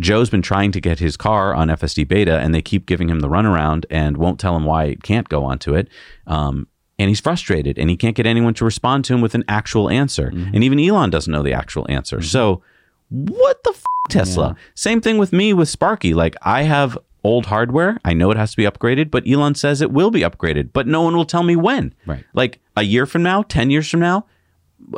Joe's 0.00 0.28
been 0.28 0.42
trying 0.42 0.72
to 0.72 0.80
get 0.80 0.98
his 0.98 1.16
car 1.16 1.54
on 1.54 1.68
FSD 1.68 2.06
beta, 2.08 2.40
and 2.40 2.52
they 2.52 2.60
keep 2.60 2.84
giving 2.84 3.08
him 3.08 3.20
the 3.20 3.28
runaround 3.28 3.84
and 3.90 4.16
won't 4.16 4.40
tell 4.40 4.56
him 4.56 4.64
why 4.64 4.84
it 4.86 5.02
can't 5.04 5.28
go 5.28 5.44
onto 5.44 5.72
it. 5.74 5.88
Um, 6.26 6.66
and 6.98 7.08
he's 7.08 7.20
frustrated, 7.20 7.78
and 7.78 7.90
he 7.90 7.96
can't 7.96 8.16
get 8.16 8.26
anyone 8.26 8.54
to 8.54 8.64
respond 8.64 9.04
to 9.06 9.14
him 9.14 9.20
with 9.20 9.34
an 9.34 9.44
actual 9.48 9.90
answer. 9.90 10.30
Mm-hmm. 10.30 10.54
And 10.54 10.64
even 10.64 10.80
Elon 10.80 11.10
doesn't 11.10 11.32
know 11.32 11.42
the 11.42 11.52
actual 11.52 11.86
answer. 11.88 12.18
Mm-hmm. 12.18 12.26
So, 12.26 12.62
what 13.10 13.62
the 13.64 13.70
f- 13.70 13.82
Tesla? 14.08 14.56
Same 14.74 15.00
thing 15.00 15.18
with 15.18 15.32
me 15.32 15.52
with 15.52 15.68
Sparky. 15.68 16.14
Like, 16.14 16.36
I 16.42 16.62
have 16.62 16.96
old 17.24 17.46
hardware. 17.46 17.98
I 18.04 18.12
know 18.12 18.30
it 18.30 18.36
has 18.36 18.52
to 18.52 18.56
be 18.56 18.64
upgraded, 18.64 19.10
but 19.10 19.26
Elon 19.26 19.54
says 19.54 19.80
it 19.80 19.90
will 19.90 20.10
be 20.10 20.20
upgraded, 20.20 20.70
but 20.72 20.86
no 20.86 21.02
one 21.02 21.16
will 21.16 21.24
tell 21.24 21.42
me 21.42 21.56
when. 21.56 21.94
Right. 22.06 22.24
Like 22.34 22.60
a 22.76 22.82
year 22.82 23.06
from 23.06 23.22
now, 23.22 23.42
10 23.42 23.70
years 23.70 23.90
from 23.90 24.00
now, 24.00 24.26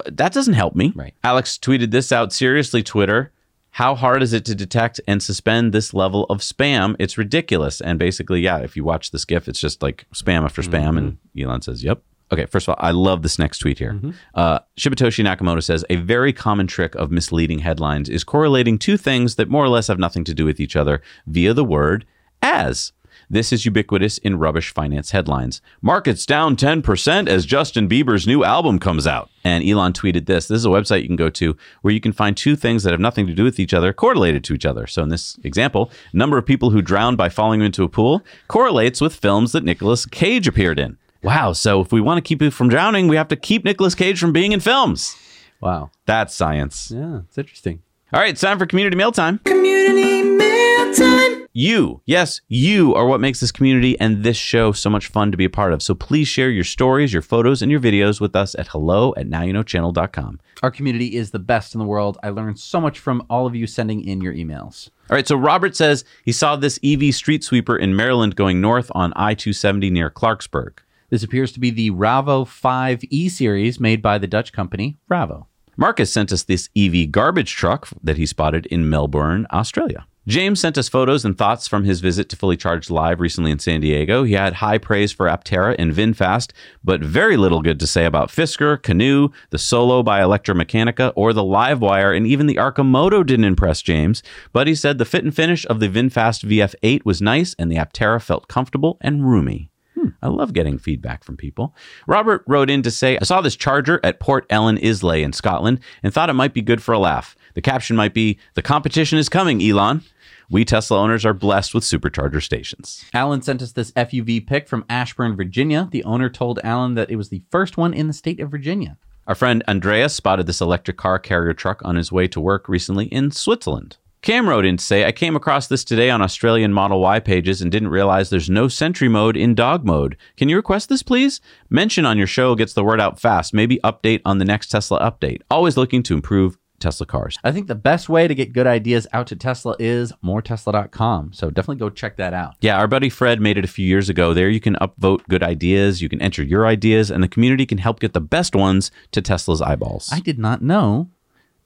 that 0.07 0.33
doesn't 0.33 0.55
help 0.55 0.75
me. 0.75 0.93
Right. 0.95 1.15
Alex 1.23 1.57
tweeted 1.57 1.93
this 1.93 2.11
out 2.11 2.33
seriously, 2.33 2.83
Twitter. 2.83 3.33
How 3.77 3.95
hard 3.95 4.23
is 4.23 4.33
it 4.33 4.47
to 4.47 4.55
detect 4.55 5.03
and 5.07 5.23
suspend 5.23 5.75
this 5.75 5.93
level 5.93 6.25
of 6.31 6.39
spam? 6.39 6.97
It's 6.99 7.19
ridiculous. 7.19 7.83
And 7.83 7.99
basically, 7.99 8.41
yeah, 8.41 8.57
if 8.57 8.75
you 8.75 8.85
watch 8.85 9.11
this 9.11 9.27
GIF, 9.27 9.49
it's 9.49 9.61
just 9.61 9.83
like 9.83 10.07
spam 10.15 10.45
after 10.45 10.63
spam. 10.63 10.97
And 10.97 11.19
Elon 11.39 11.61
says, 11.61 11.85
yep. 11.85 12.01
Okay, 12.33 12.47
first 12.47 12.67
of 12.67 12.71
all, 12.71 12.77
I 12.79 12.93
love 12.93 13.21
this 13.21 13.39
next 13.39 13.59
tweet 13.59 13.79
here. 13.79 14.01
Uh, 14.35 14.61
Shibatoshi 14.79 15.23
Nakamoto 15.23 15.63
says 15.63 15.85
a 15.91 15.97
very 15.97 16.33
common 16.33 16.67
trick 16.67 16.95
of 16.95 17.11
misleading 17.11 17.59
headlines 17.59 18.09
is 18.09 18.25
correlating 18.25 18.79
two 18.79 18.97
things 18.97 19.35
that 19.35 19.51
more 19.51 19.63
or 19.63 19.69
less 19.69 19.89
have 19.89 19.99
nothing 19.99 20.25
to 20.25 20.33
do 20.33 20.47
with 20.47 20.59
each 20.59 20.75
other 20.75 21.03
via 21.27 21.53
the 21.53 21.63
word 21.63 22.07
as. 22.41 22.93
This 23.29 23.53
is 23.53 23.65
ubiquitous 23.65 24.19
in 24.19 24.39
rubbish 24.39 24.73
finance 24.73 25.11
headlines. 25.11 25.61
Markets 25.83 26.25
down 26.25 26.55
10% 26.57 27.29
as 27.29 27.45
Justin 27.45 27.89
Bieber's 27.89 28.27
new 28.27 28.45
album 28.45 28.79
comes 28.79 29.07
out. 29.07 29.31
And 29.43 29.69
Elon 29.69 29.93
tweeted 29.93 30.27
this. 30.27 30.47
This 30.47 30.59
is 30.59 30.67
a 30.67 30.71
website 30.71 31.03
you 31.03 31.09
can 31.09 31.17
go 31.17 31.31
to 31.31 31.57
where 31.83 31.93
you 31.93 32.01
can 32.01 32.13
find 32.13 32.37
two 32.37 32.55
things 32.55 32.83
that 32.85 32.93
have 32.93 33.01
nothing 33.01 33.27
to 33.27 33.35
do 33.35 33.45
with 33.45 33.59
each 33.59 33.75
other 33.75 33.93
correlated 33.93 34.45
to 34.45 34.55
each 34.55 34.67
other. 34.67 34.87
So 34.87 35.03
in 35.03 35.09
this 35.09 35.39
example, 35.43 35.91
number 36.13 36.39
of 36.39 36.47
people 36.47 36.71
who 36.71 36.83
drowned 36.83 37.17
by 37.17 37.29
falling 37.29 37.63
into 37.63 37.83
a 37.83 37.89
pool 37.89 38.23
correlates 38.49 39.01
with 39.01 39.15
films 39.15 39.53
that 39.53 39.65
Nicolas 39.65 40.07
Cage 40.07 40.47
appeared 40.47 40.79
in. 40.79 40.97
Wow. 41.23 41.53
So 41.53 41.81
if 41.81 41.93
we 41.93 42.01
want 42.01 42.19
to 42.19 42.23
keep 42.23 42.41
you 42.41 42.53
from 42.53 42.69
drowning, 42.69 43.09
we 43.09 43.17
have 43.17 43.29
to 43.29 43.37
keep 43.37 43.65
Nicolas 43.65 43.97
Cage 43.97 44.21
from 44.21 44.33
being 44.33 44.53
in 44.53 44.61
films. 44.61 45.17
Wow. 45.61 45.91
That's 46.05 46.35
science. 46.35 46.93
Yeah, 46.95 47.21
it's 47.29 47.39
interesting. 47.39 47.83
All 48.13 48.21
right, 48.21 48.31
it's 48.31 48.41
time 48.41 48.59
for 48.59 48.67
community 48.67 48.97
mail 48.97 49.11
time. 49.11 49.41
Community 49.45 50.23
mail 50.23 50.95
time. 50.95 51.26
You, 51.59 52.03
yes, 52.05 52.43
you 52.49 52.95
are 52.95 53.07
what 53.07 53.19
makes 53.19 53.41
this 53.41 53.51
community 53.51 53.99
and 53.99 54.23
this 54.23 54.37
show 54.37 54.73
so 54.73 54.91
much 54.91 55.07
fun 55.07 55.31
to 55.31 55.39
be 55.39 55.47
a 55.47 55.49
part 55.49 55.73
of. 55.73 55.83
So 55.83 55.95
please 55.95 56.29
share 56.29 56.51
your 56.51 56.65
stories, 56.65 57.15
your 57.15 57.23
photos, 57.23 57.63
and 57.63 57.71
your 57.71 57.81
videos 57.81 58.21
with 58.21 58.37
us 58.37 58.55
at 58.57 58.69
hello 58.69 59.15
at 59.17 59.27
nowyouknowchannel.com. 59.31 60.39
Our 60.63 60.71
community 60.71 61.17
is 61.17 61.31
the 61.31 61.39
best 61.39 61.75
in 61.75 61.79
the 61.79 61.87
world. 61.87 62.19
I 62.23 62.29
learned 62.29 62.59
so 62.59 62.79
much 62.79 62.99
from 62.99 63.25
all 63.31 63.47
of 63.47 63.55
you 63.55 63.67
sending 63.67 64.07
in 64.07 64.21
your 64.21 64.35
emails. 64.35 64.91
All 65.09 65.15
right, 65.15 65.27
so 65.27 65.35
Robert 65.35 65.75
says 65.75 66.05
he 66.27 66.31
saw 66.31 66.57
this 66.57 66.79
EV 66.85 67.15
street 67.15 67.43
sweeper 67.43 67.79
in 67.79 67.97
Maryland 67.97 68.37
going 68.37 68.61
north 68.61 68.91
on 68.95 69.15
I 69.17 69.33
270 69.33 69.89
near 69.89 70.11
Clarksburg. 70.11 70.81
This 71.09 71.23
appears 71.23 71.53
to 71.53 71.61
be 71.61 71.71
the 71.71 71.89
Ravo 71.89 72.45
5 72.45 73.01
E 73.09 73.31
series 73.31 73.81
made 73.81 74.03
by 74.03 74.19
the 74.19 74.27
Dutch 74.27 74.53
company 74.53 74.99
Ravo. 75.09 75.47
Marcus 75.79 76.13
sent 76.13 76.33
us 76.33 76.43
this 76.43 76.69
EV 76.77 77.11
garbage 77.11 77.55
truck 77.55 77.89
that 78.03 78.19
he 78.19 78.27
spotted 78.27 78.67
in 78.67 78.91
Melbourne, 78.91 79.47
Australia. 79.51 80.07
James 80.27 80.59
sent 80.59 80.77
us 80.77 80.89
photos 80.89 81.25
and 81.25 81.39
thoughts 81.39 81.69
from 81.69 81.85
his 81.85 82.01
visit 82.01 82.29
to 82.29 82.35
Fully 82.35 82.57
Charged 82.57 82.91
Live 82.91 83.21
recently 83.21 83.53
in 83.53 83.61
San 83.61 83.81
Diego. 83.81 84.25
He 84.25 84.33
had 84.33 84.55
high 84.55 84.77
praise 84.77 85.13
for 85.13 85.27
Aptera 85.27 85.77
and 85.79 85.93
VinFast, 85.93 86.51
but 86.83 87.01
very 87.01 87.37
little 87.37 87.63
good 87.63 87.79
to 87.79 87.87
say 87.87 88.05
about 88.05 88.31
Fisker, 88.31 88.77
Canoo, 88.77 89.33
the 89.51 89.59
Solo 89.59 90.03
by 90.03 90.21
ElectraMeccanica, 90.21 91.13
or 91.15 91.33
the 91.33 91.45
Livewire, 91.45 92.17
and 92.17 92.27
even 92.27 92.47
the 92.49 92.57
Arcimoto 92.57 93.25
didn't 93.25 93.45
impress 93.45 93.83
James. 93.83 94.25
But 94.53 94.67
he 94.67 94.75
said 94.75 94.99
the 94.99 95.05
fit 95.05 95.23
and 95.23 95.35
finish 95.35 95.65
of 95.67 95.79
the 95.79 95.89
VinFast 95.89 96.45
VF8 96.45 97.05
was 97.05 97.23
nice 97.23 97.55
and 97.57 97.71
the 97.71 97.77
Aptera 97.77 98.21
felt 98.21 98.49
comfortable 98.49 98.99
and 99.01 99.25
roomy. 99.25 99.71
Hmm. 99.95 100.09
I 100.21 100.27
love 100.27 100.53
getting 100.53 100.77
feedback 100.77 101.23
from 101.23 101.37
people. 101.37 101.73
Robert 102.09 102.43
wrote 102.49 102.69
in 102.69 102.83
to 102.83 102.91
say, 102.91 103.17
I 103.17 103.25
saw 103.25 103.41
this 103.41 103.55
charger 103.55 104.01
at 104.03 104.19
Port 104.19 104.45
Ellen 104.51 104.77
Islay 104.79 105.23
in 105.23 105.33
Scotland 105.33 105.79
and 106.03 106.13
thought 106.13 106.31
it 106.31 106.35
might 106.35 106.53
be 106.53 106.63
good 106.63 106.83
for 106.83 106.93
a 106.93 106.99
laugh. 106.99 107.37
The 107.55 107.63
caption 107.63 107.97
might 107.97 108.13
be, 108.13 108.39
The 108.55 108.63
competition 108.63 109.19
is 109.19 109.29
coming, 109.29 109.63
Elon. 109.63 110.03
We 110.49 110.65
Tesla 110.65 111.01
owners 111.01 111.25
are 111.25 111.35
blessed 111.35 111.75
with 111.75 111.83
supercharger 111.83 112.41
stations. 112.41 113.05
Alan 113.13 113.43
sent 113.43 113.63
us 113.63 113.73
this 113.73 113.91
FUV 113.93 114.47
pic 114.47 114.69
from 114.69 114.85
Ashburn, 114.89 115.37
Virginia. 115.37 115.89
The 115.91 116.05
owner 116.05 116.31
told 116.31 116.61
Alan 116.63 116.95
that 116.95 117.11
it 117.11 117.17
was 117.17 117.31
the 117.31 117.43
first 117.51 117.77
one 117.77 117.93
in 117.93 118.07
the 118.07 118.13
state 118.13 118.39
of 118.39 118.51
Virginia. 118.51 118.97
Our 119.27 119.35
friend 119.35 119.65
Andreas 119.67 120.15
spotted 120.15 120.47
this 120.47 120.61
electric 120.61 120.97
car 120.99 121.19
carrier 121.19 121.53
truck 121.53 121.83
on 121.85 121.97
his 121.97 122.13
way 122.13 122.29
to 122.29 122.41
work 122.41 122.69
recently 122.69 123.07
in 123.07 123.33
Switzerland. 123.33 123.97
Cam 124.23 124.49
wrote 124.49 124.65
in 124.65 124.77
to 124.77 124.85
say, 124.85 125.05
I 125.05 125.13
came 125.13 125.35
across 125.35 125.67
this 125.67 125.85
today 125.85 126.11
on 126.11 126.23
Australian 126.23 126.73
Model 126.73 127.01
Y 127.01 127.19
pages 127.19 127.61
and 127.61 127.71
didn't 127.71 127.89
realize 127.89 128.31
there's 128.31 128.51
no 128.51 128.69
Sentry 128.69 129.09
mode 129.09 129.37
in 129.37 129.55
dog 129.55 129.85
mode. 129.85 130.17
Can 130.37 130.49
you 130.49 130.57
request 130.57 130.89
this, 130.89 131.03
please? 131.03 131.41
Mention 131.71 132.07
on 132.07 132.19
your 132.19 132.27
show 132.27 132.55
gets 132.55 132.73
the 132.73 132.85
word 132.85 133.01
out 133.01 133.21
fast. 133.21 133.53
Maybe 133.53 133.81
update 133.83 134.23
on 134.25 134.39
the 134.39 134.45
next 134.45 134.69
Tesla 134.69 135.01
update. 135.01 135.43
Always 135.51 135.77
looking 135.77 136.03
to 136.05 136.15
improve 136.15 136.57
Tesla 136.81 137.07
cars. 137.07 137.39
I 137.45 137.53
think 137.53 137.67
the 137.67 137.75
best 137.75 138.09
way 138.09 138.29
to 138.29 138.35
get 138.35 138.53
good 138.53 138.67
ideas 138.67 139.07
out 139.13 139.27
to 139.29 139.37
Tesla 139.37 139.77
is 139.79 140.13
moretesla.com. 140.25 141.33
So 141.33 141.51
definitely 141.51 141.77
go 141.77 141.91
check 141.91 142.17
that 142.17 142.35
out. 142.35 142.55
Yeah, 142.61 142.79
our 142.79 142.87
buddy 142.87 143.09
Fred 143.09 143.41
made 143.41 143.59
it 143.59 143.65
a 143.65 143.69
few 143.69 143.87
years 143.87 144.09
ago. 144.09 144.35
There 144.35 144.49
you 144.49 144.61
can 144.61 144.75
upvote 144.77 145.27
good 145.29 145.43
ideas, 145.43 146.03
you 146.03 146.09
can 146.09 146.21
enter 146.23 146.43
your 146.43 146.67
ideas, 146.67 147.11
and 147.11 147.23
the 147.23 147.29
community 147.29 147.67
can 147.67 147.79
help 147.79 148.01
get 148.01 148.13
the 148.13 148.21
best 148.21 148.55
ones 148.55 148.91
to 149.13 149.23
Tesla's 149.23 149.63
eyeballs. 149.63 150.09
I 150.13 150.21
did 150.21 150.39
not 150.39 150.63
know 150.63 151.11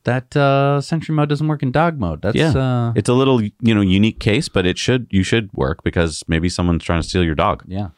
that 0.05 0.35
uh, 0.37 0.81
Sentry 0.81 1.15
mode 1.15 1.29
doesn't 1.29 1.47
work 1.47 1.63
in 1.63 1.73
dog 1.73 1.99
mode. 1.99 2.23
That's 2.23 2.37
yeah, 2.37 2.53
uh, 2.53 2.93
it's 2.97 3.09
a 3.09 3.15
little 3.15 3.43
you 3.43 3.75
know 3.75 3.81
unique 3.81 4.21
case, 4.21 4.49
but 4.49 4.67
it 4.67 4.79
should 4.79 5.07
you 5.11 5.23
should 5.23 5.53
work 5.53 5.83
because 5.83 6.25
maybe 6.27 6.49
someone's 6.49 6.85
trying 6.85 7.03
to 7.03 7.09
steal 7.09 7.25
your 7.25 7.35
dog. 7.35 7.65
yeah. 7.67 7.89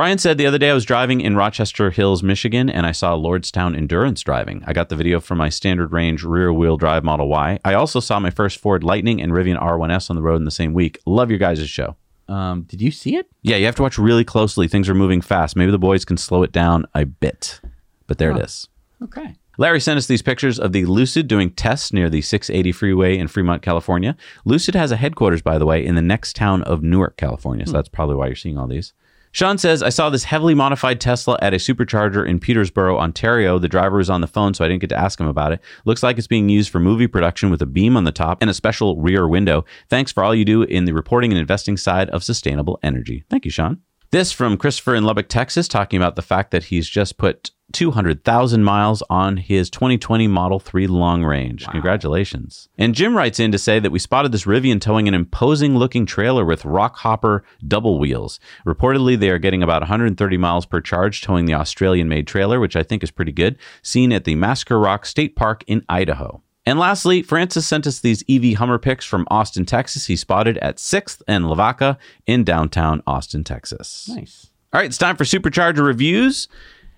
Brian 0.00 0.16
said 0.16 0.38
the 0.38 0.46
other 0.46 0.56
day 0.56 0.70
I 0.70 0.72
was 0.72 0.86
driving 0.86 1.20
in 1.20 1.36
Rochester 1.36 1.90
Hills, 1.90 2.22
Michigan, 2.22 2.70
and 2.70 2.86
I 2.86 2.92
saw 2.92 3.14
Lordstown 3.14 3.76
Endurance 3.76 4.22
driving. 4.22 4.64
I 4.66 4.72
got 4.72 4.88
the 4.88 4.96
video 4.96 5.20
from 5.20 5.36
my 5.36 5.50
standard 5.50 5.92
range 5.92 6.24
rear 6.24 6.54
wheel 6.54 6.78
drive 6.78 7.04
Model 7.04 7.28
Y. 7.28 7.58
I 7.66 7.74
also 7.74 8.00
saw 8.00 8.18
my 8.18 8.30
first 8.30 8.56
Ford 8.60 8.82
Lightning 8.82 9.20
and 9.20 9.30
Rivian 9.30 9.60
R1S 9.60 10.08
on 10.08 10.16
the 10.16 10.22
road 10.22 10.36
in 10.36 10.46
the 10.46 10.50
same 10.50 10.72
week. 10.72 10.98
Love 11.04 11.28
your 11.28 11.38
guys' 11.38 11.68
show. 11.68 11.96
Um, 12.28 12.62
did 12.62 12.80
you 12.80 12.90
see 12.90 13.16
it? 13.16 13.26
Yeah, 13.42 13.56
you 13.56 13.66
have 13.66 13.74
to 13.74 13.82
watch 13.82 13.98
really 13.98 14.24
closely. 14.24 14.68
Things 14.68 14.88
are 14.88 14.94
moving 14.94 15.20
fast. 15.20 15.54
Maybe 15.54 15.70
the 15.70 15.78
boys 15.78 16.06
can 16.06 16.16
slow 16.16 16.42
it 16.44 16.50
down 16.50 16.86
a 16.94 17.04
bit. 17.04 17.60
But 18.06 18.16
there 18.16 18.30
it 18.30 18.42
is. 18.42 18.70
Okay. 19.02 19.34
Larry 19.58 19.80
sent 19.80 19.98
us 19.98 20.06
these 20.06 20.22
pictures 20.22 20.58
of 20.58 20.72
the 20.72 20.86
Lucid 20.86 21.28
doing 21.28 21.50
tests 21.50 21.92
near 21.92 22.08
the 22.08 22.22
680 22.22 22.72
freeway 22.72 23.18
in 23.18 23.28
Fremont, 23.28 23.60
California. 23.60 24.16
Lucid 24.46 24.74
has 24.74 24.92
a 24.92 24.96
headquarters, 24.96 25.42
by 25.42 25.58
the 25.58 25.66
way, 25.66 25.84
in 25.84 25.94
the 25.94 26.00
next 26.00 26.36
town 26.36 26.62
of 26.62 26.82
Newark, 26.82 27.18
California. 27.18 27.66
So 27.66 27.72
that's 27.72 27.90
probably 27.90 28.16
why 28.16 28.28
you're 28.28 28.34
seeing 28.34 28.56
all 28.56 28.66
these. 28.66 28.94
Sean 29.32 29.58
says, 29.58 29.82
I 29.82 29.90
saw 29.90 30.10
this 30.10 30.24
heavily 30.24 30.54
modified 30.54 31.00
Tesla 31.00 31.38
at 31.40 31.54
a 31.54 31.58
supercharger 31.58 32.26
in 32.26 32.40
Peterborough, 32.40 32.98
Ontario. 32.98 33.58
The 33.58 33.68
driver 33.68 33.98
was 33.98 34.10
on 34.10 34.20
the 34.20 34.26
phone, 34.26 34.54
so 34.54 34.64
I 34.64 34.68
didn't 34.68 34.80
get 34.80 34.90
to 34.90 34.98
ask 34.98 35.20
him 35.20 35.28
about 35.28 35.52
it. 35.52 35.60
Looks 35.84 36.02
like 36.02 36.18
it's 36.18 36.26
being 36.26 36.48
used 36.48 36.70
for 36.70 36.80
movie 36.80 37.06
production 37.06 37.48
with 37.50 37.62
a 37.62 37.66
beam 37.66 37.96
on 37.96 38.04
the 38.04 38.12
top 38.12 38.38
and 38.40 38.50
a 38.50 38.54
special 38.54 38.96
rear 38.96 39.28
window. 39.28 39.64
Thanks 39.88 40.10
for 40.10 40.24
all 40.24 40.34
you 40.34 40.44
do 40.44 40.62
in 40.62 40.84
the 40.84 40.92
reporting 40.92 41.30
and 41.30 41.38
investing 41.38 41.76
side 41.76 42.10
of 42.10 42.24
sustainable 42.24 42.80
energy. 42.82 43.24
Thank 43.30 43.44
you, 43.44 43.50
Sean. 43.50 43.80
This 44.10 44.32
from 44.32 44.56
Christopher 44.56 44.96
in 44.96 45.04
Lubbock, 45.04 45.28
Texas, 45.28 45.68
talking 45.68 45.96
about 45.96 46.16
the 46.16 46.22
fact 46.22 46.50
that 46.50 46.64
he's 46.64 46.88
just 46.88 47.16
put 47.16 47.52
200,000 47.72 48.64
miles 48.64 49.02
on 49.10 49.36
his 49.36 49.70
2020 49.70 50.26
Model 50.28 50.60
3 50.60 50.86
long 50.86 51.24
range. 51.24 51.66
Congratulations. 51.68 52.68
And 52.78 52.94
Jim 52.94 53.16
writes 53.16 53.40
in 53.40 53.52
to 53.52 53.58
say 53.58 53.78
that 53.78 53.92
we 53.92 53.98
spotted 53.98 54.32
this 54.32 54.44
Rivian 54.44 54.80
towing 54.80 55.08
an 55.08 55.14
imposing 55.14 55.76
looking 55.76 56.06
trailer 56.06 56.44
with 56.44 56.64
rock 56.64 56.96
hopper 56.96 57.44
double 57.66 57.98
wheels. 57.98 58.40
Reportedly, 58.66 59.18
they 59.18 59.30
are 59.30 59.38
getting 59.38 59.62
about 59.62 59.82
130 59.82 60.36
miles 60.36 60.66
per 60.66 60.80
charge 60.80 61.22
towing 61.22 61.46
the 61.46 61.54
Australian 61.54 62.08
made 62.08 62.26
trailer, 62.26 62.60
which 62.60 62.76
I 62.76 62.82
think 62.82 63.02
is 63.02 63.10
pretty 63.10 63.32
good, 63.32 63.58
seen 63.82 64.12
at 64.12 64.24
the 64.24 64.34
Massacre 64.34 64.78
Rock 64.78 65.06
State 65.06 65.36
Park 65.36 65.64
in 65.66 65.84
Idaho. 65.88 66.42
And 66.66 66.78
lastly, 66.78 67.22
Francis 67.22 67.66
sent 67.66 67.86
us 67.86 68.00
these 68.00 68.22
EV 68.28 68.54
Hummer 68.54 68.78
pics 68.78 69.04
from 69.04 69.26
Austin, 69.30 69.64
Texas. 69.64 70.06
He 70.06 70.16
spotted 70.16 70.58
at 70.58 70.76
6th 70.76 71.22
and 71.26 71.46
Lavaca 71.46 71.98
in 72.26 72.44
downtown 72.44 73.02
Austin, 73.06 73.44
Texas. 73.44 74.08
Nice. 74.08 74.50
All 74.72 74.78
right, 74.80 74.86
it's 74.86 74.98
time 74.98 75.16
for 75.16 75.24
Supercharger 75.24 75.84
reviews. 75.84 76.46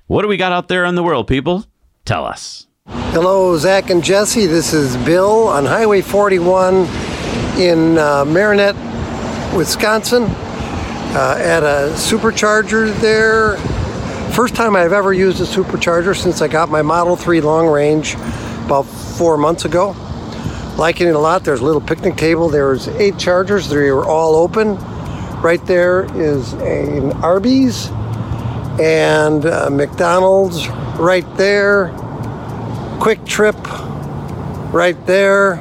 What 0.06 0.22
do 0.22 0.28
we 0.28 0.36
got 0.36 0.52
out 0.52 0.68
there 0.68 0.84
in 0.84 0.94
the 0.94 1.02
world, 1.02 1.26
people? 1.26 1.64
Tell 2.04 2.24
us. 2.24 2.66
Hello, 2.86 3.56
Zac 3.56 3.90
and 3.90 4.02
Jesse. 4.02 4.46
This 4.46 4.72
is 4.72 4.96
Bill 5.04 5.48
on 5.48 5.64
Highway 5.64 6.00
41 6.00 6.86
in 7.58 7.98
uh, 7.98 8.24
Marinette, 8.24 8.74
Wisconsin, 9.54 10.24
uh, 10.24 11.36
at 11.38 11.62
a 11.62 11.92
supercharger 11.94 12.92
there. 13.00 13.56
First 14.32 14.54
time 14.54 14.74
I've 14.74 14.92
ever 14.92 15.12
used 15.12 15.40
a 15.40 15.44
supercharger 15.44 16.16
since 16.16 16.42
I 16.42 16.48
got 16.48 16.68
my 16.68 16.82
Model 16.82 17.16
3 17.16 17.40
long 17.40 17.68
range 17.68 18.14
about 18.64 18.82
four 18.82 19.36
months 19.36 19.64
ago. 19.64 19.94
Liking 20.76 21.06
it 21.06 21.14
a 21.14 21.18
lot. 21.18 21.44
There's 21.44 21.60
a 21.60 21.64
little 21.64 21.80
picnic 21.80 22.16
table. 22.16 22.48
There's 22.48 22.88
eight 22.88 23.18
chargers. 23.18 23.68
They 23.68 23.90
were 23.92 24.06
all 24.06 24.34
open. 24.34 24.76
Right 25.42 25.64
there 25.66 26.04
is 26.18 26.54
an 26.54 27.12
Arby's 27.22 27.88
and 28.80 29.46
uh, 29.46 29.68
McDonald's 29.70 30.68
right 30.98 31.26
there. 31.36 31.88
Kwik 33.00 33.24
Trip 33.26 33.56
right 34.72 34.96
there. 35.06 35.60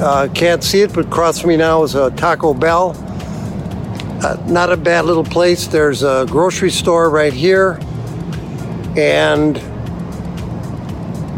Uh, 0.00 0.28
can't 0.34 0.62
see 0.62 0.82
it, 0.82 0.92
but 0.92 1.06
across 1.06 1.40
from 1.40 1.50
me 1.50 1.56
now 1.56 1.82
is 1.82 1.94
a 1.94 2.10
Taco 2.12 2.54
Bell. 2.54 2.94
Uh, 4.22 4.36
not 4.46 4.72
a 4.72 4.76
bad 4.76 5.04
little 5.04 5.24
place. 5.24 5.66
There's 5.66 6.02
a 6.02 6.26
grocery 6.28 6.70
store 6.70 7.10
right 7.10 7.32
here, 7.32 7.78
and 8.96 9.60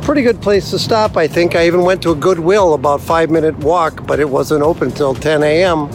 pretty 0.03 0.23
good 0.23 0.41
place 0.43 0.71
to 0.71 0.79
stop. 0.79 1.17
I 1.17 1.29
think 1.29 1.55
I 1.55 1.67
even 1.67 1.83
went 1.83 2.03
to 2.03 2.11
a 2.11 2.15
Goodwill 2.15 2.75
about 2.75 3.01
five 3.01 3.31
minute 3.31 3.57
walk, 3.59 4.07
but 4.07 4.19
it 4.19 4.29
wasn't 4.29 4.63
open 4.63 4.91
till 4.91 5.15
10 5.15 5.43
a.m. 5.43 5.89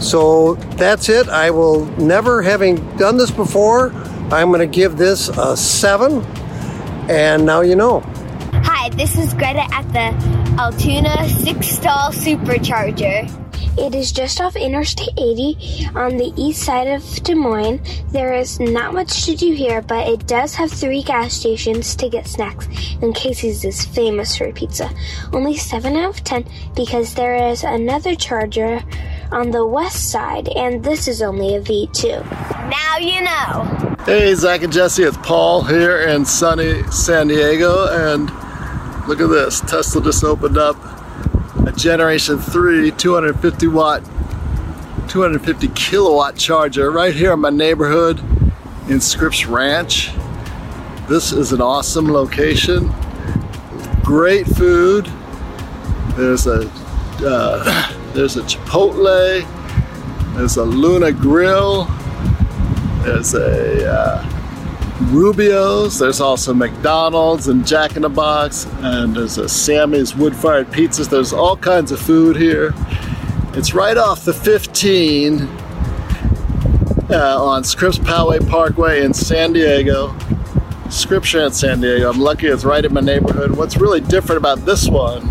So 0.00 0.54
that's 0.76 1.08
it. 1.08 1.28
I 1.28 1.50
will 1.50 1.84
never, 1.96 2.42
having 2.42 2.76
done 2.96 3.18
this 3.18 3.30
before, 3.30 3.92
I'm 4.32 4.48
going 4.48 4.60
to 4.60 4.66
give 4.66 4.96
this 4.96 5.28
a 5.28 5.56
seven. 5.56 6.22
And 7.10 7.44
now 7.44 7.60
you 7.60 7.76
know. 7.76 8.00
Hi, 8.64 8.88
this 8.90 9.18
is 9.18 9.34
Greta 9.34 9.66
at 9.74 9.86
the 9.92 10.60
Altoona 10.60 11.28
six 11.28 11.68
stall 11.68 12.12
supercharger. 12.12 13.28
It 13.78 13.94
is 13.94 14.10
just 14.10 14.40
off 14.40 14.56
Interstate 14.56 15.16
80 15.16 15.88
on 15.94 16.16
the 16.16 16.32
east 16.36 16.62
side 16.62 16.88
of 16.88 17.02
Des 17.22 17.34
Moines. 17.34 17.80
There 18.10 18.34
is 18.34 18.58
not 18.58 18.94
much 18.94 19.24
to 19.26 19.36
do 19.36 19.52
here, 19.52 19.80
but 19.80 20.08
it 20.08 20.26
does 20.26 20.54
have 20.54 20.70
three 20.70 21.02
gas 21.02 21.34
stations 21.34 21.94
to 21.96 22.08
get 22.08 22.26
snacks, 22.26 22.68
and 23.00 23.14
Casey's 23.14 23.64
is 23.64 23.84
famous 23.84 24.36
for 24.36 24.52
pizza. 24.52 24.90
Only 25.32 25.56
7 25.56 25.96
out 25.96 26.10
of 26.10 26.24
10 26.24 26.44
because 26.74 27.14
there 27.14 27.50
is 27.50 27.62
another 27.62 28.14
charger 28.14 28.82
on 29.32 29.50
the 29.50 29.64
west 29.64 30.10
side, 30.10 30.48
and 30.48 30.82
this 30.82 31.06
is 31.06 31.22
only 31.22 31.54
a 31.54 31.60
V2. 31.60 32.24
Now 32.70 32.98
you 32.98 33.20
know. 33.22 33.96
Hey, 34.04 34.34
Zac 34.34 34.62
and 34.62 34.72
Jesse, 34.72 35.04
it's 35.04 35.16
Paul 35.18 35.62
here 35.62 36.00
in 36.00 36.24
sunny 36.24 36.82
San 36.90 37.28
Diego, 37.28 37.86
and 37.90 38.26
look 39.06 39.20
at 39.20 39.28
this. 39.28 39.60
Tesla 39.60 40.02
just 40.02 40.24
opened 40.24 40.58
up 40.58 40.76
a 41.66 41.72
Generation 41.72 42.38
3 42.38 42.90
250 42.92 43.66
watt, 43.68 44.02
250 45.08 45.68
kilowatt 45.68 46.36
charger 46.36 46.90
right 46.90 47.14
here 47.14 47.32
in 47.32 47.40
my 47.40 47.50
neighborhood 47.50 48.20
in 48.88 49.00
Scripps 49.00 49.46
Ranch. 49.46 50.10
This 51.08 51.32
is 51.32 51.52
an 51.52 51.60
awesome 51.60 52.12
location. 52.12 52.92
Great 54.02 54.46
food. 54.46 55.10
There's 56.16 56.46
a 56.46 56.70
uh, 57.22 57.99
there's 58.12 58.36
a 58.36 58.42
Chipotle. 58.42 59.46
There's 60.34 60.56
a 60.56 60.64
Luna 60.64 61.12
Grill. 61.12 61.84
There's 63.04 63.34
a 63.34 63.90
uh, 63.90 64.96
Rubio's. 65.10 65.98
There's 65.98 66.20
also 66.20 66.52
McDonald's 66.52 67.48
and 67.48 67.66
Jack 67.66 67.96
in 67.96 68.02
the 68.02 68.08
Box. 68.08 68.66
And 68.78 69.14
there's 69.14 69.38
a 69.38 69.48
Sammy's 69.48 70.14
Wood 70.14 70.34
Fired 70.34 70.68
Pizzas. 70.68 71.08
There's 71.08 71.32
all 71.32 71.56
kinds 71.56 71.92
of 71.92 72.00
food 72.00 72.36
here. 72.36 72.74
It's 73.54 73.74
right 73.74 73.96
off 73.96 74.24
the 74.24 74.34
15 74.34 75.42
uh, 77.10 77.44
on 77.44 77.64
Scripps 77.64 77.98
Poway 77.98 78.46
Parkway 78.48 79.04
in 79.04 79.14
San 79.14 79.52
Diego. 79.52 80.16
Scripps 80.90 81.32
Ranch, 81.34 81.54
San 81.54 81.80
Diego. 81.80 82.10
I'm 82.10 82.18
lucky 82.18 82.48
it's 82.48 82.64
right 82.64 82.84
in 82.84 82.92
my 82.92 83.00
neighborhood. 83.00 83.52
What's 83.52 83.76
really 83.76 84.00
different 84.00 84.38
about 84.38 84.58
this 84.64 84.88
one 84.88 85.30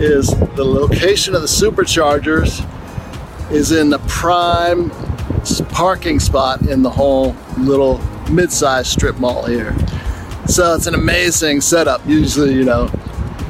is 0.00 0.28
the 0.56 0.64
location 0.64 1.34
of 1.34 1.42
the 1.42 1.48
superchargers 1.48 2.66
is 3.50 3.72
in 3.72 3.90
the 3.90 3.98
prime 4.00 4.90
parking 5.70 6.20
spot 6.20 6.62
in 6.62 6.82
the 6.82 6.90
whole 6.90 7.34
little 7.58 7.98
mid-sized 8.30 8.88
strip 8.88 9.18
mall 9.18 9.44
here. 9.44 9.76
So 10.46 10.74
it's 10.74 10.86
an 10.86 10.94
amazing 10.94 11.60
setup. 11.60 12.00
Usually, 12.06 12.54
you 12.54 12.64
know, 12.64 12.86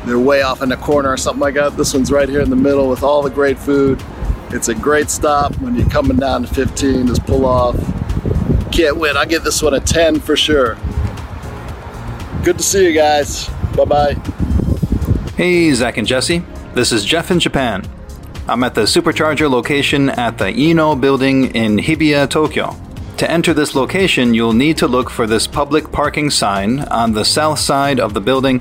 they're 0.04 0.18
way 0.18 0.42
off 0.42 0.62
in 0.62 0.70
the 0.70 0.76
corner 0.76 1.10
or 1.10 1.16
something 1.16 1.40
like 1.40 1.54
that. 1.54 1.76
This 1.76 1.94
one's 1.94 2.10
right 2.10 2.28
here 2.28 2.40
in 2.40 2.50
the 2.50 2.56
middle 2.56 2.88
with 2.88 3.02
all 3.02 3.22
the 3.22 3.30
great 3.30 3.58
food. 3.58 4.02
It's 4.50 4.68
a 4.68 4.74
great 4.74 5.10
stop 5.10 5.54
when 5.60 5.76
you're 5.76 5.88
coming 5.88 6.16
down 6.16 6.42
to 6.42 6.52
15, 6.52 7.06
just 7.06 7.24
pull 7.24 7.46
off. 7.46 7.76
Can't 8.72 8.96
win. 8.96 9.16
I 9.16 9.24
give 9.24 9.44
this 9.44 9.62
one 9.62 9.74
a 9.74 9.80
10 9.80 10.20
for 10.20 10.36
sure. 10.36 10.76
Good 12.42 12.58
to 12.58 12.62
see 12.62 12.86
you 12.86 12.92
guys. 12.92 13.48
Bye 13.76 13.84
bye. 13.84 14.39
Hey, 15.40 15.72
Zac 15.72 15.96
and 15.96 16.06
Jesse. 16.06 16.44
This 16.74 16.92
is 16.92 17.02
Jeff 17.02 17.30
in 17.30 17.40
Japan. 17.40 17.82
I'm 18.46 18.62
at 18.62 18.74
the 18.74 18.82
supercharger 18.82 19.48
location 19.48 20.10
at 20.10 20.36
the 20.36 20.50
Ino 20.50 20.94
building 20.94 21.54
in 21.54 21.78
Hibiya, 21.78 22.28
Tokyo. 22.28 22.76
To 23.16 23.30
enter 23.30 23.54
this 23.54 23.74
location, 23.74 24.34
you'll 24.34 24.52
need 24.52 24.76
to 24.76 24.86
look 24.86 25.08
for 25.08 25.26
this 25.26 25.46
public 25.46 25.90
parking 25.90 26.28
sign 26.28 26.80
on 26.80 27.12
the 27.12 27.24
south 27.24 27.58
side 27.58 28.00
of 28.00 28.12
the 28.12 28.20
building 28.20 28.60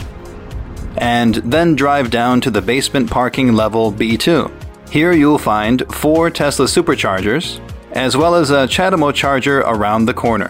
and 0.96 1.36
then 1.36 1.76
drive 1.76 2.12
down 2.12 2.40
to 2.40 2.50
the 2.50 2.62
basement 2.62 3.12
parking 3.12 3.52
level 3.52 3.92
B2. 3.92 4.50
Here 4.90 5.12
you'll 5.12 5.38
find 5.38 5.84
four 5.94 6.30
Tesla 6.30 6.66
superchargers, 6.66 7.60
as 7.92 8.16
well 8.16 8.36
as 8.36 8.52
a 8.52 8.68
CHAdeMO 8.70 9.14
charger 9.14 9.60
around 9.60 10.06
the 10.06 10.14
corner. 10.14 10.50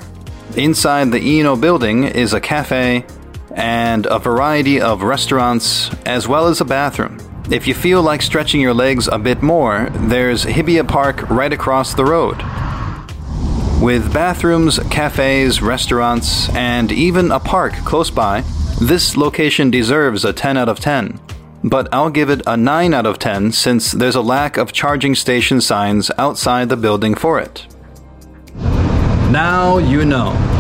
Inside 0.56 1.12
the 1.12 1.40
Eno 1.40 1.56
building 1.56 2.04
is 2.04 2.34
a 2.34 2.40
cafe 2.40 3.04
and 3.60 4.06
a 4.06 4.18
variety 4.18 4.80
of 4.80 5.04
restaurants, 5.04 5.94
as 6.06 6.28
well 6.28 6.48
as 6.48 6.62
a 6.62 6.66
bathroom. 6.66 7.20
If 7.52 7.68
you 7.68 7.74
feel 7.74 8.02
like 8.02 8.22
stretching 8.22 8.62
your 8.62 8.74
legs 8.74 9.10
a 9.12 9.20
bit 9.20 9.42
more, 9.42 9.90
there's 9.92 10.46
Hibiya 10.46 10.88
Park 10.88 11.30
right 11.30 11.52
across 11.52 11.94
the 11.94 12.06
road. 12.06 12.38
With 13.82 14.14
bathrooms, 14.14 14.80
cafes, 14.90 15.62
restaurants, 15.62 16.50
and 16.56 16.92
even 16.92 17.32
a 17.32 17.40
park 17.40 17.74
close 17.86 18.10
by, 18.10 18.44
this 18.82 19.18
location 19.18 19.72
deserves 19.72 20.24
a 20.24 20.32
10 20.32 20.58
out 20.58 20.70
of 20.70 20.80
10. 20.80 21.20
But 21.64 21.88
I'll 21.94 22.10
give 22.10 22.30
it 22.30 22.42
a 22.48 22.56
9 22.56 22.94
out 22.94 23.06
of 23.06 23.20
10 23.20 23.52
since 23.52 23.92
there's 23.92 24.16
a 24.16 24.22
lack 24.22 24.58
of 24.58 24.72
charging 24.72 25.16
station 25.16 25.60
signs 25.60 26.12
outside 26.18 26.70
the 26.70 26.78
building 26.78 27.16
for 27.16 27.40
it. 27.40 27.68
Now 29.32 29.78
you 29.78 30.06
know. 30.06 30.59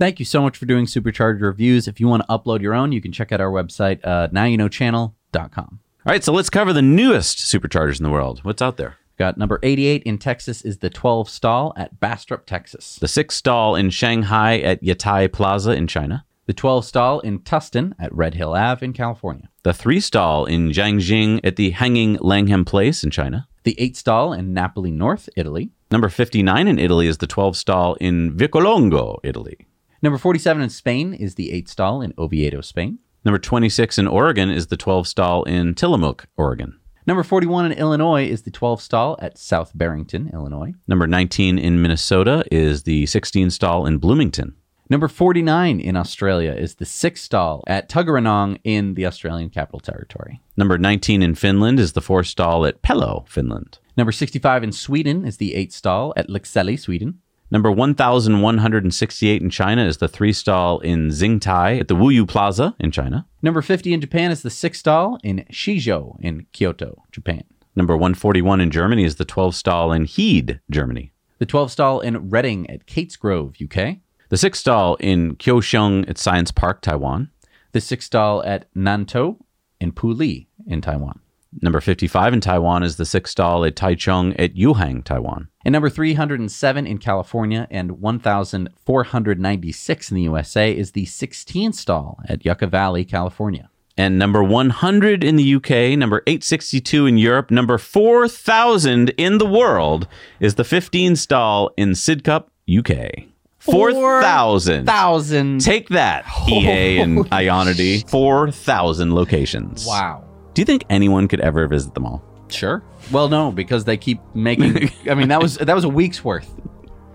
Thank 0.00 0.18
you 0.18 0.24
so 0.24 0.40
much 0.40 0.56
for 0.56 0.64
doing 0.64 0.86
supercharger 0.86 1.42
reviews. 1.42 1.86
If 1.86 2.00
you 2.00 2.08
want 2.08 2.22
to 2.22 2.28
upload 2.28 2.62
your 2.62 2.72
own, 2.72 2.90
you 2.90 3.02
can 3.02 3.12
check 3.12 3.32
out 3.32 3.40
our 3.42 3.50
website, 3.50 4.00
uh, 4.02 4.28
nowyouknowchannel.com. 4.28 5.80
All 6.06 6.10
right, 6.10 6.24
so 6.24 6.32
let's 6.32 6.48
cover 6.48 6.72
the 6.72 6.80
newest 6.80 7.36
superchargers 7.36 7.98
in 7.98 8.04
the 8.04 8.10
world. 8.10 8.40
What's 8.42 8.62
out 8.62 8.78
there? 8.78 8.96
Got 9.18 9.36
number 9.36 9.60
88 9.62 10.02
in 10.04 10.16
Texas 10.16 10.62
is 10.62 10.78
the 10.78 10.88
12 10.88 11.28
stall 11.28 11.74
at 11.76 12.00
Bastrop, 12.00 12.46
Texas. 12.46 12.96
The 12.98 13.08
six 13.08 13.34
stall 13.34 13.76
in 13.76 13.90
Shanghai 13.90 14.58
at 14.60 14.82
Yatai 14.82 15.30
Plaza 15.34 15.72
in 15.72 15.86
China. 15.86 16.24
The 16.46 16.54
12 16.54 16.86
stall 16.86 17.20
in 17.20 17.40
Tustin 17.40 17.92
at 17.98 18.14
Red 18.14 18.32
Hill 18.32 18.54
Ave 18.54 18.82
in 18.82 18.94
California. 18.94 19.50
The 19.64 19.74
three 19.74 20.00
stall 20.00 20.46
in 20.46 20.70
Jiangjing 20.70 21.40
at 21.44 21.56
the 21.56 21.72
Hanging 21.72 22.14
Langham 22.22 22.64
Place 22.64 23.04
in 23.04 23.10
China. 23.10 23.48
The 23.64 23.78
8 23.78 23.98
stall 23.98 24.32
in 24.32 24.54
Napoli 24.54 24.92
North, 24.92 25.28
Italy. 25.36 25.72
Number 25.90 26.08
59 26.08 26.66
in 26.66 26.78
Italy 26.78 27.06
is 27.06 27.18
the 27.18 27.26
12 27.26 27.54
stall 27.54 27.96
in 28.00 28.32
Vicolungo, 28.32 29.18
Italy. 29.22 29.66
Number 30.02 30.16
47 30.16 30.62
in 30.62 30.70
Spain 30.70 31.12
is 31.12 31.34
the 31.34 31.52
8 31.52 31.68
stall 31.68 32.00
in 32.00 32.14
Oviedo, 32.16 32.62
Spain. 32.62 33.00
Number 33.22 33.38
26 33.38 33.98
in 33.98 34.08
Oregon 34.08 34.50
is 34.50 34.68
the 34.68 34.76
12 34.78 35.06
stall 35.06 35.42
in 35.42 35.74
Tillamook, 35.74 36.26
Oregon. 36.38 36.80
Number 37.06 37.22
41 37.22 37.66
in 37.66 37.72
Illinois 37.72 38.26
is 38.26 38.42
the 38.42 38.50
12 38.50 38.80
stall 38.80 39.18
at 39.20 39.36
South 39.36 39.72
Barrington, 39.74 40.30
Illinois. 40.32 40.72
Number 40.88 41.06
19 41.06 41.58
in 41.58 41.82
Minnesota 41.82 42.44
is 42.50 42.84
the 42.84 43.04
16 43.06 43.50
stall 43.50 43.84
in 43.84 43.98
Bloomington. 43.98 44.54
Number 44.88 45.06
49 45.06 45.80
in 45.80 45.96
Australia 45.96 46.52
is 46.52 46.76
the 46.76 46.86
6 46.86 47.20
stall 47.20 47.62
at 47.66 47.90
Tuggeranong 47.90 48.58
in 48.64 48.94
the 48.94 49.04
Australian 49.04 49.50
Capital 49.50 49.80
Territory. 49.80 50.40
Number 50.56 50.78
19 50.78 51.22
in 51.22 51.34
Finland 51.34 51.78
is 51.78 51.92
the 51.92 52.00
4 52.00 52.24
stall 52.24 52.64
at 52.64 52.80
Pello, 52.80 53.28
Finland. 53.28 53.78
Number 53.98 54.12
65 54.12 54.64
in 54.64 54.72
Sweden 54.72 55.26
is 55.26 55.36
the 55.36 55.54
8 55.54 55.72
stall 55.74 56.14
at 56.16 56.28
Lycksele, 56.28 56.78
Sweden. 56.78 57.20
Number 57.52 57.72
1168 57.72 59.42
in 59.42 59.50
China 59.50 59.84
is 59.84 59.96
the 59.96 60.06
3 60.06 60.32
stall 60.32 60.78
in 60.80 61.08
Xingtai 61.08 61.80
at 61.80 61.88
the 61.88 61.96
Wuyu 61.96 62.28
Plaza 62.28 62.76
in 62.78 62.92
China. 62.92 63.26
Number 63.42 63.60
50 63.60 63.92
in 63.92 64.00
Japan 64.00 64.30
is 64.30 64.42
the 64.42 64.50
6 64.50 64.78
stall 64.78 65.18
in 65.24 65.44
Shizhou 65.50 66.20
in 66.20 66.46
Kyoto, 66.52 67.02
Japan. 67.10 67.42
Number 67.74 67.96
141 67.96 68.60
in 68.60 68.70
Germany 68.70 69.02
is 69.04 69.16
the 69.16 69.24
12 69.24 69.56
stall 69.56 69.92
in 69.92 70.04
Heed, 70.04 70.60
Germany. 70.70 71.12
The 71.38 71.46
12 71.46 71.72
stall 71.72 72.00
in 72.00 72.30
Reading 72.30 72.70
at 72.70 72.86
Kates 72.86 73.16
Grove, 73.16 73.56
UK. 73.60 73.96
The 74.28 74.36
6 74.36 74.56
stall 74.56 74.94
in 74.96 75.34
Kaohsiung 75.34 76.08
at 76.08 76.18
Science 76.18 76.52
Park, 76.52 76.82
Taiwan. 76.82 77.30
The 77.72 77.80
6 77.80 78.04
stall 78.04 78.44
at 78.44 78.72
Nantou 78.74 79.38
in 79.80 79.90
Puli 79.90 80.46
in 80.68 80.80
Taiwan. 80.80 81.18
Number 81.62 81.80
55 81.80 82.32
in 82.32 82.40
Taiwan 82.40 82.82
is 82.82 82.96
the 82.96 83.04
6 83.04 83.30
stall 83.30 83.66
at 83.66 83.76
Taichung 83.76 84.34
at 84.38 84.54
Yuhang, 84.54 85.04
Taiwan. 85.04 85.48
And 85.64 85.74
number 85.74 85.90
307 85.90 86.86
in 86.86 86.96
California 86.98 87.68
and 87.70 88.00
1,496 88.00 90.10
in 90.10 90.14
the 90.14 90.22
USA 90.22 90.74
is 90.74 90.92
the 90.92 91.04
16 91.04 91.74
stall 91.74 92.18
at 92.26 92.46
Yucca 92.46 92.66
Valley, 92.66 93.04
California. 93.04 93.68
And 93.98 94.18
number 94.18 94.42
100 94.42 95.22
in 95.22 95.36
the 95.36 95.56
UK, 95.56 95.98
number 95.98 96.22
862 96.26 97.04
in 97.04 97.18
Europe, 97.18 97.50
number 97.50 97.76
4,000 97.76 99.10
in 99.10 99.36
the 99.36 99.44
world 99.44 100.08
is 100.38 100.54
the 100.54 100.64
15 100.64 101.14
stall 101.16 101.72
in 101.76 101.90
Sidcup, 101.90 102.46
UK. 102.74 103.24
4,000. 103.58 104.86
4,000. 104.86 105.60
Take 105.60 105.90
that, 105.90 106.24
EA 106.48 107.00
and 107.00 107.18
Ionity. 107.30 108.08
4,000 108.08 109.14
locations. 109.14 109.84
Wow. 109.84 110.24
Do 110.54 110.60
you 110.60 110.66
think 110.66 110.84
anyone 110.90 111.28
could 111.28 111.40
ever 111.40 111.66
visit 111.66 111.94
them 111.94 112.06
all? 112.06 112.22
Sure. 112.48 112.82
Well, 113.12 113.28
no, 113.28 113.52
because 113.52 113.84
they 113.84 113.96
keep 113.96 114.20
making. 114.34 114.90
I 115.10 115.14
mean, 115.14 115.28
that 115.28 115.40
was 115.40 115.56
that 115.58 115.74
was 115.74 115.84
a 115.84 115.88
week's 115.88 116.24
worth, 116.24 116.52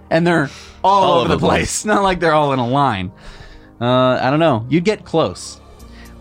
and 0.10 0.26
they're 0.26 0.50
all, 0.84 1.04
All 1.04 1.20
over 1.20 1.30
the 1.30 1.38
place. 1.38 1.64
It's 1.64 1.86
not 1.86 2.04
like 2.04 2.20
they're 2.20 2.34
all 2.34 2.54
in 2.54 2.60
a 2.60 2.68
line. 2.68 3.12
Uh, 3.82 4.18
I 4.22 4.30
don't 4.30 4.40
know. 4.40 4.66
You'd 4.70 4.86
get 4.86 5.04
close. 5.04 5.60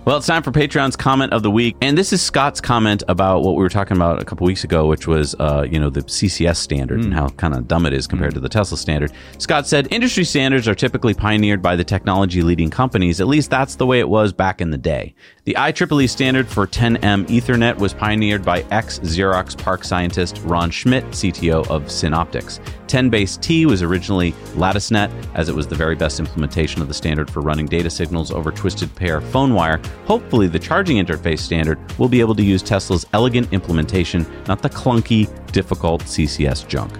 Well, 0.05 0.19
it's 0.19 0.27
time 0.27 0.43
for 0.43 0.53
Patreon's 0.53 0.97
comment 0.97 1.33
of 1.33 1.43
the 1.43 1.51
week, 1.51 1.77
and 1.81 1.97
this 1.97 2.13
is 2.13 2.21
Scott's 2.21 2.61
comment 2.61 3.03
about 3.09 3.41
what 3.41 3.57
we 3.57 3.63
were 3.63 3.71
talking 3.71 3.97
about 3.97 4.21
a 4.21 4.25
couple 4.27 4.47
weeks 4.47 4.63
ago, 4.63 4.87
which 4.87 5.07
was, 5.07 5.35
uh, 5.41 5.67
you 5.67 5.81
know, 5.81 5.89
the 5.89 6.03
CCS 6.03 6.59
standard 6.59 7.03
and 7.03 7.15
how 7.15 7.29
kind 7.29 7.55
of 7.55 7.67
dumb 7.67 7.87
it 7.87 7.95
is 7.95 8.07
compared 8.07 8.35
to 8.35 8.41
the 8.41 8.51
Tesla 8.51 8.77
standard. 8.77 9.13
Scott 9.39 9.67
said, 9.67 9.89
"Industry 9.91 10.25
standards 10.25 10.69
are 10.69 10.75
typically 10.75 11.15
pioneered 11.15 11.63
by 11.63 11.75
the 11.75 11.85
technology-leading 11.85 12.69
companies. 12.69 13.19
At 13.19 13.29
least 13.29 13.49
that's 13.49 13.77
the 13.77 13.87
way 13.87 13.99
it 13.99 14.09
was 14.11 14.35
back 14.35 14.61
in 14.61 14.71
the 14.71 14.77
day. 14.77 15.15
The 15.47 15.57
IEEE 15.59 16.07
standard 16.07 16.49
for 16.49 16.67
10M 16.67 17.25
Ethernet 17.25 17.79
was 17.79 17.95
pioneered 17.95 18.45
by 18.45 18.63
ex-Xerox 18.71 19.57
PARC 19.57 19.85
scientist 19.85 20.39
Ron 20.45 20.71
Schmidt, 20.71 21.05
CTO 21.13 21.67
of 21.71 21.91
Synoptics. 21.91 22.61
10 22.89 23.09
base 23.09 23.39
T 23.39 23.65
was 23.67 23.83
originally 23.83 24.33
LattisNet, 24.55 25.11
as 25.35 25.49
it 25.49 25.55
was 25.55 25.67
the 25.67 25.75
very 25.75 25.95
best 25.95 26.21
implementation 26.21 26.83
of 26.83 26.89
the 26.89 26.95
standard 26.95 27.31
for 27.31 27.41
running 27.41 27.67
data 27.67 27.89
signals 27.89 28.31
over 28.31 28.53
twisted 28.53 28.95
pair 28.95 29.21
phone 29.21 29.55
wire. 29.55 29.81
Hopefully, 30.07 30.49
the 30.49 30.59
charging 30.59 31.05
interface 31.05 31.41
standard 31.41 31.79
will 31.99 32.09
be 32.09 32.21
able 32.21 32.35
to 32.35 32.43
use 32.43 32.63
Tesla's 32.63 33.07
elegant 33.13 33.53
implementation, 33.53 34.27
not 34.47 34.63
the 34.63 34.71
clunky, 34.71 35.29
difficult 35.53 36.03
CCS 36.03 36.67
junk. 36.69 36.93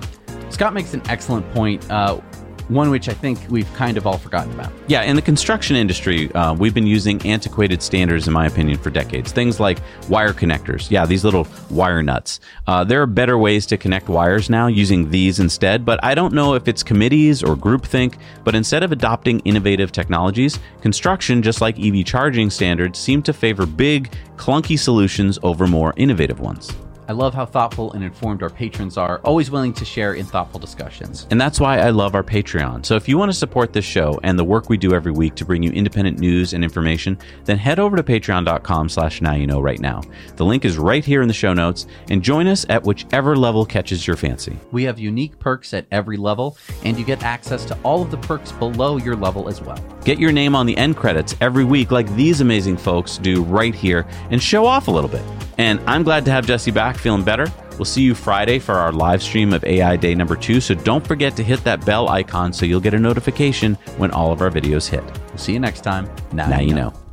Scott 0.51 0.73
makes 0.73 0.95
an 0.95 1.03
excellent 1.09 1.49
point, 1.53 1.91
uh, 1.91 2.21
one 2.69 2.91
which 2.91 3.09
I 3.09 3.15
think 3.15 3.39
we've 3.49 3.73
kind 3.75 3.97
of 3.97 4.07
all 4.07 4.19
forgotten 4.19 4.53
about. 4.53 4.73
Yeah, 4.87 5.03
in 5.03 5.17
the 5.17 5.23
construction 5.23 5.77
industry, 5.77 6.33
uh, 6.33 6.55
we've 6.55 6.75
been 6.75 6.87
using 6.87 7.25
antiquated 7.27 7.83
standards, 7.83 8.27
in 8.27 8.33
my 8.33 8.47
opinion, 8.47 8.79
for 8.79 8.91
decades. 8.91 9.33
Things 9.33 9.61
like 9.61 9.79
wire 10.09 10.33
connectors. 10.33 10.91
Yeah, 10.91 11.07
these 11.07 11.25
little 11.25 11.47
wire 11.71 12.03
nuts. 12.03 12.41
Uh, 12.67 12.85
there 12.85 13.03
are 13.03 13.07
better 13.07 13.39
ways 13.39 13.67
to 13.67 13.77
connect 13.77 14.09
wires 14.09 14.49
now 14.49 14.67
using 14.67 15.11
these 15.11 15.41
instead, 15.41 15.85
but 15.85 16.03
I 16.03 16.15
don't 16.15 16.35
know 16.35 16.55
if 16.55 16.69
it's 16.69 16.83
committees 16.83 17.43
or 17.43 17.57
groupthink. 17.57 18.15
But 18.45 18.55
instead 18.55 18.83
of 18.83 18.93
adopting 18.93 19.41
innovative 19.41 19.93
technologies, 19.93 20.59
construction, 20.81 21.43
just 21.43 21.61
like 21.61 21.79
EV 21.79 22.05
charging 22.05 22.51
standards, 22.51 22.99
seem 22.99 23.23
to 23.23 23.33
favor 23.33 23.67
big, 23.67 24.13
clunky 24.37 24.79
solutions 24.79 25.39
over 25.43 25.67
more 25.67 25.95
innovative 25.97 26.41
ones. 26.41 26.73
I 27.07 27.13
love 27.13 27.35
how 27.35 27.45
thoughtful 27.45 27.93
and 27.93 28.03
informed 28.03 28.43
our 28.43 28.51
patrons 28.51 28.97
are, 28.97 29.21
always 29.25 29.51
willing 29.51 29.73
to 29.75 29.85
share 29.85 30.15
in 30.15 30.25
thoughtful 30.25 30.59
discussions. 30.59 31.27
And 31.31 31.41
that's 31.41 31.61
why 31.61 31.79
I 31.79 31.91
love 31.91 32.15
our 32.15 32.23
Patreon. 32.23 32.87
So 32.87 32.97
if 32.97 33.09
you 33.09 33.19
want 33.19 33.31
to 33.31 33.37
support 33.37 33.73
this 33.73 33.85
show 33.85 34.19
and 34.23 34.39
the 34.39 34.45
work 34.45 34.69
we 34.69 34.77
do 34.77 34.95
every 34.95 35.13
week 35.13 35.35
to 35.37 35.45
bring 35.45 35.63
you 35.63 35.71
independent 35.71 36.19
news 36.19 36.55
and 36.55 36.65
information, 36.65 37.19
then 37.45 37.59
head 37.59 37.79
over 37.79 37.97
to 37.97 38.03
patreon.com 38.03 38.89
slash 38.89 39.21
now 39.21 39.35
you 39.35 39.47
know 39.47 39.61
right 39.61 39.81
now. 39.81 40.01
The 40.37 40.45
link 40.45 40.65
is 40.65 40.79
right 40.79 41.05
here 41.05 41.21
in 41.21 41.29
the 41.29 41.35
show 41.35 41.53
notes 41.53 41.87
and 42.09 42.23
join 42.23 42.47
us 42.47 42.65
at 42.69 42.85
whichever 42.85 43.37
level 43.37 43.67
catches 43.67 44.07
your 44.07 44.17
fancy. 44.17 44.57
We 44.73 44.85
have 44.85 44.99
unique 44.99 45.39
perks 45.39 45.75
at 45.75 45.87
every 45.91 46.17
level, 46.17 46.57
and 46.85 46.99
you 46.99 47.05
get 47.05 47.23
access 47.23 47.65
to 47.67 47.79
all 47.83 48.03
of 48.03 48.11
the 48.11 48.19
perks 48.19 48.53
below 48.53 48.97
your 48.97 49.17
level 49.17 49.49
as 49.49 49.61
well. 49.61 49.79
Get 50.05 50.19
your 50.19 50.33
name 50.33 50.55
on 50.55 50.67
the 50.67 50.77
end 50.77 50.97
credits 50.97 51.37
every 51.41 51.65
week 51.65 51.91
like 51.91 52.09
these 52.17 52.41
amazing 52.41 52.77
folks 52.77 53.19
do 53.19 53.43
right 53.43 53.75
here 53.75 54.07
and 54.31 54.43
show 54.43 54.67
off 54.67 54.89
a 54.89 54.91
little 54.91 55.11
bit. 55.11 55.25
And 55.59 55.81
I'm 55.87 56.03
glad 56.03 56.25
to 56.25 56.31
have 56.31 56.47
Jesse 56.47 56.71
back 56.71 56.97
feeling 56.97 57.25
better. 57.25 57.53
We'll 57.73 57.85
see 57.85 58.03
you 58.03 58.15
Friday 58.15 58.59
for 58.59 58.75
our 58.75 58.93
live 58.93 59.23
stream 59.23 59.53
of 59.53 59.65
AI 59.65 59.97
Day 59.97 60.15
number 60.15 60.37
two. 60.37 60.61
So 60.61 60.75
don't 60.75 61.07
forget 61.07 61.37
to 61.37 61.43
hit 61.43 61.63
that 61.65 61.85
bell 61.85 62.09
icon 62.09 62.53
so 62.53 62.67
you'll 62.67 62.81
get 62.81 62.95
a 62.95 62.99
notification 62.99 63.75
when 63.97 64.11
all 64.13 64.33
of 64.33 64.41
our 64.41 64.51
videos 64.51 64.89
hit. 64.89 65.05
We'll 65.29 65.39
see 65.39 65.53
you 65.53 65.61
next 65.61 65.83
time. 65.83 66.09
Now, 66.33 66.61
you 66.61 66.75
know. 66.75 67.04